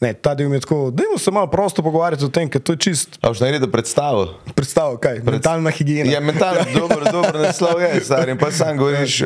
Ne, 0.05 0.13
ta 0.13 0.35
del 0.37 0.51
mi 0.53 0.59
je 0.59 0.65
tako, 0.67 0.91
da 0.93 1.05
se 1.17 1.31
malo 1.33 1.47
prosto 1.49 1.83
pogovarjati 1.83 2.25
o 2.25 2.29
tem, 2.29 2.51
ker 2.51 2.61
to 2.61 2.75
je 2.75 2.79
čist 2.79 3.17
A 3.23 3.31
boš 3.33 3.41
naredil 3.41 3.71
predstavo? 3.73 4.27
Predstavo, 4.55 4.99
kaj? 5.01 5.23
Mentalna 5.25 5.71
higiena. 5.73 6.13
Ja, 6.13 6.21
mentalno, 6.21 6.67
dobro, 6.81 7.09
dobro 7.09 7.41
naslov 7.41 7.81
je, 7.81 8.03
star. 8.05 8.29
In 8.29 8.37
pa 8.39 8.51
sam 8.53 8.77
govoriš 8.77 9.23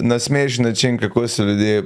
na 0.00 0.16
smešen 0.18 0.64
način, 0.64 0.96
kako 0.98 1.28
se 1.28 1.42
ljudje. 1.42 1.82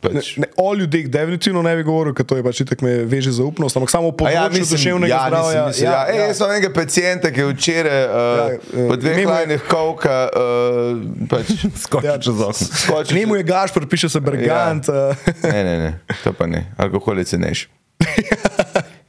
Pač, 0.00 0.36
Ne, 0.36 0.46
o 0.56 0.74
ljudeh 0.74 1.08
definitivno 1.08 1.62
ne 1.62 1.76
bi 1.76 1.82
govoril, 1.82 2.14
ker 2.14 2.24
to 2.24 2.36
je 2.36 2.44
pač 2.44 2.60
itak 2.60 2.80
me 2.80 3.04
veže 3.04 3.30
zaupnost, 3.32 3.76
ampak 3.76 3.90
samo 3.90 4.10
po 4.12 4.24
A 4.24 4.32
področju 4.32 4.64
ja, 4.64 4.70
duševnega 4.70 5.12
ja, 5.12 5.20
zdravja. 5.28 5.66
Mislim, 5.66 5.86
ja, 5.86 5.92
ja, 5.92 6.02
ej, 6.14 6.20
jaz 6.28 6.40
sem 6.40 6.50
enega 6.50 6.70
pacijenta, 6.74 7.32
ki 7.32 7.40
je 7.40 7.46
včeraj 7.52 8.00
uh, 8.04 8.12
Ja, 8.14 8.48
ja, 8.48 8.58
eh, 8.80 8.88
po 8.88 8.96
dveh 8.96 9.20
lajnih 9.26 9.68
kovka 9.68 10.16
uh, 10.28 11.04
pač, 11.28 11.52
Skoči 11.84 12.06
Ja. 12.06 12.16
čez 12.18 12.40
okno. 12.40 12.68
skočil. 12.84 13.18
Njemu 13.18 13.36
je 13.36 13.42
Gašpor, 13.42 13.88
piše 13.88 14.08
se 14.08 14.20
Bergant. 14.20 14.88
Ja. 14.88 15.12
Ne, 15.42 15.60
ne, 15.64 15.74
ne, 15.78 15.90
to 16.24 16.32
pa 16.32 16.46
ne. 16.46 16.64
Alkohol 16.76 17.18
je 17.18 17.24
cenejši. 17.34 17.73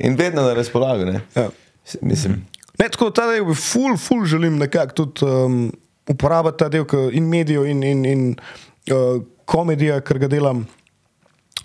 In 0.05 0.15
vedno 0.19 0.43
na 0.45 0.53
razpolago, 0.53 1.05
ne. 1.05 1.21
Ja. 1.35 1.49
Mislim, 2.01 2.43
Ne, 2.79 2.89
tako 2.89 3.09
da 3.09 3.21
ta 3.21 3.27
del 3.31 3.53
ful, 3.55 3.97
ful 3.97 4.25
želim 4.27 4.57
nekako 4.59 4.93
tudi 4.93 5.25
um, 5.25 5.71
uporabiti 6.07 6.57
ta 6.59 6.69
del 6.69 6.85
in 7.11 7.29
medijev 7.29 7.65
in, 7.65 7.83
in, 7.83 8.05
in 8.05 8.25
uh, 8.91 9.21
komedija, 9.45 10.01
ker 10.01 10.19
ga 10.19 10.27
delam, 10.27 10.65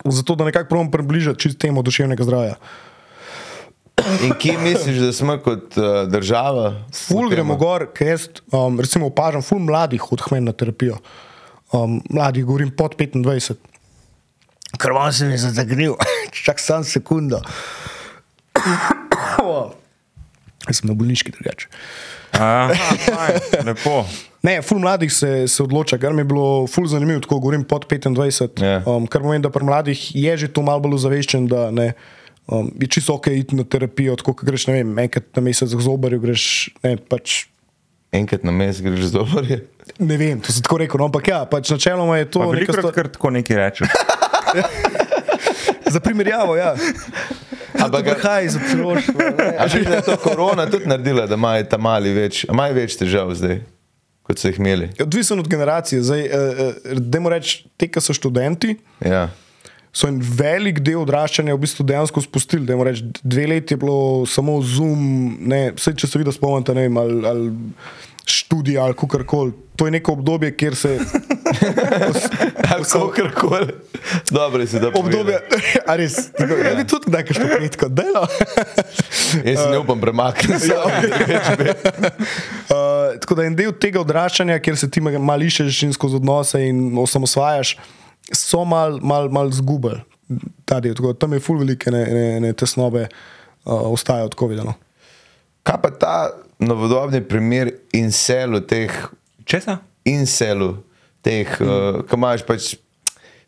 zato 0.05 0.35
da 0.35 0.45
nekako 0.45 0.69
probujem 0.69 0.91
približati 0.91 1.41
čist 1.41 1.59
temu 1.59 1.83
duševnega 1.83 2.25
zdravja. 2.25 2.55
in 4.25 4.33
kje 4.39 4.59
misliš, 4.59 4.99
da 4.99 5.13
smo 5.13 5.39
kot 5.39 5.77
uh, 5.77 6.07
država? 6.09 6.85
Ful 6.95 7.29
gremo 7.31 7.57
gor, 7.57 7.89
ker 7.95 8.15
jaz 8.15 8.29
um, 8.53 8.81
recimo 8.81 9.11
opažam, 9.11 9.43
ful 9.43 9.59
mladih 9.59 10.13
odhmen 10.13 10.45
na 10.45 10.53
terapijo. 10.53 11.01
Um, 11.73 12.01
mladih, 12.11 12.45
govorim 12.45 12.71
pod 12.71 12.95
25. 12.97 13.55
Krvan 14.79 15.13
se 15.13 15.27
mi 15.27 15.33
je 15.33 15.39
zagrnil, 15.39 15.95
čak 16.45 16.61
sam 16.61 16.85
sekundo. 16.85 17.43
Jaz 20.69 20.81
sem 20.81 20.91
na 20.91 20.95
bolniški 20.95 21.33
drugače. 21.33 21.69
Lepo. 23.65 24.05
Ne, 24.43 24.61
ful 24.65 24.79
mladih 24.81 25.13
se, 25.13 25.49
se 25.49 25.63
odloča, 25.63 25.99
kar 26.01 26.15
mi 26.17 26.23
je 26.23 26.29
bilo 26.31 26.67
ful 26.71 26.87
zanimivo, 26.89 27.21
tako 27.21 27.41
govorim 27.45 27.65
pod 27.65 27.85
25. 27.91 28.63
Ja. 28.65 28.79
Um, 28.89 29.07
kar 29.11 29.21
pomeni, 29.21 29.43
da 29.45 29.51
pri 29.53 29.65
mladih 29.69 30.01
je 30.17 30.37
že 30.37 30.49
to 30.49 30.63
malo 30.65 30.81
bolj 30.81 30.97
ozaveščen, 31.01 31.49
da 31.51 31.67
ne, 31.75 31.91
um, 32.47 32.71
je 32.81 32.89
čisto 32.89 33.19
ok 33.19 33.27
iti 33.37 33.57
na 33.59 33.65
terapijo, 33.69 34.17
tako 34.17 34.33
kot 34.39 34.49
greš, 34.49 34.67
ne 34.71 34.79
vem, 34.79 34.95
enkrat 35.05 35.29
na 35.37 35.43
mesec 35.45 35.75
k 35.75 35.85
zobarju, 35.85 36.21
greš, 36.25 36.45
ne, 36.85 36.97
pač, 36.97 37.47
Enkrat 38.11 38.43
na 38.43 38.51
mesec 38.51 38.83
greš 38.83 39.13
z 39.13 39.13
dobrje. 39.15 39.59
ne 39.99 40.17
vem, 40.19 40.41
to 40.43 40.53
se 40.53 40.63
tako 40.65 40.81
rekel, 40.83 40.99
no, 40.99 41.07
ampak 41.11 41.29
ja, 41.31 41.45
pač 41.47 41.69
načeloma 41.71 42.17
je 42.19 42.31
to 42.31 42.41
Pa 42.41 42.49
Veliko 42.51 42.73
stvar. 42.75 42.95
kar 42.97 43.07
tako 43.13 43.31
nekaj 43.31 43.57
rečeš. 43.61 43.89
Za 45.95 46.01
primerjavo, 46.01 46.57
ja. 46.57 46.73
Ampak 47.85 48.21
Kaj 48.21 48.49
psiloško? 48.59 49.19
A 49.59 49.69
že 49.69 49.83
je 49.85 50.01
to 50.07 50.17
korona 50.21 50.67
tudi 50.71 50.87
naredila, 50.91 51.27
da 51.27 51.35
imajo 51.35 51.65
ta 51.71 51.79
mali 51.79 52.13
več, 52.15 52.45
a 52.49 52.53
imajo 52.55 52.75
več 52.77 52.97
težav 53.01 53.33
zdaj, 53.35 53.61
kot 54.27 54.39
so 54.39 54.51
jih 54.51 54.59
imeli. 54.61 54.91
Odvisen 55.03 55.39
od 55.41 55.49
generacije. 55.49 56.03
Zdaj, 56.03 56.21
eh, 56.27 56.65
eh, 56.87 56.99
dajmo 57.01 57.33
reči, 57.33 57.65
te, 57.77 57.89
ki 57.89 58.01
so 58.01 58.17
študenti, 58.17 58.77
Ja. 59.07 59.29
so 59.93 60.07
en 60.07 60.21
velik 60.23 60.79
del 60.87 61.01
odraščanja 61.03 61.55
v 61.57 61.63
bistvu 61.65 61.83
dejansko 61.87 62.23
spustili. 62.23 62.67
Dajmo 62.67 62.85
Reči, 62.87 63.03
dve 63.27 63.47
leti 63.51 63.75
je 63.75 63.79
bilo 63.83 64.27
samo 64.27 64.61
zoom, 64.63 65.01
ne, 65.41 65.73
vse, 65.75 65.97
če 65.99 66.07
se 66.07 66.19
vidi, 66.21 66.31
spomnite, 66.33 66.75
ne 66.75 66.85
vem, 66.87 66.97
ali, 66.97 67.17
ali 67.27 67.51
študij 68.31 68.79
ali 68.79 68.95
kar 68.95 69.25
koli. 69.27 69.53
To 69.81 69.87
je 69.87 69.91
neko 69.91 70.13
obdobje, 70.13 70.57
kjer 70.57 70.75
se. 70.77 70.99
Ali 72.75 72.85
kakorkoli. 72.85 73.73
Dobro 74.31 74.67
si 74.67 74.81
da 74.81 74.89
Obdobje, 74.89 75.39
a 75.89 75.97
res, 75.97 76.33
tako, 76.37 76.55
ja. 76.55 76.75
bi 76.77 76.85
tudi 76.87 77.11
nekaj 77.11 77.35
što 77.35 77.47
petko 77.59 77.89
delo. 77.89 78.27
Jaz 79.49 79.63
se 79.63 79.71
ne 79.71 79.79
upam 79.79 80.01
premakniti. 80.01 80.69
Ja, 80.69 80.85
Uh, 82.71 83.21
tako 83.21 83.35
da 83.35 83.45
en 83.45 83.57
del 83.57 83.73
tega 83.73 84.01
odraščanja, 84.01 84.59
kjer 84.63 84.77
se 84.79 84.91
ti 84.91 85.01
malo 85.01 85.43
iščeš 85.43 85.81
in 85.89 85.93
skozi 85.93 86.21
odnose 86.21 86.61
in 86.63 86.99
osamosvajaš, 86.99 87.73
so 88.37 88.63
mal, 88.65 89.01
mal, 89.03 89.27
mal 89.33 89.51
zgubili. 89.51 89.99
Ta 90.65 90.79
del, 90.81 90.95
tako 90.95 91.13
Tam 91.19 91.33
je 91.33 91.41
ful 91.43 91.59
velike 91.59 91.91
ne, 91.91 92.05
ne, 92.07 92.41
ne 92.45 92.53
tesnobe, 92.53 93.09
uh, 93.09 93.91
ostajajo 93.91 94.29
tako 94.37 94.53
videno. 94.53 94.77
Kaj 95.71 95.79
pa 95.83 95.91
ta 95.91 96.15
novodobni 96.59 97.21
primer 97.23 97.71
inselu, 97.95 98.59
teh 98.61 98.91
Česa? 99.47 99.77
inselu, 100.05 100.75
teh, 101.23 101.47
mm. 101.61 101.67
uh, 101.67 102.01
ki 102.09 102.19
imaš 102.19 102.47
pač. 102.47 102.73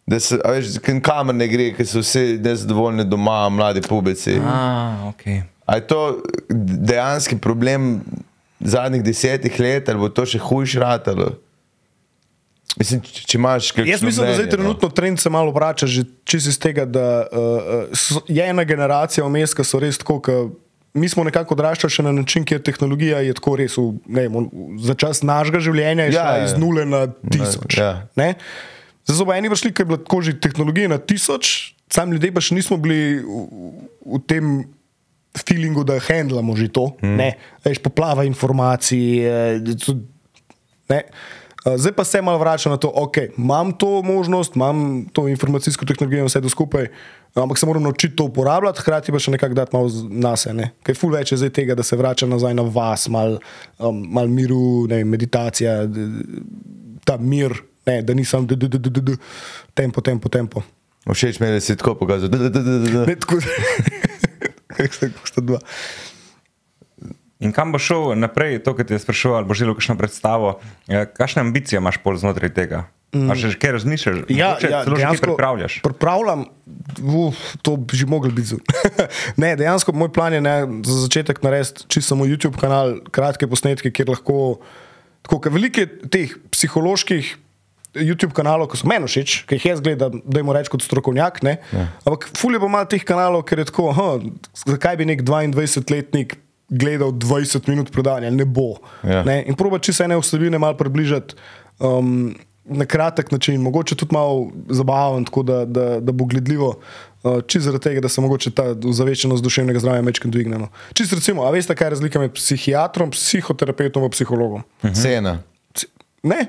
Da 0.06 0.18
se, 0.20 0.38
a 0.42 0.50
veš, 0.54 0.76
kamer 0.82 1.34
ne 1.34 1.46
gre, 1.46 1.68
ker 1.74 1.86
so 1.86 2.02
vsi 2.02 2.38
nezadovoljni 2.42 3.04
doma, 3.06 3.46
mladi 3.54 3.82
pubeci. 3.86 4.34
A, 4.38 5.10
ok. 5.12 5.26
A 5.66 5.78
je 5.78 5.84
to 5.86 6.00
dejanski 6.50 7.38
problem 7.38 8.00
zadnjih 8.60 9.02
desetih 9.02 9.60
let, 9.60 9.88
ali 9.88 10.02
bo 10.02 10.10
to 10.10 10.26
še 10.26 10.42
hujš 10.42 10.74
ratalo? 10.82 11.30
Mislim, 12.78 13.02
če, 13.04 13.22
če 13.30 13.38
imaš 13.38 13.70
kaj. 13.74 13.86
Jaz 13.94 14.02
mislim, 14.02 14.26
da 14.26 14.34
zdaj 14.38 14.50
trenutno 14.56 14.90
trend 14.94 15.22
se 15.22 15.30
malo 15.30 15.54
vrača, 15.54 15.86
že 15.86 16.06
čez 16.26 16.50
iz 16.50 16.58
tega, 16.58 16.86
da 16.86 17.06
uh, 17.26 17.94
so, 17.94 18.22
je 18.30 18.42
ena 18.42 18.66
generacija 18.66 19.26
vmes, 19.26 19.54
ki 19.54 19.66
so 19.66 19.82
res 19.82 20.02
tako. 20.02 20.18
Ka, 20.22 20.38
Mi 20.95 21.09
smo 21.09 21.24
nekako 21.24 21.55
odraščali 21.55 21.90
še 21.90 22.03
na 22.03 22.12
način, 22.12 22.45
kjer 22.45 22.61
tehnologija 22.61 23.20
je 23.20 23.32
tako 23.32 23.55
res, 23.57 23.76
v, 23.76 23.84
ne, 24.07 24.26
vem, 24.26 24.49
za 24.78 24.93
čas 24.95 25.22
našega 25.22 25.61
življenja 25.61 26.05
je 26.05 26.12
Ja, 26.12 26.20
šla 26.20 26.34
ja. 26.34 26.45
iz 26.45 26.55
nule 26.55 26.84
na 26.84 27.07
tisoč. 27.24 27.78
ja. 27.78 27.93
ne. 28.14 28.34
Zdaj 29.03 29.16
so 29.16 29.24
pa 29.24 29.34
eni 29.34 29.49
prišli, 29.49 29.72
ki 29.72 29.82
je 29.82 29.86
bila 29.86 29.99
tako 29.99 30.20
že 30.20 30.36
tehnologija 30.36 30.88
na 30.88 30.99
tisoč, 30.99 31.72
sam 31.88 32.12
ljudje 32.12 32.28
pa 32.30 32.40
še 32.40 32.55
nismo 32.55 32.76
bili 32.76 33.18
v, 33.18 33.72
v 34.05 34.20
tem 34.22 34.53
feelingu, 35.34 35.80
da 35.82 35.97
handlamo 35.99 36.53
že 36.55 36.68
to. 36.68 36.93
Mm. 37.01 37.16
Ne, 37.16 37.28
veš, 37.64 37.80
poplava 37.80 38.24
informacij. 38.24 39.03
eh, 39.18 39.61
Ne. 40.88 40.99
Uh, 41.64 41.76
Zdaj 41.76 41.92
pa 41.92 42.04
se 42.04 42.22
malo 42.22 42.38
vrača 42.38 42.70
na 42.70 42.76
to, 42.76 42.90
okay, 42.90 43.30
imam 43.38 43.72
to 43.72 44.02
možnost, 44.02 44.56
imam 44.56 45.06
to 45.12 45.28
informacijsko 45.28 45.86
tehnologijo, 45.86 46.26
vse 46.26 46.40
to 46.42 46.48
skupaj, 46.48 46.88
ampak 47.34 47.58
se 47.58 47.66
moram 47.66 47.82
naučiti 47.82 48.16
to 48.16 48.24
uporabljati, 48.24 48.80
hkrati 48.80 49.12
pa 49.12 49.18
še 49.18 49.30
nekako 49.30 49.54
dati 49.54 49.76
malo 49.76 49.90
nase. 50.10 50.52
Ne? 50.54 50.72
Kaj 50.82 50.98
ful 50.98 51.14
več 51.14 51.32
je 51.32 51.38
zdaj 51.38 51.52
tega, 51.54 51.76
da 51.78 51.86
se 51.86 51.96
vrača 51.96 52.26
nazaj 52.26 52.54
na 52.54 52.66
vas, 52.66 53.06
malo 53.08 53.38
um, 53.78 54.02
mal 54.10 54.28
miru, 54.28 54.88
ne, 54.90 55.04
meditacija, 55.04 55.84
ta 57.06 57.16
mir, 57.16 57.54
ne, 57.86 58.00
da 58.02 58.14
nisem 58.14 58.48
tempo, 59.74 60.00
tempo, 60.00 60.28
tempo. 60.28 60.62
Všeč 61.06 61.40
mi 61.40 61.46
je, 61.46 61.52
da 61.52 61.60
si 61.60 61.76
tako 61.76 61.94
pokazal. 61.98 62.30
Ne, 62.30 63.16
tako, 63.18 63.38
kako 64.76 65.26
sta 65.26 65.42
dva. 65.42 65.58
In 67.43 67.53
kam 67.55 67.74
bo 67.74 67.80
šel 67.82 68.12
naprej, 68.18 68.61
to, 68.62 68.74
kar 68.78 68.86
ti 68.86 68.95
je 68.95 69.03
sprašoval, 69.03 69.43
ali 69.43 69.51
boš 69.51 69.62
želel 69.64 69.74
kakšno 69.74 69.97
predstavo, 69.99 70.59
eh, 70.88 71.07
kakšne 71.11 71.43
ambicije 71.43 71.82
imaš 71.82 71.99
pol 72.03 72.16
znotraj 72.16 72.55
tega? 72.55 72.86
Mm. 73.12 73.28
A 73.28 73.34
še 73.36 73.51
kaj 73.61 73.74
razmišljaš? 73.76 74.20
Ja, 74.32 74.55
Mogoče 74.55 74.68
ja, 74.70 74.78
že 74.86 74.88
kaj 74.88 74.97
dejansko 75.03 75.26
pripravljaš. 75.34 75.74
Pripravljam, 75.84 76.47
uf, 77.03 77.40
to 77.61 77.74
bi 77.76 77.99
že 78.01 78.07
mogli 78.09 78.32
biti. 78.32 78.57
ne, 79.43 79.53
dejansko 79.61 79.93
moj 79.93 80.09
plan 80.16 80.32
je 80.32 80.40
ne, 80.40 80.55
za 80.88 80.97
začetek 81.03 81.43
narediti 81.45 81.84
čisto 81.93 82.14
samo 82.14 82.24
YouTube 82.24 82.57
kanal, 82.61 83.03
kratke 83.12 83.49
posnetke, 83.51 83.93
kjer 83.93 84.14
lahko. 84.14 84.62
Tako, 85.26 85.43
ker 85.45 85.53
veliko 85.55 85.84
je 85.84 85.90
teh 86.09 86.32
psiholoških 86.55 87.36
YouTube 88.01 88.32
kanalov, 88.32 88.70
ki 88.72 88.80
so 88.80 88.88
meni 88.88 89.11
všeč, 89.11 89.43
ki 89.45 89.59
jih 89.59 89.66
jaz 89.74 89.84
gledam, 89.84 90.22
da 90.24 90.40
jim 90.40 90.55
rečem 90.57 90.72
kot 90.72 90.86
strokovnjak. 90.86 91.43
Ne? 91.45 91.59
Ja. 91.74 91.84
Ampak 92.07 92.30
fulje 92.38 92.62
pa 92.62 92.70
malo 92.72 92.88
teh 92.88 93.05
kanalov, 93.05 93.45
ker 93.45 93.61
je 93.61 93.68
tako, 93.68 93.90
aha, 93.93 94.09
zakaj 94.64 94.97
bi 94.97 95.11
nek 95.12 95.20
22-letnik 95.28 96.38
gledal 96.72 97.12
20 97.12 97.68
minut 97.68 97.92
predavanja, 97.92 98.30
ne 98.30 98.44
bo. 98.46 98.78
Ja. 99.02 99.20
Ne? 99.22 99.42
In 99.44 99.54
proba 99.54 99.78
čisto 99.78 100.04
ene 100.04 100.16
vsebine 100.16 100.58
malo 100.58 100.76
približati. 100.76 101.36
Um, 101.78 102.32
Na 102.64 102.84
kratek 102.86 103.32
način, 103.32 103.58
mogoče 103.60 103.96
tudi 103.98 104.14
malo 104.14 104.44
zabaven, 104.70 105.24
tako 105.24 105.42
da, 105.42 105.64
da, 105.66 106.00
da 106.00 106.12
bo 106.12 106.24
gledljivo, 106.24 106.68
uh, 107.22 107.40
čisto 107.42 107.64
zaradi 107.64 107.82
tega, 107.82 108.00
da 108.00 108.08
se 108.08 108.20
mogoče 108.20 108.50
ta 108.50 108.68
ozaveščenost 108.86 109.42
duševnega 109.42 109.78
zdravja 109.78 110.00
večkrat 110.00 110.30
dvigne. 110.30 110.58
No. 110.58 110.68
Čisto 110.94 111.16
recimo, 111.16 111.42
a 111.42 111.50
veste, 111.50 111.74
kaj 111.74 111.86
je 111.86 111.90
razlika 111.90 112.20
med 112.20 112.32
psihiatrom, 112.32 113.10
psihoterapeutom 113.10 114.04
in 114.04 114.10
psihologom? 114.10 114.62
Cena. 114.94 115.38
C- 115.74 115.90
Ne, 116.22 116.46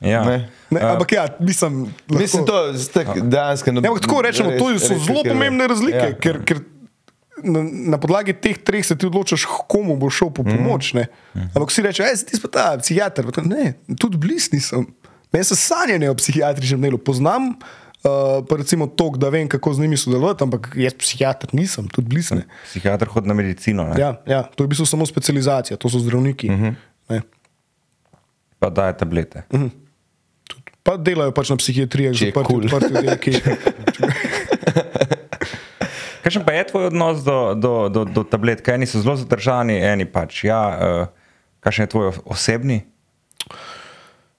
Ja. 0.00 0.24
Ne. 0.24 0.36
ne 0.70 0.80
uh, 0.80 0.90
ampak 0.92 1.12
ja, 1.12 1.24
mislim, 1.40 1.80
lahko, 2.04 2.20
Mislim, 2.20 2.46
to 2.46 2.66
je 2.66 2.84
tak, 2.92 3.16
dejansko. 3.22 3.72
Ne, 3.72 3.80
ampak 3.80 4.02
tako 4.02 4.22
rečemo, 4.22 4.50
to 4.50 4.66
so 4.78 4.92
res 4.92 5.06
zelo 5.06 5.22
pomembne 5.24 5.66
razlike, 5.66 5.96
Ja. 5.96 6.12
ja. 6.12 6.18
ker, 6.20 6.42
ker 6.44 6.60
na, 7.44 7.60
na 7.62 7.98
podlagi 7.98 8.32
teh 8.32 8.58
treh 8.58 8.86
se 8.86 8.96
ti 8.96 9.06
odločaš, 9.06 9.44
komu 9.68 9.96
bo 9.96 10.10
šel 10.10 10.30
po 10.30 10.44
pomoč. 10.44 10.94
Mm 10.94 11.00
-hmm. 11.00 11.48
Ampak 11.54 11.70
vsi 11.70 11.82
rečejo, 11.82 12.08
da 12.08 12.24
ti 12.24 12.36
si 12.36 12.42
pa 12.42 12.48
ta 12.48 12.78
psihiater. 12.78 13.24
Pa 13.24 13.32
to, 13.32 13.42
ne, 13.42 13.74
tudi 14.00 14.16
bliz 14.16 14.52
nisem. 14.52 14.86
Meni 15.32 15.44
se 15.44 15.56
sanjanje 15.56 16.10
o 16.10 16.14
psihiatričnem 16.14 16.80
delu 16.80 16.98
poznam. 16.98 17.54
Uh, 18.06 18.46
pa 18.48 18.56
recimo 18.56 18.86
to, 18.86 19.10
da 19.16 19.28
vem, 19.28 19.48
kako 19.48 19.74
z 19.74 19.78
njimi 19.80 19.96
sodelovati, 19.96 20.44
ampak 20.44 20.72
jaz 20.76 20.94
psihiater 20.94 21.50
nisem, 21.52 21.88
tudi 21.88 22.08
blizu. 22.08 22.34
ne. 22.34 22.44
Psihiater 22.64 23.08
hodi 23.08 23.28
na 23.28 23.34
medicino, 23.34 23.84
ne? 23.84 24.00
Ja, 24.00 24.22
ja, 24.26 24.42
to 24.42 24.64
je 24.64 24.66
v 24.66 24.68
bistvu 24.68 24.86
samo 24.86 25.06
specializacija, 25.06 25.76
to 25.76 25.88
so 25.88 25.98
zdravniki. 25.98 26.48
Uh 26.48 26.60
-huh. 26.60 27.22
pa 28.58 28.70
daje 28.70 28.96
tablete. 28.96 29.42
Pa 30.82 30.96
delajo 30.96 31.32
pač 31.32 31.50
na 31.50 31.56
psihiatriji, 31.56 32.14
Če 32.14 32.24
je 32.24 32.30
zaprti 32.30 32.54
kul. 32.54 32.64
odprti 32.64 32.94
oddelki. 32.94 33.30
Kakšen 36.26 36.42
pa 36.42 36.58
je 36.58 36.66
tvoj 36.66 36.90
odnos 36.90 37.22
do, 37.22 37.54
do, 37.54 37.86
do, 37.86 38.02
do 38.02 38.22
tablet? 38.26 38.58
Kaj 38.58 38.74
eni 38.74 38.86
so 38.90 38.98
zelo 38.98 39.14
zadržani, 39.14 39.78
eni 39.78 40.08
pač. 40.10 40.42
Ja, 40.42 40.58
uh, 40.74 41.36
kakšen 41.62 41.86
je 41.86 41.90
tvoj 41.94 42.10
osebni? 42.26 42.82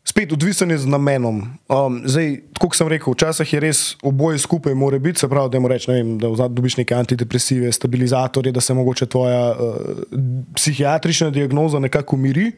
Spet 0.04 0.36
odvisen 0.36 0.68
je 0.76 0.82
z 0.84 0.92
namenom. 0.92 1.40
Um, 1.72 2.02
zdaj, 2.04 2.44
kot 2.60 2.76
sem 2.76 2.92
rekel, 2.92 3.16
včasih 3.16 3.54
je 3.56 3.64
res 3.64 3.80
oboje 4.04 4.44
skupaj, 4.44 4.76
mora 4.76 5.00
biti, 5.00 5.24
se 5.24 5.32
pravi, 5.32 5.48
da, 5.56 5.64
reč, 5.72 5.88
ne 5.88 5.96
vem, 5.96 6.12
da 6.20 6.50
dobiš 6.52 6.76
neke 6.84 6.92
antidepresive, 6.92 7.72
stabilizatorje, 7.72 8.52
da 8.52 8.60
se 8.60 8.76
mogoče 8.76 9.08
tvoja 9.08 9.56
uh, 9.56 10.06
psihiatrična 10.60 11.32
diagnoza 11.32 11.80
nekako 11.80 12.20
umiri. 12.20 12.52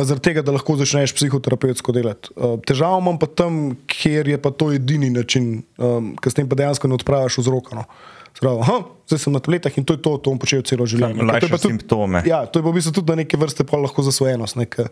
Zaradi 0.00 0.30
tega, 0.30 0.40
da 0.40 0.56
lahko 0.56 0.80
začneš 0.80 1.12
psihoterapevtsko 1.20 1.92
delati. 1.92 2.32
Uh, 2.32 2.56
težavo 2.64 3.04
imam 3.04 3.20
pa 3.20 3.28
tam, 3.28 3.76
kjer 3.84 4.32
je 4.32 4.40
pa 4.40 4.48
to 4.48 4.72
edini 4.72 5.12
način, 5.12 5.58
um, 5.76 6.14
ker 6.16 6.32
s 6.32 6.40
tem 6.40 6.48
pa 6.48 6.56
dejansko 6.56 6.88
ne 6.88 6.96
odpraviš 6.96 7.42
vzroka. 7.44 7.76
No. 7.76 7.84
Se 7.84 8.15
Pravi, 8.36 8.60
aha, 8.60 8.74
zdaj 9.08 9.18
sem 9.18 9.32
na 9.32 9.40
tabletah 9.40 9.72
in 9.78 9.84
to 9.84 9.94
je 9.94 10.02
to, 10.02 10.18
to 10.18 10.28
bom 10.28 10.36
počel 10.36 10.60
celo 10.60 10.84
življenje. 10.84 11.16
To 11.16 11.24
je 11.24 11.26
pa 11.26 11.32
lajšaš 11.32 11.62
simptome. 11.62 12.20
Ja, 12.26 12.42
to 12.44 12.60
je 12.60 12.64
pa 12.64 12.68
v 12.68 12.76
bistvu 12.76 12.92
tudi 12.92 13.16
neke 13.16 13.36
vrste 13.36 13.64
pol 13.64 13.80
lahko 13.80 14.04
zasvojenost. 14.04 14.56
Ne, 14.56 14.66
ker 14.66 14.90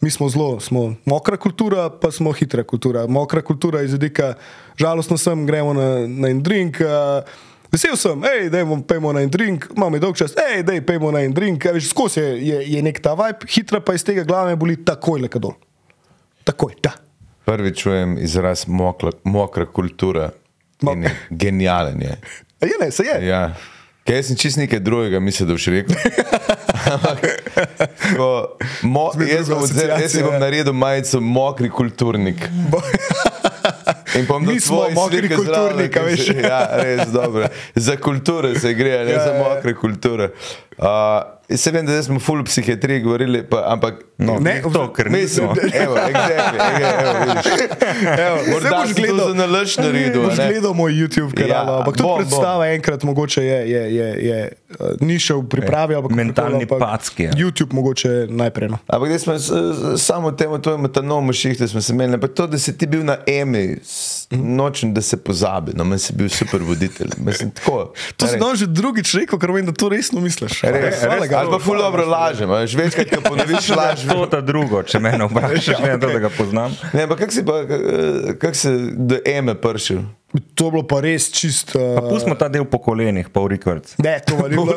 mi 0.00 0.08
smo 0.08 0.28
zelo, 0.28 0.56
smo 0.60 0.94
mokra 1.04 1.36
kultura, 1.36 1.90
pa 1.92 2.08
smo 2.08 2.32
hitra 2.32 2.64
kultura. 2.64 3.04
Mokra 3.06 3.42
kultura 3.42 3.82
iz 3.82 3.92
vidika, 3.92 4.34
žalostno 4.76 5.16
sem, 5.16 5.44
gremo 5.44 5.74
na, 5.76 6.06
na 6.06 6.28
en 6.28 6.40
drink. 6.40 6.80
Uh, 6.80 7.20
Vesel 7.66 7.98
sem, 7.98 8.22
hej, 8.22 8.48
da 8.48 8.62
pojmo 8.64 9.10
na 9.12 9.20
en 9.20 9.28
drink, 9.28 9.66
imamo 9.76 9.98
dolg 9.98 10.16
čas, 10.16 10.32
hej, 10.38 10.62
da 10.62 10.72
pojmo 10.80 11.10
na 11.12 11.20
en 11.20 11.34
drink. 11.34 11.66
Veš, 11.66 11.90
skozi 11.90 12.20
je, 12.20 12.30
je, 12.46 12.58
je 12.70 12.80
nek 12.80 13.02
ta 13.02 13.12
vibe, 13.12 13.44
hitra 13.50 13.82
pa 13.82 13.92
iz 13.92 14.06
tega 14.06 14.24
glave 14.24 14.54
boli 14.56 14.78
takoj 14.78 15.20
le 15.20 15.28
kadol. 15.28 15.52
Takoj, 16.46 16.78
da. 16.80 16.94
Prvi 17.44 17.74
čujem 17.74 18.16
izraz 18.18 18.64
mokla, 18.66 19.12
mokra 19.24 19.66
kultura. 19.66 20.30
Mo- 20.80 20.92
In 20.92 21.02
je 21.02 21.10
Genijalen 21.30 22.00
je. 22.00 22.16
Je 22.60 22.72
ne, 22.80 22.90
se 22.90 23.02
je. 23.04 23.26
Ja. 23.26 23.54
Kaj 24.04 24.22
sem 24.22 24.36
čist 24.36 24.56
nekaj 24.56 24.78
drugega, 24.80 25.20
mislim, 25.20 25.48
da 25.48 25.54
boš 25.54 25.66
rekel. 25.66 25.96
Ko, 28.16 28.28
mo, 28.82 29.10
jaz, 29.28 29.48
bom, 29.48 29.62
zdaj- 29.62 30.00
jaz 30.00 30.12
si 30.12 30.22
bom 30.22 30.36
naredil 30.38 30.72
majico 30.72 31.20
mokri 31.20 31.70
kulturnik. 31.70 32.46
In 34.14 34.26
bom 34.26 34.46
Mi 34.46 34.60
smo 34.60 34.86
mokri 34.90 35.18
slike 35.18 35.34
zraven, 35.34 35.36
kulturnik, 35.36 35.90
a 35.90 35.92
ker 35.92 36.04
veš. 36.06 36.28
Ja, 36.42 36.60
res 36.76 37.08
dobro. 37.08 37.48
Za 37.76 37.96
kulturo 37.96 38.54
se 38.54 38.74
gre, 38.74 39.04
ne 39.04 39.12
Ja, 39.12 39.18
za 39.20 39.26
ja, 39.26 39.34
ja. 39.34 39.42
mokre 39.44 39.74
kulture. 39.74 40.30
Uh, 40.78 40.84
se 41.50 41.70
vem, 41.70 41.86
da 41.86 41.92
zdaj 41.92 42.02
smo 42.02 42.20
ful 42.20 42.44
psihiatriji 42.44 43.00
govorili, 43.00 43.42
pa, 43.42 43.64
ampak 43.66 43.94
No, 44.18 44.38
Ne, 44.40 44.62
to, 44.64 44.92
ker 44.92 45.10
Mislim, 45.10 45.48
nismo. 45.48 45.68
evo, 45.84 45.94
exactly, 45.94 46.56
evo. 46.56 47.40
Evo, 48.18 48.38
Morda 48.50 48.70
boš 48.70 48.88
to 48.88 48.94
gledal- 48.96 49.28
za 49.28 49.34
nalaž 49.36 49.76
naredil. 49.76 50.22
a 50.22 50.24
Boš 50.24 50.38
ne? 50.38 50.46
gledal 50.48 50.74
moj 50.74 50.92
YouTube 50.94 51.32
kanal, 51.32 51.50
Ja, 51.50 51.62
ja, 51.62 51.76
ampak 51.78 51.94
tudi 51.94 52.02
bom, 52.02 52.10
bom. 52.10 52.18
predstava 52.18 52.66
enkrat 52.66 53.02
mogoče 53.02 53.42
je, 53.42 53.58
je, 53.70 53.94
je, 53.94 54.08
je 54.22 54.38
uh, 54.70 54.86
ni 55.00 55.18
še 55.18 55.34
v 55.34 55.44
pripravi. 55.46 55.94
ampak 55.94 56.12
Mentalni 56.12 56.66
packi 56.66 57.22
je. 57.22 57.30
YouTube 57.34 57.72
mogoče 57.72 58.08
najprej. 58.26 58.68
No. 58.68 58.78
Ampak 58.88 59.08
da 59.10 59.18
smo 59.18 59.34
samo 59.98 60.32
temu, 60.32 60.58
to 60.58 60.72
je 60.72 60.78
metanomu 60.78 61.32
šihte, 61.34 61.68
smo 61.68 61.80
se 61.80 61.92
imeli. 61.92 62.16
Pa 62.16 62.28
to, 62.28 62.46
da 62.46 62.58
si 62.58 62.72
ti 62.72 62.86
bil 62.86 63.04
na 63.04 63.18
Emi, 63.22 63.76
nočem, 64.32 64.90
da 64.90 65.02
se 65.02 65.16
pozabi. 65.18 65.72
No, 65.74 65.84
meni 65.84 65.98
si 65.98 66.12
bil 66.12 66.28
super 66.30 66.62
voditelj. 66.62 67.12
Mislim, 67.18 67.50
tako. 67.52 67.92
To 68.16 68.26
si 68.26 68.38
danes 68.38 68.58
že 68.58 68.66
drugič 68.66 69.12
rekel, 69.14 69.36
ker 69.36 69.52
vem, 69.52 69.66
da 69.66 69.72
to 69.74 69.88
resno 69.88 70.20
misliš. 70.20 70.64
Res, 70.66 71.00
Hvala 71.00 71.20
res, 71.20 71.30
ga. 71.30 71.38
ali 71.38 71.50
pa 71.50 71.58
ful 71.58 71.78
dobro 71.78 72.04
lažem, 72.04 72.50
a 72.50 72.60
veš, 72.60 72.74
večkrat, 72.74 73.10
ko 73.10 73.20
ponoviš 73.22 73.68
laž. 73.70 74.04
To 74.08 74.26
ta 74.26 74.40
drugo, 74.40 74.82
če 74.82 74.98
me 74.98 75.12
vprašaš, 75.14 75.78
ne 75.84 75.94
to, 75.94 76.08
da 76.08 76.18
ga 76.18 76.30
poznam. 76.30 76.74
Ne, 76.90 77.06
pa 77.06 77.16
kak 77.16 77.30
si 77.30 77.44
pa, 77.44 77.62
kak- 77.64 77.86
kak 78.38 78.54
se 78.54 78.72
do 78.92 79.18
eme 79.22 79.54
pršil? 79.54 80.02
To 80.54 80.68
je 80.68 80.70
bilo 80.70 80.82
pa 80.84 80.98
res 81.00 81.30
čist. 81.30 81.72
Uh, 81.72 81.96
Pustimo 82.10 82.34
ta 82.34 82.48
del 82.48 82.66
po 82.66 82.76
kolenih, 82.78 83.30
pa 83.30 83.40
v 83.40 83.54
rekord. 83.54 83.86
ne, 83.98 84.18
to 84.20 84.36
ni 84.42 84.52
bilo. 84.52 84.74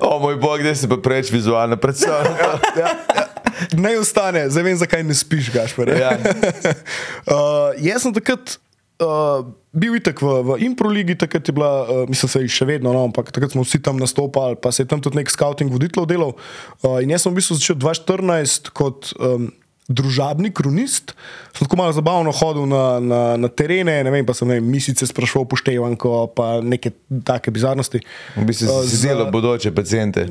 o 0.00 0.18
moj 0.18 0.36
bog, 0.36 0.62
da 0.62 0.74
si 0.74 0.88
pa 0.88 0.96
preveč 0.96 1.30
vizualno 1.30 1.76
predstavljal. 1.76 2.58
ja, 2.80 2.88
ja. 3.12 3.24
Naj 3.72 3.96
ostane, 3.96 4.48
zdaj 4.50 4.64
vem, 4.64 4.76
zakaj 4.76 5.02
ne 5.04 5.14
spiš, 5.14 5.52
gašpor. 5.52 5.92
Ja. 5.92 6.16
uh, 6.16 7.70
jaz 7.78 8.02
sem 8.02 8.10
takrat 8.12 8.56
uh, 9.02 9.44
bil 9.72 9.96
itak 9.98 10.22
v, 10.22 10.28
v 10.42 10.58
Improligi, 10.64 11.14
takrat 11.14 11.44
je 11.44 11.52
bila, 11.52 11.70
uh, 11.82 12.04
mislim, 12.08 12.28
se 12.28 12.42
še 12.48 12.68
vedno, 12.68 12.92
no, 12.92 13.04
ampak 13.04 13.30
takrat 13.30 13.52
smo 13.52 13.62
vsi 13.62 13.82
tam 13.82 13.98
nastopali, 13.98 14.56
pa 14.56 14.72
se 14.72 14.82
je 14.82 14.90
tam 14.90 15.02
tudi 15.02 15.18
nek 15.18 15.30
scouting 15.30 15.70
voditelj 15.70 16.06
delal. 16.06 16.36
Uh, 16.80 17.00
in 17.02 17.10
jaz 17.10 17.26
sem 17.26 17.34
v 17.34 17.40
bistvu 17.40 17.58
začel 17.58 17.76
2014 17.78 18.72
kot. 18.72 19.12
Um, 19.18 19.50
Družabni 19.92 20.52
kronist, 20.54 21.10
sem 21.52 21.66
tako 21.66 21.76
malo 21.76 21.92
zabavno 21.92 22.30
hodil 22.32 22.68
na, 22.70 23.02
na, 23.02 23.18
na 23.36 23.48
terene, 23.50 23.96
ne 24.06 24.12
vem, 24.14 24.22
pa 24.24 24.30
sem 24.32 24.46
ne 24.48 24.54
vem, 24.56 24.68
misice 24.70 25.04
sprašoval, 25.10 25.44
poštevanko, 25.50 26.30
pa 26.38 26.62
neke 26.64 26.94
take 27.26 27.50
bizarnosti. 27.52 27.98
V 28.38 28.44
bistvu 28.46 28.70
Uh, 28.70 28.86
si 28.86 29.00
za- 29.02 29.10
delal 29.10 29.28
bodoče 29.34 29.74
pacijente. 29.74 30.24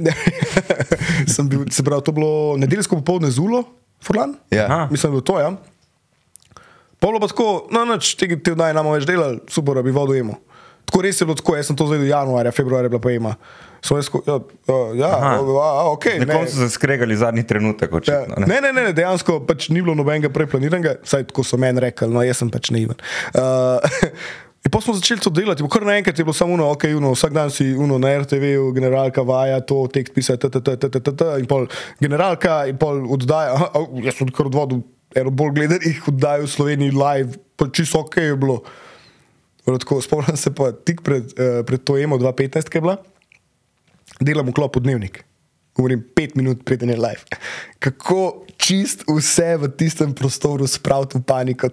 sem 1.36 1.52
bil, 1.52 1.68
se 1.68 1.84
pravi, 1.84 2.02
to 2.02 2.16
je 2.16 2.18
bilo 2.18 2.32
nedeljsko 2.58 2.96
popoldne 3.04 3.30
zulo, 3.30 3.66
Furlan. 4.02 4.40
Ja. 4.50 4.66
Aha. 4.66 4.88
Mislim, 4.90 5.12
da 5.14 5.20
je 5.20 5.28
to, 5.28 5.36
ja. 5.38 5.52
Polo 7.02 7.20
pa 7.20 7.28
tako, 7.32 7.66
no, 7.74 7.82
noč 7.90 8.14
te, 8.20 8.30
te 8.38 8.54
vdaj 8.54 8.76
nam 8.78 8.92
več 8.94 9.08
delali, 9.10 9.42
super, 9.50 9.80
da 9.80 9.86
bi 9.86 9.94
vodo 9.96 10.14
imel. 10.18 10.38
Tako 10.86 11.02
res 11.06 11.22
je 11.22 11.26
bilo 11.26 11.38
tako, 11.40 11.56
jaz 11.58 11.70
sem 11.72 11.78
to 11.80 11.86
zdaj 11.90 12.04
januarja, 12.06 12.52
februarja 12.54 12.92
bila 12.92 13.02
pa 13.02 13.14
ima. 13.16 13.32
So 13.82 13.96
jaz, 13.98 14.10
ja, 14.28 14.36
ja, 15.00 15.08
Aha. 15.10 15.30
a, 15.40 15.66
a, 15.66 15.86
ok. 15.96 16.06
Nekom 16.22 16.46
so 16.46 16.60
se 16.62 16.70
skregali 16.76 17.16
zadnji 17.18 17.44
trenutek, 17.48 17.90
Ja, 17.90 17.98
očitno. 17.98 18.44
ne, 18.46 18.60
ne, 18.62 18.70
ne, 18.70 18.84
ne, 18.90 18.94
dejansko 18.94 19.40
pač 19.48 19.70
ni 19.74 19.82
bilo 19.82 19.96
nobenega 19.98 20.30
preplaniranega, 20.30 21.00
saj 21.08 21.26
tako 21.32 21.46
so 21.48 21.58
meni 21.58 21.82
rekli, 21.82 22.10
no 22.12 22.22
jaz 22.26 22.44
sem 22.44 22.52
pač 22.54 22.70
naiven. 22.76 23.00
Uh, 23.34 23.82
in 24.62 24.72
pa 24.72 24.82
smo 24.82 24.94
začeli 24.94 25.22
to 25.24 25.30
delati, 25.34 25.66
kar 25.70 25.86
naenkrat 25.86 26.20
je 26.20 26.26
bilo 26.26 26.34
samo 26.38 26.54
uno, 26.54 26.70
ok, 26.72 26.84
uno, 26.98 27.14
vsak 27.16 27.34
dan 27.34 27.52
si 27.52 27.72
uno 27.74 27.98
na 27.98 28.14
RTV, 28.22 28.74
generalka 28.76 29.22
vaja 29.26 29.60
to, 29.66 29.88
tekst 29.94 30.14
pisa, 30.14 30.38
t, 30.38 30.50
t, 30.50 30.62
t, 30.62 30.78
t, 30.78 30.90
t, 30.90 31.00
t, 31.02 31.16
t, 31.18 31.30
in 31.42 31.48
pol 31.50 31.66
generalka 32.00 32.64
in 32.70 32.78
pol 32.78 33.02
oddaja, 33.16 33.56
aha, 33.58 33.86
jaz 34.06 34.20
sem 34.20 34.30
kar 34.30 34.52
odvodil, 34.52 34.84
eno 35.18 35.34
bolj 35.34 35.56
gledanih 35.58 36.06
oddaj 36.08 36.46
v 36.46 36.52
Sloveniji 36.52 36.96
live, 36.96 37.42
pa 37.58 37.68
čisto 37.74 38.06
ok 38.06 38.22
je 38.22 38.38
bilo. 38.38 38.62
Tako, 39.66 40.02
spomnim 40.02 40.38
se 40.38 40.54
pa 40.56 40.72
tik 40.74 41.04
pred, 41.06 41.34
uh, 41.38 41.62
pred 41.66 41.84
to 41.86 41.98
EMO 41.98 42.18
2015, 42.18 42.70
ki 42.70 42.80
je 42.80 42.86
bila 42.86 42.98
delam 44.22 44.50
v 44.50 44.56
klopu 44.56 44.82
dnevnik. 44.82 45.24
Govorim 45.78 46.02
pet 46.16 46.36
minut, 46.36 46.66
preden 46.66 46.90
je 46.90 46.98
live. 47.00 47.24
Kako 47.84 48.46
čist 48.62 49.02
vse 49.10 49.58
v 49.58 49.70
tistem 49.74 50.14
prostoru 50.14 50.68
spraviti 50.70 51.18
v 51.18 51.26
paniko. 51.26 51.70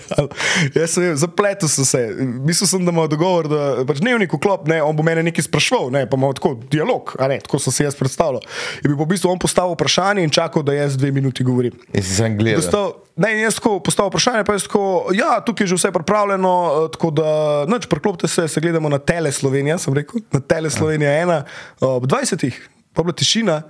Jaz 0.78 0.94
sem 0.94 1.16
zapletel 1.18 1.68
sem 1.68 1.84
se, 1.84 2.00
mislil 2.46 2.70
sem, 2.70 2.84
da 2.86 2.94
ima 2.94 3.06
dogovor, 3.10 3.50
da 3.50 3.82
pač 3.88 3.98
dnevnik 3.98 4.32
v 4.32 4.38
klop, 4.38 4.68
ne, 4.70 4.78
on 4.84 4.94
bo 4.94 5.02
mene 5.06 5.24
nekaj 5.26 5.48
sprašval, 5.48 5.90
ne, 5.94 6.04
pa 6.06 6.18
imamo 6.18 6.36
tako 6.38 6.54
dialog, 6.70 7.16
ne, 7.18 7.40
tako 7.42 7.58
sem 7.66 7.74
si 7.74 7.86
jaz 7.86 7.98
predstavljal. 7.98 8.44
In 8.84 8.92
bi 8.92 8.94
pa 8.94 9.02
v 9.02 9.10
bistvu 9.10 9.32
on 9.34 9.42
postavil 9.42 9.74
vprašanje 9.74 10.22
in 10.22 10.32
čakal, 10.34 10.62
da 10.62 10.76
jaz 10.76 10.94
dve 11.00 11.10
minuti 11.14 11.46
govorim. 11.46 11.74
Sem 11.98 12.38
gledal. 12.38 12.62
Dostal, 12.62 12.94
ne, 13.18 13.34
in 13.34 13.42
jaz 13.48 13.58
tako 13.58 13.80
postavil 13.82 14.14
vprašanje, 14.14 14.46
pa 14.46 14.54
je 14.54 14.66
tako, 14.68 14.84
ja, 15.18 15.40
tukaj 15.42 15.66
je 15.66 15.74
že 15.74 15.80
vse 15.82 15.94
pripravljeno, 15.98 16.54
eh, 16.64 16.90
tako 16.94 17.10
da, 17.10 17.30
noč, 17.70 17.90
preklopite 17.90 18.30
se, 18.30 18.46
se 18.48 18.62
gledamo 18.62 18.88
na 18.88 19.02
Tele 19.02 19.34
Slovenija, 19.34 19.80
sem 19.82 19.94
rekel, 19.98 20.22
na 20.30 20.40
Tele 20.40 20.70
Slovenija 20.70 21.18
ena, 21.26 21.42
ob 21.82 22.06
20. 22.06 22.54
pa 22.94 23.02
je 23.02 23.04
bila 23.04 23.18
tišina, 23.18 23.62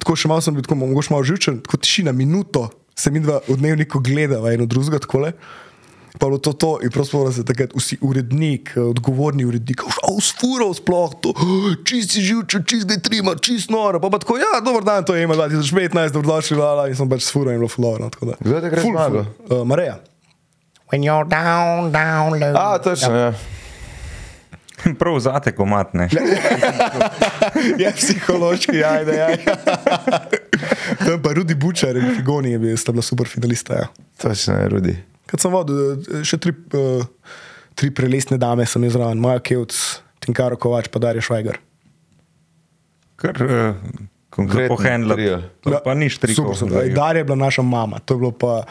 tako 0.00 0.16
še 0.18 0.30
malo 0.30 0.44
sem 0.44 0.54
bil, 0.54 0.64
tako 0.66 0.80
mogoče 0.82 1.14
malo 1.14 1.26
živčen, 1.26 1.60
tako 1.64 1.80
tišina, 1.82 2.14
minuto, 2.16 2.68
se 2.96 3.10
mi 3.10 3.20
dva 3.20 3.40
v 3.48 3.58
dnevniku 3.58 4.00
gledava 4.04 4.54
eno 4.54 4.66
drugega 4.70 5.02
takole. 5.02 5.34
Pa 6.14 6.26
je 6.26 6.30
bilo 6.30 6.38
to, 6.38 6.52
to 6.52 6.78
in 6.86 6.92
prosto 6.94 7.26
se 7.34 7.42
takrat 7.42 7.72
vsi 7.74 7.98
urednik, 8.06 8.76
eh, 8.76 8.80
odgovorni 8.80 9.42
urednik, 9.44 9.82
avsfurov 10.06 10.76
sploh, 10.78 11.16
to, 11.18 11.34
čist 11.88 12.14
si 12.14 12.22
živčen, 12.22 12.62
čist 12.62 12.86
ga 12.86 12.94
je 12.94 13.02
trima, 13.02 13.34
čist 13.34 13.70
noro. 13.74 13.98
Pa 13.98 14.12
pa 14.14 14.22
tako, 14.22 14.38
ja, 14.38 14.62
dober 14.62 14.86
dan, 14.86 15.02
to 15.02 15.18
je 15.18 15.26
ima 15.26 15.34
2015, 15.34 16.14
dobrodošli, 16.14 16.56
lala, 16.56 16.86
in 16.86 16.94
sem 16.94 17.10
pač 17.10 17.26
sfuro 17.26 17.50
in 17.50 17.58
bilo 17.58 17.68
fulovno. 17.68 18.12
Kdo 18.14 18.54
je 18.54 18.62
takrat 18.62 18.86
zmagal? 18.86 19.26
Uh, 19.50 19.66
Mareja. 19.66 19.98
When 20.92 21.02
you're 21.02 21.26
down, 21.26 21.90
down, 21.90 22.38
low. 22.38 22.54
A, 22.54 22.78
točno, 22.78 23.10
ja. 23.10 23.34
Prav 25.00 25.18
zate 25.20 25.52
komatne. 25.52 26.08
je 27.82 27.92
psihološki, 27.96 28.84
ajde, 28.84 29.22
ajde. 29.28 29.44
Tam 30.98 31.22
pa 31.22 31.32
Rudi 31.32 31.54
Bučar 31.54 31.96
in 31.96 32.14
Figoni 32.16 32.54
je 32.54 32.58
bil, 32.58 32.76
sta 32.76 32.92
bila 32.92 33.02
super 33.02 33.28
finalista. 33.28 33.74
Ja. 33.74 33.86
Točno, 34.22 34.54
je, 34.54 34.68
Rudi. 34.68 34.96
Kad 35.26 35.40
sem 35.40 35.52
vodil, 35.54 35.76
eh, 35.92 36.24
še 36.26 36.38
tri, 36.38 36.52
uh, 36.52 37.04
tri 37.74 37.90
prelesne 37.94 38.38
dame 38.38 38.66
sem 38.66 38.84
zraven, 38.90 39.20
Maja 39.22 39.40
Kevc, 39.40 39.78
Tinkaro 40.24 40.58
Kovač, 40.60 40.90
pa 40.92 41.02
Darja 41.02 41.24
Švajgar. 41.24 41.58
Kar 43.16 43.38
uh, 43.42 43.78
Konkretno 44.34 44.74
pohendla. 44.74 45.16
To 45.62 45.78
pa 45.84 45.94
ni 45.94 46.10
štrikov. 46.10 46.54
Super, 46.54 46.58
super. 46.58 46.90
Darja 46.94 47.22
je 47.22 47.28
bila 47.30 47.38
naša 47.46 47.62
mama, 47.62 48.02
to 48.02 48.14
je 48.14 48.18
bilo 48.18 48.32
pa, 48.34 48.64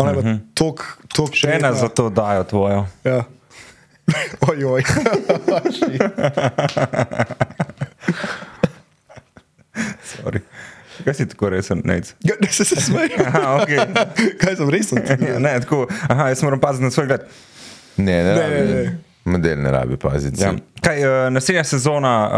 ona 0.00 0.10
je 0.10 0.16
bila 0.16 0.36
tok, 0.56 0.84
tok 1.12 1.28
Mhm. 1.28 1.36
Še 1.36 1.54
ena 1.60 1.72
za 1.76 1.88
to 1.92 2.08
dajo 2.10 2.44
tvojo. 2.48 2.86
Ja. 3.04 3.24
Oj, 4.42 4.64
oj. 4.66 4.82
Sorry. 10.04 10.40
Kaj 11.02 11.14
si 11.14 11.24
tako 11.26 11.48
resen, 11.48 11.80
nec? 11.84 12.12
Ja, 12.20 12.34
ne 12.36 12.48
se, 12.48 12.64
se 12.64 12.76
smej. 12.76 13.08
Aha, 13.18 13.56
ok. 13.56 13.70
Kaj 14.36 14.56
sem 14.56 14.68
resen? 14.70 14.98
Ja, 15.24 15.38
ne, 15.38 15.56
tako, 15.60 15.86
aha, 16.08 16.28
jaz 16.28 16.42
moram 16.42 16.60
paziti 16.60 16.84
na 16.84 16.90
svoj 16.90 17.06
gled. 17.06 17.22
Ne, 17.96 18.04
ne, 18.14 18.34
Ne, 18.34 18.34
rabi. 18.36 18.54
ne, 18.54 18.74
ne. 18.74 18.98
Model 19.24 19.58
ne 19.58 19.70
rabi 19.70 19.96
paziti. 19.96 20.42
Ja. 20.42 20.52
Kaj, 20.80 20.98
uh, 20.98 21.10
naslednja 21.30 21.62
sezona 21.64 22.12
uh, 22.20 22.32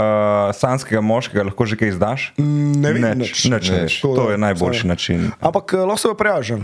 sanskega 0.55 1.01
moškega 1.01 1.43
lahko 1.43 1.65
že 1.65 1.77
kaj 1.77 1.89
izdaš? 1.89 2.23
Ne 2.37 2.93
vem, 2.93 3.03
Nič, 3.17 3.17
nič. 3.17 3.45
nič, 3.45 3.65
Nič. 3.65 3.69
nič. 3.73 3.93
To 4.05 4.31
je 4.31 4.39
najboljši 4.39 4.81
Sorry. 4.81 4.89
način. 4.89 5.21
Ampak 5.41 5.73
eh, 5.73 5.77
lahko 5.79 5.97
se 5.99 6.09
jo 6.09 6.15
prijažem. 6.15 6.61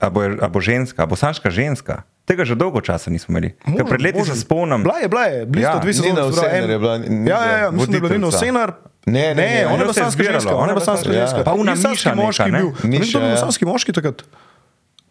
A 0.00 0.08
bo, 0.10 0.24
a 0.24 0.48
bo 0.48 0.60
ženska, 0.60 1.02
a 1.02 1.06
bo 1.06 1.14
sanska 1.14 1.50
ženska? 1.50 2.02
Tega 2.24 2.44
že 2.44 2.54
dolgo 2.54 2.80
časa 2.80 3.10
nismo 3.10 3.32
imeli. 3.32 3.50
Ker 3.66 3.84
pred 3.84 4.00
leti 4.00 4.24
se 4.24 4.36
spomnim. 4.36 4.82
Bila 4.82 4.96
je, 4.96 5.08
bila 5.08 5.24
je, 5.24 5.46
bili 5.46 5.62
Ja, 5.62 5.70
sta 5.70 5.78
dve 5.78 5.92
sezoni. 5.92 6.10
Nina 6.10 6.22
se 6.22 6.32
pravi, 6.32 6.46
Osenar 6.46 6.64
en- 6.64 6.70
je 6.70 6.78
bila- 6.78 6.98
ni 6.98 7.30
Ja, 7.30 7.36
ja, 7.36 7.52
ja, 7.52 7.58
bila 7.60 7.70
mislim, 7.72 7.90
da 7.90 7.96
je 7.96 8.00
bila 8.00 8.12
Nina 8.12 8.26
voditeljica. 8.26 8.36
Osenar. 8.38 8.72
Ne, 9.06 9.12
ne, 9.12 9.34
ne, 9.34 9.66
ona 9.66 9.72
je 9.72 9.78
bila 9.78 9.90
je 9.90 9.94
sanska 9.94 10.10
zbirala, 10.12 10.32
ženska. 10.34 10.50
ona 10.50 10.58
Ona 10.58 10.64
je 10.64 10.74
bila 10.74 10.82
je 10.82 10.86
sanska 10.86 11.08
bila- 11.08 11.20
ženska. 11.20 11.38
ja. 11.38 11.44
Pa 11.44 11.52
una 11.54 11.72
Ni 11.72 11.78
sanski 11.78 12.08
Miša 12.08 12.14
moški 12.16 12.42
ne? 12.44 12.58
bil. 12.58 12.68
Ne 12.84 12.98
Miša, 12.98 13.10
kdo 13.10 13.18
je 13.18 13.24
bil 13.24 13.30
ja. 13.30 13.36
sanski 13.38 13.64
moški 13.64 13.92
takrat. 13.92 14.18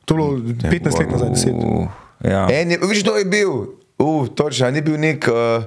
To 0.06 0.10
je 0.10 0.18
bilo 0.18 0.30
15 0.66 1.00
let 1.00 1.12
nazaj, 1.12 1.30
10. 1.30 1.54
Uh, 1.54 1.88
ja. 2.24 2.48
En 2.52 2.72
je, 2.72 2.78
viš, 2.82 3.04
kdo 3.04 3.14
je 3.14 3.26
bil? 3.28 3.52
Uf, 4.00 4.30
točno, 4.32 4.72
ni 4.72 4.82
bil 4.82 4.98
nek 4.98 5.28
uh, 5.28 5.64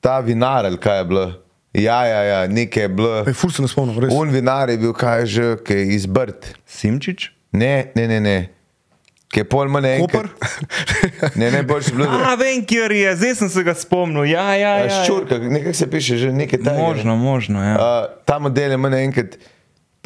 ta 0.00 0.18
vinar 0.20 0.66
ali 0.66 0.76
kaj 0.76 0.98
je 0.98 1.04
bilo. 1.04 1.26
Ja, 1.72 2.02
ja, 2.04 2.20
ja, 2.24 2.46
nekaj 2.48 2.82
je 2.82 2.88
bilo. 2.90 3.22
Ej, 3.22 3.32
Ful 3.32 3.50
se 3.50 3.62
ne 3.62 3.68
spomnim, 3.68 3.98
res. 3.98 4.10
Un 4.12 4.28
vinar 4.28 4.68
je 4.68 4.76
bil, 4.76 4.92
kaj 4.92 5.20
je 5.20 5.26
že, 5.28 5.56
ki 5.58 5.72
je 5.74 5.84
izbrt. 5.94 6.52
Simčič? 6.66 7.30
Ne, 7.52 7.92
ne, 7.94 8.08
ne, 8.08 8.20
ne. 8.20 8.36
Ki 9.28 9.42
je 9.42 9.44
pol 9.44 9.68
manj 9.68 9.90
enkrat. 9.98 10.30
Ne, 11.40 11.50
ne, 11.52 11.62
boljši 11.66 11.92
bil. 11.98 12.06
A, 12.08 12.34
vem, 12.40 12.62
kjer 12.64 12.92
je, 12.96 13.12
zdaj 13.20 13.34
sem 13.42 13.50
se 13.52 13.62
ga 13.66 13.74
spomnil. 13.76 14.24
Ja, 14.30 14.46
ja, 14.56 14.72
ja, 14.80 14.86
ja. 14.88 15.02
Ščurka, 15.04 15.38
nekaj 15.42 15.74
se 15.76 15.90
piše, 15.90 16.16
že 16.20 16.32
nekaj 16.32 16.62
tajnega. 16.64 16.86
Možno, 16.86 17.16
možno. 17.20 17.62
Ja. 17.64 17.74
Uh, 17.76 18.18
ta 18.24 18.38
model 18.42 18.76
je 18.76 18.80
manj 18.80 19.00
enkrat. 19.02 19.36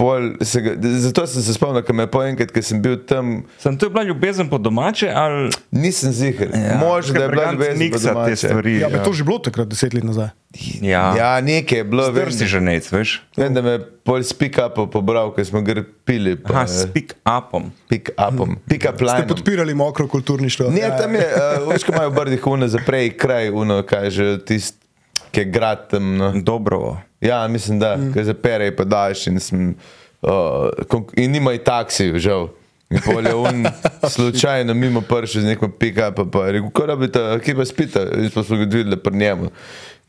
Pol, 0.02 0.32
se 0.40 0.58
ga, 0.58 0.72
zato 0.98 1.22
sem 1.26 1.42
se 1.42 1.54
spomnil, 1.54 1.82
ker 1.82 1.94
me 1.94 2.02
je 2.02 2.10
po 2.10 2.24
enkrat, 2.26 2.50
ker 2.50 2.58
sem 2.60 2.80
bil 2.82 2.96
tam, 2.98 3.44
Sem 3.54 3.76
to 3.78 3.86
je 3.86 3.90
bila 3.90 4.02
ljubezen 4.02 4.48
po 4.50 4.58
domače 4.58 5.06
ali 5.06 5.50
nisem 5.70 6.10
ziger. 6.10 6.50
Ja, 6.50 6.74
Možno, 6.76 7.14
da 7.14 7.22
je 7.22 7.28
bila 7.28 7.52
ljubezen 7.52 7.74
po 7.74 7.78
miksa 7.80 7.98
te 8.00 8.12
domače. 8.12 8.36
stvari. 8.36 8.72
Ja, 8.74 8.88
ja. 8.88 9.02
to 9.02 9.12
že 9.12 9.22
bilo 9.22 9.38
takrat, 9.38 9.68
10 9.68 9.94
let 9.94 10.04
nazaj. 10.04 10.34
Ja, 10.82 11.14
Ja, 11.14 11.40
nekaj 11.40 11.78
je 11.78 11.84
bilo. 11.84 12.10
Vem, 12.10 12.26
Strsi 12.26 12.46
že 12.46 12.60
nec, 12.60 12.90
veš. 12.90 13.22
vem, 13.36 13.54
da 13.54 13.62
me 13.62 13.70
je 13.70 13.84
pol 14.02 14.22
speak 14.22 14.58
up 14.58 14.74
pobral, 14.90 15.30
ker 15.30 15.46
smo 15.46 15.62
ga 15.62 15.84
pili. 16.02 16.34
Pa, 16.34 16.52
Aha, 16.52 16.66
speak 16.66 17.14
upom. 17.22 17.70
Pick 17.86 18.10
upom, 18.18 18.58
pick 18.66 18.82
up 18.84 18.98
Ste 18.98 19.22
podpirali 19.22 19.70
mokro 19.70 20.08
kulturništvo. 20.08 20.70
Ne, 20.70 20.80
Ja, 20.80 20.98
tam 20.98 21.14
je, 21.14 21.22
uh, 21.22 21.70
veš, 21.70 21.84
ko 21.84 21.94
imajo 21.94 22.10
brdih 22.10 22.46
uno 22.46 22.66
za 22.66 22.82
prej 22.82 23.14
kraj, 23.14 23.50
uno, 23.50 23.82
kaj 23.82 24.10
že 24.10 24.26
tisti, 24.42 24.82
ki 25.30 25.40
je 25.40 25.44
grad 25.46 25.88
tam. 25.88 26.16
No. 26.16 26.32
Dobro. 26.34 26.98
Ja, 27.22 27.48
mislim, 27.48 27.78
da, 27.78 27.96
mm. 27.96 28.12
ker 28.12 28.24
zapere 28.26 28.72
pa 28.76 28.84
daš 28.84 29.26
in, 29.30 29.38
sem, 29.40 29.74
uh, 30.22 31.02
in 31.16 31.30
nima 31.30 31.52
i 31.54 31.60
taksi, 31.62 32.10
žal. 32.18 32.48
In 32.90 33.00
pol 33.04 33.26
je 33.26 33.34
un 33.34 33.66
slučajno 34.14 34.74
mimo 34.74 35.00
pršel 35.00 35.42
z 35.42 35.52
nekom 35.54 35.72
pick-up, 35.78 36.18
pa 36.32 36.46
je 36.46 36.56
rekel, 36.58 36.72
ko 36.74 36.86
rabite, 36.86 37.22
kje 37.44 37.54
pa 37.56 37.64
spite, 37.64 38.02
in 38.18 38.30
pa 38.34 38.42
smo 38.42 38.58
ga 38.58 38.66
videli 38.66 38.98
pri 38.98 39.16
njemu. 39.16 39.52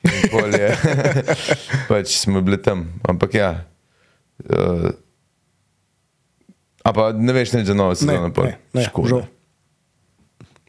In 0.04 0.26
pol 0.32 0.58
je, 0.58 0.72
pač 1.90 2.18
smo 2.18 2.42
bili 2.42 2.58
tam, 2.62 2.88
ampak 3.08 3.38
ja. 3.38 3.52
Uh, 4.50 4.90
a 6.84 6.92
pa 6.94 7.12
ne 7.14 7.34
veš 7.34 7.54
nič 7.54 7.70
za 7.70 7.78
novo 7.78 7.94
Ne, 7.94 8.02
sezono, 8.02 8.34
pol. 8.34 8.50
ne, 8.50 8.58
ne, 8.74 8.88
Škoda. 8.90 9.22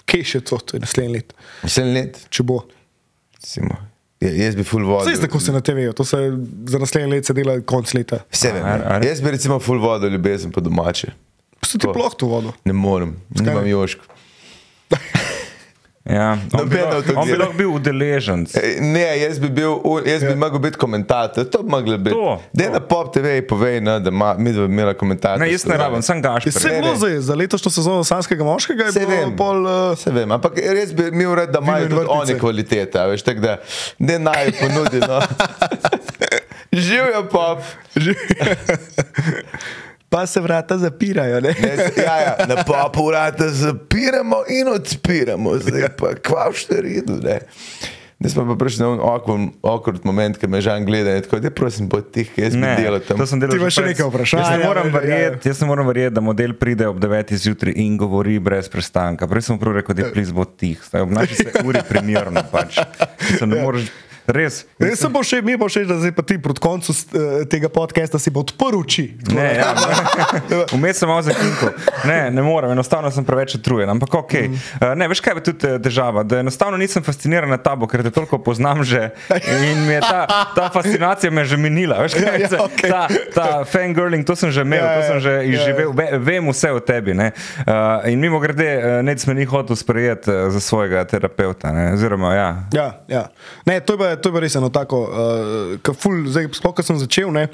Kje 0.05 0.29
še 0.29 0.45
to, 0.45 0.61
to 0.61 0.77
je 0.77 0.85
naslednji 0.85 1.17
let, 1.17 1.35
Vse 1.65 1.89
let, 1.89 2.21
če 2.29 2.45
bo. 2.45 2.61
Simo. 3.41 3.94
Ja, 4.25 4.31
jaz 4.45 4.57
bi 4.57 4.65
full 4.65 4.87
vodil. 4.89 5.13
Vse 5.13 5.21
tako 5.27 5.41
se 5.41 5.53
na 5.53 5.61
TV-ju, 5.61 5.93
to 5.93 6.05
se 6.05 6.17
za 6.67 6.79
naslednje 6.79 7.09
let 7.13 7.27
se 7.27 7.37
dela 7.37 7.59
konc 7.61 7.95
leta. 7.95 8.23
Vse 8.33 8.53
vem. 8.53 8.67
Ja. 8.67 9.01
Jaz 9.05 9.21
bi 9.21 9.31
recimo 9.31 9.59
full 9.61 9.83
vodil 9.83 10.17
ljubezen 10.17 10.53
po 10.53 10.61
domače. 10.65 11.13
So 11.65 11.79
ti 11.79 11.89
ploh 11.93 12.15
to 12.17 12.27
vodo. 12.27 12.53
Ne 12.65 12.73
morem, 12.73 13.17
nimam 13.41 13.67
jošk. 13.67 14.01
Ja, 16.07 16.37
on 16.53 16.69
bi 16.69 16.77
lahko- 16.77 17.17
on 17.17 17.27
bi 17.27 17.33
lahko 17.35 17.55
bil 17.55 17.71
udeležen. 17.71 18.45
Ej, 18.55 18.77
Ne, 18.83 19.19
jaz 19.19 19.39
bi 19.39 19.49
bil, 19.51 19.73
jaz 20.05 20.23
bi 20.23 20.35
mogel 20.35 20.59
biti 20.61 20.77
komentator, 20.77 21.45
to 21.47 21.63
bi 21.63 21.71
moglo 21.71 21.97
biti. 21.99 22.13
To, 22.13 22.41
Dej 22.53 22.69
na 22.69 22.81
pop 22.83 23.09
TV 23.09 23.41
povej, 23.43 23.81
no, 23.81 23.95
da 23.99 24.11
ma, 24.13 24.35
mi 24.37 24.53
dva 24.53 24.67
bi 24.67 24.73
imela 24.75 24.93
komentator. 24.95 25.41
Ne, 25.41 25.49
jaz 25.49 25.65
ne 25.65 25.77
rabim, 25.77 26.03
sem 26.03 26.17
Je 26.17 26.23
gašper. 26.23 26.53
vse 26.53 26.69
Ne, 26.69 26.75
bilo 26.77 26.91
ne. 26.91 26.97
zdaj, 26.99 27.19
za 27.21 27.35
letošnjo 27.35 27.71
sezono 27.73 28.05
sanskega 28.05 28.45
moškega 28.45 28.85
je 28.85 28.93
Saj 28.93 29.01
bilo 29.03 29.17
vem. 29.19 29.33
pol... 29.35 29.65
Uh, 29.65 29.97
Se 29.97 30.11
vem, 30.13 30.29
ampak 30.31 30.53
res 30.59 30.93
bi 30.93 31.11
mi 31.11 31.25
urad, 31.27 31.49
da 31.49 31.59
imajo 31.61 31.89
tudi 31.89 32.07
oni 32.11 32.35
kvalitete, 32.37 32.97
a 32.97 33.07
veš, 33.07 33.23
tako 33.23 33.41
da 33.41 33.57
ne 33.99 34.19
naj 34.21 34.53
ponudi. 34.55 35.01
No. 35.01 35.21
Živijo 36.75 37.25
pop. 37.27 37.59
Pa 40.15 40.27
se 40.27 40.41
vrata 40.41 40.79
zapirajo, 40.79 41.41
ne? 41.41 41.55
Ne, 41.63 41.75
ja, 42.05 42.17
ja, 42.21 42.35
na 42.47 42.63
popu 42.65 43.07
vrata 43.07 43.49
zapiramo 43.49 44.37
in 44.49 44.69
odpiramo, 44.69 45.59
zdaj 45.59 45.89
pa 45.99 46.15
kva 46.15 46.53
v 46.55 46.61
štiridu. 46.63 47.17
Zdaj 47.19 47.43
smo 48.31 48.47
pa 48.47 48.55
prišli 48.55 48.87
na 48.87 48.95
awkward 49.67 50.07
moment, 50.07 50.39
ki 50.39 50.47
me 50.47 50.61
žan 50.63 50.87
gleda 50.87 51.17
in 51.19 51.27
tako, 51.27 51.41
da 51.43 51.51
prosim, 51.51 51.89
bod 51.91 52.13
tih, 52.15 52.31
ki 52.31 52.47
jaz 52.47 52.55
bi 52.55 52.63
delal 52.63 53.03
tam. 53.03 53.19
to 53.19 53.27
sem 53.27 53.43
delal 53.43 53.59
Ti 53.59 53.61
imaš 53.61 53.75
še 53.81 53.87
nekaj 53.91 54.07
vprašanj, 54.13 54.45
Jaz 54.45 54.55
ne 54.55 54.63
ja, 54.63 54.69
moram 54.71 54.87
ja, 54.87 54.93
ja. 54.95 55.01
verjeti, 55.01 55.51
jaz 55.51 55.61
ne 55.61 55.69
moram 55.73 55.91
verjeti, 55.91 56.15
da 56.15 56.23
model 56.25 56.55
pride 56.63 56.89
ob 56.89 57.03
9 57.03 57.35
zjutraj 57.35 57.75
in 57.83 57.99
govori 57.99 58.39
brez 58.39 58.71
prestanka. 58.71 59.27
Prej 59.27 59.49
sem 59.51 59.59
prav 59.59 59.81
rekel, 59.83 59.99
da 59.99 60.07
je 60.07 60.15
plis 60.15 60.31
bo 60.31 60.47
tih, 60.47 60.79
zdaj 60.89 61.09
obnaša 61.09 61.43
se 61.43 61.67
uri 61.67 61.83
primerno 61.91 62.47
pač. 62.55 62.79
Se 63.35 63.51
ne 63.51 63.61
moreš, 63.67 63.91
res. 64.27 64.65
Ne, 64.81 64.95
se 64.97 65.09
bo 65.13 65.23
še, 65.27 65.41
mi 65.45 65.57
bo 65.61 65.69
še, 65.71 65.85
da 65.89 65.99
zdaj 66.01 66.15
pa 66.17 66.25
ti 66.27 66.39
proti 66.43 66.63
koncu 66.65 66.95
uh, 66.95 67.45
tega 67.51 67.69
podcasta 67.73 68.19
si 68.19 68.33
bo 68.35 68.45
odprl 68.45 68.81
oči. 68.81 69.07
Ne, 69.35 69.49
ja, 69.59 69.73
vmes 70.75 71.01
sem 71.01 71.11
malo 71.11 71.25
zakinkal. 71.27 71.75
Ne, 72.09 72.31
ne 72.35 72.45
morem, 72.45 72.73
enostavno 72.75 73.11
sem 73.15 73.27
preveč 73.27 73.57
utrujen. 73.59 73.91
Ampak 73.93 74.17
ok. 74.25 74.35
Uh, 74.35 74.87
ne, 74.99 75.09
veš 75.11 75.23
kaj 75.25 75.39
je 75.41 75.45
tudi 75.51 75.69
eh, 75.69 75.79
težava? 75.83 76.25
Da 76.27 76.41
enostavno 76.43 76.81
nisem 76.81 77.05
fasciniran 77.05 77.51
na 77.53 77.59
tabo, 77.61 77.89
ker 77.91 78.05
te 78.05 78.13
toliko 78.15 78.41
poznam 78.43 78.83
že 78.85 79.11
in 79.31 79.85
mi 79.87 79.97
je 79.97 80.01
ta, 80.05 80.25
ta 80.57 80.69
fascinacija 80.75 81.31
me 81.33 81.45
že 81.45 81.59
minila. 81.61 82.01
Veš, 82.05 82.17
kaj, 82.19 82.25
Ja, 82.35 82.49
ja, 82.51 82.65
okej. 82.65 82.91
Ta, 82.91 83.03
ta 83.35 83.47
fangirling, 83.69 84.25
to 84.27 84.37
sem 84.37 84.51
že 84.51 84.65
imel, 84.67 84.83
Ja, 84.83 84.95
to 84.97 85.01
ja, 85.01 85.09
sem 85.09 85.19
že 85.21 85.33
ja, 85.33 85.43
ja. 85.43 85.53
izživel, 85.55 85.93
ve, 85.95 86.07
vem 86.19 86.49
vse 86.51 86.73
o 86.75 86.81
tebi. 86.81 87.15
Ne? 87.15 87.31
Uh, 87.63 88.03
in 88.11 88.21
mimo 88.21 88.41
grede, 88.43 89.03
nec 89.07 89.23
me 89.29 89.37
ni 89.39 89.47
hotel 89.49 89.77
sprejeti 89.77 90.33
za 90.51 90.61
svojega 90.61 91.05
terapeuta. 91.09 91.73
Ne? 91.73 91.93
Oziroma, 91.95 92.35
ja. 92.35 92.51
Ja, 92.75 92.89
ja. 93.09 93.25
Ne, 93.67 93.81
to 93.81 93.95
je 93.95 93.99
pa, 93.99 94.14
to 94.23 94.33
je 94.33 94.43
res 94.45 94.57
eno 94.59 94.71
tako, 94.75 95.01
uh, 95.07 95.75
ki 95.85 95.95
ful, 95.99 96.25
zdaj, 96.31 96.49
sploh 96.59 96.75
ko 96.77 96.85
sem 96.87 96.99
začel, 97.01 97.33
ne, 97.35 97.47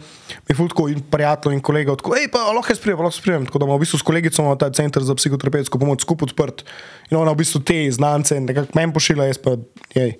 mi 0.49 0.57
ful 0.57 0.71
tako 0.73 0.89
in 0.93 1.03
prijatelj 1.13 1.57
in 1.57 1.63
kolega, 1.65 1.97
tako, 2.01 2.15
hej, 2.19 2.29
pa 2.33 2.47
lahko 2.51 2.75
jaz 2.75 2.83
prijem, 2.83 3.01
lahko 3.01 3.15
jaz 3.15 3.25
prijem, 3.25 3.49
tako 3.49 3.63
da 3.63 3.69
imamo 3.69 3.81
v 3.81 3.85
bistvu 3.85 4.01
s 4.01 4.07
kolegico 4.07 4.47
ta 4.61 4.71
center 4.75 5.07
za 5.07 5.17
psihoterapevtsko 5.19 5.81
pomoč 5.81 6.07
skupaj 6.07 6.31
odprt 6.31 6.65
in 7.11 7.19
ona 7.21 7.35
v 7.35 7.43
bistvu 7.43 7.63
te 7.65 7.79
znance 7.95 8.39
nekako 8.41 8.77
meni 8.79 8.97
pošilja, 8.97 9.31
jaz 9.31 9.41
pa, 9.43 9.57
jej, 9.95 10.17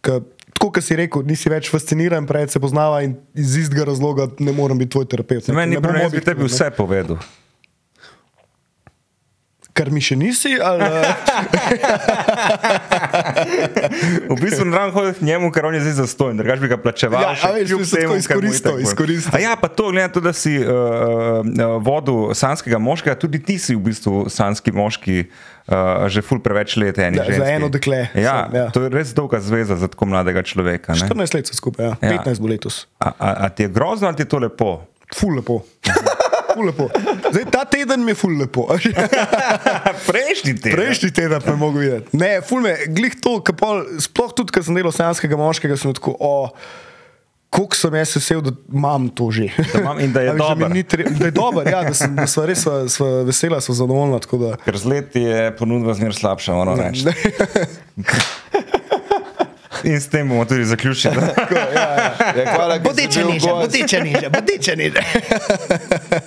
ka, 0.00 0.20
tako, 0.54 0.72
kot 0.78 0.86
si 0.86 0.98
rekel, 0.98 1.24
nisi 1.28 1.52
več 1.52 1.70
fasciniran, 1.72 2.26
prej 2.30 2.50
se 2.54 2.62
poznava 2.62 3.02
in 3.06 3.18
iz 3.36 3.56
istega 3.64 3.88
razloga 3.90 4.30
ne 4.38 4.54
morem 4.56 4.80
biti 4.80 4.94
tvoj 4.96 5.08
terapeut. 5.10 5.48
ne. 5.48 5.56
Meni 5.58 5.76
ni 5.76 5.82
bom 5.82 5.90
prav, 5.92 6.06
jaz 6.06 6.14
bi 6.16 6.24
tebi 6.24 6.48
vse 6.48 6.70
povedal. 6.76 7.20
Kar 9.74 9.88
mi 9.90 9.98
še 9.98 10.14
nisi, 10.14 10.52
ali 10.62 10.86
V 14.30 14.36
bistvu 14.40 14.64
ne 14.64 14.76
rabim 14.76 14.94
hoditi 14.94 15.24
njemu, 15.24 15.50
ker 15.52 15.66
on 15.66 15.74
je 15.74 15.80
zdaj 15.80 15.92
zastojen, 15.92 16.36
drugač 16.38 16.58
bi 16.62 16.68
ga 16.70 16.76
plačeval. 16.78 17.22
Ja, 17.24 17.32
še 17.34 17.48
a 17.48 17.52
veš, 17.56 17.66
kljub 17.68 17.80
bi 17.82 17.86
se 17.88 17.96
temu, 17.98 18.14
tako 18.14 18.28
ker 18.28 18.36
mu 18.38 18.42
izkoristil, 18.52 18.78
izkoristil. 18.84 19.34
A 19.34 19.38
ja, 19.42 19.56
pa 19.58 19.66
to, 19.68 19.88
glede 19.90 20.06
na 20.06 20.12
to, 20.14 20.20
da 20.22 20.30
si 20.36 20.54
uh, 20.62 20.68
vodil 21.82 22.30
sanskega 22.38 22.78
moškega, 22.78 23.16
tudi 23.18 23.38
ti 23.42 23.58
si 23.58 23.74
v 23.74 23.82
bistvu 23.90 24.28
sanski 24.32 24.70
moški. 24.74 25.24
Uh, 25.64 26.04
že 26.12 26.20
ful 26.20 26.42
preveč 26.44 26.74
let 26.76 26.98
eni 27.00 27.16
Ja, 27.16 27.24
za 27.24 27.40
eno 27.48 27.70
dekle 27.72 28.12
Ja, 28.12 28.44
sem, 28.44 28.52
ja. 28.52 28.68
to 28.68 28.84
je 28.84 28.92
res 28.92 29.16
dolga 29.16 29.40
zveza 29.40 29.72
za 29.80 29.88
tako 29.88 30.04
mladega 30.12 30.44
človeka. 30.44 30.92
ne. 30.92 31.08
14 31.08 31.32
let 31.38 31.48
so 31.48 31.56
skupaj, 31.56 31.88
ja. 31.88 31.96
Ja. 32.04 32.20
15 32.20 32.36
bo 32.36 32.44
letos. 32.52 32.84
A, 33.00 33.16
a, 33.16 33.28
a 33.46 33.48
ti 33.48 33.64
je 33.64 33.72
grozno 33.72 34.04
ali 34.12 34.20
ti 34.20 34.28
je 34.28 34.32
to 34.36 34.44
lepo? 34.44 34.84
Ful 35.16 35.40
lepo. 35.40 35.64
Ful 36.54 36.66
lepo. 36.66 36.86
Zdaj, 37.32 37.44
ta 37.50 37.64
teden 37.66 38.04
mi 38.04 38.12
je 38.12 38.18
ful 38.18 38.36
lepo. 38.38 38.68
Prejšnji 40.10 40.54
teden. 40.60 40.76
Prejšnji 40.76 41.10
teden 41.10 41.42
pa 41.42 41.50
je 41.50 41.56
mogel 41.58 41.80
videti. 41.82 42.16
Ne, 42.16 42.38
ful 42.46 42.62
me, 42.62 42.76
glih 42.88 43.14
to, 43.18 43.40
pol, 43.52 43.82
sploh 43.98 44.30
tudi, 44.32 44.54
ko 44.54 44.62
sem 44.62 44.74
delal 44.74 44.94
sanskega 44.94 45.36
moškega, 45.36 45.76
sem 45.76 45.90
tako, 45.96 46.14
o, 46.18 46.32
koliko 47.54 47.78
sem 47.78 47.94
jaz 47.94 48.14
vesel, 48.16 48.40
da 48.42 48.54
imam 48.70 49.08
to 49.10 49.28
že. 49.30 49.50
Da 49.74 49.82
imam 49.82 49.98
in 50.02 50.14
da 50.14 50.22
je 50.22 50.34
tre- 50.90 51.10
Da 51.18 51.26
je 51.26 51.34
dober, 51.34 51.66
ja, 51.66 51.82
da, 51.86 51.94
sem, 51.94 52.14
da 52.16 52.26
sva 52.30 52.46
res 52.46 52.62
sva, 52.62 52.84
sva 52.90 53.10
vesela, 53.26 53.60
sva 53.62 53.74
zadovoljna. 53.74 54.22
Ker 54.64 54.78
z 54.78 54.84
leti 54.90 55.22
je 55.26 55.50
ponudba 55.58 55.94
zmer 55.94 56.14
slabša, 56.14 56.54
moram 56.54 56.78
reči. 56.80 57.06
In 59.84 60.00
s 60.00 60.06
tem 60.06 60.28
bomo 60.28 60.44
tudi 60.44 60.64
zaključili. 60.64 61.14
Ja, 62.36 62.50
hvala, 62.50 62.78
ker 62.78 62.94
si 62.94 63.08
bil 63.14 63.26
gost. 63.26 63.72
niže, 64.02 64.30
bodiče 64.30 64.76
niže. 64.76 65.00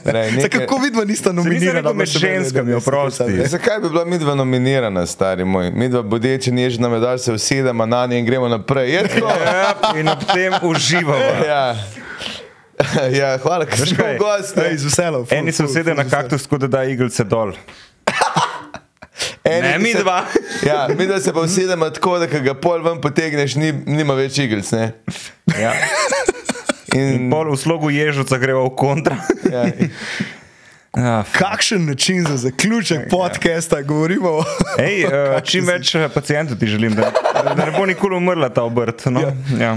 Ne, 0.06 0.12
Zdaj, 0.24 0.32
nekaj- 0.34 0.50
kako 0.60 0.78
vidva 0.78 1.04
nista 1.04 1.32
nominirana? 1.32 1.94
med 1.94 2.08
ženskami, 2.08 2.74
oprosti. 2.74 3.24
Ja, 3.34 3.48
zakaj 3.48 3.80
bi 3.80 3.90
bila 3.90 4.06
midva 4.06 4.36
nominirana, 4.36 5.06
stari 5.06 5.46
moj? 5.46 5.72
Midva 5.72 6.02
bodeče 6.04 6.52
nežna 6.52 6.90
medalj 6.90 7.18
se 7.20 7.34
usedemo 7.34 7.86
na 7.86 8.06
nje 8.06 8.20
in 8.20 8.26
gremo 8.26 8.48
naprej. 8.48 8.90
Je 8.90 9.08
tako? 9.08 9.28
Ja, 9.48 9.74
in 9.96 10.10
ob 10.10 10.20
tem 10.28 10.54
uživamo. 10.62 11.46
Ja. 11.48 11.76
ja, 13.12 13.38
hvala, 13.38 13.66
ker 13.66 13.80
si 13.80 13.96
bil 13.96 14.18
gost. 14.18 14.56
ne. 14.56 14.64
Ej, 14.66 14.78
z 14.78 14.86
veseljem. 14.86 15.26
ful, 15.26 15.38
Eni 15.38 15.52
se 15.52 15.64
ful, 15.64 15.66
usede 15.66 15.92
ful 15.92 15.98
na 15.98 16.06
kaktus, 16.06 16.48
kot 16.48 16.62
da 16.62 16.68
da 16.70 16.84
iglice 16.84 17.24
dol. 17.24 17.54
Eni 19.44 19.62
Ne, 19.62 19.78
mi 19.80 19.92
se- 19.92 20.00
dva. 20.00 20.26
Ja, 20.64 20.88
mi 20.90 21.08
da 21.08 21.20
se 21.20 21.34
pa 21.34 21.40
usedemo 21.42 21.90
tako, 21.90 22.18
da 22.20 22.28
ko 22.28 22.40
ga 22.40 22.54
pol 22.56 22.82
ven 22.82 23.02
potegneš, 23.02 23.56
ni, 23.56 23.72
nima 23.88 24.14
več 24.14 24.38
iglic. 24.38 24.72
Ne? 24.72 24.92
Ja. 25.56 25.74
In 26.94 27.30
pol 27.30 27.52
v 27.52 27.58
slogu 27.58 27.90
ježovca 27.90 28.38
greva 28.38 28.62
v 28.62 28.74
kontra. 28.76 29.18
Ja. 29.46 29.66
Ja, 30.98 31.24
Kakšen 31.32 31.86
način 31.86 32.24
za 32.24 32.38
zaključek 32.40 33.10
podcasta 33.10 33.82
govorimo? 33.82 34.30
o- 34.32 34.46
Ej, 34.80 35.06
uh, 35.06 35.12
čim 35.44 35.66
več 35.66 35.96
eh, 35.96 36.10
pacijentov 36.10 36.58
ti 36.58 36.68
želim, 36.68 36.96
da, 36.96 37.12
da 37.46 37.66
ne 37.66 37.72
bo 37.72 37.86
nikoli 37.86 38.16
umrla 38.16 38.50
ta 38.50 38.64
obrt. 38.64 39.06
No? 39.06 39.22
Ja. 39.54 39.76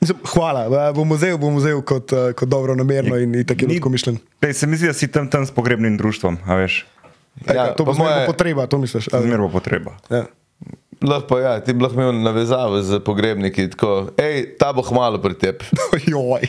Mislim, 0.00 0.18
Hvala, 0.24 0.66
eh, 0.66 0.92
bom 0.92 1.10
vzel, 1.10 1.38
bom 1.38 1.56
vzel 1.56 1.80
kot, 1.82 2.12
eh, 2.12 2.32
kot 2.32 2.48
dobro 2.48 2.74
namerno 2.74 3.16
in 3.16 3.32
tako 3.44 3.64
je 3.64 3.70
lahko 3.70 3.88
mišljen. 3.88 4.18
Ej, 4.42 4.52
se 4.54 4.66
mi 4.66 4.76
zdi, 4.76 4.86
da 4.86 4.92
si 4.92 5.08
tam, 5.08 5.26
tam 5.26 5.46
s 5.46 5.50
pogrebnim 5.50 5.96
društvom, 5.96 6.38
a 6.44 6.54
veš, 6.54 6.82
Ja, 7.46 7.70
to 7.70 7.84
bo 7.84 7.92
zmerno 7.92 8.14
moje- 8.14 8.26
potreba, 8.26 8.66
to 8.66 8.78
misliš? 8.78 9.08
ali? 9.12 9.22
zmer 9.22 9.38
bo 9.38 9.48
potreba. 9.50 9.96
Ja. 10.08 10.24
Lahko 11.00 11.26
pa 11.28 11.40
ja, 11.40 11.52
ti 11.60 11.72
bi 11.72 11.82
lahko 11.82 11.94
imel 11.94 12.22
navezavo 12.22 12.82
z 12.82 12.98
pogrebniki, 12.98 13.70
tako, 13.70 14.10
hej, 14.16 14.58
ta 14.58 14.72
bo 14.72 14.82
hmalo 14.82 15.18
pri 15.18 15.34
tebi. 15.34 15.64
Joj. 16.08 16.42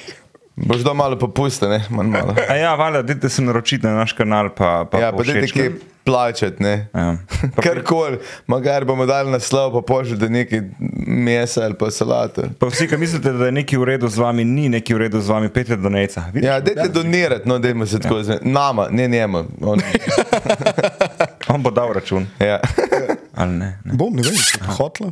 Boš 0.66 0.82
doma 0.82 1.04
malo 1.04 1.16
popusta, 1.20 1.70
ne, 1.70 1.84
manj 1.90 2.10
malo. 2.10 2.36
A 2.50 2.56
ja, 2.56 2.76
valjda, 2.76 3.02
dajte 3.02 3.30
se 3.30 3.42
naročiti 3.42 3.86
na 3.88 3.94
naš 3.94 4.14
kanal, 4.14 4.50
pa, 4.50 4.86
pa 4.92 5.00
Ja, 5.00 5.12
pa 5.12 5.18
dajte 5.18 5.34
povšečkajte. 5.40 5.70
kje 5.70 5.80
plačati, 6.04 6.64
ne. 6.64 6.88
Ja. 6.94 7.18
Karkoli, 7.64 8.18
magari 8.48 8.86
bomo 8.86 9.06
dali 9.06 9.32
naslov, 9.32 9.72
pa 9.74 9.82
pošljete 9.84 10.30
nekaj 10.30 10.62
mesa 11.08 11.62
ali 11.64 11.74
pa 11.74 11.92
salato. 11.92 12.42
pa 12.60 12.68
vsi, 12.68 12.88
ki 12.88 12.98
mislite, 12.98 13.32
da 13.32 13.46
je 13.46 13.52
nekaj 13.52 13.80
v 13.80 13.84
redu 13.84 14.08
z 14.08 14.18
vami, 14.18 14.44
ni 14.46 14.70
nekaj 14.70 14.96
v 14.96 15.00
redu 15.00 15.22
z 15.22 15.30
vami, 15.30 15.50
pejte 15.50 15.76
do 15.76 15.90
neca. 15.90 16.24
Vidiš? 16.34 16.48
Ja, 16.48 16.60
dajte 16.60 16.88
donirati, 16.90 17.50
no, 17.50 17.60
dajmo 17.60 17.86
se 17.86 18.00
tako 18.00 18.24
zve. 18.24 18.40
Nama, 18.42 18.88
ne 18.92 19.08
njemu. 19.08 19.44
On, 19.62 19.80
On 21.54 21.64
bo 21.64 21.72
dal 21.72 21.94
račun. 21.94 22.28
ja. 22.40 22.60
Ali 23.36 23.52
ne? 23.52 23.78
ne. 23.86 23.94
Bom, 23.94 24.16
ne 24.16 24.22
vem, 24.22 24.36
hotla. 24.78 25.12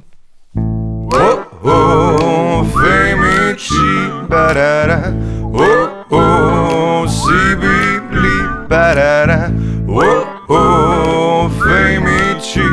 Oh, 1.13 1.45
oh, 1.63 2.65
femici, 2.65 4.27
barara. 4.29 5.13
Oh, 5.53 6.05
oh, 6.11 7.07
si 7.07 7.55
bibli, 7.55 8.67
barara. 8.67 9.51
Oh, 9.88 10.27
oh, 10.49 11.49
femici. 11.49 12.67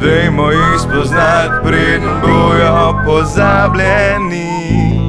Dajmo 0.00 0.50
jih 0.50 0.78
spoznati, 0.78 1.54
preden 1.64 2.20
bojo 2.22 3.00
pozabljeni. 3.06 5.03